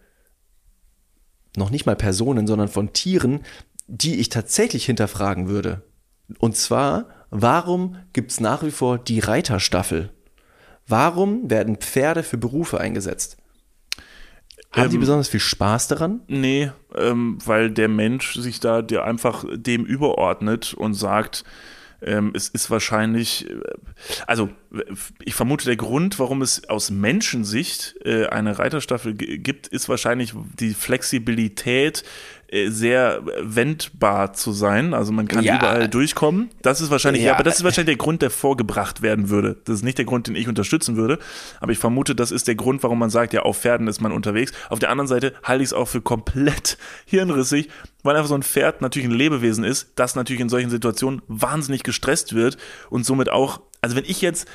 noch 1.55 1.69
nicht 1.69 1.85
mal 1.85 1.95
Personen, 1.95 2.47
sondern 2.47 2.69
von 2.69 2.93
Tieren, 2.93 3.41
die 3.89 4.19
ich 4.19 4.29
tatsächlich 4.29 4.85
hinterfragen 4.85 5.49
würde. 5.49 5.81
Und 6.37 6.55
zwar, 6.55 7.07
warum 7.31 7.97
gibt 8.13 8.31
es 8.31 8.39
nach 8.39 8.63
wie 8.63 8.71
vor 8.71 8.97
die 8.99 9.19
Reiterstaffel? 9.19 10.11
Warum 10.87 11.49
werden 11.49 11.77
Pferde 11.77 12.23
für 12.23 12.37
Berufe 12.37 12.79
eingesetzt? 12.79 13.37
Haben 14.71 14.89
die 14.89 14.95
Ähm, 14.95 15.01
besonders 15.01 15.29
viel 15.29 15.39
Spaß 15.39 15.87
daran? 15.87 16.21
Nee, 16.27 16.71
ähm, 16.95 17.39
weil 17.43 17.71
der 17.71 17.87
Mensch 17.87 18.35
sich 18.35 18.59
da 18.59 18.81
dir 18.83 19.03
einfach 19.03 19.43
dem 19.51 19.85
überordnet 19.85 20.75
und 20.75 20.93
sagt, 20.93 21.43
ähm, 22.01 22.31
es 22.33 22.47
ist 22.49 22.69
wahrscheinlich, 22.71 23.49
äh, 23.49 23.59
also 24.25 24.49
ich 25.23 25.35
vermute, 25.35 25.65
der 25.65 25.75
Grund, 25.75 26.19
warum 26.19 26.41
es 26.41 26.69
aus 26.69 26.91
Menschensicht 26.91 27.95
äh, 28.05 28.27
eine 28.27 28.57
Reiterstaffel 28.57 29.15
gibt, 29.15 29.67
ist 29.67 29.89
wahrscheinlich 29.89 30.33
die 30.59 30.73
Flexibilität, 30.73 32.03
sehr 32.69 33.21
wendbar 33.41 34.33
zu 34.33 34.51
sein. 34.51 34.93
Also 34.93 35.11
man 35.11 35.27
kann 35.27 35.43
Ja. 35.43 35.57
überall 35.57 35.87
durchkommen. 35.87 36.49
Das 36.63 36.81
ist 36.81 36.89
wahrscheinlich, 36.89 37.21
ja. 37.21 37.29
Ja. 37.29 37.33
aber 37.35 37.43
das 37.43 37.57
ist 37.57 37.63
wahrscheinlich 37.63 37.95
der 37.97 38.03
Grund, 38.03 38.21
der 38.21 38.31
vorgebracht 38.31 39.01
werden 39.01 39.29
würde. 39.29 39.57
Das 39.65 39.75
ist 39.75 39.83
nicht 39.83 39.97
der 39.99 40.05
Grund, 40.05 40.27
den 40.27 40.35
ich 40.35 40.47
unterstützen 40.47 40.95
würde. 40.97 41.19
Aber 41.59 41.71
ich 41.71 41.77
vermute, 41.77 42.15
das 42.15 42.31
ist 42.31 42.47
der 42.47 42.55
Grund, 42.55 42.81
warum 42.81 42.97
man 42.97 43.09
sagt, 43.11 43.33
ja, 43.33 43.43
auf 43.43 43.59
Pferden 43.59 43.87
ist 43.87 44.01
man 44.01 44.11
unterwegs. 44.11 44.51
Auf 44.69 44.79
der 44.79 44.89
anderen 44.89 45.07
Seite 45.07 45.33
halte 45.43 45.63
ich 45.63 45.69
es 45.69 45.73
auch 45.73 45.87
für 45.87 46.01
komplett 46.01 46.77
hirnrissig, 47.05 47.69
weil 48.03 48.15
einfach 48.15 48.29
so 48.29 48.35
ein 48.35 48.43
Pferd 48.43 48.81
natürlich 48.81 49.07
ein 49.07 49.13
Lebewesen 49.13 49.63
ist, 49.63 49.91
das 49.95 50.15
natürlich 50.15 50.41
in 50.41 50.49
solchen 50.49 50.69
Situationen 50.71 51.21
wahnsinnig 51.27 51.83
gestresst 51.83 52.33
wird 52.33 52.57
und 52.89 53.05
somit 53.05 53.29
auch, 53.29 53.61
also 53.81 53.95
wenn 53.95 54.05
ich 54.05 54.21
jetzt 54.21 54.47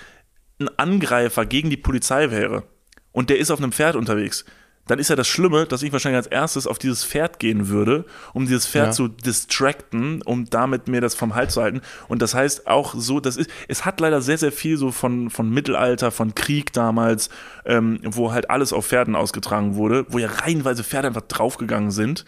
ein 0.58 0.68
Angreifer 0.78 1.46
gegen 1.46 1.70
die 1.70 1.76
Polizei 1.76 2.30
wäre 2.30 2.64
und 3.12 3.30
der 3.30 3.38
ist 3.38 3.50
auf 3.50 3.58
einem 3.60 3.72
Pferd 3.72 3.94
unterwegs, 3.96 4.44
dann 4.86 4.98
ist 4.98 5.08
ja 5.08 5.16
das 5.16 5.26
Schlimme, 5.28 5.66
dass 5.66 5.82
ich 5.82 5.92
wahrscheinlich 5.92 6.18
als 6.18 6.26
erstes 6.26 6.66
auf 6.66 6.78
dieses 6.78 7.04
Pferd 7.04 7.38
gehen 7.38 7.68
würde, 7.68 8.04
um 8.34 8.46
dieses 8.46 8.66
Pferd 8.66 8.86
Ja. 8.88 8.92
zu 8.92 9.08
distracten, 9.08 10.20
um 10.22 10.44
damit 10.50 10.88
mir 10.88 11.00
das 11.00 11.14
vom 11.14 11.34
Hals 11.34 11.54
zu 11.54 11.62
halten. 11.62 11.80
Und 12.08 12.20
das 12.22 12.34
heißt 12.34 12.66
auch 12.66 12.94
so, 12.96 13.20
das 13.20 13.36
ist, 13.36 13.48
es 13.68 13.84
hat 13.84 14.00
leider 14.00 14.20
sehr, 14.20 14.38
sehr 14.38 14.52
viel 14.52 14.76
so 14.76 14.90
von, 14.90 15.30
von 15.30 15.48
Mittelalter, 15.50 16.10
von 16.10 16.34
Krieg 16.34 16.72
damals, 16.72 17.30
ähm, 17.64 18.00
wo 18.04 18.32
halt 18.32 18.50
alles 18.50 18.72
auf 18.72 18.86
Pferden 18.86 19.16
ausgetragen 19.16 19.76
wurde, 19.76 20.04
wo 20.08 20.18
ja 20.18 20.28
reihenweise 20.28 20.84
Pferde 20.84 21.08
einfach 21.08 21.22
draufgegangen 21.22 21.90
sind. 21.90 22.24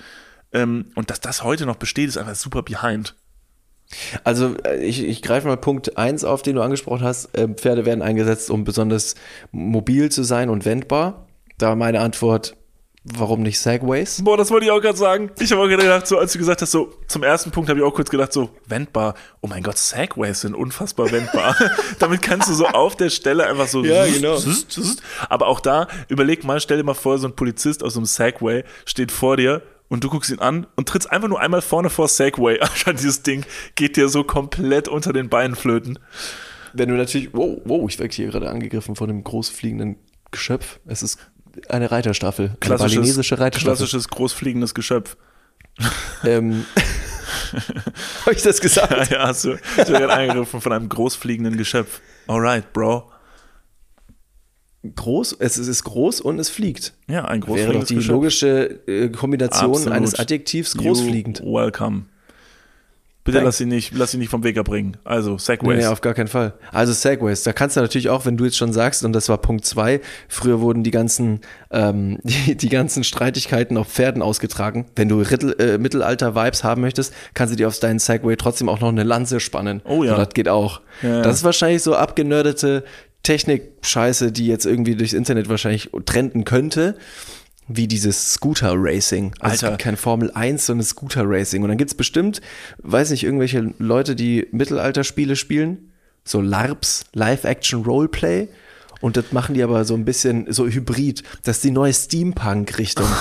Ähm, 0.52 0.86
und 0.94 1.10
dass 1.10 1.20
das 1.20 1.42
heute 1.42 1.66
noch 1.66 1.76
besteht, 1.76 2.08
ist 2.08 2.16
einfach 2.16 2.36
super 2.36 2.62
behind. 2.62 3.14
Also 4.24 4.56
äh, 4.64 4.82
ich, 4.84 5.04
ich 5.04 5.22
greife 5.22 5.46
mal 5.46 5.56
Punkt 5.56 5.96
1 5.98 6.24
auf, 6.24 6.42
den 6.42 6.56
du 6.56 6.62
angesprochen 6.62 7.04
hast. 7.04 7.36
Äh, 7.36 7.48
Pferde 7.48 7.84
werden 7.84 8.02
eingesetzt, 8.02 8.50
um 8.50 8.64
besonders 8.64 9.14
mobil 9.52 10.10
zu 10.10 10.22
sein 10.22 10.48
und 10.48 10.64
wendbar. 10.64 11.25
Da 11.58 11.74
meine 11.74 12.00
Antwort, 12.00 12.56
warum 13.06 13.42
nicht 13.42 13.60
Segways? 13.60 14.22
Boah, 14.22 14.36
das 14.36 14.50
wollte 14.50 14.66
ich 14.66 14.72
auch 14.72 14.80
gerade 14.80 14.98
sagen. 14.98 15.30
Ich 15.38 15.52
habe 15.52 15.62
auch 15.62 15.68
gerade 15.68 15.82
gedacht, 15.82 16.06
so 16.06 16.18
als 16.18 16.32
du 16.32 16.38
gesagt 16.38 16.60
hast, 16.60 16.70
so 16.70 16.92
zum 17.06 17.22
ersten 17.22 17.50
Punkt 17.50 17.70
habe 17.70 17.78
ich 17.78 17.84
auch 17.84 17.94
kurz 17.94 18.10
gedacht, 18.10 18.32
so 18.32 18.50
wendbar. 18.66 19.14
Oh 19.40 19.46
mein 19.46 19.62
Gott, 19.62 19.78
Segways 19.78 20.40
sind 20.40 20.54
unfassbar 20.54 21.10
wendbar. 21.12 21.56
Damit 21.98 22.22
kannst 22.22 22.48
du 22.48 22.54
so 22.54 22.66
auf 22.66 22.96
der 22.96 23.10
Stelle 23.10 23.46
einfach 23.46 23.68
so. 23.68 23.84
Ja, 23.84 24.06
genau. 24.06 24.38
Aber 25.28 25.46
auch 25.46 25.60
da, 25.60 25.88
überleg 26.08 26.44
mal, 26.44 26.60
stell 26.60 26.78
dir 26.78 26.84
mal 26.84 26.94
vor, 26.94 27.18
so 27.18 27.28
ein 27.28 27.36
Polizist 27.36 27.82
aus 27.82 27.94
so 27.94 28.00
einem 28.00 28.06
Segway 28.06 28.64
steht 28.84 29.12
vor 29.12 29.36
dir 29.36 29.62
und 29.88 30.02
du 30.02 30.10
guckst 30.10 30.30
ihn 30.30 30.40
an 30.40 30.66
und 30.74 30.88
trittst 30.88 31.10
einfach 31.10 31.28
nur 31.28 31.40
einmal 31.40 31.62
vorne 31.62 31.90
vor 31.90 32.08
Segway. 32.08 32.58
Alter, 32.60 32.92
dieses 32.92 33.22
Ding 33.22 33.44
geht 33.76 33.96
dir 33.96 34.08
so 34.08 34.24
komplett 34.24 34.88
unter 34.88 35.12
den 35.12 35.28
Beinen 35.28 35.56
flöten. 35.56 35.98
Wenn 36.72 36.88
du 36.88 36.96
natürlich, 36.96 37.30
wow, 37.32 37.58
wow, 37.64 37.88
ich 37.88 37.98
werde 37.98 38.14
hier 38.14 38.26
gerade 38.26 38.50
angegriffen 38.50 38.96
von 38.96 39.08
einem 39.08 39.24
großfliegenden 39.24 39.96
Geschöpf. 40.30 40.80
Es 40.86 41.02
ist 41.02 41.18
eine 41.68 41.90
Reiterstaffel, 41.90 42.46
eine 42.46 42.56
Klassisches, 42.58 43.16
Reiterstaffel. 43.32 43.76
klassisches 43.76 44.08
großfliegendes 44.08 44.74
Geschöpf. 44.74 45.16
Ähm, 46.24 46.64
Habe 48.24 48.34
ich 48.34 48.42
das 48.42 48.60
gesagt? 48.60 49.10
Ja, 49.10 49.18
ja, 49.18 49.28
hast 49.28 49.44
du, 49.44 49.54
ich 49.54 49.76
werde 49.76 49.92
gerade 49.92 50.12
angegriffen 50.12 50.60
von 50.60 50.72
einem 50.72 50.88
großfliegenden 50.88 51.56
Geschöpf. 51.56 52.00
Alright, 52.26 52.72
Bro. 52.72 53.10
Groß, 54.94 55.36
es 55.40 55.58
ist, 55.58 55.84
groß 55.84 56.20
und 56.20 56.38
es 56.38 56.48
fliegt. 56.48 56.94
Ja, 57.08 57.24
ein 57.24 57.40
Wäre 57.40 57.40
doch 57.40 57.46
großfliegendes 57.46 57.88
die 57.88 57.94
Geschöpf. 57.96 58.12
logische 58.12 58.80
äh, 58.86 59.08
Kombination 59.10 59.70
Absolut. 59.72 59.92
eines 59.92 60.14
Adjektivs 60.14 60.76
großfliegend. 60.76 61.40
You 61.40 61.54
welcome. 61.54 62.06
Bitte 63.26 63.40
lass 63.40 63.58
sie 63.58 63.66
nicht, 63.66 63.92
lass 63.94 64.12
sie 64.12 64.18
nicht 64.18 64.30
vom 64.30 64.42
Weg 64.44 64.56
abbringen. 64.56 64.96
Also, 65.04 65.32
Nee, 65.32 65.38
Segways. 65.38 65.78
nee, 65.78 65.86
auf 65.86 66.00
gar 66.00 66.14
keinen 66.14 66.28
Fall. 66.28 66.54
Also 66.72 66.92
Segways, 66.92 67.42
da 67.42 67.52
kannst 67.52 67.76
du 67.76 67.80
natürlich 67.80 68.08
auch, 68.08 68.24
wenn 68.24 68.36
du 68.36 68.44
jetzt 68.44 68.56
schon 68.56 68.72
sagst, 68.72 69.04
und 69.04 69.12
das 69.12 69.28
war 69.28 69.38
Punkt 69.38 69.64
zwei, 69.66 70.00
früher 70.28 70.60
wurden 70.60 70.82
die 70.82 70.90
ganzen, 70.90 71.40
ähm, 71.70 72.18
die, 72.22 72.54
die 72.56 72.68
ganzen 72.68 73.04
Streitigkeiten 73.04 73.76
auf 73.76 73.88
Pferden 73.88 74.22
ausgetragen. 74.22 74.86
Wenn 74.96 75.08
du 75.08 75.20
Rittel, 75.20 75.54
äh, 75.58 75.78
Mittelalter-Vibes 75.78 76.64
haben 76.64 76.80
möchtest, 76.80 77.12
kannst 77.34 77.52
du 77.52 77.56
dir 77.56 77.68
auf 77.68 77.78
deinen 77.78 77.98
Segway 77.98 78.36
trotzdem 78.36 78.68
auch 78.68 78.80
noch 78.80 78.88
eine 78.88 79.02
Lanze 79.04 79.40
spannen. 79.40 79.82
Oh 79.84 80.04
ja. 80.04 80.12
Und 80.12 80.18
das 80.18 80.28
geht 80.32 80.48
auch. 80.48 80.80
Ja, 81.02 81.08
ja. 81.08 81.22
Das 81.22 81.36
ist 81.36 81.44
wahrscheinlich 81.44 81.82
so 81.82 81.94
abgenördete 81.94 82.84
Technik-Scheiße, 83.22 84.32
die 84.32 84.46
jetzt 84.46 84.66
irgendwie 84.66 84.94
durchs 84.94 85.12
Internet 85.12 85.48
wahrscheinlich 85.48 85.90
trenden 86.06 86.44
könnte. 86.44 86.96
Wie 87.68 87.88
dieses 87.88 88.34
Scooter 88.34 88.74
Racing. 88.76 89.32
Also 89.40 89.74
kein 89.78 89.96
Formel 89.96 90.30
1, 90.32 90.66
sondern 90.66 90.84
Scooter 90.84 91.24
Racing. 91.24 91.62
Und 91.62 91.68
dann 91.68 91.78
gibt's 91.78 91.94
bestimmt, 91.94 92.40
weiß 92.78 93.10
nicht, 93.10 93.24
irgendwelche 93.24 93.74
Leute, 93.78 94.14
die 94.14 94.46
Mittelalterspiele 94.52 95.36
spielen, 95.36 95.92
so 96.24 96.40
LARPs, 96.40 97.04
Live-Action 97.14 97.82
Roleplay. 97.84 98.48
Und 99.00 99.16
das 99.16 99.32
machen 99.32 99.54
die 99.54 99.62
aber 99.62 99.84
so 99.84 99.94
ein 99.94 100.04
bisschen 100.04 100.52
so 100.52 100.66
hybrid. 100.66 101.22
Das 101.42 101.56
ist 101.56 101.64
die 101.64 101.70
neue 101.70 101.92
Steampunk-Richtung. 101.92 103.06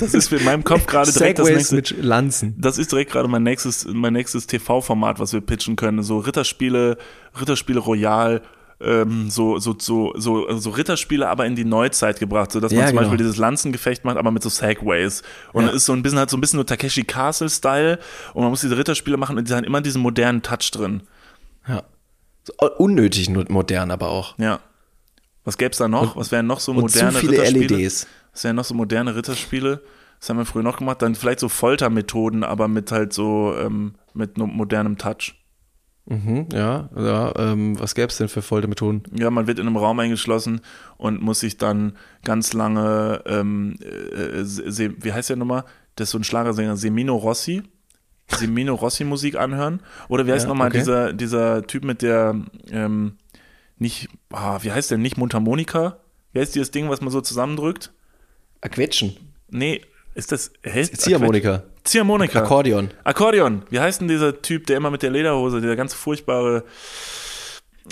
Das 0.00 0.12
ist 0.12 0.32
in 0.32 0.44
meinem 0.44 0.64
Kopf 0.64 0.86
gerade 0.88 1.10
direkt 1.10 1.38
das 1.38 1.48
nächste. 1.48 1.76
mit 1.76 2.02
Lanzen. 2.02 2.54
Das 2.58 2.78
ist 2.78 2.90
direkt 2.90 3.12
gerade 3.12 3.28
mein 3.28 3.44
nächstes, 3.44 3.86
mein 3.86 4.12
nächstes 4.12 4.48
TV-Format, 4.48 5.20
was 5.20 5.32
wir 5.32 5.40
pitchen 5.40 5.76
können. 5.76 6.02
So 6.02 6.18
Ritterspiele, 6.18 6.98
Ritterspiele 7.40 7.78
Royal, 7.78 8.42
ähm, 8.80 9.30
so, 9.30 9.58
so, 9.58 9.74
so, 9.78 10.12
so, 10.16 10.58
so 10.58 10.70
Ritterspiele, 10.70 11.28
aber 11.28 11.46
in 11.46 11.56
die 11.56 11.64
Neuzeit 11.64 12.18
gebracht, 12.20 12.52
so 12.52 12.60
dass 12.60 12.72
man 12.72 12.80
Ja, 12.80 12.86
zum 12.86 12.96
genau. 12.96 13.02
Beispiel 13.08 13.18
dieses 13.18 13.36
Lanzengefecht 13.38 14.04
macht, 14.04 14.16
aber 14.18 14.30
mit 14.30 14.42
so 14.42 14.48
Segways. 14.50 15.22
Und 15.52 15.64
Ja. 15.64 15.70
es 15.70 15.76
ist 15.76 15.86
so 15.86 15.92
ein 15.94 16.02
bisschen 16.02 16.18
halt 16.18 16.28
so 16.30 16.36
ein 16.36 16.40
bisschen 16.40 16.58
nur 16.58 16.66
Takeshi 16.66 17.04
Castle-Style 17.04 17.98
und 18.34 18.42
man 18.42 18.50
muss 18.50 18.60
diese 18.60 18.76
Ritterspiele 18.76 19.16
machen 19.16 19.38
und 19.38 19.48
die 19.48 19.54
haben 19.54 19.64
immer 19.64 19.80
diesen 19.80 20.02
modernen 20.02 20.42
Touch 20.42 20.70
drin. 20.72 21.02
Ja. 21.66 21.84
So, 22.44 22.52
äh, 22.60 22.70
unnötig 22.78 23.30
modern, 23.48 23.90
aber 23.90 24.08
auch. 24.08 24.38
Ja. 24.38 24.60
Was 25.44 25.56
gäb's 25.58 25.78
da 25.78 25.88
noch? 25.88 26.16
Was 26.16 26.30
wären 26.32 26.46
noch 26.46 26.60
so 26.60 26.72
Und 26.72 26.80
moderne 26.80 27.12
zu 27.12 27.18
viele 27.20 27.32
Ritterspiele? 27.32 27.76
LEDs. 27.76 28.06
Was 28.32 28.44
wären 28.44 28.56
noch 28.56 28.64
so 28.64 28.74
moderne 28.74 29.14
Ritterspiele? 29.16 29.80
Das 30.20 30.28
haben 30.28 30.38
wir 30.38 30.44
früher 30.44 30.62
noch 30.62 30.78
gemacht. 30.78 31.02
Dann 31.02 31.14
vielleicht 31.14 31.40
so 31.40 31.48
Foltermethoden, 31.48 32.42
aber 32.44 32.68
mit 32.68 32.90
halt 32.90 33.12
so 33.12 33.54
ähm, 33.58 33.94
mit 34.12 34.38
modernem 34.38 34.98
Touch. 34.98 35.34
Mhm, 36.08 36.46
ja, 36.52 36.88
ja. 36.96 37.32
Ähm, 37.36 37.78
was 37.80 37.94
gäbe 37.94 38.08
es 38.08 38.16
denn 38.16 38.28
für 38.28 38.42
Foltermethoden? 38.42 39.02
Ja, 39.18 39.30
man 39.30 39.46
wird 39.46 39.58
in 39.58 39.66
einem 39.66 39.76
Raum 39.76 39.98
eingeschlossen 39.98 40.60
und 40.96 41.20
muss 41.20 41.40
sich 41.40 41.58
dann 41.58 41.96
ganz 42.24 42.52
lange, 42.52 43.22
ähm, 43.26 43.74
äh, 43.82 44.44
Se, 44.44 44.94
wie 45.02 45.12
heißt 45.12 45.30
der 45.30 45.36
nochmal? 45.36 45.64
Das 45.96 46.08
ist 46.08 46.12
so 46.12 46.18
ein 46.18 46.24
Schlagersänger, 46.24 46.76
Semino 46.76 47.16
Rossi. 47.16 47.62
Semino 48.28 48.74
Rossi 48.74 49.04
Musik 49.04 49.36
anhören. 49.36 49.80
Oder 50.08 50.26
wie 50.26 50.32
heißt 50.32 50.44
Ja, 50.44 50.48
nochmal 50.48 50.68
okay. 50.68 50.78
dieser, 50.78 51.12
dieser 51.12 51.66
Typ 51.66 51.84
mit 51.84 52.02
der, 52.02 52.40
ähm, 52.70 53.16
nicht, 53.78 54.08
ah, 54.30 54.58
wie 54.62 54.72
heißt 54.72 54.90
der, 54.90 54.98
nicht 54.98 55.16
Mundharmonika? 55.16 55.98
Wie 56.32 56.40
heißt 56.40 56.54
dieses 56.54 56.70
Ding, 56.70 56.88
was 56.88 57.00
man 57.00 57.10
so 57.10 57.20
zusammendrückt? 57.20 57.92
Quetschen. 58.60 59.16
Nee, 59.48 59.80
ist 60.14 60.32
das, 60.32 60.52
hä? 60.62 60.82
Ziehharmonika. 60.84 61.62
Ziehharmonika. 61.86 62.40
Akkordeon. 62.40 62.90
Akkordeon. 63.04 63.62
Wie 63.70 63.80
heißt 63.80 64.00
denn 64.00 64.08
dieser 64.08 64.42
Typ, 64.42 64.66
der 64.66 64.76
immer 64.76 64.90
mit 64.90 65.02
der 65.02 65.10
Lederhose, 65.10 65.60
dieser 65.60 65.76
ganz 65.76 65.94
furchtbare, 65.94 66.64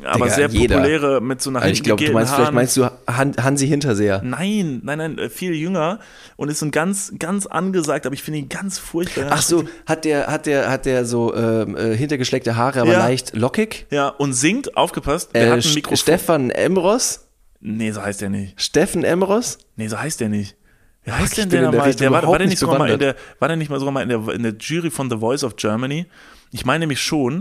aber 0.02 0.24
Digga, 0.24 0.34
sehr 0.34 0.48
jeder. 0.48 0.74
populäre 0.76 1.20
mit 1.20 1.40
so 1.40 1.52
nach 1.52 1.62
Also 1.62 1.72
ich 1.72 1.82
glaube, 1.84 2.04
du 2.04 2.10
meinst, 2.12 2.34
vielleicht 2.34 2.52
meinst 2.52 2.76
du 2.76 2.90
Han 3.06 3.36
Hansi 3.40 3.68
Hinterseher. 3.68 4.20
Nein, 4.24 4.80
nein, 4.82 4.98
nein, 4.98 5.18
äh, 5.18 5.28
viel 5.30 5.54
jünger 5.54 6.00
und 6.34 6.48
ist 6.50 6.58
so 6.58 6.66
ein 6.66 6.72
ganz, 6.72 7.12
ganz 7.20 7.46
angesagt, 7.46 8.04
aber 8.04 8.14
ich 8.14 8.22
finde 8.24 8.40
ihn 8.40 8.48
ganz 8.48 8.76
furchtbar. 8.80 9.26
Ach 9.30 9.40
so, 9.40 9.64
hat 9.86 10.04
der, 10.04 10.26
hat 10.26 10.46
der, 10.46 10.68
hat 10.68 10.84
der 10.86 11.04
so 11.04 11.32
ähm, 11.36 11.76
äh, 11.76 11.96
hintergeschleckte 11.96 12.56
Haare, 12.56 12.80
aber 12.80 12.90
Ja. 12.92 12.98
leicht 12.98 13.36
lockig? 13.36 13.86
Ja, 13.90 14.08
und 14.08 14.32
singt, 14.32 14.76
aufgepasst, 14.76 15.30
der 15.32 15.46
Äh, 15.46 15.50
hat 15.50 15.64
ein 15.64 15.74
Mikrofon. 15.74 15.96
Stefan 15.96 16.50
Emros? 16.50 17.20
nee, 17.60 17.92
so 17.92 18.02
heißt 18.02 18.20
der 18.20 18.30
nicht. 18.30 18.60
Steffen 18.60 19.04
Emros? 19.04 19.58
Nee, 19.76 19.86
so 19.86 19.98
heißt 20.00 20.20
der 20.20 20.28
nicht. 20.28 20.56
Wie 21.04 21.12
heißt 21.12 21.36
denn 21.36 21.48
bin 21.48 21.60
der 21.60 21.68
in 21.68 21.96
der 21.96 22.10
war, 22.10 22.26
war 22.26 22.38
der 22.38 22.46
nicht 22.46 22.58
sogar 22.58 22.78
mal 22.78 22.90
in 22.90 22.98
der, 22.98 23.14
war 23.38 23.48
der 23.48 23.56
nicht 23.56 23.70
mal 23.70 23.78
sogar 23.78 23.92
mal 23.92 24.02
in 24.02 24.08
der, 24.08 24.28
in 24.34 24.42
der 24.42 24.54
Jury 24.58 24.90
von 24.90 25.10
The 25.10 25.18
Voice 25.18 25.44
of 25.44 25.56
Germany? 25.56 26.06
Ich 26.50 26.64
meine 26.64 26.80
nämlich 26.80 27.00
schon. 27.00 27.40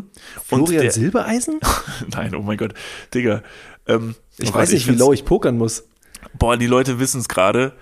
Und 0.49 0.66
Florian 0.66 0.82
der, 0.82 0.91
Silbereisen? 0.91 1.59
Nein, 2.14 2.36
oh 2.36 2.41
mein 2.41 2.57
Gott, 2.57 2.74
Digga. 3.14 3.43
Ähm, 3.88 4.16
Ich 4.38 4.49
oh 4.49 4.53
weiß 4.55 4.72
nicht, 4.72 4.88
wie 4.88 4.95
low 4.95 5.14
ich 5.14 5.24
pokern 5.24 5.57
muss. 5.57 5.84
Boah, 6.39 6.57
die 6.57 6.68
Leute 6.68 6.99
wissen 6.99 7.20
es 7.22 7.28
gerade 7.30 7.74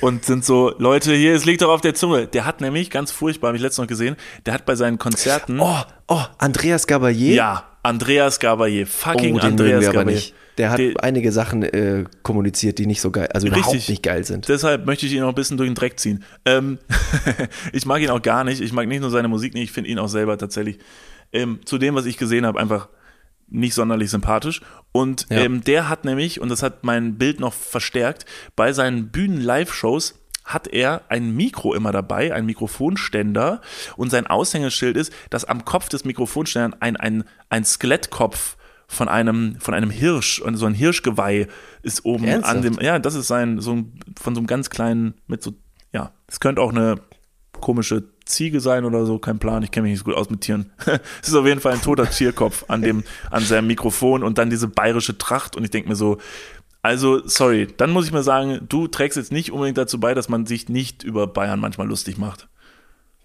und 0.00 0.24
sind 0.24 0.44
so, 0.44 0.72
Leute, 0.78 1.14
hier, 1.14 1.34
es 1.34 1.44
liegt 1.44 1.62
doch 1.62 1.68
auf 1.68 1.80
der 1.80 1.94
Zunge. 1.94 2.26
Der 2.26 2.44
hat 2.46 2.60
nämlich, 2.60 2.90
ganz 2.90 3.10
furchtbar, 3.10 3.48
habe 3.48 3.56
ich 3.56 3.62
letztens 3.62 3.84
noch 3.84 3.88
gesehen, 3.88 4.16
der 4.46 4.54
hat 4.54 4.64
bei 4.66 4.76
seinen 4.76 4.98
Konzerten, 4.98 5.60
Oh, 5.60 5.82
oh, 6.06 6.22
Andreas 6.38 6.86
Gabalier? 6.86 7.34
ja, 7.34 7.64
Andreas 7.82 8.38
Gabalier, 8.38 8.86
Oh, 8.86 8.90
fucking 9.10 9.34
den 9.34 9.40
Andreas 9.40 9.92
Gabalier. 9.92 10.22
Der 10.58 10.70
hat 10.70 10.78
Der- 10.78 11.02
einige 11.02 11.32
Sachen 11.32 11.62
äh, 11.62 12.04
kommuniziert, 12.22 12.78
die 12.78 12.86
nicht 12.86 13.00
so 13.00 13.10
geil, 13.10 13.28
also 13.32 13.46
überhaupt 13.46 13.68
Richtig. 13.74 13.88
nicht 13.88 14.02
geil 14.02 14.24
sind. 14.24 14.48
Deshalb 14.48 14.84
möchte 14.86 15.06
ich 15.06 15.12
ihn 15.12 15.22
auch 15.22 15.28
ein 15.30 15.34
bisschen 15.34 15.56
durch 15.56 15.68
den 15.68 15.74
Dreck 15.74 15.98
ziehen. 15.98 16.24
Ähm, 16.44 16.78
ich 17.72 17.86
mag 17.86 18.02
ihn 18.02 18.10
auch 18.10 18.22
gar 18.22 18.44
nicht. 18.44 18.60
Ich 18.60 18.72
mag 18.72 18.86
nicht 18.88 19.00
nur 19.00 19.10
seine 19.10 19.28
Musik 19.28 19.54
nicht, 19.54 19.64
ich 19.64 19.72
finde 19.72 19.88
ihn 19.90 19.98
auch 19.98 20.08
selber 20.08 20.36
tatsächlich 20.36 20.78
ähm, 21.32 21.60
zu 21.64 21.78
dem, 21.78 21.94
was 21.94 22.04
ich 22.06 22.16
gesehen 22.18 22.44
habe, 22.44 22.58
einfach 22.60 22.88
nicht 23.48 23.72
sonderlich 23.74 24.10
sympathisch. 24.10 24.60
Und 24.92 25.26
Ja. 25.30 25.38
ähm, 25.38 25.62
der 25.64 25.88
hat 25.88 26.04
nämlich, 26.04 26.40
und 26.40 26.48
das 26.50 26.62
hat 26.62 26.84
mein 26.84 27.16
Bild 27.18 27.40
noch 27.40 27.54
verstärkt, 27.54 28.26
bei 28.56 28.72
seinen 28.72 29.08
Bühnen-Live-Shows 29.08 30.14
hat 30.44 30.66
er 30.66 31.02
ein 31.10 31.34
Mikro 31.36 31.74
immer 31.74 31.92
dabei, 31.92 32.32
ein 32.34 32.46
Mikrofonständer 32.46 33.60
und 33.96 34.10
sein 34.10 34.26
Aushängeschild 34.26 34.96
ist, 34.96 35.12
dass 35.30 35.44
am 35.44 35.64
Kopf 35.64 35.88
des 35.88 36.04
Mikrofonständers 36.04 36.80
ein, 36.80 36.96
ein, 36.96 37.24
ein 37.50 37.64
Skelettkopf 37.64 38.56
von 38.88 39.08
einem, 39.08 39.56
von 39.60 39.74
einem 39.74 39.90
Hirsch, 39.90 40.40
und 40.40 40.56
so 40.56 40.66
ein 40.66 40.74
Hirschgeweih 40.74 41.46
ist 41.82 42.04
oben 42.04 42.24
an 42.24 42.30
Ernsthaft? 42.30 42.64
dem, 42.64 42.80
ja, 42.80 42.98
das 42.98 43.14
ist 43.14 43.28
sein, 43.28 43.60
so 43.60 43.72
ein, 43.74 44.00
von 44.18 44.34
so 44.34 44.40
einem 44.40 44.46
ganz 44.46 44.70
kleinen, 44.70 45.14
mit 45.26 45.42
so, 45.42 45.52
ja, 45.92 46.12
es 46.26 46.40
könnte 46.40 46.62
auch 46.62 46.70
eine 46.70 46.96
komische 47.52 48.04
Ziege 48.24 48.60
sein 48.60 48.84
oder 48.84 49.04
so, 49.04 49.18
kein 49.18 49.38
Plan, 49.38 49.62
ich 49.62 49.70
kenne 49.70 49.84
mich 49.84 49.92
nicht 49.92 50.00
so 50.00 50.04
gut 50.04 50.14
aus 50.14 50.30
mit 50.30 50.40
Tieren. 50.40 50.72
es 51.22 51.28
ist 51.28 51.34
auf 51.34 51.46
jeden 51.46 51.60
Fall 51.60 51.72
ein 51.72 51.82
toter 51.82 52.08
Tierkopf 52.08 52.64
an 52.68 52.82
dem, 52.82 53.04
an 53.30 53.42
seinem 53.42 53.66
Mikrofon 53.66 54.22
und 54.22 54.38
dann 54.38 54.50
diese 54.50 54.68
bayerische 54.68 55.18
Tracht 55.18 55.56
und 55.56 55.64
ich 55.64 55.70
denke 55.70 55.88
mir 55.88 55.96
so, 55.96 56.18
also, 56.80 57.26
sorry, 57.26 57.66
dann 57.76 57.90
muss 57.90 58.06
ich 58.06 58.12
mal 58.12 58.22
sagen, 58.22 58.60
du 58.68 58.86
trägst 58.86 59.16
jetzt 59.16 59.32
nicht 59.32 59.52
unbedingt 59.52 59.76
dazu 59.76 59.98
bei, 60.00 60.14
dass 60.14 60.28
man 60.28 60.46
sich 60.46 60.68
nicht 60.68 61.02
über 61.02 61.26
Bayern 61.26 61.60
manchmal 61.60 61.88
lustig 61.88 62.16
macht. 62.18 62.48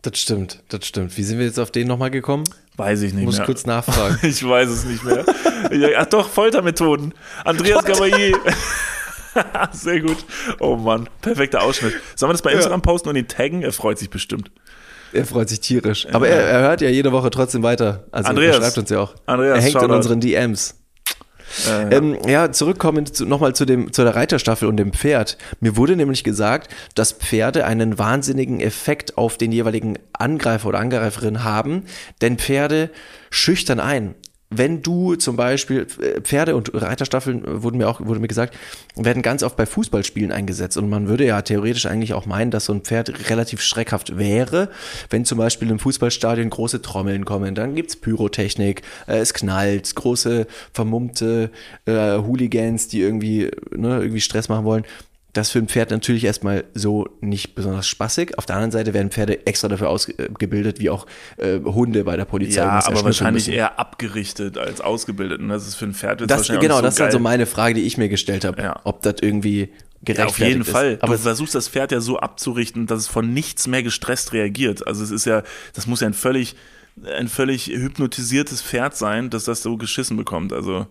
Das 0.01 0.19
stimmt, 0.19 0.63
das 0.67 0.85
stimmt. 0.85 1.17
Wie 1.17 1.23
sind 1.23 1.37
wir 1.37 1.45
jetzt 1.45 1.59
auf 1.59 1.71
den 1.71 1.87
nochmal 1.87 2.11
gekommen? 2.11 2.43
Weiß 2.75 3.01
ich 3.01 3.13
nicht 3.13 3.25
Muss 3.25 3.37
mehr. 3.37 3.45
kurz 3.45 3.65
nachfragen. 3.65 4.17
Ich 4.23 4.47
weiß 4.47 4.69
es 4.69 4.85
nicht 4.85 5.03
mehr. 5.03 5.23
Ja, 5.71 5.89
Ach 5.99 6.05
doch, 6.05 6.27
Foltermethoden. 6.27 7.13
Andreas 7.45 7.83
Gabalier. 7.85 8.37
Sehr 9.71 10.01
gut. 10.01 10.17
Oh 10.59 10.75
Mann, 10.75 11.09
perfekter 11.21 11.61
Ausschnitt. 11.63 11.93
Sollen 12.15 12.29
wir 12.29 12.33
das 12.33 12.41
bei 12.41 12.51
Instagram 12.51 12.81
posten 12.81 13.09
und 13.09 13.15
ihn 13.15 13.27
taggen? 13.27 13.61
Er 13.61 13.71
freut 13.73 13.97
sich 13.99 14.09
bestimmt. 14.09 14.51
Er 15.11 15.25
freut 15.25 15.49
sich 15.49 15.59
tierisch. 15.59 16.07
Aber 16.11 16.27
er, 16.27 16.41
er 16.41 16.61
hört 16.61 16.81
ja 16.81 16.89
jede 16.89 17.11
Woche 17.11 17.29
trotzdem 17.29 17.61
weiter. 17.61 18.05
Also 18.11 18.29
Andreas. 18.29 18.55
er 18.57 18.61
schreibt 18.63 18.77
uns 18.79 18.89
ja 18.89 18.99
auch. 18.99 19.15
Andreas, 19.27 19.57
er 19.57 19.61
hängt 19.63 19.81
in 19.83 19.91
unseren 19.91 20.19
DMs. 20.19 20.75
Äh, 21.67 21.95
Ähm, 21.95 22.17
ja, 22.27 22.51
zurückkommend 22.51 23.15
zu, 23.15 23.25
nochmal 23.25 23.53
zu, 23.53 23.65
dem, 23.65 23.93
zu 23.93 24.03
der 24.03 24.15
Reiterstaffel 24.15 24.67
und 24.67 24.77
dem 24.77 24.93
Pferd. 24.93 25.37
Mir 25.59 25.77
wurde 25.77 25.95
nämlich 25.95 26.23
gesagt, 26.23 26.73
dass 26.95 27.11
Pferde 27.13 27.65
einen 27.65 27.97
wahnsinnigen 27.97 28.59
Effekt 28.59 29.17
auf 29.17 29.37
den 29.37 29.51
jeweiligen 29.51 29.99
Angreifer 30.13 30.69
oder 30.69 30.79
Angreiferin 30.79 31.43
haben, 31.43 31.83
denn 32.21 32.37
Pferde 32.37 32.89
schüchtern 33.29 33.79
ein. 33.79 34.15
Wenn 34.55 34.81
du 34.81 35.15
zum 35.15 35.35
Beispiel 35.35 35.87
äh, 36.01 36.21
Pferde 36.21 36.55
und 36.55 36.71
Reiterstaffeln 36.73 37.45
äh, 37.45 37.63
wurden 37.63 37.77
mir 37.77 37.89
auch 37.89 37.99
wurde 38.01 38.19
mir 38.19 38.27
gesagt 38.27 38.55
werden 38.95 39.23
ganz 39.23 39.43
oft 39.43 39.57
bei 39.57 39.65
Fußballspielen 39.65 40.31
eingesetzt 40.31 40.77
und 40.77 40.89
man 40.89 41.07
würde 41.07 41.25
ja 41.25 41.41
theoretisch 41.41 41.85
eigentlich 41.85 42.13
auch 42.13 42.25
meinen, 42.25 42.51
dass 42.51 42.65
so 42.65 42.73
ein 42.73 42.81
Pferd 42.81 43.29
relativ 43.29 43.61
schreckhaft 43.61 44.17
wäre, 44.17 44.69
wenn 45.09 45.25
zum 45.25 45.37
Beispiel 45.37 45.69
im 45.69 45.79
Fußballstadion 45.79 46.49
große 46.49 46.81
Trommeln 46.81 47.25
kommen, 47.25 47.55
dann 47.55 47.75
gibt's 47.75 47.95
Pyrotechnik, 47.95 48.81
äh, 49.07 49.17
es 49.17 49.33
knallt, 49.33 49.95
große 49.95 50.47
vermummte 50.73 51.49
äh, 51.85 52.17
Hooligans, 52.17 52.87
die 52.87 53.01
irgendwie 53.01 53.51
ne, 53.75 53.99
irgendwie 53.99 54.21
Stress 54.21 54.49
machen 54.49 54.65
wollen. 54.65 54.85
Das 55.33 55.49
für 55.49 55.57
ein 55.59 55.67
Pferd 55.67 55.89
natürlich 55.89 56.23
erstmal 56.25 56.63
so 56.75 57.07
nicht 57.19 57.55
besonders 57.55 57.87
spaßig. 57.87 58.37
Auf 58.37 58.45
der 58.45 58.55
anderen 58.55 58.71
Seite 58.71 58.93
werden 58.93 59.09
Pferde 59.09 59.47
extra 59.47 59.67
dafür 59.67 59.89
ausgebildet, 59.89 60.79
wie 60.79 60.91
auch 60.91 61.07
äh, 61.37 61.59
Hunde 61.59 62.03
bei 62.03 62.15
der 62.15 62.25
Polizei. 62.25 62.61
ja, 62.61 62.85
aber 62.85 63.03
wahrscheinlich 63.03 63.47
müssen. 63.47 63.57
eher 63.57 63.79
abgerichtet 63.79 64.59
als 64.59 64.79
ausgebildet. 64.79 65.39
Und 65.41 65.49
das 65.49 65.67
ist 65.67 65.73
für 65.75 65.85
ein 65.85 65.93
Pferd 65.95 66.21
jetzt 66.21 66.29
Das, 66.29 66.37
wahrscheinlich 66.39 66.61
genau, 66.61 66.75
nicht 66.75 66.85
das 66.85 66.95
so 66.97 67.03
ist 67.03 67.07
also 67.07 67.19
meine 67.19 67.47
Frage, 67.47 67.73
die 67.73 67.81
ich 67.81 67.97
mir 67.97 68.09
gestellt 68.09 68.45
habe, 68.45 68.61
Ja. 68.61 68.79
ob 68.83 69.01
das 69.01 69.15
irgendwie 69.21 69.69
Ja, 70.07 70.25
auf 70.25 70.37
jeden 70.37 70.61
ist. 70.61 70.69
Fall. 70.69 70.99
Aber 71.01 71.13
du 71.15 71.19
versuchst 71.21 71.55
das 71.55 71.67
Pferd 71.67 71.91
ja 71.91 71.99
so 71.99 72.19
abzurichten, 72.19 72.85
dass 72.85 72.99
es 72.99 73.07
von 73.07 73.33
nichts 73.33 73.65
mehr 73.65 73.81
gestresst 73.81 74.33
reagiert. 74.33 74.85
Also 74.85 75.03
es 75.03 75.09
ist 75.09 75.25
ja, 75.25 75.41
das 75.73 75.87
muss 75.87 76.01
ja 76.01 76.07
ein 76.07 76.13
völlig, 76.13 76.55
ein 77.17 77.27
völlig 77.27 77.67
hypnotisiertes 77.67 78.61
Pferd 78.61 78.95
sein, 78.95 79.31
dass 79.31 79.45
das 79.45 79.63
so 79.63 79.77
geschissen 79.77 80.15
bekommt. 80.15 80.53
Also 80.53 80.85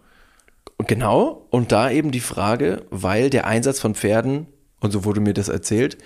genau, 0.87 1.47
und 1.51 1.73
da 1.73 1.91
eben 1.91 2.11
die 2.11 2.21
Frage, 2.21 2.87
weil 2.91 3.31
der 3.31 3.47
Einsatz 3.47 3.81
von 3.81 3.95
Pferden, 3.95 4.47
und 4.81 4.91
so 4.91 5.05
wurde 5.05 5.21
mir 5.21 5.35
das 5.35 5.49
erzählt, 5.49 5.99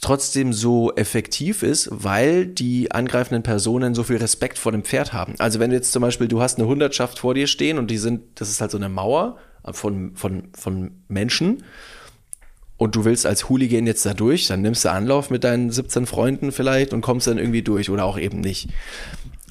trotzdem 0.00 0.52
so 0.52 0.92
effektiv 0.94 1.62
ist, 1.62 1.88
weil 1.90 2.46
die 2.46 2.90
angreifenden 2.90 3.42
Personen 3.42 3.94
so 3.94 4.02
viel 4.02 4.16
Respekt 4.16 4.58
vor 4.58 4.72
dem 4.72 4.84
Pferd 4.84 5.12
haben. 5.12 5.34
Also 5.38 5.60
wenn 5.60 5.70
du 5.70 5.76
jetzt 5.76 5.92
zum 5.92 6.02
Beispiel, 6.02 6.28
du 6.28 6.42
hast 6.42 6.58
eine 6.58 6.66
Hundertschaft 6.66 7.18
vor 7.18 7.34
dir 7.34 7.46
stehen 7.46 7.78
und 7.78 7.90
die 7.90 7.98
sind, 7.98 8.22
das 8.34 8.50
ist 8.50 8.60
halt 8.60 8.70
so 8.70 8.76
eine 8.76 8.88
Mauer 8.88 9.38
von, 9.72 10.14
von, 10.14 10.48
von 10.54 11.02
Menschen 11.08 11.64
und 12.76 12.96
du 12.96 13.04
willst 13.04 13.24
als 13.24 13.48
Hooligan 13.48 13.86
jetzt 13.86 14.04
da 14.04 14.12
durch, 14.12 14.46
dann 14.46 14.60
nimmst 14.60 14.84
du 14.84 14.90
Anlauf 14.90 15.30
mit 15.30 15.42
deinen 15.42 15.70
17 15.70 16.06
Freunden 16.06 16.52
vielleicht 16.52 16.92
und 16.92 17.00
kommst 17.00 17.26
dann 17.26 17.38
irgendwie 17.38 17.62
durch 17.62 17.88
oder 17.88 18.04
auch 18.04 18.18
eben 18.18 18.40
nicht. 18.40 18.68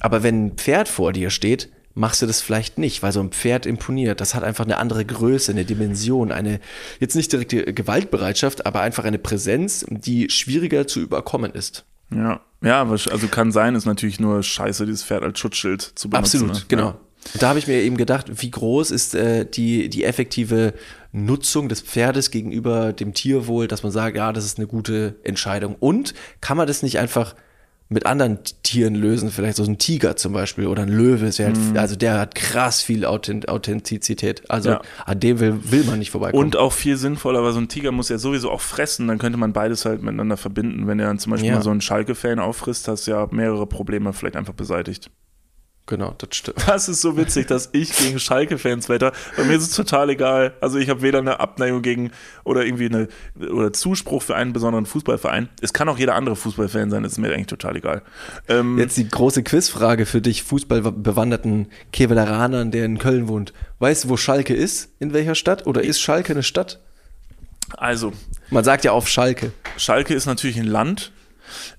Aber 0.00 0.22
wenn 0.22 0.46
ein 0.46 0.52
Pferd 0.52 0.88
vor 0.88 1.12
dir 1.12 1.30
steht, 1.30 1.70
machst 1.94 2.22
du 2.22 2.26
das 2.26 2.40
vielleicht 2.40 2.78
nicht, 2.78 3.02
weil 3.02 3.12
so 3.12 3.20
ein 3.20 3.30
Pferd 3.30 3.66
imponiert. 3.66 4.20
Das 4.20 4.34
hat 4.34 4.42
einfach 4.42 4.64
eine 4.64 4.78
andere 4.78 5.04
Größe, 5.04 5.52
eine 5.52 5.64
Dimension, 5.64 6.32
eine, 6.32 6.60
jetzt 7.00 7.14
nicht 7.14 7.32
direkte 7.32 7.72
Gewaltbereitschaft, 7.72 8.66
aber 8.66 8.80
einfach 8.80 9.04
eine 9.04 9.18
Präsenz, 9.18 9.86
die 9.88 10.28
schwieriger 10.30 10.86
zu 10.86 11.00
überkommen 11.00 11.52
ist. 11.52 11.84
Ja, 12.14 12.40
ja, 12.62 12.82
also 12.88 13.28
kann 13.28 13.52
sein, 13.52 13.74
ist 13.74 13.86
natürlich 13.86 14.20
nur 14.20 14.42
scheiße, 14.42 14.86
dieses 14.86 15.04
Pferd 15.04 15.22
als 15.22 15.38
Schutzschild 15.38 15.82
zu 15.82 16.10
benutzen. 16.10 16.36
Absolut, 16.36 16.54
ne? 16.54 16.62
genau. 16.68 16.86
Ja. 16.88 17.00
Da 17.38 17.48
habe 17.48 17.58
ich 17.58 17.66
mir 17.66 17.80
eben 17.80 17.96
gedacht, 17.96 18.26
wie 18.42 18.50
groß 18.50 18.90
ist 18.90 19.14
äh, 19.14 19.46
die, 19.46 19.88
die 19.88 20.04
effektive 20.04 20.74
Nutzung 21.12 21.68
des 21.68 21.80
Pferdes 21.80 22.30
gegenüber 22.30 22.92
dem 22.92 23.14
Tierwohl, 23.14 23.66
dass 23.66 23.82
man 23.82 23.92
sagt, 23.92 24.16
ja, 24.16 24.32
das 24.32 24.44
ist 24.44 24.58
eine 24.58 24.66
gute 24.66 25.16
Entscheidung. 25.24 25.76
Und 25.78 26.12
kann 26.40 26.56
man 26.56 26.66
das 26.66 26.82
nicht 26.82 26.98
einfach 26.98 27.34
mit 27.90 28.06
anderen 28.06 28.38
Tieren 28.62 28.94
lösen, 28.94 29.30
vielleicht 29.30 29.56
so 29.56 29.64
ein 29.64 29.78
Tiger 29.78 30.16
zum 30.16 30.32
Beispiel 30.32 30.66
oder 30.66 30.82
ein 30.82 30.88
Löwe, 30.88 31.26
ist 31.26 31.38
ja 31.38 31.46
halt, 31.46 31.58
also 31.76 31.96
der 31.96 32.18
hat 32.18 32.34
krass 32.34 32.80
viel 32.82 33.04
Authent 33.04 33.48
Authentizität. 33.48 34.42
Also 34.50 34.70
Ja. 34.70 34.82
an 35.04 35.20
dem 35.20 35.38
will, 35.38 35.58
will 35.70 35.84
man 35.84 35.98
nicht 35.98 36.10
vorbeikommen. 36.10 36.42
Und 36.42 36.56
auch 36.56 36.72
viel 36.72 36.96
sinnvoller, 36.96 37.42
weil 37.42 37.52
so 37.52 37.60
ein 37.60 37.68
Tiger 37.68 37.92
muss 37.92 38.08
ja 38.08 38.18
sowieso 38.18 38.50
auch 38.50 38.62
fressen, 38.62 39.06
dann 39.06 39.18
könnte 39.18 39.38
man 39.38 39.52
beides 39.52 39.84
halt 39.84 40.02
miteinander 40.02 40.36
verbinden. 40.36 40.86
Wenn 40.86 40.98
er 40.98 41.06
dann 41.08 41.18
zum 41.18 41.32
Beispiel 41.32 41.50
Ja. 41.50 41.56
mal 41.56 41.62
so 41.62 41.70
einen 41.70 41.82
Schalke-Fan 41.82 42.38
auffrisst, 42.38 42.88
hast 42.88 43.06
du 43.06 43.10
ja 43.12 43.28
mehrere 43.30 43.66
Probleme 43.66 44.12
vielleicht 44.12 44.36
einfach 44.36 44.54
beseitigt. 44.54 45.10
Genau, 45.86 46.14
das 46.18 46.28
stimmt. 46.32 46.56
Das 46.66 46.88
ist 46.88 47.00
so 47.00 47.16
witzig, 47.16 47.46
dass 47.46 47.70
ich 47.72 47.96
gegen 47.96 48.18
Schalke-Fans 48.18 48.88
wetter. 48.88 49.12
Bei 49.36 49.44
mir 49.44 49.56
ist 49.56 49.62
es 49.62 49.76
total 49.76 50.10
egal. 50.10 50.54
Also 50.60 50.78
ich 50.78 50.88
habe 50.88 51.02
weder 51.02 51.18
eine 51.18 51.40
Abneigung 51.40 51.82
gegen 51.82 52.10
oder 52.44 52.64
irgendwie 52.64 52.86
eine 52.86 53.08
oder 53.52 53.72
Zuspruch 53.72 54.22
für 54.22 54.34
einen 54.34 54.52
besonderen 54.52 54.86
Fußballverein. 54.86 55.48
Es 55.60 55.72
kann 55.72 55.88
auch 55.88 55.98
jeder 55.98 56.14
andere 56.14 56.36
Fußballfan 56.36 56.90
sein, 56.90 57.02
das 57.02 57.12
ist 57.12 57.18
mir 57.18 57.32
eigentlich 57.32 57.46
total 57.46 57.76
egal. 57.76 58.02
Ähm, 58.48 58.78
Jetzt 58.78 58.96
die 58.96 59.08
große 59.08 59.42
Quizfrage 59.42 60.06
für 60.06 60.20
dich, 60.20 60.42
fußballbewanderten 60.42 61.68
Kevelanern, 61.92 62.70
der 62.70 62.84
in 62.84 62.98
Köln 62.98 63.28
wohnt. 63.28 63.52
Weißt 63.78 64.04
du, 64.04 64.08
wo 64.08 64.16
Schalke 64.16 64.54
ist? 64.54 64.90
In 64.98 65.12
welcher 65.12 65.34
Stadt? 65.34 65.66
Oder 65.66 65.82
ist 65.82 66.00
Schalke 66.00 66.32
eine 66.32 66.42
Stadt? 66.42 66.80
also, 67.76 68.12
Man 68.50 68.64
sagt 68.64 68.84
ja 68.84 68.92
auf 68.92 69.08
Schalke. 69.08 69.52
Schalke 69.76 70.14
ist 70.14 70.26
natürlich 70.26 70.58
ein 70.58 70.66
Land. 70.66 71.12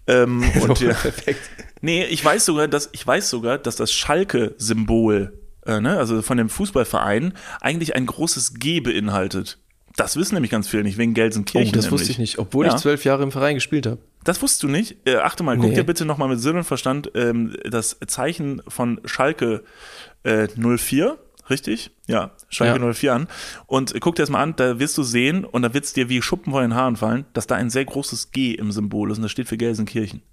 Ähm, 0.08 0.44
und 0.62 0.80
ja, 0.82 0.94
Perfekt. 0.94 1.50
Nee, 1.82 2.06
ich 2.06 2.24
weiß 2.24 2.46
sogar, 2.46 2.68
dass 2.68 2.90
ich 2.94 3.06
weiß 3.06 3.30
sogar, 3.30 3.58
dass 3.58 3.76
das 3.76 3.92
Schalke-Symbol, 3.94 5.34
äh, 5.66 5.80
ne, 5.82 5.98
also 5.98 6.22
von 6.22 6.38
dem 6.38 6.50
Fußballverein, 6.50 7.34
eigentlich 7.62 7.96
ein 7.96 8.06
großes 8.06 8.56
G 8.56 8.80
beinhaltet. 8.80 9.60
Das 9.98 10.18
wissen 10.18 10.34
nämlich 10.36 10.52
ganz 10.52 10.68
viele 10.68 10.84
nicht, 10.84 10.98
wegen 10.98 11.12
Oh, 11.12 11.16
Gelsenkirchen. 11.16 11.72
das 11.74 11.86
nämlich. 11.86 12.00
wusste 12.02 12.12
ich 12.12 12.18
nicht, 12.18 12.38
obwohl 12.38 12.66
Ja. 12.66 12.76
ich 12.76 12.82
zwölf 12.82 13.06
Jahre 13.06 13.24
im 13.24 13.32
Verein 13.32 13.56
gespielt 13.56 13.86
habe. 13.86 14.00
Das 14.26 14.42
wusstest 14.42 14.64
du 14.64 14.68
nicht? 14.68 14.98
Äh, 15.08 15.18
achte 15.18 15.44
mal, 15.44 15.56
guck 15.58 15.70
Nee. 15.70 15.76
dir 15.76 15.84
bitte 15.84 16.04
nochmal 16.06 16.28
mit 16.28 16.40
Sinn 16.42 16.58
und 16.58 16.64
Verstand 16.66 17.12
ähm, 17.16 17.56
das 17.64 17.98
Zeichen 18.08 18.62
von 18.68 19.00
Schalke 19.06 19.64
äh, 20.24 20.48
04, 20.58 21.18
richtig? 21.50 21.92
Ja, 22.08 22.32
Schalke 22.50 22.84
Ja. 22.84 22.94
04 22.94 23.14
an. 23.14 23.28
Und 23.68 23.96
äh, 23.96 24.00
guck 24.00 24.16
dir 24.16 24.24
das 24.24 24.30
mal 24.32 24.42
an, 24.42 24.56
da 24.58 24.80
wirst 24.80 24.98
du 24.98 25.04
sehen, 25.04 25.46
und 25.46 25.62
da 25.62 25.74
wird 25.74 25.86
es 25.86 25.94
dir 25.94 26.10
wie 26.10 26.22
Schuppen 26.22 26.52
vor 26.52 26.62
den 26.62 26.74
Haaren 26.76 26.96
fallen, 26.98 27.26
dass 27.34 27.48
da 27.48 27.56
ein 27.56 27.70
sehr 27.70 27.86
großes 27.86 28.32
G 28.32 28.52
im 28.54 28.72
Symbol 28.72 29.12
ist 29.12 29.18
und 29.18 29.24
das 29.24 29.32
steht 29.32 29.48
für 29.48 29.58
Gelsenkirchen. 29.58 30.24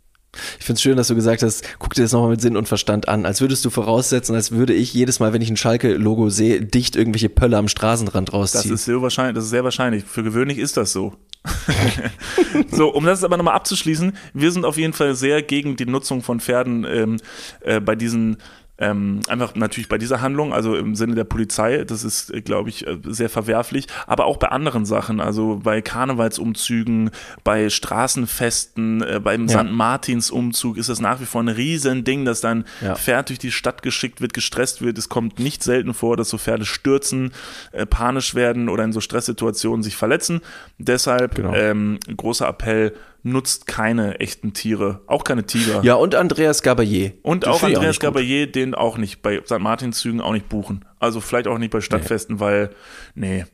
Ich 0.58 0.64
finde 0.64 0.76
es 0.76 0.82
schön, 0.82 0.96
dass 0.96 1.08
du 1.08 1.14
gesagt 1.14 1.42
hast, 1.42 1.62
guck 1.78 1.94
dir 1.94 2.02
das 2.02 2.12
nochmal 2.12 2.30
mit 2.30 2.40
Sinn 2.40 2.56
und 2.56 2.66
Verstand 2.66 3.08
an. 3.08 3.26
Als 3.26 3.40
würdest 3.40 3.64
du 3.64 3.70
voraussetzen, 3.70 4.34
als 4.34 4.50
würde 4.50 4.72
ich 4.72 4.94
jedes 4.94 5.20
Mal, 5.20 5.32
wenn 5.32 5.42
ich 5.42 5.50
ein 5.50 5.56
Schalke-Logo 5.56 6.30
sehe, 6.30 6.62
dicht 6.62 6.96
irgendwelche 6.96 7.28
Pölle 7.28 7.58
am 7.58 7.68
Straßenrand 7.68 8.28
Das 8.28 8.34
rausziehen. 8.34 8.74
ist 8.74 8.84
sehr 8.86 9.02
wahrscheinlich, 9.02 9.34
das 9.34 9.44
ist 9.44 9.50
sehr 9.50 9.64
wahrscheinlich. 9.64 10.04
Für 10.04 10.22
gewöhnlich 10.22 10.58
ist 10.58 10.76
das 10.76 10.92
so. 10.92 11.14
so, 12.70 12.88
um 12.94 13.04
das 13.04 13.24
aber 13.24 13.36
nochmal 13.36 13.54
abzuschließen, 13.54 14.16
wir 14.32 14.52
sind 14.52 14.64
auf 14.64 14.76
jeden 14.78 14.92
Fall 14.92 15.14
sehr 15.14 15.42
gegen 15.42 15.76
die 15.76 15.86
Nutzung 15.86 16.22
von 16.22 16.40
Pferden 16.40 16.86
ähm, 16.88 17.16
äh, 17.60 17.80
bei 17.80 17.96
diesen 17.96 18.36
ähm, 18.82 19.20
einfach 19.28 19.54
natürlich 19.54 19.88
bei 19.88 19.96
dieser 19.96 20.20
Handlung, 20.20 20.52
also 20.52 20.74
im 20.74 20.96
Sinne 20.96 21.14
der 21.14 21.22
Polizei, 21.24 21.84
das 21.84 22.02
ist, 22.02 22.32
glaube 22.44 22.68
ich, 22.68 22.84
äh, 22.86 22.98
sehr 23.04 23.28
verwerflich, 23.28 23.86
aber 24.08 24.24
auch 24.26 24.38
bei 24.38 24.48
anderen 24.48 24.84
Sachen, 24.84 25.20
also 25.20 25.60
bei 25.62 25.80
Karnevalsumzügen, 25.80 27.10
bei 27.44 27.70
Straßenfesten, 27.70 29.02
äh, 29.02 29.20
beim 29.22 29.46
Ja. 29.46 29.60
St. 29.64 29.70
Martins-Umzug 29.70 30.76
ist 30.76 30.88
das 30.88 31.00
nach 31.00 31.20
wie 31.20 31.24
vor 31.26 31.42
ein 31.42 31.48
Riesending, 31.48 32.24
dass 32.24 32.40
dann 32.40 32.64
Ja. 32.80 32.94
Pferd 32.96 33.28
durch 33.28 33.38
die 33.38 33.52
Stadt 33.52 33.82
geschickt 33.82 34.20
wird, 34.20 34.32
gestresst 34.34 34.82
wird. 34.82 34.98
Es 34.98 35.08
kommt 35.08 35.38
nicht 35.38 35.62
selten 35.62 35.94
vor, 35.94 36.16
dass 36.16 36.28
so 36.30 36.38
Pferde 36.38 36.64
stürzen, 36.64 37.32
äh, 37.72 37.86
panisch 37.86 38.34
werden 38.34 38.68
oder 38.68 38.84
in 38.84 38.92
so 38.92 39.00
Stresssituationen 39.00 39.82
sich 39.82 39.96
verletzen. 39.96 40.40
Deshalb 40.78 41.36
Genau. 41.36 41.54
ähm, 41.54 41.98
großer 42.16 42.48
Appell, 42.48 42.94
nutzt 43.22 43.66
keine 43.66 44.20
echten 44.20 44.52
Tiere, 44.52 45.02
auch 45.06 45.24
keine 45.24 45.46
Tiger. 45.46 45.82
ja, 45.82 45.94
und 45.94 46.14
Andreas 46.14 46.62
Gabayé. 46.62 47.14
Und 47.22 47.46
auch 47.46 47.62
Andreas. 47.62 48.00
Gabayé, 48.00 48.46
den 48.46 48.74
auch 48.74 48.98
nicht 48.98 49.22
bei 49.22 49.40
St. 49.44 49.60
Martinszügen 49.60 50.20
auch 50.20 50.32
nicht 50.32 50.48
buchen. 50.48 50.84
Also 50.98 51.20
vielleicht 51.20 51.46
auch 51.46 51.58
nicht 51.58 51.70
bei 51.70 51.80
Stadtfesten, 51.80 52.40
weil, 52.40 52.70
nee, 53.14 53.44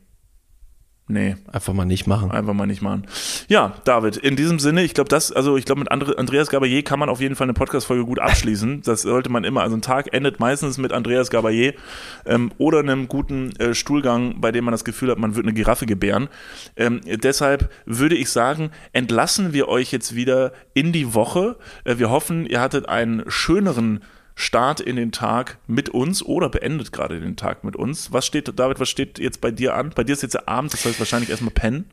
nee, 1.09 1.35
Einfach 1.51 1.73
mal 1.73 1.83
nicht 1.85 2.07
machen. 2.07 2.31
einfach 2.31 2.53
mal 2.53 2.65
nicht 2.65 2.81
machen. 2.81 3.05
Ja, 3.49 3.73
David, 3.83 4.15
in 4.15 4.35
diesem 4.35 4.59
Sinne, 4.59 4.83
ich 4.83 4.93
glaube, 4.93 5.09
das, 5.09 5.31
also 5.31 5.57
ich 5.57 5.65
glaube, 5.65 5.79
mit 5.79 5.91
Andre, 5.91 6.17
Andreas 6.17 6.49
Gabayé 6.49 6.83
kann 6.83 6.99
man 6.99 7.09
auf 7.09 7.19
jeden 7.19 7.35
Fall 7.35 7.45
eine 7.45 7.53
Podcast-Folge 7.53 8.05
gut 8.05 8.19
abschließen. 8.19 8.83
Das 8.89 9.01
sollte 9.01 9.29
man 9.29 9.43
immer. 9.43 9.61
Also 9.61 9.75
ein 9.75 9.81
Tag 9.81 10.13
endet 10.13 10.39
meistens 10.39 10.77
mit 10.77 10.93
Andreas 10.93 11.31
Gabayé 11.31 11.73
ähm, 12.25 12.51
oder 12.57 12.79
einem 12.79 13.07
guten 13.07 13.51
äh, 13.59 13.75
Stuhlgang, 13.75 14.39
bei 14.39 14.51
dem 14.51 14.63
man 14.63 14.71
das 14.71 14.85
Gefühl 14.85 15.11
hat, 15.11 15.19
man 15.19 15.35
wird 15.35 15.45
eine 15.45 15.53
Giraffe 15.53 15.85
gebären. 15.85 16.29
Ähm, 16.75 17.01
deshalb 17.05 17.69
würde 17.85 18.15
ich 18.15 18.29
sagen, 18.29 18.71
entlassen 18.93 19.53
wir 19.53 19.67
euch 19.67 19.91
jetzt 19.91 20.15
wieder 20.15 20.53
in 20.73 20.91
die 20.91 21.13
Woche. 21.13 21.57
Äh, 21.83 21.97
wir 21.97 22.09
hoffen, 22.09 22.45
ihr 22.45 22.61
hattet 22.61 22.87
einen 22.87 23.23
schöneren 23.27 24.01
Start 24.39 24.79
in 24.79 24.95
den 24.95 25.11
Tag 25.11 25.57
mit 25.67 25.89
uns 25.89 26.23
oder 26.23 26.47
beendet 26.47 26.93
gerade 26.93 27.19
den 27.19 27.35
Tag 27.35 27.65
mit 27.65 27.75
uns. 27.75 28.13
Was 28.13 28.25
steht, 28.25 28.57
David, 28.57 28.79
was 28.79 28.87
steht 28.87 29.19
jetzt 29.19 29.41
bei 29.41 29.51
dir 29.51 29.75
an? 29.75 29.91
Bei 29.93 30.05
dir 30.05 30.13
ist 30.13 30.23
jetzt 30.23 30.47
Abend, 30.47 30.71
das 30.71 30.85
heißt 30.85 30.97
wahrscheinlich 30.97 31.29
erstmal 31.29 31.53
pennen. 31.53 31.91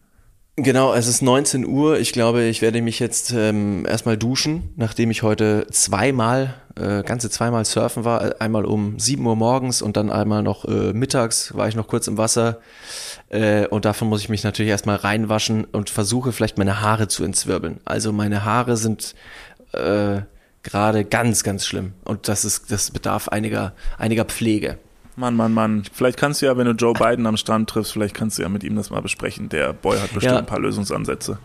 Genau, 0.55 0.95
es 0.95 1.09
ist 1.09 1.23
19 1.23 1.67
Uhr. 1.67 1.99
Ich 1.99 2.13
glaube, 2.13 2.45
ich 2.45 2.63
werde 2.63 2.81
mich 2.83 3.01
jetzt 3.01 3.33
ähm, 3.33 3.85
erstmal 3.85 4.17
duschen, 4.17 4.73
nachdem 4.77 5.11
ich 5.11 5.25
heute 5.25 5.67
zweimal, 5.73 6.55
äh, 6.77 7.03
ganze 7.03 7.31
zweimal 7.31 7.65
surfen 7.65 8.05
war. 8.05 8.41
Einmal 8.41 8.65
um 8.65 8.97
7 8.97 9.27
Uhr 9.27 9.35
morgens 9.35 9.83
und 9.83 9.97
dann 9.97 10.09
einmal 10.09 10.45
noch 10.45 10.65
äh, 10.67 10.93
mittags 10.93 11.53
war 11.57 11.67
ich 11.67 11.75
noch 11.75 11.89
kurz 11.89 12.07
im 12.07 12.17
Wasser. 12.17 12.61
Äh, 13.29 13.67
und 13.67 13.85
davon 13.85 14.09
muss 14.09 14.21
ich 14.21 14.29
mich 14.29 14.45
natürlich 14.45 14.71
erstmal 14.71 14.97
reinwaschen 14.97 15.65
und 15.65 15.91
versuche 15.91 16.31
vielleicht 16.31 16.59
meine 16.59 16.81
Haare 16.81 17.09
zu 17.09 17.25
entzwirbeln. 17.25 17.81
Also 17.85 18.13
meine 18.13 18.45
Haare 18.45 18.77
sind 18.77 19.17
äh, 19.73 20.21
gerade 20.67 21.05
ganz, 21.05 21.43
ganz 21.43 21.67
schlimm. 21.67 21.93
Und 22.05 22.29
das 22.29 22.45
ist, 22.45 22.71
das 22.71 22.91
bedarf 22.91 23.29
einiger, 23.29 23.73
einiger 23.99 24.25
Pflege. 24.25 24.79
Mann, 25.17 25.35
Mann, 25.35 25.55
Mann. 25.55 25.83
Vielleicht 25.93 26.19
kannst 26.19 26.43
du 26.43 26.47
ja, 26.47 26.57
wenn 26.59 26.67
du 26.67 26.73
Joe 26.73 26.93
Biden 26.93 27.27
am 27.27 27.39
Strand 27.39 27.71
triffst, 27.71 27.93
vielleicht 27.93 28.15
kannst 28.15 28.37
du 28.39 28.43
ja 28.43 28.49
mit 28.51 28.63
ihm 28.65 28.77
das 28.77 28.91
mal 28.91 29.01
besprechen. 29.01 29.49
Der 29.49 29.73
Boy 29.73 29.97
hat 29.99 30.13
bestimmt 30.13 30.35
Ja. 30.35 30.39
ein 30.39 30.47
paar 30.47 30.61
Lösungsansätze. 30.61 31.39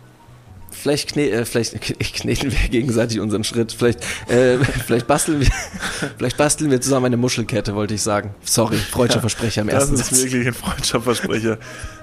Vielleicht, 0.71 1.13
kne 1.13 1.29
äh, 1.29 1.45
vielleicht 1.45 1.79
kneten 1.99 2.51
wir 2.51 2.69
gegenseitig 2.69 3.19
unseren 3.19 3.43
Schritt. 3.43 3.71
Vielleicht, 3.71 4.01
äh, 4.29 4.57
vielleicht, 4.85 5.07
basteln 5.07 5.41
wir, 5.41 5.47
vielleicht 6.17 6.37
basteln 6.37 6.71
wir 6.71 6.81
zusammen 6.81 7.07
eine 7.07 7.17
Muschelkette, 7.17 7.75
wollte 7.75 7.93
ich 7.93 8.01
sagen. 8.01 8.33
Sorry, 8.43 8.77
freudscher 8.77 9.19
Versprecher 9.19 9.61
im 9.61 9.67
Das 9.67 9.83
ersten 9.83 9.95
ist 9.95 10.09
Satz. 10.09 10.23
wirklich 10.23 10.47
ein 10.47 10.53
Freundschaftsversprecher. 10.53 11.57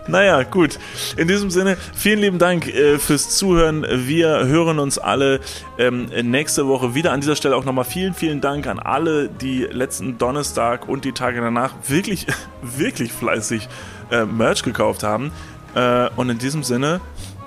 Naja, 0.07 0.43
gut. 0.43 0.79
In 1.17 1.29
diesem 1.29 1.51
Sinne, 1.51 1.77
vielen 1.95 2.21
lieben 2.21 2.39
Dank 2.39 2.67
äh, 2.69 2.99
fürs 2.99 3.37
Zuhören. 3.37 3.87
Wir 3.91 4.47
hören 4.47 4.79
uns 4.79 4.99
alle 4.99 5.41
ähm, 5.79 6.07
nächste 6.23 6.67
Woche 6.67 6.95
wieder. 6.95 7.13
An 7.13 7.21
dieser 7.21 7.37
Stelle 7.37 7.57
auch 7.57 7.65
nochmal 7.65 7.85
vielen, 7.85 8.15
vielen 8.15 8.41
Dank 8.41 8.67
an 8.67 8.79
alle, 8.79 9.29
die 9.29 9.65
letzten 9.65 10.17
Donnerstag 10.19 10.89
und 10.89 11.05
die 11.05 11.13
Tage 11.13 11.41
danach 11.41 11.75
wirklich, 11.89 12.27
wirklich 12.63 13.13
fleißig 13.13 13.69
äh, 14.11 14.25
Merch 14.25 14.63
gekauft 14.63 15.03
haben. 15.03 15.31
Äh, 15.75 16.09
und 16.17 16.31
in 16.31 16.39
diesem 16.39 16.63
Sinne 16.63 17.01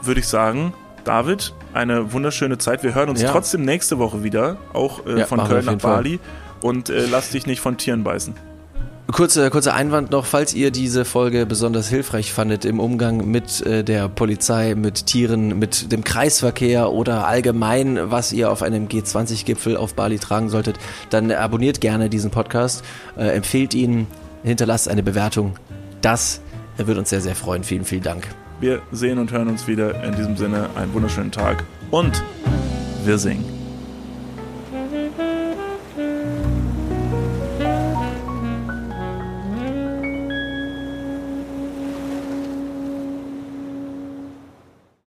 würde 0.03 0.19
ich 0.19 0.28
sagen, 0.28 0.74
David, 1.04 1.54
eine 1.74 2.14
wunderschöne 2.14 2.58
Zeit. 2.58 2.84
Wir 2.84 2.93
hören 2.95 3.10
uns 3.10 3.22
Ja. 3.22 3.32
trotzdem 3.32 3.64
nächste 3.66 3.97
Woche 3.99 4.24
wieder, 4.24 4.58
auch 4.74 5.06
äh, 5.06 5.20
Ja, 5.20 5.26
von 5.26 5.39
Köln 5.43 5.66
nach 5.66 5.72
jeden 5.74 5.80
Fall. 5.80 5.95
Bali. 5.95 6.20
Und 6.62 6.89
äh, 6.89 7.06
lass 7.10 7.30
dich 7.32 7.45
nicht 7.47 7.60
von 7.60 7.78
Tieren 7.78 8.04
beißen. 8.04 8.36
Kurzer, 9.12 9.49
kurzer 9.49 9.74
Einwand 9.74 10.12
noch, 10.12 10.26
falls 10.26 10.54
ihr 10.54 10.72
diese 10.72 11.04
Folge 11.04 11.45
besonders 11.45 11.89
hilfreich 11.89 12.32
fandet 12.32 12.64
im 12.64 12.80
Umgang 12.80 13.30
mit 13.30 13.60
äh, 13.66 13.84
der 13.84 14.08
Polizei, 14.08 14.74
mit 14.76 15.06
Tieren, 15.08 15.60
mit 15.60 15.91
dem 15.91 16.04
Kreisverkehr 16.06 16.91
oder 16.91 17.28
allgemein, 17.28 17.99
was 18.12 18.32
ihr 18.32 18.49
auf 18.52 18.62
einem 18.62 18.88
G20-Gipfel 18.88 19.76
auf 19.76 19.95
Bali 19.95 20.18
tragen 20.18 20.47
solltet, 20.49 20.78
dann 21.10 21.30
abonniert 21.32 21.82
gerne 21.82 22.10
diesen 22.10 22.32
Podcast, 22.32 22.86
äh, 23.18 23.36
empfehlt 23.36 23.74
ihn, 23.74 24.08
hinterlasst 24.43 24.88
eine 24.88 25.04
Bewertung. 25.04 25.56
Das 26.02 26.39
wird 26.78 26.97
uns 26.97 27.10
sehr, 27.10 27.22
sehr 27.22 27.36
freuen. 27.36 27.64
Vielen, 27.66 27.84
vielen 27.84 28.04
Dank. 28.04 28.28
Wir 28.62 28.84
sehen 28.91 29.18
und 29.18 29.32
hören 29.32 29.47
uns 29.47 29.68
wieder. 29.68 30.03
In 30.03 30.16
diesem 30.16 30.38
Sinne 30.38 30.70
einen 30.76 30.93
wunderschönen 30.93 31.32
Tag 31.32 31.64
und 31.89 32.24
wir 33.03 33.18
singen. 33.18 33.61